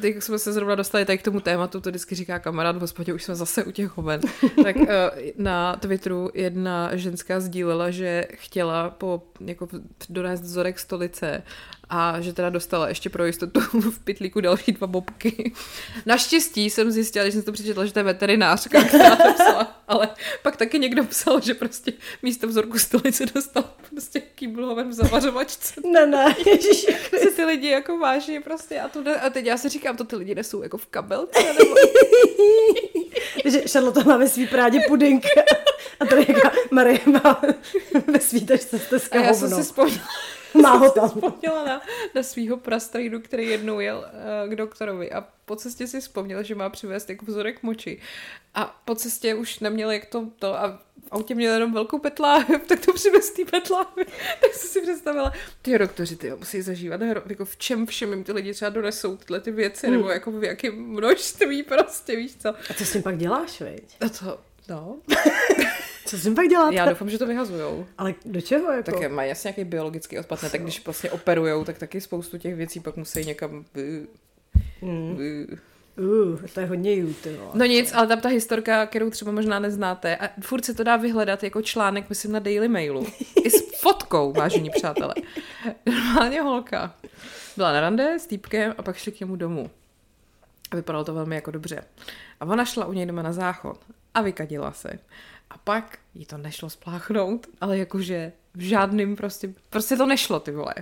teď 0.01 0.23
jsme 0.23 0.39
se 0.39 0.53
zrovna 0.53 0.75
dostali 0.75 1.05
tady 1.05 1.19
k 1.19 1.23
tomu 1.23 1.41
tématu, 1.41 1.81
to 1.81 1.91
vždycky 1.91 2.15
říká 2.15 2.39
kamarád 2.39 2.77
v 2.77 2.81
hospodě, 2.81 3.13
už 3.13 3.25
jsme 3.25 3.35
zase 3.35 3.65
u 3.65 3.71
těch 3.71 3.97
hoven. 3.97 4.21
tak 4.63 4.77
uh, 4.77 4.85
na 5.37 5.77
Twitteru 5.77 6.31
jedna 6.35 6.97
ženská 6.97 7.41
sdílela, 7.41 7.91
že 7.91 8.27
chtěla 8.35 8.91
po, 8.91 9.23
jako 9.41 9.69
donést 10.09 10.43
vzorek 10.43 10.79
stolice 10.79 11.43
a 11.91 12.21
že 12.21 12.33
teda 12.33 12.51
dostala 12.51 12.89
ještě 12.89 13.11
pro 13.11 13.25
jistotu 13.25 13.61
v 13.91 13.99
pytlíku 13.99 14.41
další 14.41 14.73
dva 14.73 14.87
bobky. 14.87 15.53
Naštěstí 16.07 16.71
jsem 16.71 16.91
zjistila, 16.91 17.25
když 17.25 17.35
jsem 17.35 17.43
to 17.43 17.53
přečetla, 17.53 17.87
že 17.87 17.93
to 17.93 17.99
je 17.99 18.03
veterinářka, 18.03 18.85
která 18.85 19.17
to 19.17 19.33
psala, 19.35 19.83
ale 19.89 20.09
pak 20.43 20.57
taky 20.57 20.79
někdo 20.79 21.05
psal, 21.05 21.41
že 21.41 21.55
prostě 21.55 21.93
místo 22.23 22.47
vzorku 22.47 22.79
stolice 22.79 23.27
dostal 23.27 23.65
prostě 23.91 24.21
kýbloven 24.21 24.89
v 24.89 24.93
zavařovačce 24.93 25.75
Ne, 25.93 26.07
ne, 26.07 26.35
ježiši. 26.47 26.97
si 27.19 27.31
ty 27.37 27.45
lidi 27.45 27.69
jako 27.69 27.99
vážně 27.99 28.41
prostě 28.41 28.81
a, 28.81 28.89
to, 28.89 29.03
ne- 29.03 29.21
a 29.21 29.31
teď 29.31 29.45
já 29.47 29.57
si 29.57 29.69
říkám, 29.69 29.97
to 29.97 30.05
ty 30.05 30.17
lidi 30.17 30.35
nesou 30.35 30.63
jako 30.63 30.79
v 30.79 30.87
kabelce, 30.87 31.39
nebo 31.59 31.75
že 33.45 33.61
Charlotte 33.61 34.05
má 34.05 34.17
ve 34.17 34.29
svý 34.29 34.47
prádě 34.47 34.81
pudink 34.89 35.25
a 36.01 36.05
tady 36.05 36.27
jaká 36.29 36.53
Marie 36.71 37.01
má 37.07 37.43
ve 38.07 38.21
svítačce 38.21 38.79
z 38.79 39.09
a 39.13 39.17
já 39.17 39.35
jsem 39.35 39.51
si 39.51 39.63
vzpomněla, 39.63 40.09
Má 40.63 40.71
ho 40.77 40.91
tam. 40.91 41.09
vzpomněla 41.09 41.65
na, 41.65 41.83
na 42.15 42.23
svýho 42.23 42.57
prastrejdu, 42.57 43.21
který 43.21 43.47
jednou 43.49 43.81
jel 43.81 43.99
uh, 44.45 44.53
k 44.53 44.57
doktorovi 44.57 45.13
a 45.13 45.25
po 45.45 45.57
cestě 45.57 45.87
si 45.87 46.01
vzpomněl, 46.01 46.43
že 46.43 46.55
má 46.55 46.69
přivést 46.71 47.11
jako 47.11 47.27
vzorek 47.27 47.63
moči 47.63 48.01
a 48.55 48.81
po 48.85 48.95
cestě 48.95 49.35
už 49.35 49.59
neměl 49.61 49.91
jak 49.91 50.07
to, 50.07 50.27
to 50.39 50.55
a 50.61 50.69
v 51.09 51.09
autě 51.11 51.35
měl 51.35 51.55
jenom 51.55 51.73
velkou 51.73 51.99
petláhev, 51.99 52.63
tak 52.67 52.87
to 52.87 52.93
přivez 52.93 53.31
tý 53.31 53.45
petláhev. 53.45 53.95
tak 54.41 54.55
jsem 54.55 54.69
si 54.71 54.81
představila, 54.83 55.33
ty 55.63 55.79
doktoři, 55.79 56.17
ty 56.17 56.31
musí 56.31 56.63
zažívat, 56.63 57.01
hro- 57.01 57.23
jako 57.27 57.45
v 57.45 57.57
čem 57.57 57.87
všem 57.87 58.13
jim 58.13 58.25
ty 58.25 58.33
lidi 58.33 58.55
třeba 58.55 58.69
donesou 58.69 59.17
tyhle 59.17 59.41
ty 59.41 59.51
věci, 59.51 59.91
nebo 59.91 60.09
jako 60.11 60.31
v 60.31 60.45
jakém 60.45 60.75
množství 60.75 61.63
prostě, 61.63 62.17
víš 62.17 62.37
co. 62.37 62.49
A 62.49 62.75
co 62.79 62.85
s 62.85 62.93
tím 62.93 63.03
pak 63.03 63.17
děláš, 63.19 63.61
veď? 63.61 63.97
A 64.01 64.09
to, 64.09 64.41
no, 64.69 64.97
Co 66.09 66.19
s 66.19 66.23
tím 66.23 66.35
pak 66.35 66.49
děláte? 66.49 66.75
já 66.75 66.89
doufám, 66.89 67.11
že 67.11 67.19
to 67.19 67.27
vyhazujou. 67.27 67.87
Ale 67.99 68.15
do 68.25 68.41
čeho, 68.41 68.73
jako? 68.73 68.91
Tak 68.91 69.11
mají 69.11 69.29
jasně 69.29 69.49
nějaký 69.49 69.65
biologický 69.65 70.19
odpad, 70.19 70.43
ne? 70.43 70.51
tak 70.51 70.63
když 70.63 70.85
vlastně 70.85 71.11
operujou, 71.11 71.65
tak 71.65 71.79
taky 71.79 72.01
spoustu 72.01 72.39
těch 72.39 72.55
věcí 72.55 72.81
pak 72.81 72.97
musí 72.97 73.25
někam... 73.25 73.65
Mm. 74.83 75.19
Uh, 75.99 76.41
to 76.55 76.61
je 76.61 76.67
hodně 76.67 76.97
ty 77.23 77.37
vole. 77.37 77.51
No 77.55 77.65
nic, 77.65 77.93
ale 77.95 78.07
tam 78.07 78.21
ta 78.21 78.29
historka, 78.29 78.87
kterou 78.87 79.11
třeba 79.11 79.33
možná 79.33 79.59
neznáte, 79.59 80.17
a 80.17 80.29
furt 80.41 80.65
se 80.65 80.75
to 80.75 80.85
dá 80.85 80.97
vyhledat 80.97 81.43
jako 81.43 81.63
článek, 81.63 82.09
myslím, 82.09 82.33
na 82.33 82.39
Daily 82.39 82.69
Mailu. 82.69 83.07
I 83.45 83.51
s 83.51 83.81
fotkou, 83.81 84.33
vážení 84.33 84.71
přátelé. 84.71 85.15
Normálně 85.87 86.43
holka. 86.43 86.95
Byla 87.57 87.73
na 87.73 87.81
rande 87.81 88.19
s 88.19 88.27
týpkem 88.27 88.75
a 88.79 88.83
pak 88.83 88.97
šli 88.97 89.13
k 89.13 89.21
němu 89.21 89.37
domů. 89.37 89.71
A 90.71 90.77
vypadalo 90.77 91.05
to 91.05 91.15
velmi 91.15 91.35
jako 91.35 91.51
dobře. 91.51 91.85
A 92.41 92.47
ona 92.47 92.65
šla 92.65 92.87
u 92.87 92.93
něj 92.93 93.07
doma 93.07 93.23
na 93.23 93.33
záchod 93.33 93.79
a 94.15 94.23
vykadila 94.23 94.73
se. 94.73 94.99
A 95.51 95.59
pak 95.59 95.99
jí 96.15 96.27
to 96.27 96.39
nešlo 96.39 96.71
spláchnout, 96.71 97.47
ale 97.61 97.79
jakože 97.79 98.33
v 98.55 98.61
žádným 98.61 99.17
prostě, 99.17 99.55
prostě 99.71 99.97
to 99.97 100.07
nešlo, 100.07 100.41
ty 100.41 100.51
vole. 100.51 100.75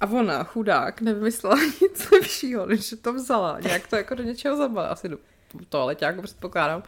A 0.00 0.06
ona, 0.06 0.44
chudák, 0.44 1.00
nevymyslela 1.00 1.56
nic 1.82 2.10
lepšího, 2.10 2.66
než 2.66 2.88
že 2.88 2.96
to 2.96 3.12
vzala. 3.12 3.60
Nějak 3.60 3.86
to 3.86 3.96
jako 3.96 4.14
do 4.14 4.22
něčeho 4.22 4.56
zabala, 4.56 4.88
asi 4.88 5.08
do 5.08 5.18
toaleťáku 5.68 6.22
předpokládám. 6.22 6.82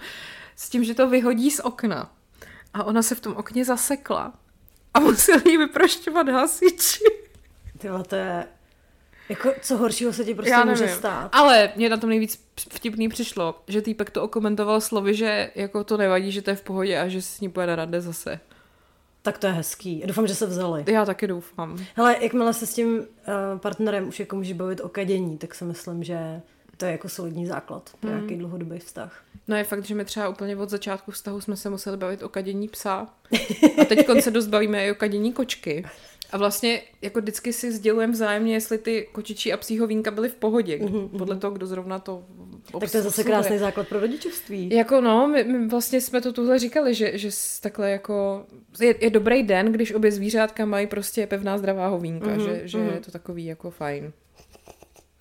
S 0.57 0.69
tím, 0.69 0.85
že 0.85 0.95
to 0.95 1.09
vyhodí 1.09 1.51
z 1.51 1.61
okna. 1.61 2.13
A 2.75 2.85
ona 2.85 3.03
se 3.03 3.15
v 3.15 3.21
tom 3.21 3.37
okně 3.37 3.65
zasekla. 3.65 4.33
A 4.95 5.01
museli 5.01 5.51
jí 5.51 5.57
vyprošťovat 5.57 6.29
hasiči. 6.29 7.05
Tyhle, 7.79 8.05
to 8.05 8.17
je... 8.17 8.47
Jako, 9.29 9.53
co 9.61 9.77
horšího 9.77 10.13
se 10.13 10.25
ti 10.25 10.35
prostě 10.35 10.51
Já 10.51 10.65
může 10.65 10.89
stát? 10.89 11.29
Ale 11.33 11.73
mě 11.77 11.89
na 11.89 11.97
tom 11.97 12.11
nejvíc 12.11 12.45
vtipný 12.57 13.09
přišlo, 13.09 13.63
že 13.69 13.83
týpek 13.83 14.11
to 14.11 14.23
okomentoval 14.23 14.81
slovy, 14.81 15.15
že 15.15 15.51
jako 15.55 15.85
to 15.85 15.97
nevadí, 15.97 16.33
že 16.33 16.43
to 16.43 16.51
je 16.51 16.57
v 16.57 16.63
pohodě 16.63 17.01
a 17.01 17.09
že 17.09 17.23
s 17.23 17.41
ní 17.41 17.49
pojede 17.49 17.77
rande 17.77 18.01
zase. 18.01 18.41
Tak 19.23 19.39
to 19.39 19.47
je 19.47 19.53
hezký. 19.53 20.03
Doufám, 20.07 20.27
že 20.27 20.35
se 20.35 20.47
vzali. 20.47 20.85
Já 20.87 21.05
taky 21.05 21.27
doufám. 21.27 21.85
Hele, 21.95 22.17
jakmile 22.21 22.55
se 22.55 22.67
s 22.67 22.75
tím 22.75 22.99
uh, 22.99 23.05
partnerem 23.59 24.09
už 24.09 24.21
jako 24.21 24.37
může 24.37 24.55
bavit 24.55 24.81
o 24.81 24.89
kadění, 24.89 25.39
tak 25.39 25.55
si 25.55 25.65
myslím, 25.65 26.05
že 26.05 26.41
to 26.77 26.85
je 26.85 26.93
jako 26.93 27.09
solidní 27.09 27.47
základ 27.47 27.91
pro 28.01 28.11
hmm. 28.11 28.19
nějaký 28.19 28.37
dlouhodobý 28.37 28.79
vztah. 28.79 29.23
No 29.49 29.57
je 29.57 29.65
fakt, 29.65 29.85
že 29.85 29.95
my 29.95 30.05
třeba 30.05 30.29
úplně 30.29 30.57
od 30.57 30.71
začátku 30.71 31.11
vztahu 31.11 31.41
jsme 31.41 31.57
se 31.57 31.71
museli 31.71 31.97
bavit 31.97 32.23
o 32.23 32.29
kadění 32.29 32.69
psa. 32.69 33.07
A 33.81 33.85
teď 33.85 34.07
se 34.21 34.31
dost 34.31 34.47
bavíme 34.47 34.87
i 34.87 34.93
o 34.93 34.95
kadění 34.95 35.33
kočky. 35.33 35.85
A 36.33 36.39
vlastně 36.39 36.83
jako 37.03 37.21
vždycky 37.21 37.53
si 37.53 37.73
sdělujeme 37.73 38.13
vzájemně, 38.13 38.55
jestli 38.55 38.79
ty 38.79 39.09
kočičí 39.13 39.53
a 39.53 39.57
psího 39.57 39.87
vínka 39.87 40.11
byly 40.11 40.29
v 40.29 40.35
pohodě, 40.35 40.79
mm-hmm. 40.79 41.09
podle 41.19 41.37
toho, 41.37 41.51
kdo 41.51 41.67
zrovna 41.67 41.99
to 41.99 42.17
obsluhuje. 42.17 42.81
Tak 42.81 42.91
to 42.91 42.97
je 42.97 43.03
zase 43.03 43.25
krásný 43.25 43.59
základ 43.59 43.89
pro 43.89 44.01
rodičovství. 44.01 44.71
Jako 44.71 45.01
no, 45.01 45.29
my, 45.29 45.45
my 45.45 45.69
vlastně 45.69 46.01
jsme 46.01 46.21
to 46.21 46.33
tuhle 46.33 46.59
říkali, 46.59 46.95
že, 46.95 47.19
že 47.19 47.31
takhle 47.61 47.91
jako 47.91 48.47
je, 48.81 48.95
je 49.01 49.11
dobrý 49.11 49.43
den, 49.43 49.73
když 49.73 49.93
obě 49.93 50.13
zvířátka 50.13 50.65
mají 50.65 50.87
prostě 50.87 51.27
pevná 51.27 51.59
zdravá 51.59 51.89
hovínka, 51.89 52.27
mm-hmm. 52.27 52.45
že, 52.45 52.61
že 52.65 52.79
mm-hmm. 52.79 52.95
je 52.95 53.01
to 53.01 53.11
takový 53.11 53.45
jako 53.45 53.71
fajn. 53.71 54.13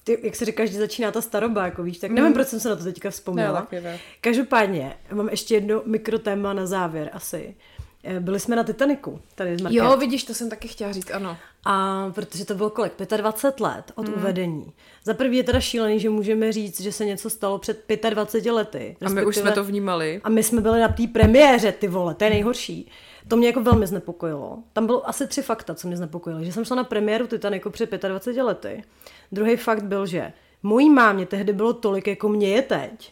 Ty, 0.03 0.17
jak 0.23 0.35
se 0.35 0.45
říká, 0.45 0.65
že 0.65 0.77
začíná 0.77 1.11
ta 1.11 1.21
staroba, 1.21 1.65
jako 1.65 1.83
víš, 1.83 1.97
tak 1.97 2.11
nevím, 2.11 2.27
mm. 2.27 2.33
proč 2.33 2.47
jsem 2.47 2.59
se 2.59 2.69
na 2.69 2.75
to 2.75 2.83
teďka 2.83 3.09
vzpomněla. 3.09 3.67
Ne, 3.71 3.81
ne. 3.81 3.99
Každopádně, 4.21 4.97
mám 5.11 5.29
ještě 5.29 5.55
jedno 5.55 5.81
mikrotéma 5.85 6.53
na 6.53 6.65
závěr 6.65 7.09
asi. 7.13 7.55
Eh, 7.59 7.76
byli 8.19 8.39
jsme 8.39 8.55
na 8.55 8.63
Titaniku, 8.63 9.19
tady 9.35 9.57
z. 9.57 9.65
Jo, 9.69 9.97
vidíš, 9.97 10.23
to 10.23 10.33
jsem 10.33 10.49
taky 10.49 10.67
chtěla 10.67 10.91
říct, 10.91 11.11
ano. 11.11 11.37
A 11.65 12.05
protože 12.15 12.45
to 12.45 12.55
bylo 12.55 12.69
kolik? 12.69 12.93
25 13.17 13.59
let 13.59 13.91
od 13.95 14.07
mm. 14.07 14.13
uvedení. 14.13 14.73
Za 15.03 15.13
prvý 15.13 15.37
je 15.37 15.43
teda 15.43 15.59
šílený, 15.59 15.99
že 15.99 16.09
můžeme 16.09 16.51
říct, 16.51 16.81
že 16.81 16.91
se 16.91 17.05
něco 17.05 17.29
stalo 17.29 17.59
před 17.59 17.85
25 18.09 18.51
lety. 18.51 18.97
A 19.05 19.09
my 19.09 19.25
už 19.25 19.35
jsme 19.35 19.51
to 19.51 19.63
vnímali. 19.63 20.21
A 20.23 20.29
my 20.29 20.43
jsme 20.43 20.61
byli 20.61 20.79
na 20.79 20.87
té 20.87 21.07
premiéře, 21.07 21.71
ty 21.71 21.87
vole, 21.87 22.15
to 22.15 22.23
je 22.23 22.29
nejhorší. 22.29 22.91
To 23.27 23.37
mě 23.37 23.47
jako 23.47 23.61
velmi 23.61 23.87
znepokojilo. 23.87 24.59
Tam 24.73 24.85
bylo 24.85 25.09
asi 25.09 25.27
tři 25.27 25.41
fakta, 25.41 25.75
co 25.75 25.87
mě 25.87 25.97
znepokojilo. 25.97 26.43
Že 26.43 26.53
jsem 26.53 26.65
šla 26.65 26.75
na 26.75 26.83
premiéru 26.83 27.27
Titaniku 27.27 27.69
před 27.69 27.91
25 27.91 28.43
lety. 28.43 28.83
Druhý 29.31 29.55
fakt 29.55 29.83
byl, 29.83 30.05
že 30.05 30.33
mojí 30.63 30.89
mámě 30.89 31.25
tehdy 31.25 31.53
bylo 31.53 31.73
tolik, 31.73 32.07
jako 32.07 32.29
mě 32.29 32.49
je 32.49 32.61
teď. 32.61 33.11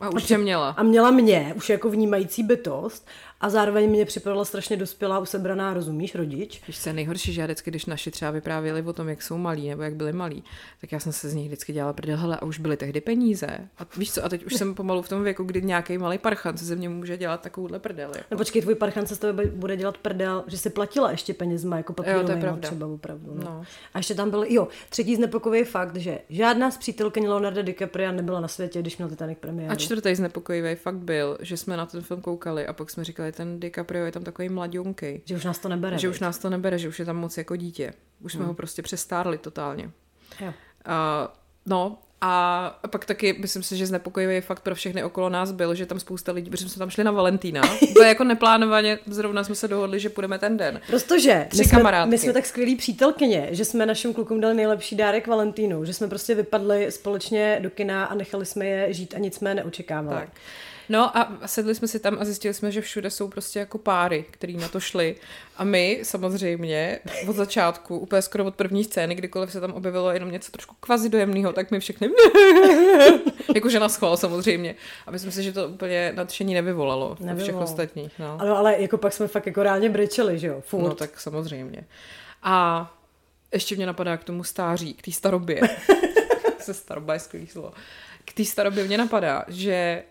A 0.00 0.10
už 0.10 0.24
tě 0.24 0.38
měla. 0.38 0.70
A 0.70 0.82
měla 0.82 1.10
mě, 1.10 1.52
už 1.56 1.68
jako 1.68 1.90
vnímající 1.90 2.42
bytost 2.42 3.06
a 3.40 3.50
zároveň 3.50 3.90
mě 3.90 4.04
připadala 4.04 4.44
strašně 4.44 4.76
dospělá, 4.76 5.18
usebraná, 5.18 5.74
rozumíš, 5.74 6.14
rodič. 6.14 6.62
Víš, 6.66 6.86
je 6.86 6.92
nejhorší, 6.92 7.32
že 7.32 7.40
já 7.40 7.46
vždycky, 7.46 7.70
když 7.70 7.86
naši 7.86 8.10
třeba 8.10 8.30
vyprávěli 8.30 8.82
o 8.82 8.92
tom, 8.92 9.08
jak 9.08 9.22
jsou 9.22 9.38
malí 9.38 9.68
nebo 9.68 9.82
jak 9.82 9.94
byli 9.94 10.12
malí, 10.12 10.44
tak 10.80 10.92
já 10.92 11.00
jsem 11.00 11.12
se 11.12 11.28
z 11.28 11.34
nich 11.34 11.46
vždycky 11.46 11.72
dělala 11.72 11.92
prdel, 11.92 12.18
hele, 12.18 12.36
a 12.36 12.44
už 12.44 12.58
byly 12.58 12.76
tehdy 12.76 13.00
peníze. 13.00 13.46
A 13.78 13.86
víš 13.96 14.12
co, 14.12 14.24
a 14.24 14.28
teď 14.28 14.44
už 14.44 14.54
jsem 14.54 14.74
pomalu 14.74 15.02
v 15.02 15.08
tom 15.08 15.24
věku, 15.24 15.44
kdy 15.44 15.62
nějaký 15.62 15.98
malý 15.98 16.18
parchan 16.18 16.56
se 16.56 16.64
ze 16.64 16.76
mě 16.76 16.88
může 16.88 17.16
dělat 17.16 17.40
takovouhle 17.40 17.78
prdel. 17.78 18.10
Jako. 18.14 18.26
No 18.30 18.36
počkej, 18.36 18.62
tvůj 18.62 18.74
parchan 18.74 19.06
se 19.06 19.16
z 19.16 19.18
tebe 19.18 19.46
bude 19.46 19.76
dělat 19.76 19.98
prdel, 19.98 20.44
že 20.46 20.58
si 20.58 20.70
platila 20.70 21.10
ještě 21.10 21.34
penězma, 21.34 21.76
jako 21.76 21.92
papírový, 21.92 22.20
jo, 22.20 22.26
to 22.26 22.32
je 22.32 22.40
pravda. 22.40 22.68
třeba 22.68 22.86
opravdu. 22.86 23.34
No. 23.34 23.44
no. 23.44 23.64
A 23.94 23.98
ještě 23.98 24.14
tam 24.14 24.30
byl, 24.30 24.44
jo, 24.48 24.68
třetí 24.88 25.16
znepokojivý 25.16 25.70
fakt, 25.70 25.96
že 25.96 26.18
žádná 26.28 26.70
z 26.70 26.78
přítelkyň 26.78 27.28
Leonardo 27.28 27.62
DiCaprio 27.62 28.12
nebyla 28.12 28.40
na 28.40 28.48
světě, 28.48 28.80
když 28.80 28.96
měl 28.96 29.08
Titanic 29.08 29.38
premiéru. 29.38 29.72
A 29.72 29.74
čtvrtý 29.74 30.14
znepokojivý 30.14 30.74
fakt 30.74 30.98
byl, 30.98 31.38
že 31.40 31.56
jsme 31.56 31.76
na 31.76 31.86
ten 31.86 32.02
film 32.02 32.20
koukali 32.20 32.66
a 32.66 32.72
pak 32.72 32.90
jsme 32.90 33.04
říkali, 33.04 33.25
ten 33.32 33.60
DiCaprio 33.60 34.04
je 34.04 34.12
tam 34.12 34.24
takový 34.24 34.48
mladionky. 34.48 35.22
Že 35.24 35.36
už 35.36 35.44
nás 35.44 35.58
to 35.58 35.68
nebere. 35.68 35.98
Že 35.98 36.08
už 36.08 36.20
nás 36.20 36.38
to 36.38 36.50
nebere, 36.50 36.78
že 36.78 36.88
už 36.88 36.98
je 36.98 37.04
tam 37.04 37.16
moc 37.16 37.38
jako 37.38 37.56
dítě. 37.56 37.92
Už 38.20 38.32
jsme 38.32 38.40
hmm. 38.40 38.48
ho 38.48 38.54
prostě 38.54 38.82
přestárli 38.82 39.38
totálně. 39.38 39.90
Jo. 40.40 40.48
Uh, 40.48 40.52
no, 41.66 41.98
a 42.20 42.80
pak 42.90 43.04
taky 43.04 43.36
myslím 43.38 43.62
si, 43.62 43.76
že 43.76 43.86
znepokojivý 43.86 44.40
fakt 44.40 44.60
pro 44.60 44.74
všechny 44.74 45.04
okolo 45.04 45.28
nás 45.28 45.52
byl, 45.52 45.74
že 45.74 45.86
tam 45.86 46.00
spousta 46.00 46.32
lidí, 46.32 46.50
protože 46.50 46.68
jsme 46.68 46.78
tam 46.78 46.90
šli 46.90 47.04
na 47.04 47.10
Valentína. 47.10 47.62
To 47.94 48.02
je 48.02 48.08
jako 48.08 48.24
neplánovaně, 48.24 48.98
zrovna 49.06 49.44
jsme 49.44 49.54
se 49.54 49.68
dohodli, 49.68 50.00
že 50.00 50.08
půjdeme 50.08 50.38
ten 50.38 50.56
den. 50.56 50.80
Protože 50.86 51.46
Tři 51.50 51.58
my, 51.58 51.64
jsme, 51.64 52.06
my 52.06 52.18
jsme 52.18 52.32
tak 52.32 52.46
skvělí 52.46 52.76
přítelkyně, 52.76 53.48
že 53.50 53.64
jsme 53.64 53.86
našim 53.86 54.14
klukům 54.14 54.40
dali 54.40 54.54
nejlepší 54.54 54.96
dárek 54.96 55.26
Valentínu, 55.26 55.84
že 55.84 55.94
jsme 55.94 56.08
prostě 56.08 56.34
vypadli 56.34 56.92
společně 56.92 57.58
do 57.62 57.70
kina 57.70 58.04
a 58.04 58.14
nechali 58.14 58.46
jsme 58.46 58.66
je 58.66 58.92
žít 58.92 59.14
a 59.14 59.18
nic 59.18 59.34
jsme 59.34 59.54
neočekávali. 59.54 60.20
Tak. 60.20 60.28
No 60.88 61.16
a 61.16 61.38
sedli 61.46 61.74
jsme 61.74 61.88
si 61.88 62.00
tam 62.00 62.16
a 62.20 62.24
zjistili 62.24 62.54
jsme, 62.54 62.72
že 62.72 62.80
všude 62.80 63.10
jsou 63.10 63.28
prostě 63.28 63.58
jako 63.58 63.78
páry, 63.78 64.24
který 64.30 64.56
na 64.56 64.68
to 64.68 64.80
šli. 64.80 65.16
A 65.56 65.64
my 65.64 66.00
samozřejmě 66.02 66.98
od 67.28 67.36
začátku, 67.36 67.98
úplně 67.98 68.22
skoro 68.22 68.44
od 68.44 68.54
první 68.54 68.84
scény, 68.84 69.14
kdykoliv 69.14 69.52
se 69.52 69.60
tam 69.60 69.72
objevilo 69.72 70.10
jenom 70.10 70.30
něco 70.30 70.52
trošku 70.52 70.76
kvazi 70.80 71.08
dojemného, 71.08 71.52
tak 71.52 71.70
my 71.70 71.80
všechny 71.80 72.08
jakože 73.54 73.80
na 73.80 73.88
schvál 73.88 74.16
samozřejmě. 74.16 74.74
A 75.06 75.10
myslím 75.10 75.32
si, 75.32 75.42
že 75.42 75.52
to 75.52 75.68
úplně 75.68 76.12
nadšení 76.16 76.54
nevyvolalo, 76.54 77.16
nevyvolalo. 77.20 77.42
všech 77.42 77.56
ostatních. 77.56 78.18
No. 78.18 78.40
Ale, 78.40 78.50
ale 78.50 78.82
jako 78.82 78.98
pak 78.98 79.12
jsme 79.12 79.28
fakt 79.28 79.46
jako 79.46 79.62
reálně 79.62 79.90
brečeli, 79.90 80.38
že 80.38 80.46
jo? 80.46 80.60
Furt. 80.60 80.82
No 80.82 80.94
tak 80.94 81.20
samozřejmě. 81.20 81.84
A 82.42 82.96
ještě 83.52 83.76
mě 83.76 83.86
napadá 83.86 84.16
k 84.16 84.24
tomu 84.24 84.44
stáří, 84.44 84.94
k 84.94 85.02
té 85.02 85.12
starobě. 85.12 85.60
se 86.58 86.74
staroba 86.74 87.14
je 87.14 87.20
skvělý 87.20 87.46
slovo. 87.46 87.72
K 88.24 88.32
té 88.32 88.44
starobě 88.44 88.84
mě 88.84 88.98
napadá, 88.98 89.44
že 89.48 90.02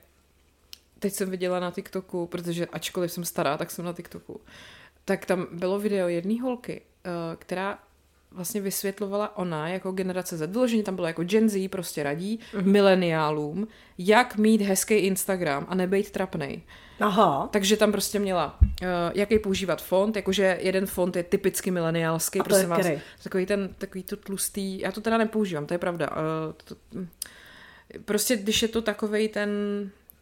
teď 1.00 1.14
jsem 1.14 1.30
viděla 1.30 1.60
na 1.60 1.72
TikToku, 1.72 2.28
protože 2.28 2.66
ačkoliv 2.66 3.12
jsem 3.12 3.26
stará, 3.26 3.58
tak 3.58 3.72
jsem 3.72 3.86
na 3.86 3.93
TikToku, 3.93 4.41
tak 5.06 5.26
tam 5.26 5.48
bylo 5.52 5.80
video 5.80 6.08
jedné 6.08 6.41
holky, 6.41 6.82
eh, 7.06 7.10
která 7.36 7.80
vlastně 8.32 8.62
vysvětlovala 8.62 9.38
ona 9.38 9.68
jako 9.68 9.91
generace 9.91 10.38
Z. 10.38 10.52
Vyloženě 10.52 10.84
tam 10.84 10.96
bylo 10.96 11.08
jako 11.08 11.24
Gen 11.24 11.50
Z 11.50 11.68
prostě 11.68 12.04
radí 12.04 12.39
mm-hmm. 12.54 12.66
mileniálům, 12.66 13.68
jak 13.98 14.38
mít 14.38 14.62
hezký 14.62 14.93
Instagram 14.93 15.66
a 15.70 15.76
nebejt 15.76 16.12
trapnej. 16.12 16.62
Aha. 17.00 17.50
Takže 17.52 17.78
tam 17.78 17.91
prostě 17.91 18.20
měla, 18.20 18.58
uh, 18.62 18.88
jaký 19.14 19.39
používat 19.39 19.82
font, 19.82 20.16
jakože 20.16 20.58
jeden 20.62 20.86
font 20.86 21.16
je 21.16 21.24
typicky 21.24 21.72
mileniálský, 21.72 22.39
prosím 22.39 22.70
vás. 22.70 22.88
Takový 23.24 23.46
ten, 23.46 23.70
takový 23.78 24.04
to 24.04 24.18
tlustý, 24.18 24.80
já 24.80 24.91
to 24.91 25.02
teda 25.02 25.18
nepoužívám, 25.18 25.66
to 25.66 25.74
je 25.74 25.78
pravda. 25.78 26.10
Uh, 26.12 26.54
to, 26.64 26.76
prostě 28.06 28.38
když 28.38 28.62
je 28.62 28.68
to 28.68 28.82
takový 28.82 29.28
ten, 29.28 29.50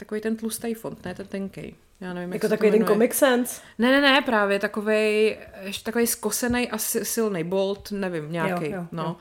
takový 0.03 0.21
ten 0.21 0.37
tlustý 0.37 0.73
font, 0.73 1.05
ne 1.05 1.15
ten 1.15 1.27
tenkej. 1.27 1.75
Já 2.01 2.13
nevím, 2.13 2.33
jako 2.33 2.49
takový 2.49 2.71
ten 2.71 2.85
Comic 2.85 3.13
Sans? 3.13 3.61
Ne, 3.79 3.91
ne, 3.91 4.01
ne, 4.01 4.21
právě 4.21 4.59
takový, 4.59 5.35
ještě 5.61 5.83
takový 5.83 6.07
skosený 6.07 6.71
a 6.71 6.77
silný 6.77 7.43
bolt, 7.43 7.91
nevím, 7.91 8.31
nějaký. 8.31 8.73
No. 8.91 9.03
Jo. 9.03 9.15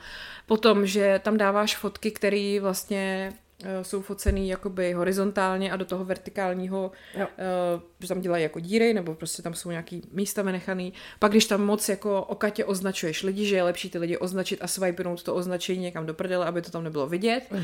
Potom, 0.45 0.85
že 0.85 1.19
tam 1.23 1.37
dáváš 1.37 1.77
fotky, 1.77 2.11
které 2.11 2.59
vlastně 2.61 3.33
jsou 3.81 4.01
focený 4.01 4.49
jakoby 4.49 4.93
horizontálně 4.93 5.71
a 5.71 5.75
do 5.75 5.85
toho 5.85 6.05
vertikálního, 6.05 6.91
jo. 7.17 7.27
Uh, 7.75 7.81
že 7.99 8.07
tam 8.07 8.21
dělají 8.21 8.43
jako 8.43 8.59
díry, 8.59 8.93
nebo 8.93 9.15
prostě 9.15 9.41
tam 9.41 9.53
jsou 9.53 9.69
nějaký 9.69 10.01
místa 10.11 10.41
vynechaný. 10.41 10.93
Pak 11.19 11.31
když 11.31 11.45
tam 11.45 11.65
moc 11.65 11.89
jako 11.89 12.21
okatě 12.21 12.65
označuješ 12.65 13.23
lidi, 13.23 13.45
že 13.45 13.55
je 13.55 13.63
lepší 13.63 13.89
ty 13.89 13.97
lidi 13.97 14.17
označit 14.17 14.59
a 14.61 14.67
swipenout 14.67 15.23
to 15.23 15.35
označení 15.35 15.79
někam 15.79 16.05
do 16.05 16.13
prdele, 16.13 16.45
aby 16.45 16.61
to 16.61 16.71
tam 16.71 16.83
nebylo 16.83 17.07
vidět. 17.07 17.43
Uh, 17.51 17.57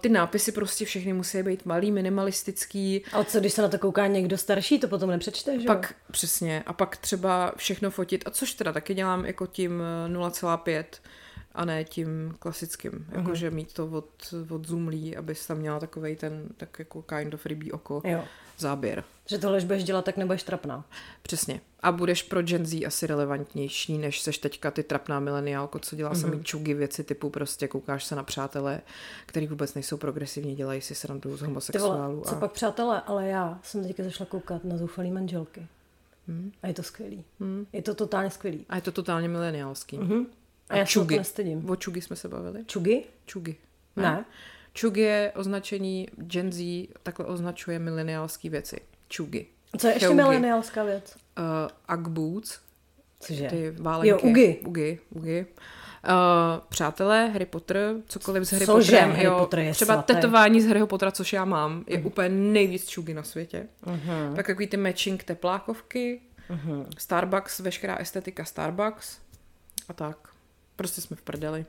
ty 0.00 0.08
nápisy 0.08 0.52
prostě 0.52 0.84
všechny 0.84 1.12
musí 1.12 1.42
být 1.42 1.66
malý, 1.66 1.92
minimalistický. 1.92 3.02
Ale 3.12 3.24
co 3.24 3.40
když 3.40 3.52
se 3.52 3.62
na 3.62 3.68
to 3.68 3.78
kouká 3.78 4.06
někdo 4.06 4.38
starší, 4.38 4.78
to 4.78 4.88
potom 4.88 5.10
nepřečte, 5.10 5.60
že 5.60 5.66
Pak 5.66 5.94
přesně. 6.10 6.62
A 6.66 6.72
pak 6.72 6.96
třeba 6.96 7.52
všechno 7.56 7.90
fotit, 7.90 8.24
a 8.26 8.30
což 8.30 8.54
teda 8.54 8.72
taky 8.72 8.94
dělám 8.94 9.24
jako 9.24 9.46
tím 9.46 9.82
0,5 10.08 10.84
a 11.56 11.64
ne 11.64 11.84
tím 11.84 12.34
klasickým. 12.38 12.92
Uh-huh. 12.92 13.18
Jakože 13.18 13.50
mít 13.50 13.72
to 13.72 13.86
od, 13.86 14.34
od 14.50 14.66
zoomlí, 14.68 15.16
abys 15.16 15.46
tam 15.46 15.58
měla 15.58 15.80
takový 15.80 16.16
ten 16.16 16.48
tak 16.56 16.78
jako 16.78 17.02
kind 17.02 17.34
of 17.34 17.46
rybí 17.46 17.72
oko 17.72 18.02
jo. 18.04 18.24
záběr. 18.58 19.04
Že 19.26 19.38
tohle, 19.38 19.60
budeš 19.60 19.84
dělat, 19.84 20.04
tak 20.04 20.16
nebudeš 20.16 20.42
trapná. 20.42 20.84
Přesně. 21.22 21.60
A 21.80 21.92
budeš 21.92 22.22
pro 22.22 22.42
Gen 22.42 22.66
Z 22.66 22.84
asi 22.84 23.06
relevantnější, 23.06 23.98
než 23.98 24.20
seš 24.20 24.38
teďka 24.38 24.70
ty 24.70 24.82
trapná 24.82 25.20
mileniálko, 25.20 25.78
co 25.78 25.96
dělá 25.96 26.12
uh-huh. 26.12 26.20
samý 26.20 26.44
čugy 26.44 26.74
věci 26.74 27.04
typu 27.04 27.30
prostě 27.30 27.68
koukáš 27.68 28.04
se 28.04 28.16
na 28.16 28.22
přátelé, 28.22 28.80
který 29.26 29.46
vůbec 29.46 29.74
nejsou 29.74 29.96
progresivní, 29.96 30.54
dělají 30.54 30.80
si 30.80 30.94
srandu 30.94 31.36
z 31.36 31.42
homosexuálů. 31.42 32.22
Co 32.26 32.36
a... 32.36 32.40
pak 32.40 32.52
přátelé, 32.52 33.00
ale 33.00 33.26
já 33.26 33.60
jsem 33.62 33.82
teďka 33.86 34.02
zašla 34.02 34.26
koukat 34.26 34.64
na 34.64 34.76
zoufalý 34.76 35.10
manželky. 35.10 35.66
Hmm. 36.28 36.52
A 36.62 36.68
je 36.68 36.74
to 36.74 36.82
skvělý. 36.82 37.24
Hmm. 37.40 37.66
Je 37.72 37.82
to 37.82 37.94
totálně 37.94 38.30
skvělý. 38.30 38.66
A 38.68 38.76
je 38.76 38.82
to 38.82 38.92
totálně 38.92 39.28
mileniálský. 39.28 39.98
Mm-hmm. 39.98 40.26
A 40.68 40.76
já 40.76 40.84
čugy. 40.84 41.14
se 41.14 41.18
nestydím. 41.20 41.70
O 41.70 41.76
čugy 41.76 42.00
jsme 42.00 42.16
se 42.16 42.28
bavili. 42.28 42.64
Čugy? 42.64 43.02
Čugy. 43.26 43.56
Ne. 43.96 44.02
ne. 44.02 44.24
Čugy 44.72 45.00
je 45.00 45.32
označení 45.36 46.08
Gen 46.16 46.52
Z, 46.52 46.88
takhle 47.02 47.26
označuje 47.26 47.78
mileniálské 47.78 48.50
věci. 48.50 48.76
Čugy. 49.08 49.40
Co 49.78 49.86
je 49.88 49.94
ještě 49.94 50.08
mileniálská 50.14 50.84
věc? 50.84 51.16
Uh, 51.88 51.96
Ugg 51.98 52.08
boots, 52.08 52.58
Cože? 53.20 53.48
ty 53.48 53.70
válenky. 53.70 54.08
Jo, 54.08 54.18
Ugy. 54.30 54.56
Ugy, 54.66 54.98
Ugy. 55.10 55.46
Uh, 56.08 56.12
přátelé, 56.68 57.28
Harry 57.28 57.46
Potter, 57.46 57.94
cokoliv 58.08 58.44
s 58.48 58.52
Harry 58.52 58.66
Cože? 58.66 58.92
Potterem. 58.92 59.10
Harry 59.10 59.24
jo, 59.24 59.38
Potter 59.38 59.58
je 59.58 59.72
třeba 59.72 59.94
svatý. 59.94 60.14
tetování 60.14 60.60
z 60.60 60.66
Harryho 60.66 60.86
Pottera, 60.86 61.10
což 61.10 61.32
já 61.32 61.44
mám, 61.44 61.84
je 61.86 61.96
Mhm. 61.98 62.06
úplně 62.06 62.28
nejvíc 62.28 62.88
čugy 62.88 63.14
na 63.14 63.22
světě. 63.22 63.66
Uh-huh. 63.86 64.34
Pak 64.36 64.46
takový 64.46 64.66
ty 64.66 64.76
matching 64.76 65.24
teplákovky, 65.24 66.20
Uh-huh. 66.50 66.86
Starbucks, 66.98 67.60
veškerá 67.60 67.96
estetika 67.96 68.44
Starbucks 68.44 69.18
a 69.88 69.92
tak. 69.92 70.16
Prostě 70.76 71.00
jsme 71.00 71.16
v 71.16 71.22
prdeli. 71.22 71.64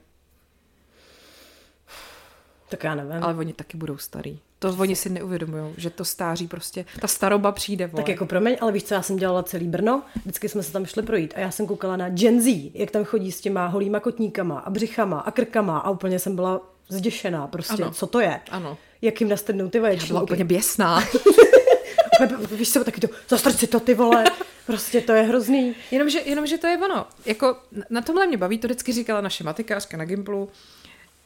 Tak 2.69 2.83
já 2.83 2.95
nevím. 2.95 3.23
Ale 3.23 3.33
oni 3.35 3.53
taky 3.53 3.77
budou 3.77 3.97
starý. 3.97 4.39
To 4.59 4.69
oni 4.79 4.95
si 4.95 5.09
neuvědomují, 5.09 5.73
že 5.77 5.89
to 5.89 6.05
stáří 6.05 6.47
prostě, 6.47 6.85
ta 7.01 7.07
staroba 7.07 7.51
přijde, 7.51 7.87
vole. 7.87 8.03
Tak 8.03 8.09
jako 8.09 8.25
promiň, 8.25 8.57
ale 8.61 8.71
víš 8.71 8.83
co, 8.83 8.93
já 8.93 9.01
jsem 9.01 9.17
dělala 9.17 9.43
celý 9.43 9.67
Brno, 9.67 10.03
vždycky 10.21 10.49
jsme 10.49 10.63
se 10.63 10.71
tam 10.71 10.85
šli 10.85 11.03
projít 11.03 11.33
a 11.35 11.39
já 11.39 11.51
jsem 11.51 11.67
koukala 11.67 11.97
na 11.97 12.09
Gen 12.09 12.41
Z, 12.41 12.71
jak 12.73 12.91
tam 12.91 13.03
chodí 13.05 13.31
s 13.31 13.41
těma 13.41 13.67
holýma 13.67 13.99
kotníkama 13.99 14.59
a 14.59 14.69
břichama 14.69 15.19
a 15.19 15.31
krkama 15.31 15.77
a 15.79 15.89
úplně 15.89 16.19
jsem 16.19 16.35
byla 16.35 16.61
zděšená 16.89 17.47
prostě, 17.47 17.83
Ano. 17.83 17.91
co 17.91 18.07
to 18.07 18.19
je? 18.19 18.39
Ano. 18.51 18.77
Jak 19.01 19.21
jim 19.21 19.29
nastrhnou 19.29 19.69
ty 19.69 19.77
Já 19.77 19.81
vaječníky. 19.81 20.07
byla 20.13 20.21
úplně 20.21 20.45
běsná. 20.45 20.99
Víš 22.51 22.71
co, 22.73 22.83
taky 22.83 23.01
to, 23.01 23.07
zastrč 23.29 23.55
si 23.55 23.67
to 23.67 23.79
ty 23.79 23.93
vole, 23.93 24.23
prostě 24.67 25.01
to 25.01 25.13
je 25.13 25.23
hrozný. 25.23 25.75
Jenomže, 25.91 26.19
jenomže 26.19 26.57
to 26.57 26.67
je 26.67 26.77
ono. 26.77 27.07
Jako 27.25 27.57
na- 27.89 28.01
tomhle 28.01 28.27
mě 28.27 28.37
baví, 28.37 28.57
to 28.57 28.67
vždycky 28.67 28.93
říkala 28.93 29.21
naše 29.21 29.43
matikářka 29.43 29.97
na 29.97 30.05
Gimplu. 30.05 30.49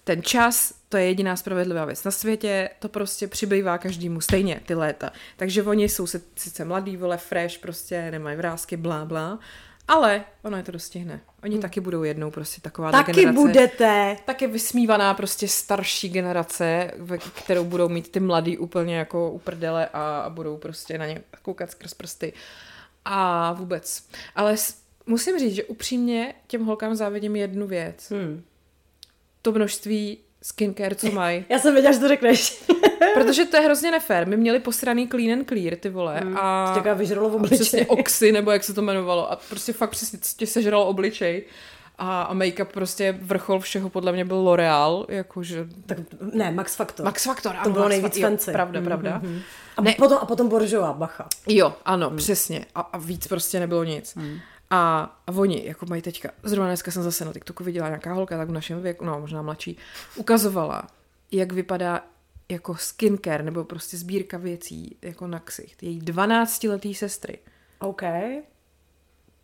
Ten 0.03 0.23
čas, 0.23 0.73
to 0.89 0.97
je 0.97 1.05
jediná 1.05 1.35
spravedlivá 1.35 1.85
věc 1.85 2.03
na 2.03 2.11
světě, 2.11 2.69
to 2.79 2.89
prostě 2.89 3.27
přibývá 3.27 3.77
každému 3.77 4.21
stejně, 4.21 4.61
ty 4.65 4.75
léta. 4.75 5.11
Takže 5.37 5.63
oni 5.63 5.89
jsou 5.89 6.07
si, 6.07 6.21
sice 6.35 6.65
mladí, 6.65 6.97
vole, 6.97 7.17
fresh, 7.17 7.57
prostě 7.57 8.11
nemají 8.11 8.37
vrázky, 8.37 8.77
blá, 8.77 9.05
blá, 9.05 9.39
ale 9.87 10.23
ono 10.41 10.57
je 10.57 10.63
to 10.63 10.71
dostihne. 10.71 11.21
Oni 11.43 11.53
hmm. 11.55 11.61
taky 11.61 11.79
budou 11.79 12.03
jednou 12.03 12.31
prostě 12.31 12.61
taková 12.61 12.91
Taky 12.91 13.11
generace. 13.11 13.39
budete. 13.39 14.17
Tak 14.25 14.41
je 14.41 14.47
vysmívaná 14.47 15.13
prostě 15.13 15.47
starší 15.47 16.09
generace, 16.09 16.91
ve- 16.97 17.17
kterou 17.17 17.63
budou 17.63 17.89
mít 17.89 18.11
ty 18.11 18.19
mladí 18.19 18.57
úplně 18.57 18.97
jako 18.97 19.31
uprdele 19.31 19.87
a, 19.93 20.19
a 20.19 20.29
budou 20.29 20.57
prostě 20.57 20.97
na 20.97 21.05
ně 21.05 21.21
koukat 21.41 21.71
skrz 21.71 21.93
prsty. 21.93 22.33
A 23.05 23.53
vůbec. 23.53 24.03
Ale 24.35 24.57
s, 24.57 24.75
musím 25.05 25.39
říct, 25.39 25.55
že 25.55 25.63
upřímně 25.63 26.33
těm 26.47 26.65
holkám 26.65 26.95
závidím 26.95 27.35
jednu 27.35 27.67
věc. 27.67 28.11
Hmm. 28.11 28.43
To 29.41 29.51
množství 29.51 30.17
skincare, 30.43 30.95
co 30.95 31.11
mají. 31.11 31.45
Já 31.49 31.59
jsem 31.59 31.73
věděla, 31.73 31.93
že 31.93 31.99
to 31.99 32.07
řekneš. 32.07 32.63
Protože 33.13 33.45
to 33.45 33.57
je 33.57 33.63
hrozně 33.63 33.91
nefér. 33.91 34.27
My 34.27 34.37
měli 34.37 34.59
posraný 34.59 35.07
clean 35.07 35.39
and 35.39 35.47
clear, 35.47 35.75
ty 35.75 35.89
vole. 35.89 36.19
Hmm. 36.19 36.37
A, 36.37 36.71
Taká 36.75 36.93
vyžralo 36.93 37.29
v 37.29 37.31
a 37.31 37.35
obličeji. 37.35 37.59
přesně 37.59 37.85
oxy, 37.85 38.31
nebo 38.31 38.51
jak 38.51 38.63
se 38.63 38.73
to 38.73 38.81
jmenovalo. 38.81 39.31
A 39.31 39.35
prostě 39.49 39.73
fakt 39.73 39.89
přesně 39.89 40.19
tě 40.37 40.47
sežral 40.47 40.81
obličej. 40.81 41.43
A, 42.03 42.21
a 42.21 42.33
make-up 42.33 42.65
prostě 42.65 43.17
vrchol 43.21 43.59
všeho 43.59 43.89
podle 43.89 44.11
mě 44.11 44.25
byl 44.25 44.37
L'Oreal, 44.37 45.05
jakože 45.09 45.67
Tak, 45.85 45.97
ne, 46.33 46.51
Max 46.51 46.75
Factor. 46.75 47.05
Max 47.05 47.23
Factor, 47.25 47.53
to 47.53 47.59
ano, 47.59 47.71
bylo 47.71 47.83
Max 47.85 47.89
nejvíc 47.89 48.13
Fa- 48.13 48.19
jo, 48.21 48.27
fancy. 48.27 48.51
Pravda, 48.51 48.79
Mm, 48.79 48.85
pravda. 48.85 49.17
mm, 49.23 49.29
mm. 49.29 49.39
A, 49.77 49.81
Ne. 49.81 49.93
potom, 49.97 50.17
a 50.21 50.25
potom 50.25 50.49
Boržová, 50.49 50.93
bacha. 50.93 51.27
Jo, 51.47 51.73
ano, 51.85 52.07
hmm. 52.09 52.17
přesně. 52.17 52.65
A, 52.75 52.81
a 52.81 52.97
víc 52.97 53.27
prostě 53.27 53.59
nebylo 53.59 53.83
nic. 53.83 54.15
Mm. 54.15 54.37
A, 54.69 55.01
a 55.27 55.31
oni, 55.31 55.65
jako 55.65 55.85
mají 55.89 56.01
teďka, 56.01 56.29
zrovna 56.43 56.67
dneska 56.67 56.91
jsem 56.91 57.03
zase 57.03 57.25
na 57.25 57.33
TikToku 57.33 57.63
viděla 57.63 57.87
nějaká 57.87 58.13
holka, 58.13 58.37
tak 58.37 58.49
v 58.49 58.51
našem 58.51 58.81
věku, 58.81 59.05
no 59.05 59.19
možná 59.19 59.41
mladší, 59.41 59.77
ukazovala, 60.15 60.87
jak 61.31 61.51
vypadá 61.53 62.03
jako 62.49 62.75
skincare, 62.75 63.43
nebo 63.43 63.63
prostě 63.63 63.97
sbírka 63.97 64.37
věcí, 64.37 64.97
jako 65.01 65.27
na 65.27 65.39
ksicht. 65.39 65.83
Její 65.83 66.01
12-letý 66.01 66.93
sestry. 66.95 67.39
OK. 67.79 68.01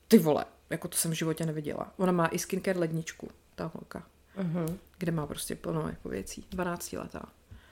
Ty 0.07 0.17
vole, 0.17 0.45
jako 0.69 0.87
to 0.87 0.97
jsem 0.97 1.11
v 1.11 1.13
životě 1.13 1.45
neviděla. 1.45 1.93
Ona 1.97 2.11
má 2.11 2.27
i 2.31 2.39
skincare 2.39 2.79
ledničku, 2.79 3.29
ta 3.55 3.71
holka, 3.75 4.03
Uh-huh. 4.37 4.77
kde 4.97 5.11
má 5.11 5.27
prostě 5.27 5.55
plno 5.55 5.87
jako 5.87 6.09
věcí. 6.09 6.45
12 6.51 6.93
letá. 6.93 7.25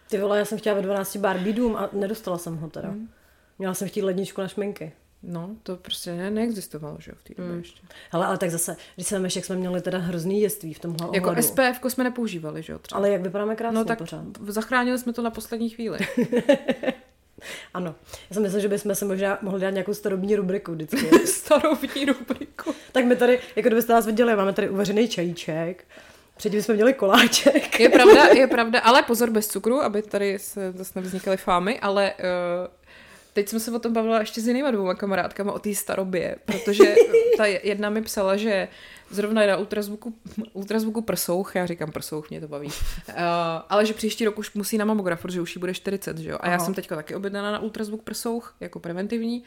Ty 0.10 0.18
vole, 0.18 0.38
já 0.40 0.46
jsem 0.46 0.58
chtěla 0.58 0.76
ve 0.76 0.82
12 0.82 1.16
Barbie 1.18 1.54
dům 1.56 1.76
a 1.76 1.90
nedostala 1.94 2.38
jsem 2.38 2.58
ho 2.58 2.70
teda. 2.70 2.90
Hmm. 2.90 3.10
Měla 3.60 3.74
jsem 3.74 3.88
chtít 3.88 4.02
ledničku 4.02 4.42
na 4.42 4.48
šminky. 4.48 4.92
No, 5.24 5.56
to 5.64 5.76
prostě 5.78 6.16
ne, 6.16 6.32
neexistovalo, 6.32 6.98
že 7.00 7.12
jo, 7.12 7.16
v 7.20 7.24
té 7.24 7.34
době 7.34 7.50
Hmm. 7.52 7.60
ještě. 7.60 7.82
Hele, 8.12 8.26
ale 8.26 8.38
tak 8.38 8.52
zase, 8.52 8.76
když 8.96 9.08
se 9.08 9.16
vemeš, 9.16 9.36
jak 9.36 9.46
jsme 9.46 9.56
měli 9.56 9.82
teda 9.82 9.98
hrozný 9.98 10.40
dětství 10.40 10.74
v 10.74 10.80
tomhle 10.80 11.10
Jako 11.14 11.28
ohledu. 11.30 11.48
SPF 11.48 11.80
jsme 11.88 12.04
nepoužívali, 12.04 12.64
že 12.64 12.74
jo, 12.74 12.80
třeba. 12.80 12.98
Ale 13.00 13.10
jak 13.10 13.22
vypadáme 13.22 13.56
krásně 13.56 13.76
No 13.76 13.86
tak 13.86 13.98
pořád. 13.98 14.26
zachránili 14.48 15.00
jsme 15.00 15.14
to 15.14 15.22
na 15.22 15.30
poslední 15.32 15.70
chvíli. 15.70 16.00
Ano. 17.74 17.96
Já 18.30 18.34
jsem 18.34 18.44
myslím, 18.44 18.62
že 18.62 18.68
bychom 18.68 18.96
se 18.96 19.06
možná 19.06 19.38
mohli 19.42 19.62
dát 19.62 19.70
nějakou 19.70 19.94
starobní 19.94 20.36
rubriku 20.36 20.72
vždycky. 20.72 21.10
Starovní 21.26 22.06
rubriku. 22.06 22.76
tak 22.92 23.06
my 23.06 23.16
tady, 23.16 23.40
jako 23.56 23.70
kdybyste 23.70 23.94
nás 23.94 24.06
viděli, 24.06 24.36
máme 24.36 24.54
tady 24.54 24.70
uvařený 24.70 25.08
čajíček. 25.08 25.84
Předtím 26.38 26.62
jsme 26.62 26.74
měli 26.74 26.94
koláček. 26.94 27.80
Je 27.80 27.90
pravda, 27.90 28.28
je 28.38 28.48
pravda, 28.48 28.80
ale 28.80 29.04
pozor 29.04 29.30
bez 29.30 29.48
cukru, 29.48 29.82
aby 29.82 30.02
tady 30.02 30.40
se 30.40 30.72
zase 30.72 31.00
nevznikaly 31.00 31.38
fámy, 31.38 31.80
ale 31.80 32.14
uh, 32.14 32.74
teď 33.34 33.50
jsme 33.50 33.60
se 33.60 33.72
o 33.72 33.80
tom 33.80 33.94
bavila 33.94 34.20
ještě 34.20 34.42
s 34.42 34.48
jinýma 34.48 34.72
dvouma 34.72 34.96
kamarádkama 34.96 35.54
o 35.54 35.60
té 35.60 35.76
starobě, 35.76 36.36
protože 36.46 36.96
ta 37.38 37.46
jedna 37.46 37.90
mi 37.90 38.02
psala, 38.02 38.38
že 38.38 38.68
zrovna 39.10 39.46
na 39.46 39.58
ultrazvuku, 39.58 40.14
ultrazvuku 40.54 41.02
prsouch, 41.02 41.56
já 41.56 41.66
říkám 41.66 41.92
prsouch, 41.92 42.30
mě 42.30 42.42
to 42.42 42.48
baví, 42.48 42.68
uh, 42.68 43.14
ale 43.70 43.86
že 43.86 43.94
příští 43.94 44.26
rok 44.26 44.38
už 44.38 44.54
musí 44.54 44.78
na 44.78 44.86
mamograf, 44.86 45.22
protože 45.22 45.42
už 45.42 45.56
jí 45.56 45.60
bude 45.60 45.74
40, 45.74 46.18
že 46.18 46.30
jo? 46.30 46.38
A 46.42 46.48
já 46.48 46.56
Aha. 46.56 46.66
jsem 46.66 46.74
teďka 46.74 46.96
taky 46.96 47.16
objednaná 47.16 47.52
na 47.52 47.60
ultrazvuk 47.60 48.04
prsouch, 48.04 48.56
jako 48.60 48.80
preventivní. 48.80 49.44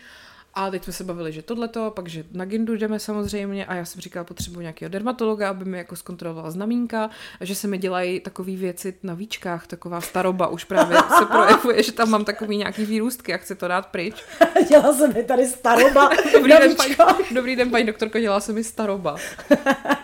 A 0.54 0.70
teď 0.70 0.84
jsme 0.84 0.92
se 0.92 1.04
bavili, 1.04 1.32
že 1.32 1.42
tohleto, 1.42 1.90
pak 1.90 2.08
že 2.08 2.24
na 2.32 2.44
Gindu 2.44 2.74
jdeme 2.74 2.98
samozřejmě 2.98 3.66
a 3.66 3.74
já 3.74 3.84
jsem 3.84 4.00
říkala, 4.00 4.24
potřebuji 4.24 4.60
nějakého 4.60 4.88
dermatologa, 4.88 5.50
aby 5.50 5.64
mi 5.64 5.78
jako 5.78 5.96
zkontrolovala 5.96 6.50
znamínka 6.50 7.10
a 7.40 7.44
že 7.44 7.54
se 7.54 7.68
mi 7.68 7.78
dělají 7.78 8.20
takové 8.20 8.56
věci 8.56 8.94
na 9.02 9.14
víčkách, 9.14 9.66
taková 9.66 10.00
staroba 10.00 10.48
už 10.48 10.64
právě 10.64 10.98
se 11.18 11.24
projevuje, 11.26 11.82
že 11.82 11.92
tam 11.92 12.10
mám 12.10 12.24
takový 12.24 12.56
nějaký 12.56 12.84
výrůstky 12.84 13.34
a 13.34 13.36
chci 13.36 13.54
to 13.54 13.68
dát 13.68 13.86
pryč. 13.86 14.24
Dělala 14.68 14.94
jsem 14.94 15.14
mi 15.14 15.24
tady 15.24 15.46
staroba. 15.46 16.10
Dobrý 16.32 16.52
den, 16.52 16.76
paní, 16.76 16.94
dobrý 17.34 17.56
den, 17.56 17.70
paní 17.70 17.86
doktorko, 17.86 18.18
dělá 18.18 18.40
se 18.40 18.52
mi 18.52 18.64
staroba. 18.64 19.16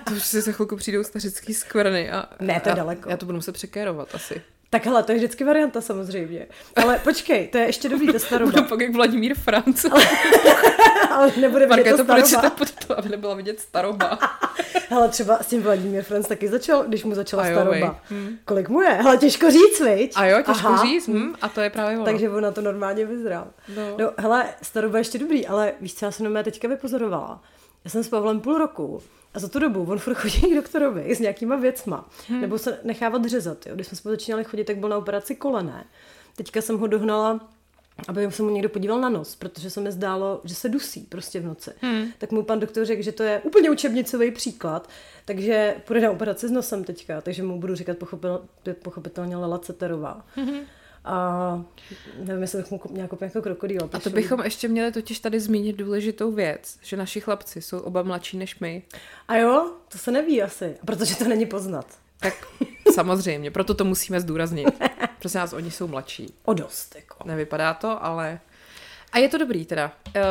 To 0.04 0.14
už 0.14 0.22
si 0.24 0.40
za 0.40 0.52
chvilku 0.52 0.76
přijdou 0.76 1.04
stařický 1.04 1.54
skvrny 1.54 2.10
a 2.10 2.24
Ne, 2.40 2.60
to 2.60 2.68
je 2.68 2.72
a, 2.72 2.76
daleko. 2.76 3.10
Já 3.10 3.16
to 3.16 3.26
budu 3.26 3.36
muset 3.38 3.52
překérovat 3.52 4.14
asi. 4.14 4.42
Tak 4.74 4.86
hele, 4.86 5.02
to 5.02 5.12
je 5.12 5.16
vždycky 5.18 5.44
varianta 5.44 5.80
samozřejmě. 5.80 6.46
Ale 6.82 6.98
počkej, 6.98 7.48
to 7.48 7.58
je 7.58 7.66
ještě 7.66 7.88
dobrý, 7.88 8.12
ta 8.12 8.18
staroba. 8.18 8.50
Budu 8.52 8.64
pak 8.64 8.80
jak 8.80 8.92
Vladimír 8.92 9.34
Franc. 9.34 9.84
Ale 11.10 11.32
nebude 11.40 11.66
vidět 11.66 11.68
Markéto, 11.68 11.96
to 11.96 12.04
proč 12.04 12.26
staroba. 12.26 12.50
to 12.50 12.56
pod 12.56 12.86
to, 12.86 12.98
aby 12.98 13.08
nebyla 13.08 13.34
vidět 13.34 13.60
staroba. 13.60 14.18
Hele, 14.88 15.08
třeba 15.08 15.38
s 15.38 15.46
tím 15.46 15.62
Vladimír 15.62 16.02
Franc 16.02 16.28
taky 16.28 16.48
začal, 16.48 16.84
když 16.84 17.04
mu 17.04 17.14
začala 17.14 17.42
A 17.42 17.46
jo, 17.46 17.54
staroba. 17.54 17.70
vej. 17.70 17.90
Hm. 18.10 18.36
Kolik 18.44 18.68
mu 18.68 18.80
je? 18.80 18.90
Hele, 18.90 19.16
těžko 19.16 19.50
říct, 19.50 19.80
viď? 19.80 20.12
A 20.16 20.26
jo, 20.26 20.42
těžko 20.42 20.68
Aha. 20.68 20.86
říct, 20.86 21.08
hm, 21.08 21.34
a 21.42 21.48
to 21.48 21.60
je 21.60 21.70
právě 21.70 21.96
ono. 21.96 22.04
Takže 22.04 22.30
on 22.30 22.42
na 22.42 22.50
to 22.50 22.60
normálně 22.60 23.06
vyzrál. 23.06 23.46
No. 23.76 23.96
No, 23.98 24.10
hele, 24.16 24.44
staroba 24.62 24.98
je 24.98 25.00
ještě 25.00 25.18
dobrý, 25.18 25.46
ale 25.46 25.72
víš, 25.80 25.94
co 25.94 26.04
já 26.04 26.10
jsem 26.10 26.32
na 26.32 26.42
teďka 26.42 26.68
vypozorovala? 26.68 27.40
Já 27.84 27.90
jsem 27.90 28.04
s 28.04 28.08
Pavlem 28.08 28.40
půl 28.40 28.58
roku 28.58 29.02
a 29.34 29.38
za 29.38 29.48
tu 29.48 29.58
dobu 29.58 29.84
on 29.84 29.98
furt 29.98 30.14
chodí 30.14 30.40
k 30.40 30.54
doktorovi 30.54 31.14
s 31.14 31.20
nějakýma 31.20 31.56
věcma. 31.56 32.08
Hmm. 32.28 32.40
Nebo 32.40 32.58
se 32.58 32.80
nechávat 32.84 33.24
řezat. 33.24 33.66
Jo. 33.66 33.74
Když 33.74 33.86
jsme 33.86 33.96
spolu 33.96 34.12
začínali 34.14 34.44
chodit, 34.44 34.64
tak 34.64 34.78
byl 34.78 34.88
na 34.88 34.98
operaci 34.98 35.34
kolené. 35.34 35.84
Teďka 36.36 36.62
jsem 36.62 36.78
ho 36.78 36.86
dohnala 36.86 37.40
aby 38.08 38.32
se 38.32 38.42
mu 38.42 38.50
někdo 38.50 38.68
podíval 38.68 39.00
na 39.00 39.08
nos, 39.08 39.36
protože 39.36 39.70
se 39.70 39.80
mi 39.80 39.92
zdálo, 39.92 40.40
že 40.44 40.54
se 40.54 40.68
dusí 40.68 41.00
prostě 41.00 41.40
v 41.40 41.44
noci. 41.44 41.70
Hmm. 41.80 42.06
Tak 42.18 42.32
mu 42.32 42.42
pan 42.42 42.60
doktor 42.60 42.84
řekl, 42.84 43.02
že 43.02 43.12
to 43.12 43.22
je 43.22 43.40
úplně 43.40 43.70
učebnicový 43.70 44.30
příklad, 44.30 44.88
takže 45.24 45.76
půjde 45.86 46.00
na 46.00 46.10
operaci 46.10 46.48
s 46.48 46.50
nosem 46.50 46.84
teďka, 46.84 47.20
takže 47.20 47.42
mu 47.42 47.60
budu 47.60 47.74
říkat 47.74 47.98
pochopil, 47.98 48.44
pochopitelně 48.82 49.36
Lela 49.36 49.58
Ceterová. 49.58 50.26
Hmm. 50.34 50.60
A 51.04 51.64
nevím, 52.18 52.42
jestli 52.42 52.62
bych 52.62 52.70
mu 52.70 52.80
nějak 52.90 53.10
jako 53.20 53.42
krokodýl. 53.42 53.90
A 53.92 53.98
to 53.98 54.10
bychom 54.10 54.40
ještě 54.40 54.68
měli 54.68 54.92
totiž 54.92 55.18
tady 55.18 55.40
zmínit 55.40 55.76
důležitou 55.76 56.32
věc, 56.32 56.78
že 56.82 56.96
naši 56.96 57.20
chlapci 57.20 57.62
jsou 57.62 57.78
oba 57.78 58.02
mladší 58.02 58.36
než 58.36 58.58
my. 58.58 58.82
A 59.28 59.36
jo, 59.36 59.72
to 59.88 59.98
se 59.98 60.10
neví 60.10 60.42
asi, 60.42 60.76
protože 60.86 61.16
to 61.16 61.24
není 61.24 61.46
poznat. 61.46 61.86
Tak 62.20 62.46
samozřejmě, 62.94 63.50
proto 63.50 63.74
to 63.74 63.84
musíme 63.84 64.20
zdůraznit. 64.20 64.68
Prosím 65.18 65.38
nás, 65.38 65.52
oni 65.52 65.70
jsou 65.70 65.88
mladší. 65.88 66.34
O 66.44 66.54
dost, 66.54 66.96
jako. 66.96 67.28
Nevypadá 67.28 67.74
to, 67.74 68.04
ale... 68.04 68.40
A 69.14 69.18
je 69.18 69.28
to 69.28 69.38
dobrý 69.38 69.66
teda. 69.66 69.92
Uh, 70.06 70.22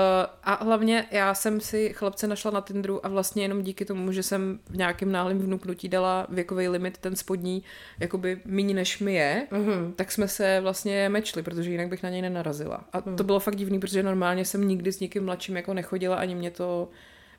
a 0.44 0.64
hlavně 0.64 1.06
já 1.12 1.34
jsem 1.34 1.62
si 1.62 1.94
chlapce 1.94 2.28
našla 2.28 2.52
na 2.52 2.62
Tinderu 2.62 3.06
a 3.06 3.10
vlastně 3.10 3.44
jenom 3.44 3.62
díky 3.62 3.86
tomu, 3.86 4.12
že 4.12 4.24
jsem 4.24 4.60
v 4.70 4.78
nějakém 4.78 5.12
náhlém 5.12 5.40
vnuknutí 5.40 5.90
dala 5.90 6.28
věkový 6.30 6.68
limit, 6.68 6.98
ten 6.98 7.16
spodní, 7.16 7.64
jakoby 8.00 8.42
méně 8.46 8.74
než 8.74 9.00
mi 9.00 9.14
je, 9.14 9.48
Mhm. 9.52 9.94
tak 9.96 10.12
jsme 10.12 10.28
se 10.28 10.60
vlastně 10.62 11.10
mečli, 11.10 11.44
protože 11.44 11.72
jinak 11.72 11.88
bych 11.88 12.04
na 12.04 12.10
něj 12.10 12.22
nenarazila. 12.22 12.84
A 12.94 13.02
to 13.02 13.24
bylo 13.24 13.40
fakt 13.40 13.56
divný, 13.56 13.80
protože 13.80 14.04
normálně 14.04 14.46
jsem 14.46 14.68
nikdy 14.68 14.92
s 14.92 15.00
nikým 15.00 15.26
mladším 15.26 15.56
jako 15.58 15.74
nechodila, 15.74 16.16
ani 16.16 16.36
mě 16.36 16.52
to... 16.52 16.90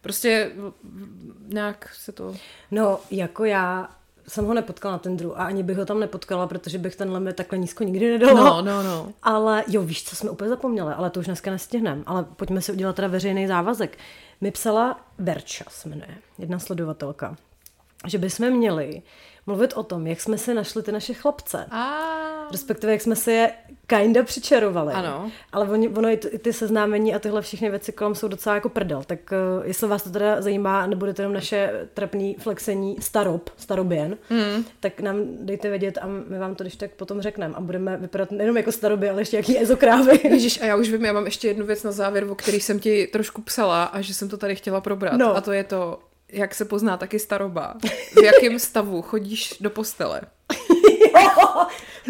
Prostě 0.00 0.50
nějak 1.46 1.90
se 1.94 2.12
to... 2.12 2.36
No, 2.70 3.00
jako 3.10 3.44
já 3.44 3.88
jsem 4.28 4.44
ho 4.44 4.54
nepotkala 4.54 4.92
na 4.92 4.98
Tindru 4.98 5.40
a 5.40 5.44
ani 5.44 5.62
bych 5.62 5.76
ho 5.76 5.86
tam 5.86 6.00
nepotkala, 6.00 6.46
protože 6.46 6.78
bych 6.78 6.96
ten 6.96 7.12
limit 7.12 7.36
takhle 7.36 7.58
nízko 7.58 7.84
nikdy 7.84 8.18
nedala. 8.18 8.62
No, 8.62 8.62
no, 8.62 8.82
no. 8.82 9.12
Ale 9.22 9.64
jo, 9.68 9.82
víš, 9.82 10.04
co 10.04 10.16
jsme 10.16 10.30
úplně 10.30 10.48
zapomněli, 10.48 10.94
ale 10.94 11.10
to 11.10 11.20
už 11.20 11.26
dneska 11.26 11.50
nestihneme. 11.50 12.02
Ale 12.06 12.24
pojďme 12.24 12.60
si 12.60 12.72
udělat 12.72 12.96
teda 12.96 13.08
veřejný 13.08 13.46
závazek. 13.46 13.98
Mi 14.40 14.50
psala 14.50 15.00
Verča, 15.18 15.64
se 15.68 15.88
jmenuje, 15.88 16.16
jedna 16.38 16.58
sledovatelka, 16.58 17.36
že 18.06 18.18
bychom 18.18 18.50
měli 18.50 19.02
mluvit 19.46 19.72
o 19.72 19.82
tom, 19.82 20.06
jak 20.06 20.20
jsme 20.20 20.38
si 20.38 20.54
našli 20.54 20.82
ty 20.82 20.92
naše 20.92 21.14
chlapce. 21.14 21.66
A... 21.70 22.33
Respektive, 22.52 22.92
jak 22.92 23.00
jsme 23.00 23.16
si 23.16 23.32
je 23.32 23.52
kinda 23.86 24.22
přičarovali. 24.22 24.92
Ano. 24.92 25.30
Ale 25.52 25.68
oni, 25.68 25.88
ono 25.88 26.08
i 26.08 26.16
ty, 26.16 26.28
i 26.28 26.38
ty 26.38 26.52
seznámení 26.52 27.14
a 27.14 27.18
tyhle 27.18 27.42
všechny 27.42 27.70
věci 27.70 27.92
kolem 27.92 28.14
jsou 28.14 28.28
docela 28.28 28.54
jako 28.54 28.68
prdel. 28.68 29.02
Tak 29.06 29.18
uh, 29.58 29.66
jestli 29.66 29.88
vás 29.88 30.02
to 30.02 30.10
teda 30.10 30.42
zajímá, 30.42 30.86
nebudete 30.86 31.22
jenom 31.22 31.34
naše 31.34 31.88
trapný 31.94 32.36
flexení 32.38 32.96
starob, 33.00 33.50
staroběn, 33.56 34.16
mm. 34.30 34.64
tak 34.80 35.00
nám 35.00 35.16
dejte 35.40 35.70
vědět 35.70 35.98
a 35.98 36.06
my 36.06 36.38
vám 36.38 36.54
to 36.54 36.64
když 36.64 36.76
tak 36.76 36.90
potom 36.90 37.20
řekneme. 37.20 37.54
A 37.54 37.60
budeme 37.60 37.96
vypadat 37.96 38.30
nejenom 38.30 38.56
jako 38.56 38.72
staroby, 38.72 39.10
ale 39.10 39.20
ještě 39.20 39.36
jaký 39.36 39.62
ezokrávy. 39.62 40.20
Ježíš, 40.28 40.60
a 40.60 40.64
já 40.64 40.76
už 40.76 40.90
vím, 40.90 41.04
já 41.04 41.12
mám 41.12 41.24
ještě 41.24 41.48
jednu 41.48 41.66
věc 41.66 41.82
na 41.82 41.92
závěr, 41.92 42.30
o 42.30 42.34
který 42.34 42.60
jsem 42.60 42.80
ti 42.80 43.06
trošku 43.06 43.42
psala 43.42 43.84
a 43.84 44.00
že 44.00 44.14
jsem 44.14 44.28
to 44.28 44.36
tady 44.36 44.56
chtěla 44.56 44.80
probrat. 44.80 45.14
No. 45.14 45.36
A 45.36 45.40
to 45.40 45.52
je 45.52 45.64
to, 45.64 45.98
jak 46.28 46.54
se 46.54 46.64
pozná 46.64 46.96
taky 46.96 47.18
staroba. 47.18 47.74
V 48.12 48.22
jakém 48.22 48.58
stavu 48.58 49.02
chodíš 49.02 49.54
do 49.60 49.70
postele. 49.70 50.20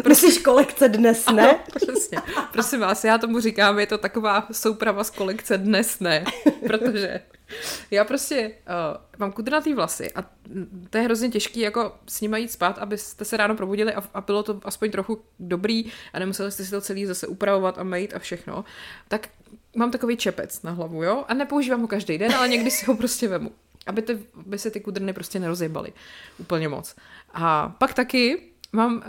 Myslíš 0.07 0.37
kolekce 0.37 0.89
dnes, 0.89 1.25
ne? 1.29 1.49
Ano, 1.49 1.59
přesně. 1.75 2.17
Prosím 2.51 2.79
vás, 2.79 3.03
já 3.03 3.17
tomu 3.17 3.39
říkám, 3.39 3.79
je 3.79 3.87
to 3.87 3.97
taková 3.97 4.47
souprava 4.51 5.03
z 5.03 5.09
kolekce 5.09 5.57
dnes 5.57 5.99
ne, 5.99 6.25
protože 6.67 7.21
já 7.91 8.03
prostě 8.03 8.47
uh, 8.47 9.01
mám 9.17 9.31
kudrnatý 9.31 9.73
vlasy 9.73 10.11
a 10.11 10.21
to 10.89 10.97
je 10.97 11.03
hrozně 11.03 11.29
těžký 11.29 11.59
jako 11.59 11.95
s 12.07 12.21
nimi 12.21 12.39
jít 12.39 12.51
spát, 12.51 12.77
abyste 12.77 13.25
se 13.25 13.37
ráno 13.37 13.55
probudili 13.55 13.93
a, 13.93 14.03
a 14.13 14.21
bylo 14.21 14.43
to 14.43 14.59
aspoň 14.63 14.91
trochu 14.91 15.21
dobrý 15.39 15.91
a 16.13 16.19
nemuseli 16.19 16.51
jste 16.51 16.65
si 16.65 16.71
to 16.71 16.81
celý 16.81 17.05
zase 17.05 17.27
upravovat 17.27 17.77
a 17.77 17.83
mít 17.83 18.13
a 18.13 18.19
všechno. 18.19 18.65
Tak 19.07 19.29
mám 19.75 19.91
takový 19.91 20.17
čepec 20.17 20.61
na 20.61 20.71
hlavu, 20.71 21.03
jo? 21.03 21.25
A 21.27 21.33
nepoužívám 21.33 21.81
ho 21.81 21.87
každý 21.87 22.17
den, 22.17 22.35
ale 22.35 22.47
někdy 22.47 22.71
si 22.71 22.85
ho 22.85 22.95
prostě 22.95 23.27
vemu. 23.27 23.51
Aby, 23.85 24.01
ty, 24.01 24.19
aby 24.45 24.59
se 24.59 24.71
ty 24.71 24.79
kudrny 24.79 25.13
prostě 25.13 25.39
nerozjebaly 25.39 25.93
úplně 26.37 26.69
moc. 26.69 26.95
A 27.33 27.75
pak 27.77 27.93
taky 27.93 28.41
Mám, 28.75 28.95
uh, 28.95 29.01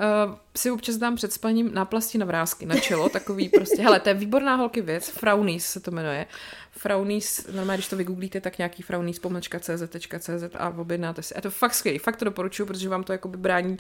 si 0.56 0.70
občas 0.70 0.96
dám 0.96 1.16
před 1.16 1.32
spaním 1.32 1.74
náplasti 1.74 2.18
na 2.18 2.26
vrázky 2.26 2.66
na 2.66 2.76
čelo, 2.80 3.08
takový 3.08 3.48
prostě, 3.48 3.82
hele, 3.82 4.00
to 4.00 4.08
je 4.08 4.14
výborná 4.14 4.54
holky 4.54 4.80
věc, 4.80 5.08
Fraunis 5.08 5.66
se 5.66 5.80
to 5.80 5.90
jmenuje. 5.90 6.26
Fraunis, 6.70 7.46
normálně, 7.46 7.76
když 7.76 7.88
to 7.88 7.96
vygooglíte, 7.96 8.40
tak 8.40 8.58
nějaký 8.58 8.84
pomlčka 9.22 9.60
cz.cz 9.60 10.54
a 10.58 10.68
objednáte 10.68 11.22
si. 11.22 11.34
A 11.34 11.40
to 11.40 11.50
fakt 11.50 11.74
skvělý, 11.74 11.98
fakt 11.98 12.16
to 12.16 12.24
doporučuji, 12.24 12.66
protože 12.66 12.88
vám 12.88 13.04
to 13.04 13.12
jakoby 13.12 13.36
brání 13.36 13.76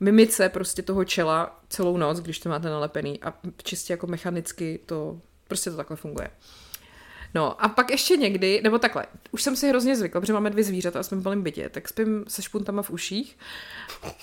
mimice 0.00 0.48
prostě 0.48 0.82
toho 0.82 1.04
čela 1.04 1.60
celou 1.68 1.96
noc, 1.96 2.20
když 2.20 2.38
to 2.38 2.48
máte 2.48 2.68
nalepený 2.68 3.22
a 3.22 3.34
čistě 3.62 3.92
jako 3.92 4.06
mechanicky 4.06 4.80
to, 4.86 5.20
prostě 5.48 5.70
to 5.70 5.76
takhle 5.76 5.96
funguje. 5.96 6.30
No 7.36 7.64
a 7.64 7.68
pak 7.68 7.90
ještě 7.90 8.16
někdy, 8.16 8.60
nebo 8.62 8.78
takhle, 8.78 9.06
už 9.30 9.42
jsem 9.42 9.56
si 9.56 9.68
hrozně 9.68 9.96
zvykla, 9.96 10.20
protože 10.20 10.32
máme 10.32 10.50
dvě 10.50 10.64
zvířata 10.64 11.00
a 11.00 11.02
jsme 11.02 11.16
v 11.16 11.24
malém 11.24 11.42
bytě, 11.42 11.68
tak 11.68 11.88
spím 11.88 12.24
se 12.28 12.42
špuntama 12.42 12.82
v 12.82 12.90
uších. 12.90 13.38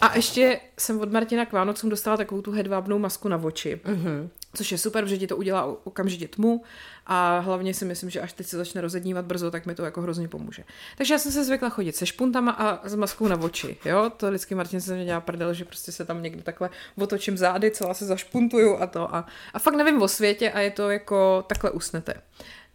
A 0.01 0.15
ještě 0.15 0.59
jsem 0.79 0.99
od 0.99 1.11
Martina 1.11 1.45
k 1.45 1.51
Vánocům 1.51 1.89
dostala 1.89 2.17
takovou 2.17 2.41
tu 2.41 2.51
hedvábnou 2.51 2.99
masku 2.99 3.27
na 3.27 3.37
oči. 3.37 3.81
Mm-hmm. 3.85 4.29
Což 4.55 4.71
je 4.71 4.77
super, 4.77 5.03
protože 5.03 5.17
ti 5.17 5.27
to 5.27 5.37
udělá 5.37 5.77
okamžitě 5.83 6.27
tmu 6.27 6.63
a 7.05 7.39
hlavně 7.39 7.73
si 7.73 7.85
myslím, 7.85 8.09
že 8.09 8.21
až 8.21 8.33
teď 8.33 8.47
se 8.47 8.57
začne 8.57 8.81
rozednívat 8.81 9.25
brzo, 9.25 9.51
tak 9.51 9.65
mi 9.65 9.75
to 9.75 9.85
jako 9.85 10.01
hrozně 10.01 10.27
pomůže. 10.27 10.63
Takže 10.97 11.13
já 11.13 11.17
jsem 11.17 11.31
se 11.31 11.43
zvykla 11.43 11.69
chodit 11.69 11.95
se 11.95 12.05
špuntama 12.05 12.51
a 12.51 12.89
s 12.89 12.95
maskou 12.95 13.27
na 13.27 13.39
oči, 13.41 13.77
jo, 13.85 14.11
to 14.17 14.27
vždycky 14.27 14.55
Martin 14.55 14.81
se 14.81 14.95
mě 14.95 15.05
dělá 15.05 15.21
prdel, 15.21 15.53
že 15.53 15.65
prostě 15.65 15.91
se 15.91 16.05
tam 16.05 16.23
někdy 16.23 16.41
takhle 16.41 16.69
otočím 16.97 17.37
zády, 17.37 17.71
celá 17.71 17.93
se 17.93 18.05
zašpuntuju 18.05 18.77
a 18.77 18.87
to 18.87 19.15
a, 19.15 19.25
a 19.53 19.59
fakt 19.59 19.75
nevím 19.75 20.01
o 20.01 20.07
světě 20.07 20.51
a 20.51 20.59
je 20.59 20.71
to 20.71 20.89
jako 20.89 21.45
takhle 21.47 21.71
usnete. 21.71 22.13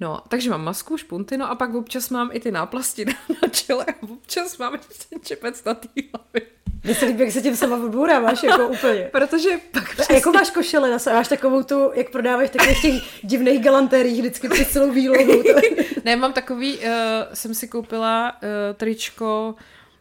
No, 0.00 0.20
takže 0.28 0.50
mám 0.50 0.64
masku, 0.64 0.96
špunty, 0.96 1.36
no 1.36 1.50
a 1.50 1.54
pak 1.54 1.74
občas 1.74 2.10
mám 2.10 2.30
i 2.32 2.40
ty 2.40 2.50
náplasti 2.50 3.04
na 3.42 3.48
čele 3.50 3.84
a 3.84 4.02
občas 4.02 4.58
mám 4.58 4.74
ještě 4.74 5.16
čepec 5.22 5.64
na 5.64 5.74
té 5.74 5.88
hlavě. 6.14 6.58
Mně 6.84 6.94
se 6.94 7.04
líbí, 7.04 7.20
jak 7.20 7.32
se 7.32 7.42
tím 7.42 7.56
sama 7.56 7.76
odbouráváš, 7.76 8.42
jako 8.42 8.68
úplně. 8.68 9.08
Protože 9.12 9.50
pak 9.70 9.92
přesně... 9.92 10.14
A 10.14 10.18
jako 10.18 10.32
máš 10.32 10.50
košele 10.50 10.90
na 10.90 11.12
máš 11.12 11.28
takovou 11.28 11.62
tu, 11.62 11.90
jak 11.94 12.10
prodáváš 12.10 12.50
takových 12.50 12.82
těch 12.82 12.94
divných 13.22 13.64
galantérií 13.64 14.20
vždycky 14.20 14.48
přes 14.48 14.68
celou 14.68 14.92
výlohu. 14.92 15.42
ne, 16.04 16.16
mám 16.16 16.32
takový, 16.32 16.78
uh, 16.78 16.84
jsem 17.34 17.54
si 17.54 17.68
koupila 17.68 18.32
uh, 18.32 18.48
tričko, 18.76 19.54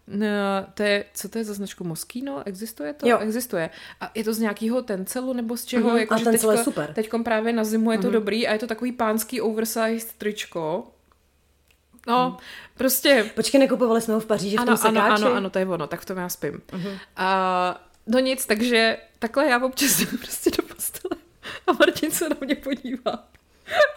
No, 0.07 0.27
to 0.73 0.83
je, 0.83 1.05
co 1.13 1.29
to 1.29 1.37
je 1.37 1.43
za 1.43 1.53
značku 1.53 1.83
Moskino? 1.83 2.43
Existuje 2.45 2.93
to? 2.93 3.07
Jo. 3.07 3.17
Existuje. 3.19 3.69
A 4.01 4.11
je 4.15 4.23
to 4.23 4.33
z 4.33 4.39
nějakého 4.39 4.81
tencelu 4.81 5.33
nebo 5.33 5.57
z 5.57 5.65
čeho? 5.65 5.87
Mhm, 5.89 5.97
Jako, 5.97 6.13
a 6.13 6.19
tencel 6.19 6.51
je 6.51 6.57
super. 6.63 6.93
Teďkom 6.93 7.23
právě 7.23 7.53
na 7.53 7.63
zimu 7.63 7.91
je 7.91 7.97
to 7.97 8.07
Mhm. 8.07 8.13
dobrý 8.13 8.47
a 8.47 8.53
je 8.53 8.59
to 8.59 8.67
takový 8.67 8.91
pánský 8.91 9.41
oversized 9.41 10.13
tričko. 10.17 10.87
No, 12.07 12.29
Mhm. 12.29 12.37
prostě... 12.77 13.31
Počkej, 13.35 13.59
nekupovali 13.59 14.01
jsme 14.01 14.13
ho 14.13 14.19
v 14.19 14.25
Paříži 14.25 14.55
v 14.57 14.59
Ano, 14.59 14.77
tom 14.77 14.85
ano, 14.87 15.01
sekáči? 15.01 15.23
ano, 15.23 15.33
ano, 15.35 15.49
to 15.49 15.59
je 15.59 15.65
ono, 15.67 15.87
tak 15.87 15.99
v 16.01 16.05
tom 16.05 16.17
já 16.17 16.29
spím. 16.29 16.61
Mhm. 16.73 16.97
A 17.15 17.87
no 18.07 18.19
nic, 18.19 18.45
takže 18.45 18.97
takhle 19.19 19.45
já 19.47 19.65
občas 19.65 19.99
jdu 19.99 20.17
prostě 20.17 20.49
do 20.51 20.63
postele 20.75 21.21
a 21.67 21.73
Martin 21.73 22.11
se 22.11 22.29
na 22.29 22.35
mě 22.41 22.55
podívá. 22.55 23.11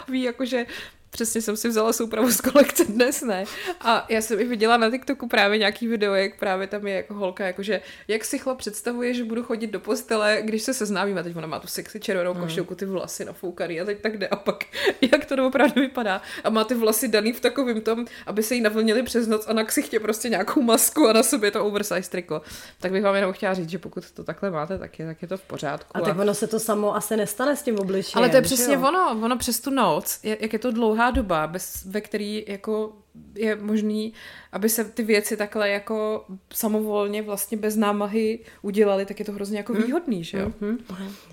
A 0.00 0.10
ví, 0.10 0.22
jakože 0.22 0.66
přesně 1.10 1.42
jsem 1.42 1.56
si 1.56 1.68
vzala 1.68 1.92
soupravu 1.92 2.30
z 2.30 2.40
kolekce 2.40 2.84
dnes, 2.84 3.22
ne? 3.22 3.44
A 3.80 4.06
já 4.08 4.20
jsem 4.20 4.40
i 4.40 4.44
viděla 4.44 4.76
na 4.76 4.90
TikToku 4.90 5.28
právě 5.28 5.58
nějaký 5.58 5.88
video, 5.88 6.14
jak 6.14 6.38
právě 6.38 6.66
tam 6.66 6.86
je 6.86 6.94
jako 6.94 7.14
holka, 7.14 7.46
jakože 7.46 7.80
jak 8.08 8.24
si 8.24 8.38
chlap 8.38 8.58
představuje, 8.58 9.14
že 9.14 9.24
budu 9.24 9.42
chodit 9.42 9.66
do 9.66 9.80
postele, 9.80 10.38
když 10.44 10.62
se 10.62 10.74
seznámíme, 10.74 11.20
a 11.20 11.22
teď 11.22 11.36
ona 11.36 11.46
má 11.46 11.58
tu 11.58 11.66
sexy 11.66 12.00
červenou 12.00 12.34
Hmm. 12.34 12.42
košilku, 12.42 12.74
ty 12.74 12.84
vlasy 12.86 13.24
nafoukaný 13.24 13.80
a 13.80 13.84
teď 13.84 14.00
tak 14.00 14.18
jde 14.18 14.28
a 14.28 14.36
pak 14.36 14.64
jak 15.12 15.24
to 15.24 15.46
opravdu 15.46 15.80
vypadá. 15.80 16.22
A 16.44 16.50
má 16.50 16.64
ty 16.64 16.74
vlasy 16.74 17.08
daný 17.08 17.32
v 17.32 17.40
takovém 17.40 17.80
tom, 17.80 18.04
aby 18.26 18.42
se 18.42 18.54
jí 18.54 18.60
navlnili 18.60 19.02
přes 19.02 19.26
noc 19.26 19.44
a 19.48 19.52
na 19.52 19.64
ksichtě 19.64 20.00
prostě 20.00 20.28
nějakou 20.28 20.62
masku 20.62 21.08
a 21.08 21.12
na 21.12 21.22
sobě 21.22 21.50
to 21.50 21.66
oversize 21.66 22.10
triko. 22.10 22.42
Tak 22.80 22.92
bych 22.92 23.02
vám 23.02 23.14
jenom 23.14 23.32
chtěla 23.32 23.54
říct, 23.54 23.70
že 23.70 23.78
pokud 23.78 24.10
to 24.10 24.24
takhle 24.24 24.50
máte, 24.50 24.78
tak 24.78 24.98
je, 24.98 25.06
tak 25.06 25.22
je 25.22 25.28
to 25.28 25.36
v 25.36 25.42
pořádku. 25.42 25.90
A 25.94 26.00
tak 26.00 26.18
ono 26.18 26.34
se 26.34 26.46
to 26.46 26.60
samo 26.60 26.96
asi 26.96 27.16
nestane 27.16 27.56
s 27.56 27.62
tím 27.62 27.78
obličejem. 27.78 28.18
Ale 28.18 28.28
to 28.28 28.36
je 28.36 28.42
přesně 28.42 28.74
jo? 28.74 28.80
ono, 28.88 29.20
ono 29.24 29.38
přes 29.38 29.60
tu 29.60 29.70
noc, 29.70 30.18
jak 30.22 30.52
je 30.52 30.58
to 30.58 30.72
dlouhá 31.00 31.10
doba, 31.10 31.46
bez, 31.46 31.84
ve 31.84 32.00
který 32.00 32.44
jako 32.48 32.92
je 33.34 33.56
možný, 33.56 34.12
aby 34.52 34.68
se 34.68 34.84
ty 34.84 35.02
věci 35.02 35.36
takhle 35.36 35.70
jako 35.70 36.24
samovolně 36.52 37.22
vlastně 37.22 37.58
bez 37.58 37.76
námahy 37.76 38.38
udělaly, 38.62 39.06
tak 39.06 39.18
je 39.18 39.24
to 39.24 39.32
hrozně 39.32 39.58
jako 39.58 39.72
výhodný, 39.72 40.24
že 40.24 40.38
jo? 40.38 40.52
Hm? 40.60 40.78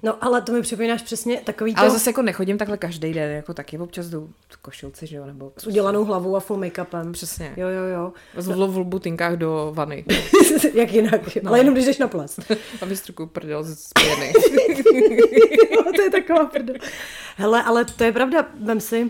No 0.04 0.24
ale 0.24 0.42
to 0.42 0.52
mi 0.52 0.62
připomínáš 0.62 1.02
přesně 1.02 1.38
takový 1.38 1.76
Ale 1.76 1.88
to 1.88 1.94
zase 1.94 2.10
jako 2.10 2.22
nechodím 2.22 2.58
takhle 2.58 2.78
každý 2.78 3.14
den, 3.14 3.32
jako 3.32 3.54
taky 3.54 3.78
občas 3.78 4.08
jdu 4.08 4.30
v 4.50 4.58
košilci, 4.58 5.08
že 5.08 5.18
jo, 5.18 5.26
nebo 5.26 5.52
s 5.58 5.68
udělanou 5.68 6.06
hlavou 6.06 6.36
a 6.36 6.40
full 6.40 6.60
make-upem. 6.60 7.12
Přesně. 7.12 7.54
Jo, 7.58 7.68
jo, 7.68 7.84
jo. 7.84 8.14
z 8.38 8.48
v, 8.48 8.68
v 8.68 8.84
butinkách 8.84 9.34
do 9.34 9.72
vany 9.76 10.06
Jak 10.74 10.94
jinak. 10.94 11.22
No. 11.44 11.50
Ale 11.50 11.60
jenom 11.60 11.74
když 11.74 11.86
jdeš 11.86 11.98
na 11.98 12.08
ples. 12.08 12.40
a 12.82 12.86
vystrukuju 12.86 13.28
prdel 13.28 13.64
z 13.64 13.90
pěny. 13.94 14.34
No, 15.76 15.92
to 15.96 16.02
je 16.02 16.10
taková 16.10 16.46
prdel. 16.46 16.76
Hele, 17.38 17.64
ale 17.64 17.86
to 17.86 18.04
je 18.04 18.12
pravda, 18.12 18.46
vem 18.60 18.80
si, 18.80 19.10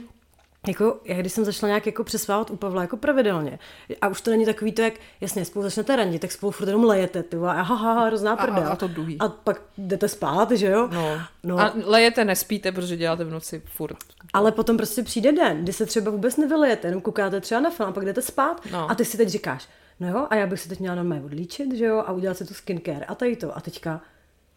jako, 0.67 0.99
já 1.05 1.17
když 1.17 1.33
jsem 1.33 1.45
začala 1.45 1.67
nějak 1.67 1.85
jako 1.85 2.03
přespávat 2.03 2.51
u 2.51 2.55
Pavla 2.55 2.81
jako 2.81 2.97
pravidelně, 2.97 3.59
a 4.01 4.07
už 4.07 4.21
to 4.21 4.31
není 4.31 4.45
takový 4.45 4.71
to, 4.71 4.81
jak 4.81 4.93
jasně, 5.21 5.45
spolu 5.45 5.63
začnete 5.63 5.95
randit, 5.95 6.21
tak 6.21 6.31
spolu 6.31 6.51
furt 6.51 6.67
jenom 6.67 6.83
lejete, 6.83 7.23
ty 7.23 7.37
a 7.37 7.51
haha, 7.61 8.05
hrozná 8.05 8.31
A- 8.31 8.35
a- 8.35 8.45
prdel. 8.45 8.71
a 8.71 8.75
to 8.75 8.87
druhý. 8.87 9.17
A 9.19 9.27
pak 9.29 9.61
jdete 9.77 10.07
spát, 10.07 10.51
že 10.51 10.67
jo? 10.67 10.89
No. 10.91 11.19
No. 11.43 11.59
A 11.59 11.73
lejete, 11.83 12.25
nespíte, 12.25 12.71
protože 12.71 12.97
děláte 12.97 13.23
v 13.23 13.31
noci 13.31 13.61
furt. 13.65 13.97
Ale 14.33 14.51
potom 14.51 14.77
prostě 14.77 15.03
přijde 15.03 15.31
den, 15.31 15.63
kdy 15.63 15.73
se 15.73 15.85
třeba 15.85 16.11
vůbec 16.11 16.37
nevylejete, 16.37 16.87
jenom 16.87 17.01
koukáte 17.01 17.41
třeba 17.41 17.61
na 17.61 17.69
film 17.69 17.89
a 17.89 17.91
pak 17.91 18.05
jdete 18.05 18.21
spát 18.21 18.61
No. 18.71 18.91
a 18.91 18.95
ty 18.95 19.05
si 19.05 19.17
teď 19.17 19.29
říkáš, 19.29 19.67
no 19.99 20.09
jo, 20.09 20.27
a 20.29 20.35
já 20.35 20.47
bych 20.47 20.59
se 20.59 20.69
teď 20.69 20.79
měla 20.79 20.95
normálně 20.95 21.23
odlíčit, 21.25 21.73
že 21.73 21.85
jo, 21.85 22.03
a 22.07 22.11
udělat 22.11 22.37
si 22.37 22.45
tu 22.45 22.53
skincare 22.53 23.05
a 23.05 23.15
tady 23.15 23.35
to. 23.35 23.57
A 23.57 23.61
teďka, 23.61 24.01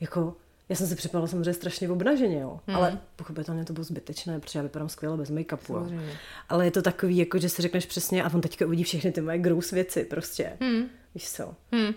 jako, 0.01 0.35
já 0.71 0.77
jsem 0.77 0.87
se 0.87 0.97
připadala 0.97 1.27
samozřejmě 1.27 1.55
strašně 1.55 1.89
obnaženě, 1.89 2.41
jo, 2.41 2.61
hmm. 2.67 2.77
ale 2.77 2.99
pochopitelně 3.17 3.65
to 3.65 3.73
bylo 3.73 3.85
zbytečné, 3.85 4.41
protože 4.41 4.59
já 4.59 4.63
vypadám 4.63 4.89
skvěle 4.89 5.17
bez 5.17 5.31
make-upu. 5.31 5.75
Jo. 5.75 6.01
Ale 6.49 6.65
je 6.65 6.71
to 6.71 6.83
takový, 6.83 7.17
jako, 7.17 7.39
že 7.39 7.49
si 7.49 7.63
řekneš 7.63 7.87
přesně 7.87 8.25
a 8.25 8.35
on 8.35 8.41
teďka 8.41 8.67
uvidí 8.67 8.85
všechny 8.85 9.13
ty 9.13 9.21
moje 9.21 9.39
grous 9.39 9.71
věci, 9.71 10.05
prostě. 10.05 10.53
Hmm. 10.61 10.89
Víš 11.15 11.31
co? 11.31 11.55
Hmm. 11.73 11.95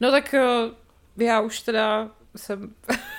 No 0.00 0.10
tak 0.10 0.34
eh, 0.34 0.70
já 1.16 1.40
už 1.40 1.60
teda 1.60 2.10
jsem... 2.36 2.74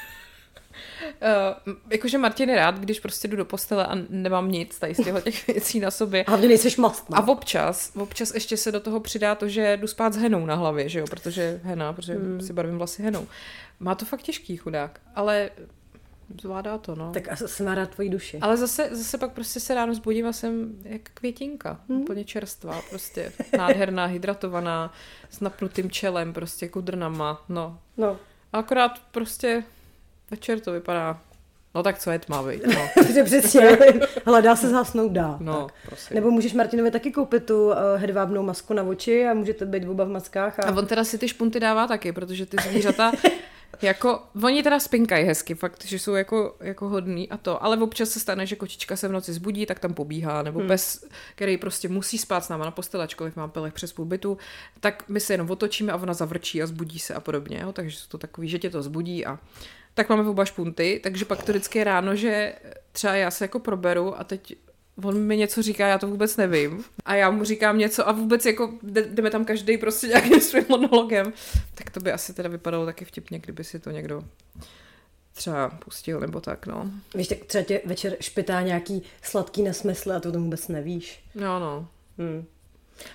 Uh, 1.21 1.73
jakože 1.89 2.17
Martin 2.17 2.49
je 2.49 2.55
rád, 2.55 2.79
když 2.79 2.99
prostě 2.99 3.27
jdu 3.27 3.37
do 3.37 3.45
postele 3.45 3.85
a 3.85 3.95
nemám 4.09 4.51
nic 4.51 4.79
tady 4.79 4.95
z 4.95 4.97
těchto 4.97 5.21
těch 5.21 5.47
věcí 5.47 5.79
na 5.79 5.91
sobě. 5.91 6.23
A 6.23 6.31
hlavně 6.31 6.47
nejseš 6.47 6.77
mastná. 6.77 7.17
A 7.17 7.27
občas, 7.27 7.91
občas 7.95 8.33
ještě 8.33 8.57
se 8.57 8.71
do 8.71 8.79
toho 8.79 8.99
přidá 8.99 9.35
to, 9.35 9.47
že 9.47 9.77
jdu 9.77 9.87
spát 9.87 10.13
s 10.13 10.17
henou 10.17 10.45
na 10.45 10.55
hlavě, 10.55 10.89
že 10.89 10.99
jo, 10.99 11.05
protože 11.09 11.61
hena, 11.63 11.93
protože 11.93 12.13
hmm. 12.13 12.41
si 12.41 12.53
barvím 12.53 12.77
vlasy 12.77 13.03
henou. 13.03 13.27
Má 13.79 13.95
to 13.95 14.05
fakt 14.05 14.21
těžký 14.21 14.57
chudák, 14.57 14.99
ale 15.15 15.49
zvládá 16.41 16.77
to, 16.77 16.95
no. 16.95 17.11
Tak 17.11 17.31
asi 17.31 17.63
má 17.63 17.75
rád 17.75 17.89
tvoji 17.89 18.09
duši. 18.09 18.39
Ale 18.41 18.57
zase, 18.57 18.89
zase 18.91 19.17
pak 19.17 19.31
prostě 19.31 19.59
se 19.59 19.73
ráno 19.73 19.93
zbudím 19.93 20.27
a 20.27 20.33
jsem 20.33 20.75
jak 20.83 21.01
květinka, 21.13 21.79
hmm. 21.89 22.01
úplně 22.01 22.23
čerstvá, 22.23 22.81
prostě 22.89 23.31
nádherná, 23.57 24.05
hydratovaná, 24.05 24.93
s 25.29 25.39
napnutým 25.39 25.91
čelem, 25.91 26.33
prostě 26.33 26.67
kudrnama, 26.67 27.45
no. 27.49 27.79
No. 27.97 28.17
A 28.53 28.59
akorát 28.59 29.01
prostě 29.11 29.63
večer 30.31 30.59
to 30.59 30.71
vypadá 30.71 31.21
No 31.75 31.83
tak 31.83 31.99
co 31.99 32.11
je 32.11 32.19
tmavý, 32.19 32.61
no. 32.67 32.89
Protože 32.93 33.23
přesně, 33.23 33.77
ale 34.25 34.41
dá 34.41 34.55
se 34.55 34.69
zhasnout, 34.69 35.11
dá. 35.11 35.37
No, 35.39 35.63
tak. 35.63 35.73
prosím. 35.85 36.15
Nebo 36.15 36.31
můžeš 36.31 36.53
Martinovi 36.53 36.91
taky 36.91 37.11
koupit 37.11 37.45
tu 37.45 37.67
uh, 37.67 37.75
hedvábnou 37.95 38.43
masku 38.43 38.73
na 38.73 38.83
oči 38.83 39.27
a 39.27 39.33
můžete 39.33 39.65
být 39.65 39.87
oba 39.87 40.03
v 40.03 40.09
maskách. 40.09 40.59
A... 40.59 40.63
a 40.63 40.71
on 40.71 40.85
teda 40.85 41.03
si 41.03 41.17
ty 41.17 41.27
špunty 41.27 41.59
dává 41.59 41.87
taky, 41.87 42.11
protože 42.11 42.45
ty 42.45 42.57
zvířata 42.69 43.11
jako, 43.81 44.23
oni 44.43 44.63
teda 44.63 44.79
spinkají 44.79 45.25
hezky, 45.25 45.55
fakt, 45.55 45.85
že 45.85 45.99
jsou 45.99 46.13
jako, 46.13 46.55
jako 46.59 46.89
hodný 46.89 47.29
a 47.29 47.37
to, 47.37 47.63
ale 47.63 47.77
občas 47.77 48.09
se 48.09 48.19
stane, 48.19 48.45
že 48.45 48.55
kočička 48.55 48.95
se 48.95 49.07
v 49.07 49.11
noci 49.11 49.33
zbudí, 49.33 49.65
tak 49.65 49.79
tam 49.79 49.93
pobíhá, 49.93 50.43
nebo 50.43 50.59
hmm. 50.59 50.67
pes, 50.67 51.05
který 51.35 51.57
prostě 51.57 51.87
musí 51.87 52.17
spát 52.17 52.45
s 52.45 52.49
náma 52.49 52.65
na 52.65 52.71
posteli, 52.71 53.03
ačkoliv 53.03 53.35
má 53.35 53.47
pelech 53.47 53.73
přes 53.73 53.93
půl 53.93 54.05
bytu, 54.05 54.37
tak 54.79 55.03
my 55.07 55.19
se 55.19 55.33
jenom 55.33 55.51
otočíme 55.51 55.91
a 55.91 55.97
ona 55.97 56.13
zavrčí 56.13 56.63
a 56.63 56.67
zbudí 56.67 56.99
se 56.99 57.13
a 57.13 57.19
podobně, 57.19 57.59
jo? 57.61 57.73
takže 57.73 57.97
jsou 57.97 58.07
to 58.07 58.17
takový, 58.17 58.49
že 58.49 58.59
tě 58.59 58.69
to 58.69 58.81
zbudí 58.81 59.25
a 59.25 59.39
tak 59.99 60.09
máme 60.09 60.29
oba 60.29 60.45
špunty, 60.45 60.99
takže 61.03 61.25
pak 61.25 61.43
to 61.43 61.51
vždycky 61.51 61.79
je 61.79 61.83
ráno, 61.83 62.15
že 62.15 62.55
třeba 62.91 63.15
já 63.15 63.31
se 63.31 63.43
jako 63.43 63.59
proberu 63.59 64.19
a 64.19 64.23
teď 64.23 64.55
on 65.03 65.19
mi 65.19 65.37
něco 65.37 65.61
říká, 65.61 65.87
já 65.87 65.97
to 65.97 66.07
vůbec 66.07 66.37
nevím. 66.37 66.83
A 67.05 67.15
já 67.15 67.31
mu 67.31 67.43
říkám 67.43 67.77
něco 67.77 68.09
a 68.09 68.11
vůbec 68.11 68.45
jako 68.45 68.73
jdeme 68.83 69.29
tam 69.29 69.45
každý 69.45 69.77
prostě 69.77 70.07
nějakým 70.07 70.39
svým 70.41 70.65
monologem. 70.69 71.33
Tak 71.75 71.89
to 71.89 71.99
by 71.99 72.11
asi 72.11 72.33
teda 72.33 72.49
vypadalo 72.49 72.85
taky 72.85 73.05
vtipně, 73.05 73.39
kdyby 73.39 73.63
si 73.63 73.79
to 73.79 73.91
někdo 73.91 74.23
třeba 75.33 75.69
pustil 75.69 76.19
nebo 76.19 76.41
tak, 76.41 76.67
no. 76.67 76.91
Víš, 77.15 77.27
tak 77.27 77.37
třeba 77.37 77.63
tě 77.63 77.81
večer 77.85 78.17
špitá 78.19 78.61
nějaký 78.61 79.03
sladký 79.21 79.61
nesmysl 79.61 80.11
a 80.11 80.19
to 80.19 80.31
to 80.31 80.39
vůbec 80.39 80.67
nevíš. 80.67 81.23
No, 81.35 81.59
no. 81.59 81.87
Hmm. 82.17 82.45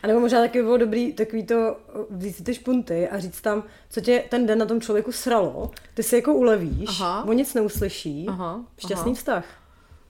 A 0.03 0.07
nebo 0.07 0.21
možná 0.21 0.41
taky 0.41 0.63
bylo 0.63 0.77
dobrý 0.77 1.13
takový 1.13 1.47
to 1.47 1.77
vzít 2.11 2.33
si 2.33 2.43
ty 2.45 2.55
špunty 2.55 3.09
a 3.09 3.19
říct 3.19 3.41
tam, 3.41 3.65
co 3.91 4.01
tě 4.01 4.25
ten 4.29 4.47
den 4.47 4.59
na 4.59 4.67
tom 4.67 4.81
člověku 4.81 5.13
sralo, 5.13 5.71
ty 5.95 6.03
si 6.03 6.17
jako 6.17 6.35
ulevíš, 6.35 7.01
aha. 7.01 7.25
on 7.25 7.37
nic 7.37 7.55
neuslyší, 7.55 8.27
aha, 8.29 8.65
šťastný 8.79 9.13
aha. 9.13 9.19
vztah. 9.19 9.45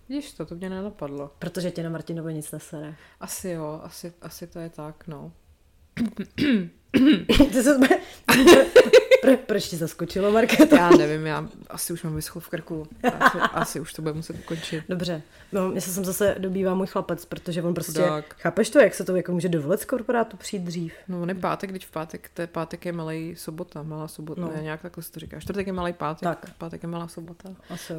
Vidíš 0.09 0.33
to, 0.33 0.47
to 0.47 0.55
mě 0.55 0.71
nenapadlo. 0.71 1.31
Protože 1.39 1.71
tě 1.71 1.83
na 1.83 1.91
Martinovi 1.91 2.35
nic 2.35 2.53
nesere. 2.53 2.95
Asi 3.21 3.49
jo, 3.49 3.81
asi, 3.83 4.13
asi 4.23 4.47
to 4.47 4.59
je 4.59 4.71
tak, 4.71 5.07
no. 5.07 5.33
Se 7.63 7.79
pro, 9.23 9.37
proč 9.37 9.69
ti 9.69 9.77
zaskočilo, 9.77 10.33
Markéta? 10.33 10.77
Já 10.77 10.91
nevím, 10.91 11.27
já 11.27 11.49
asi 11.71 11.93
už 11.93 12.03
mám 12.03 12.17
vyschl 12.17 12.41
v 12.41 12.49
krku. 12.49 12.87
Asi, 13.21 13.39
asi 13.53 13.81
už 13.81 13.93
to 13.93 14.03
bude 14.03 14.15
muset 14.15 14.37
ukončit. 14.39 14.85
Dobře. 14.89 15.23
No, 15.53 15.69
mě 15.69 15.81
se 15.81 15.91
sem 15.91 16.05
zase 16.05 16.35
dobývá 16.39 16.75
můj 16.75 16.87
chlapec, 16.87 17.25
protože 17.25 17.63
on 17.63 17.75
prostě, 17.75 18.01
tak. 18.01 18.35
chápeš 18.39 18.71
to, 18.71 18.79
jak 18.79 18.95
se 18.95 19.05
to 19.05 19.17
jako 19.17 19.33
může 19.33 19.49
dovolit 19.49 19.81
z 19.81 19.85
korporátu 19.85 20.37
přijít 20.37 20.63
dřív? 20.63 20.95
No, 21.09 21.23
on 21.23 21.29
je 21.29 21.35
pátek, 21.35 21.71
když 21.71 21.87
v 21.87 21.91
pátek, 21.91 22.31
to 22.35 22.41
je 22.41 22.47
pátek 22.47 22.87
je 22.87 22.93
malý 22.93 23.37
sobota, 23.37 23.83
malá 23.83 24.09
sobota, 24.09 24.41
no. 24.41 24.53
ne, 24.57 24.63
nějak 24.63 24.83
takhle 24.83 25.03
se 25.03 25.13
to 25.13 25.21
říká. 25.21 25.41
Čtvrtek 25.41 25.67
je 25.67 25.73
malý 25.73 25.93
pátek, 25.93 26.23
tak. 26.23 26.55
pátek 26.55 26.83
je 26.83 26.89
malá 26.89 27.09
sobota. 27.09 27.49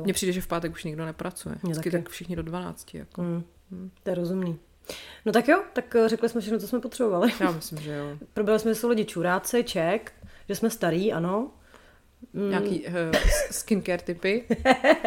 Mně 0.04 0.14
přijde, 0.14 0.34
že 0.34 0.42
v 0.42 0.48
pátek 0.48 0.72
už 0.72 0.84
nikdo 0.84 1.06
nepracuje. 1.06 1.56
Vždycky 1.64 1.92
tak 1.92 2.10
všichni 2.10 2.36
do 2.36 2.44
12. 2.44 2.96
Jako. 2.96 3.22
Mm. 3.22 3.44
Mm. 3.72 3.92
To 4.04 4.10
je 4.10 4.16
rozumný. 4.16 4.60
No 5.26 5.32
tak 5.32 5.48
jo, 5.48 5.64
tak 5.74 5.96
eh, 5.96 6.10
řekli 6.10 6.30
jsme 6.30 6.42
všechno, 6.42 6.60
co 6.60 6.68
jsme 6.68 6.80
potřebovali. 6.80 7.32
Já 7.40 7.52
myslím, 7.52 7.80
že 7.80 7.96
jo. 7.96 8.18
Probrali 8.34 8.60
jsme 8.60 8.76
se 8.76 8.88
lidi 8.88 9.06
čuráci, 9.06 9.64
ček, 9.64 10.12
že 10.50 10.56
jsme 10.56 10.70
starý, 10.70 11.14
ano. 11.14 11.52
Mm. 12.34 12.50
Nějaký 12.50 12.88
uh, 12.88 12.94
skincare 13.52 14.04
typy. 14.04 14.44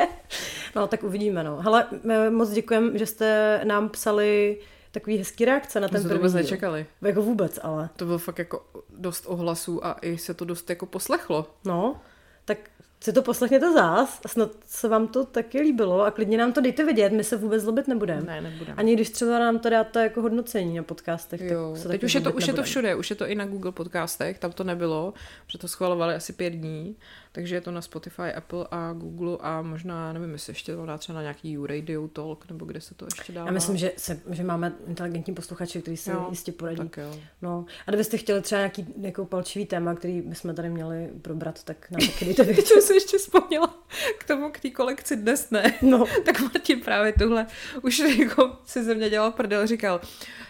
no, 0.76 0.86
tak 0.86 1.02
uvidíme, 1.02 1.44
no. 1.44 1.56
Hele, 1.56 1.86
moc 2.30 2.50
děkujeme, 2.50 2.98
že 2.98 3.06
jste 3.06 3.60
nám 3.64 3.88
psali 3.88 4.58
takový 4.90 5.16
hezký 5.16 5.44
reakce 5.44 5.80
na 5.80 5.88
ten 5.88 6.02
první. 6.02 6.08
to 6.08 6.16
vůbec 6.16 6.34
nečekali. 6.34 6.86
Jako 7.02 7.22
vůbec, 7.22 7.58
ale. 7.62 7.90
To 7.96 8.04
bylo 8.04 8.18
fakt 8.18 8.38
jako 8.38 8.66
dost 8.90 9.24
ohlasů 9.26 9.86
a 9.86 9.96
i 10.02 10.18
se 10.18 10.34
to 10.34 10.44
dost 10.44 10.70
jako 10.70 10.86
poslechlo. 10.86 11.50
No, 11.64 12.00
tak 12.44 12.58
si 13.00 13.12
to 13.12 13.22
poslechněte 13.22 13.72
zás 13.72 14.20
a 14.24 14.28
snad 14.28 14.50
se 14.66 14.88
vám 14.88 15.08
to 15.08 15.24
taky 15.24 15.60
líbilo 15.60 16.02
a 16.02 16.10
klidně 16.10 16.38
nám 16.38 16.52
to 16.52 16.60
dejte 16.60 16.84
vidět, 16.84 17.12
my 17.12 17.24
se 17.24 17.36
vůbec 17.36 17.62
zlobit 17.62 17.88
nebudeme. 17.88 18.22
Ne, 18.22 18.40
nebudeme. 18.40 18.74
Ani 18.76 18.94
když 18.94 19.10
třeba 19.10 19.38
nám 19.38 19.58
to 19.58 19.70
dáte 19.70 20.02
jako 20.02 20.22
hodnocení 20.22 20.76
na 20.76 20.82
podcastech, 20.82 21.40
jo. 21.40 21.70
tak 21.72 21.82
se 21.82 21.88
Teď 21.88 22.04
už 22.04 22.14
je, 22.14 22.20
to, 22.20 22.32
už 22.32 22.46
je 22.46 22.52
to 22.52 22.62
všude, 22.62 22.94
už 22.94 23.10
je 23.10 23.16
to 23.16 23.26
i 23.26 23.34
na 23.34 23.46
Google 23.46 23.72
podcastech, 23.72 24.38
tam 24.38 24.52
to 24.52 24.64
nebylo, 24.64 25.14
protože 25.46 25.58
to 25.58 25.68
schvalovali 25.68 26.14
asi 26.14 26.32
pět 26.32 26.50
dní, 26.50 26.96
takže 27.32 27.54
je 27.54 27.60
to 27.60 27.70
na 27.70 27.82
Spotify, 27.82 28.32
Apple 28.36 28.66
a 28.70 28.92
Google 28.92 29.36
a 29.40 29.62
možná, 29.62 30.12
nevím, 30.12 30.32
jestli 30.32 30.50
ještě 30.50 30.76
to 30.76 30.86
dá 30.86 30.98
třeba 30.98 31.16
na 31.16 31.22
nějaký 31.22 31.56
Radio 31.66 32.08
Talk, 32.08 32.48
nebo 32.48 32.64
kde 32.64 32.80
se 32.80 32.94
to 32.94 33.04
ještě 33.04 33.32
dá. 33.32 33.44
Já 33.44 33.52
myslím, 33.52 33.76
že, 33.76 33.92
se, 33.96 34.20
že 34.30 34.44
máme 34.44 34.72
inteligentní 34.86 35.34
posluchače, 35.34 35.80
kteří 35.80 35.96
se 35.96 36.10
jo, 36.10 36.26
jistě 36.30 36.52
poradí. 36.52 36.78
Tak 36.78 36.96
jo. 36.96 37.16
No. 37.42 37.64
A 37.86 37.90
kdybyste 37.90 38.16
chtěli 38.16 38.42
třeba 38.42 38.58
nějaký 38.58 38.86
jako 39.00 39.24
palčivý 39.24 39.66
téma, 39.66 39.94
který 39.94 40.20
bychom 40.20 40.54
tady 40.54 40.70
měli 40.70 41.08
probrat, 41.22 41.64
tak 41.64 41.90
nám 41.90 42.00
taky 42.00 42.24
dejte 42.24 42.42
vědět. 42.44 42.66
se 42.66 42.94
ještě 42.94 43.18
vzpomněla 43.18 43.74
k 44.18 44.24
tomu, 44.24 44.50
k 44.50 44.60
té 44.60 44.70
kolekci 44.70 45.16
dnes 45.16 45.50
ne. 45.50 45.74
No. 45.82 46.04
tak 46.24 46.40
Martin 46.40 46.80
právě 46.80 47.12
tohle 47.12 47.46
už 47.82 47.98
jako 47.98 48.56
si 48.64 48.84
ze 48.84 48.94
mě 48.94 49.10
dělal 49.10 49.32
prdel, 49.32 49.66
říkal, 49.66 50.00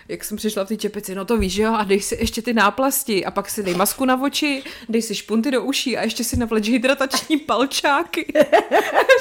jak 0.09 0.24
jsem 0.24 0.36
přišla 0.36 0.64
v 0.64 0.68
té 0.68 0.76
čepici, 0.76 1.14
no 1.14 1.24
to 1.24 1.38
víš, 1.38 1.56
jo, 1.56 1.72
a 1.72 1.84
dej 1.84 2.00
si 2.00 2.14
ještě 2.14 2.42
ty 2.42 2.52
náplasti 2.52 3.24
a 3.24 3.30
pak 3.30 3.50
si 3.50 3.62
dej 3.62 3.74
masku 3.74 4.05
na 4.05 4.22
oči, 4.22 4.62
dej 4.88 5.02
si 5.02 5.14
špunty 5.14 5.50
do 5.50 5.62
uší 5.62 5.96
a 5.96 6.02
ještě 6.02 6.24
si 6.24 6.36
navleč 6.36 6.67
hydratační 6.68 7.36
palčáky. 7.36 8.20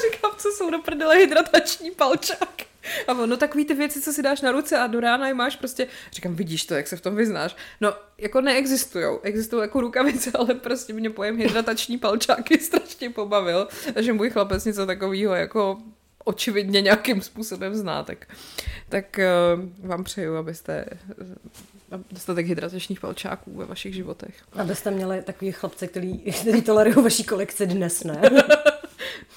Říkám, 0.01 0.31
co 0.37 0.49
jsou 0.51 0.69
do 0.69 0.79
prdele 0.79 1.17
hydratační 1.17 1.91
palčáky. 1.91 2.65
A 3.07 3.13
ono 3.13 3.37
takový 3.37 3.65
ty 3.65 3.73
věci, 3.73 4.01
co 4.01 4.13
si 4.13 4.21
dáš 4.21 4.41
na 4.41 4.51
ruce 4.51 4.77
a 4.77 4.87
do 4.87 4.99
rána 4.99 5.27
je 5.27 5.33
máš 5.33 5.55
prostě, 5.55 5.87
říkám, 6.11 6.35
vidíš 6.35 6.65
to, 6.65 6.73
jak 6.73 6.87
se 6.87 6.97
v 6.97 7.01
tom 7.01 7.15
vyznáš. 7.15 7.55
No, 7.81 7.93
jako 8.17 8.41
neexistují. 8.41 9.05
Existují 9.23 9.61
jako 9.61 9.81
rukavice, 9.81 10.31
ale 10.35 10.53
prostě 10.53 10.93
mě 10.93 11.09
pojem 11.09 11.37
hydratační 11.37 11.97
palčáky 11.97 12.59
strašně 12.61 13.09
pobavil. 13.09 13.67
A 13.95 14.01
že 14.01 14.13
můj 14.13 14.29
chlapec 14.29 14.65
něco 14.65 14.85
takového 14.85 15.35
jako 15.35 15.77
očividně 16.23 16.81
nějakým 16.81 17.21
způsobem 17.21 17.75
zná, 17.75 18.03
tak, 18.03 18.27
tak 18.89 19.19
uh, 19.19 19.87
vám 19.87 20.03
přeju, 20.03 20.35
abyste 20.35 20.85
dostatek 22.11 22.47
hydratačních 22.47 22.99
palčáků 22.99 23.57
ve 23.57 23.65
vašich 23.65 23.95
životech. 23.95 24.35
Abyste 24.53 24.91
měli 24.91 25.22
takový 25.22 25.51
chlapce, 25.51 25.88
který, 25.88 26.18
který 26.18 26.61
tolerují 26.61 26.95
vaší 26.95 27.23
kolekci 27.23 27.68
dnes, 27.68 28.03
ne? 28.03 28.22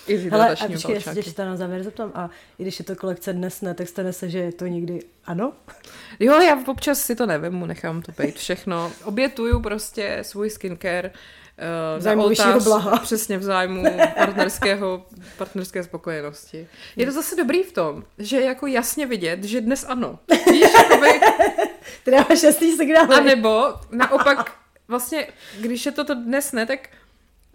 I 0.06 0.18
z 0.18 0.30
Hele, 0.30 0.56
a 0.56 0.66
počkej, 0.66 0.94
já 0.94 1.00
se 1.00 1.22
tě 1.22 1.44
na 1.44 1.56
závěr 1.56 1.82
zeptám, 1.82 2.12
a 2.14 2.30
i 2.58 2.62
když 2.62 2.78
je 2.78 2.84
to 2.84 2.96
kolekce 2.96 3.32
dnes 3.32 3.60
ne, 3.60 3.74
tak 3.74 3.88
stane 3.88 4.12
se, 4.12 4.30
že 4.30 4.38
je 4.38 4.52
to 4.52 4.66
někdy 4.66 5.00
ano? 5.24 5.52
Jo, 6.20 6.40
já 6.40 6.64
občas 6.66 7.00
si 7.00 7.16
to 7.16 7.26
nevím, 7.26 7.66
nechám 7.66 8.02
to 8.02 8.12
být 8.22 8.36
všechno. 8.36 8.92
Obětuju 9.04 9.60
prostě 9.60 10.18
svůj 10.22 10.50
skincare 10.50 11.10
v 11.98 12.02
zájmu 12.02 12.28
vyššího 12.28 12.60
blaha. 12.60 12.98
Přesně 13.02 13.38
v 13.38 13.42
zájmu 13.42 13.84
partnerského, 14.14 15.06
partnerské 15.38 15.84
spokojenosti. 15.84 16.68
Je 16.96 17.06
to 17.06 17.12
zase 17.12 17.36
dobrý 17.36 17.62
v 17.62 17.72
tom, 17.72 18.04
že 18.18 18.36
je 18.36 18.46
jako 18.46 18.66
jasně 18.66 19.06
vidět, 19.06 19.44
že 19.44 19.60
dnes 19.60 19.84
ano. 19.88 20.18
Víš, 20.50 20.72
jakoby... 20.74 21.20
Ty 22.04 22.10
dáváš 22.10 22.42
jasný 22.42 22.76
signál. 22.76 23.12
A 23.12 23.20
nebo 23.20 23.74
naopak, 23.90 24.52
vlastně, 24.88 25.26
když 25.60 25.86
je 25.86 25.92
to, 25.92 26.04
to 26.04 26.14
dnes 26.14 26.52
ne, 26.52 26.66
tak 26.66 26.88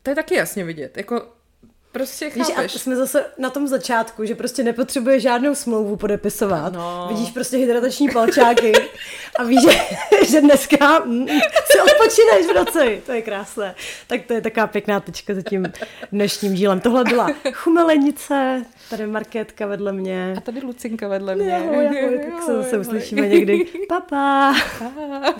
to 0.03 0.11
je 0.11 0.15
taky 0.15 0.35
jasně 0.35 0.63
vidět. 0.63 0.97
Jako 0.97 1.27
Prostě 1.95 2.29
chápeš. 2.29 2.47
Víš, 2.47 2.75
a 2.75 2.79
jsme 2.79 2.95
zase 2.95 3.25
na 3.37 3.49
tom 3.49 3.67
začátku, 3.67 4.25
že 4.25 4.35
prostě 4.35 4.63
nepotřebuje 4.63 5.19
žádnou 5.19 5.55
smlouvu 5.55 5.95
podepisovat. 5.95 6.73
No. 6.73 7.05
Vidíš 7.09 7.31
prostě 7.31 7.57
hydratační 7.57 8.09
palčáky 8.09 8.73
a 9.39 9.43
víš, 9.43 9.61
že, 9.61 9.79
že 10.29 10.41
dneska 10.41 10.99
mm, 10.99 11.27
si 11.65 11.79
odpočíneš 11.79 12.45
v 12.51 12.55
noci. 12.55 13.01
To 13.05 13.11
je 13.11 13.21
krásné. 13.21 13.75
Tak 14.07 14.21
to 14.25 14.33
je 14.33 14.41
taková 14.41 14.67
pěkná 14.67 14.99
tečka 14.99 15.33
za 15.33 15.41
tím 15.41 15.71
dnešním 16.11 16.53
dílem. 16.53 16.79
Tohle 16.79 17.03
byla 17.03 17.29
chumelenice, 17.51 18.65
tady 18.89 19.07
Markétka 19.07 19.67
vedle 19.67 19.91
mě. 19.93 20.33
A 20.37 20.41
tady 20.41 20.61
Lucinka 20.61 21.07
vedle 21.07 21.35
mě. 21.35 21.55
Ahoj, 21.55 21.87
ahoj, 21.87 22.19
tak 22.31 22.43
se 22.43 22.53
zase 22.53 22.77
uslyšíme 22.77 23.27
někdy. 23.27 23.65
Papa. 23.89 24.55
Pa. 24.79 25.33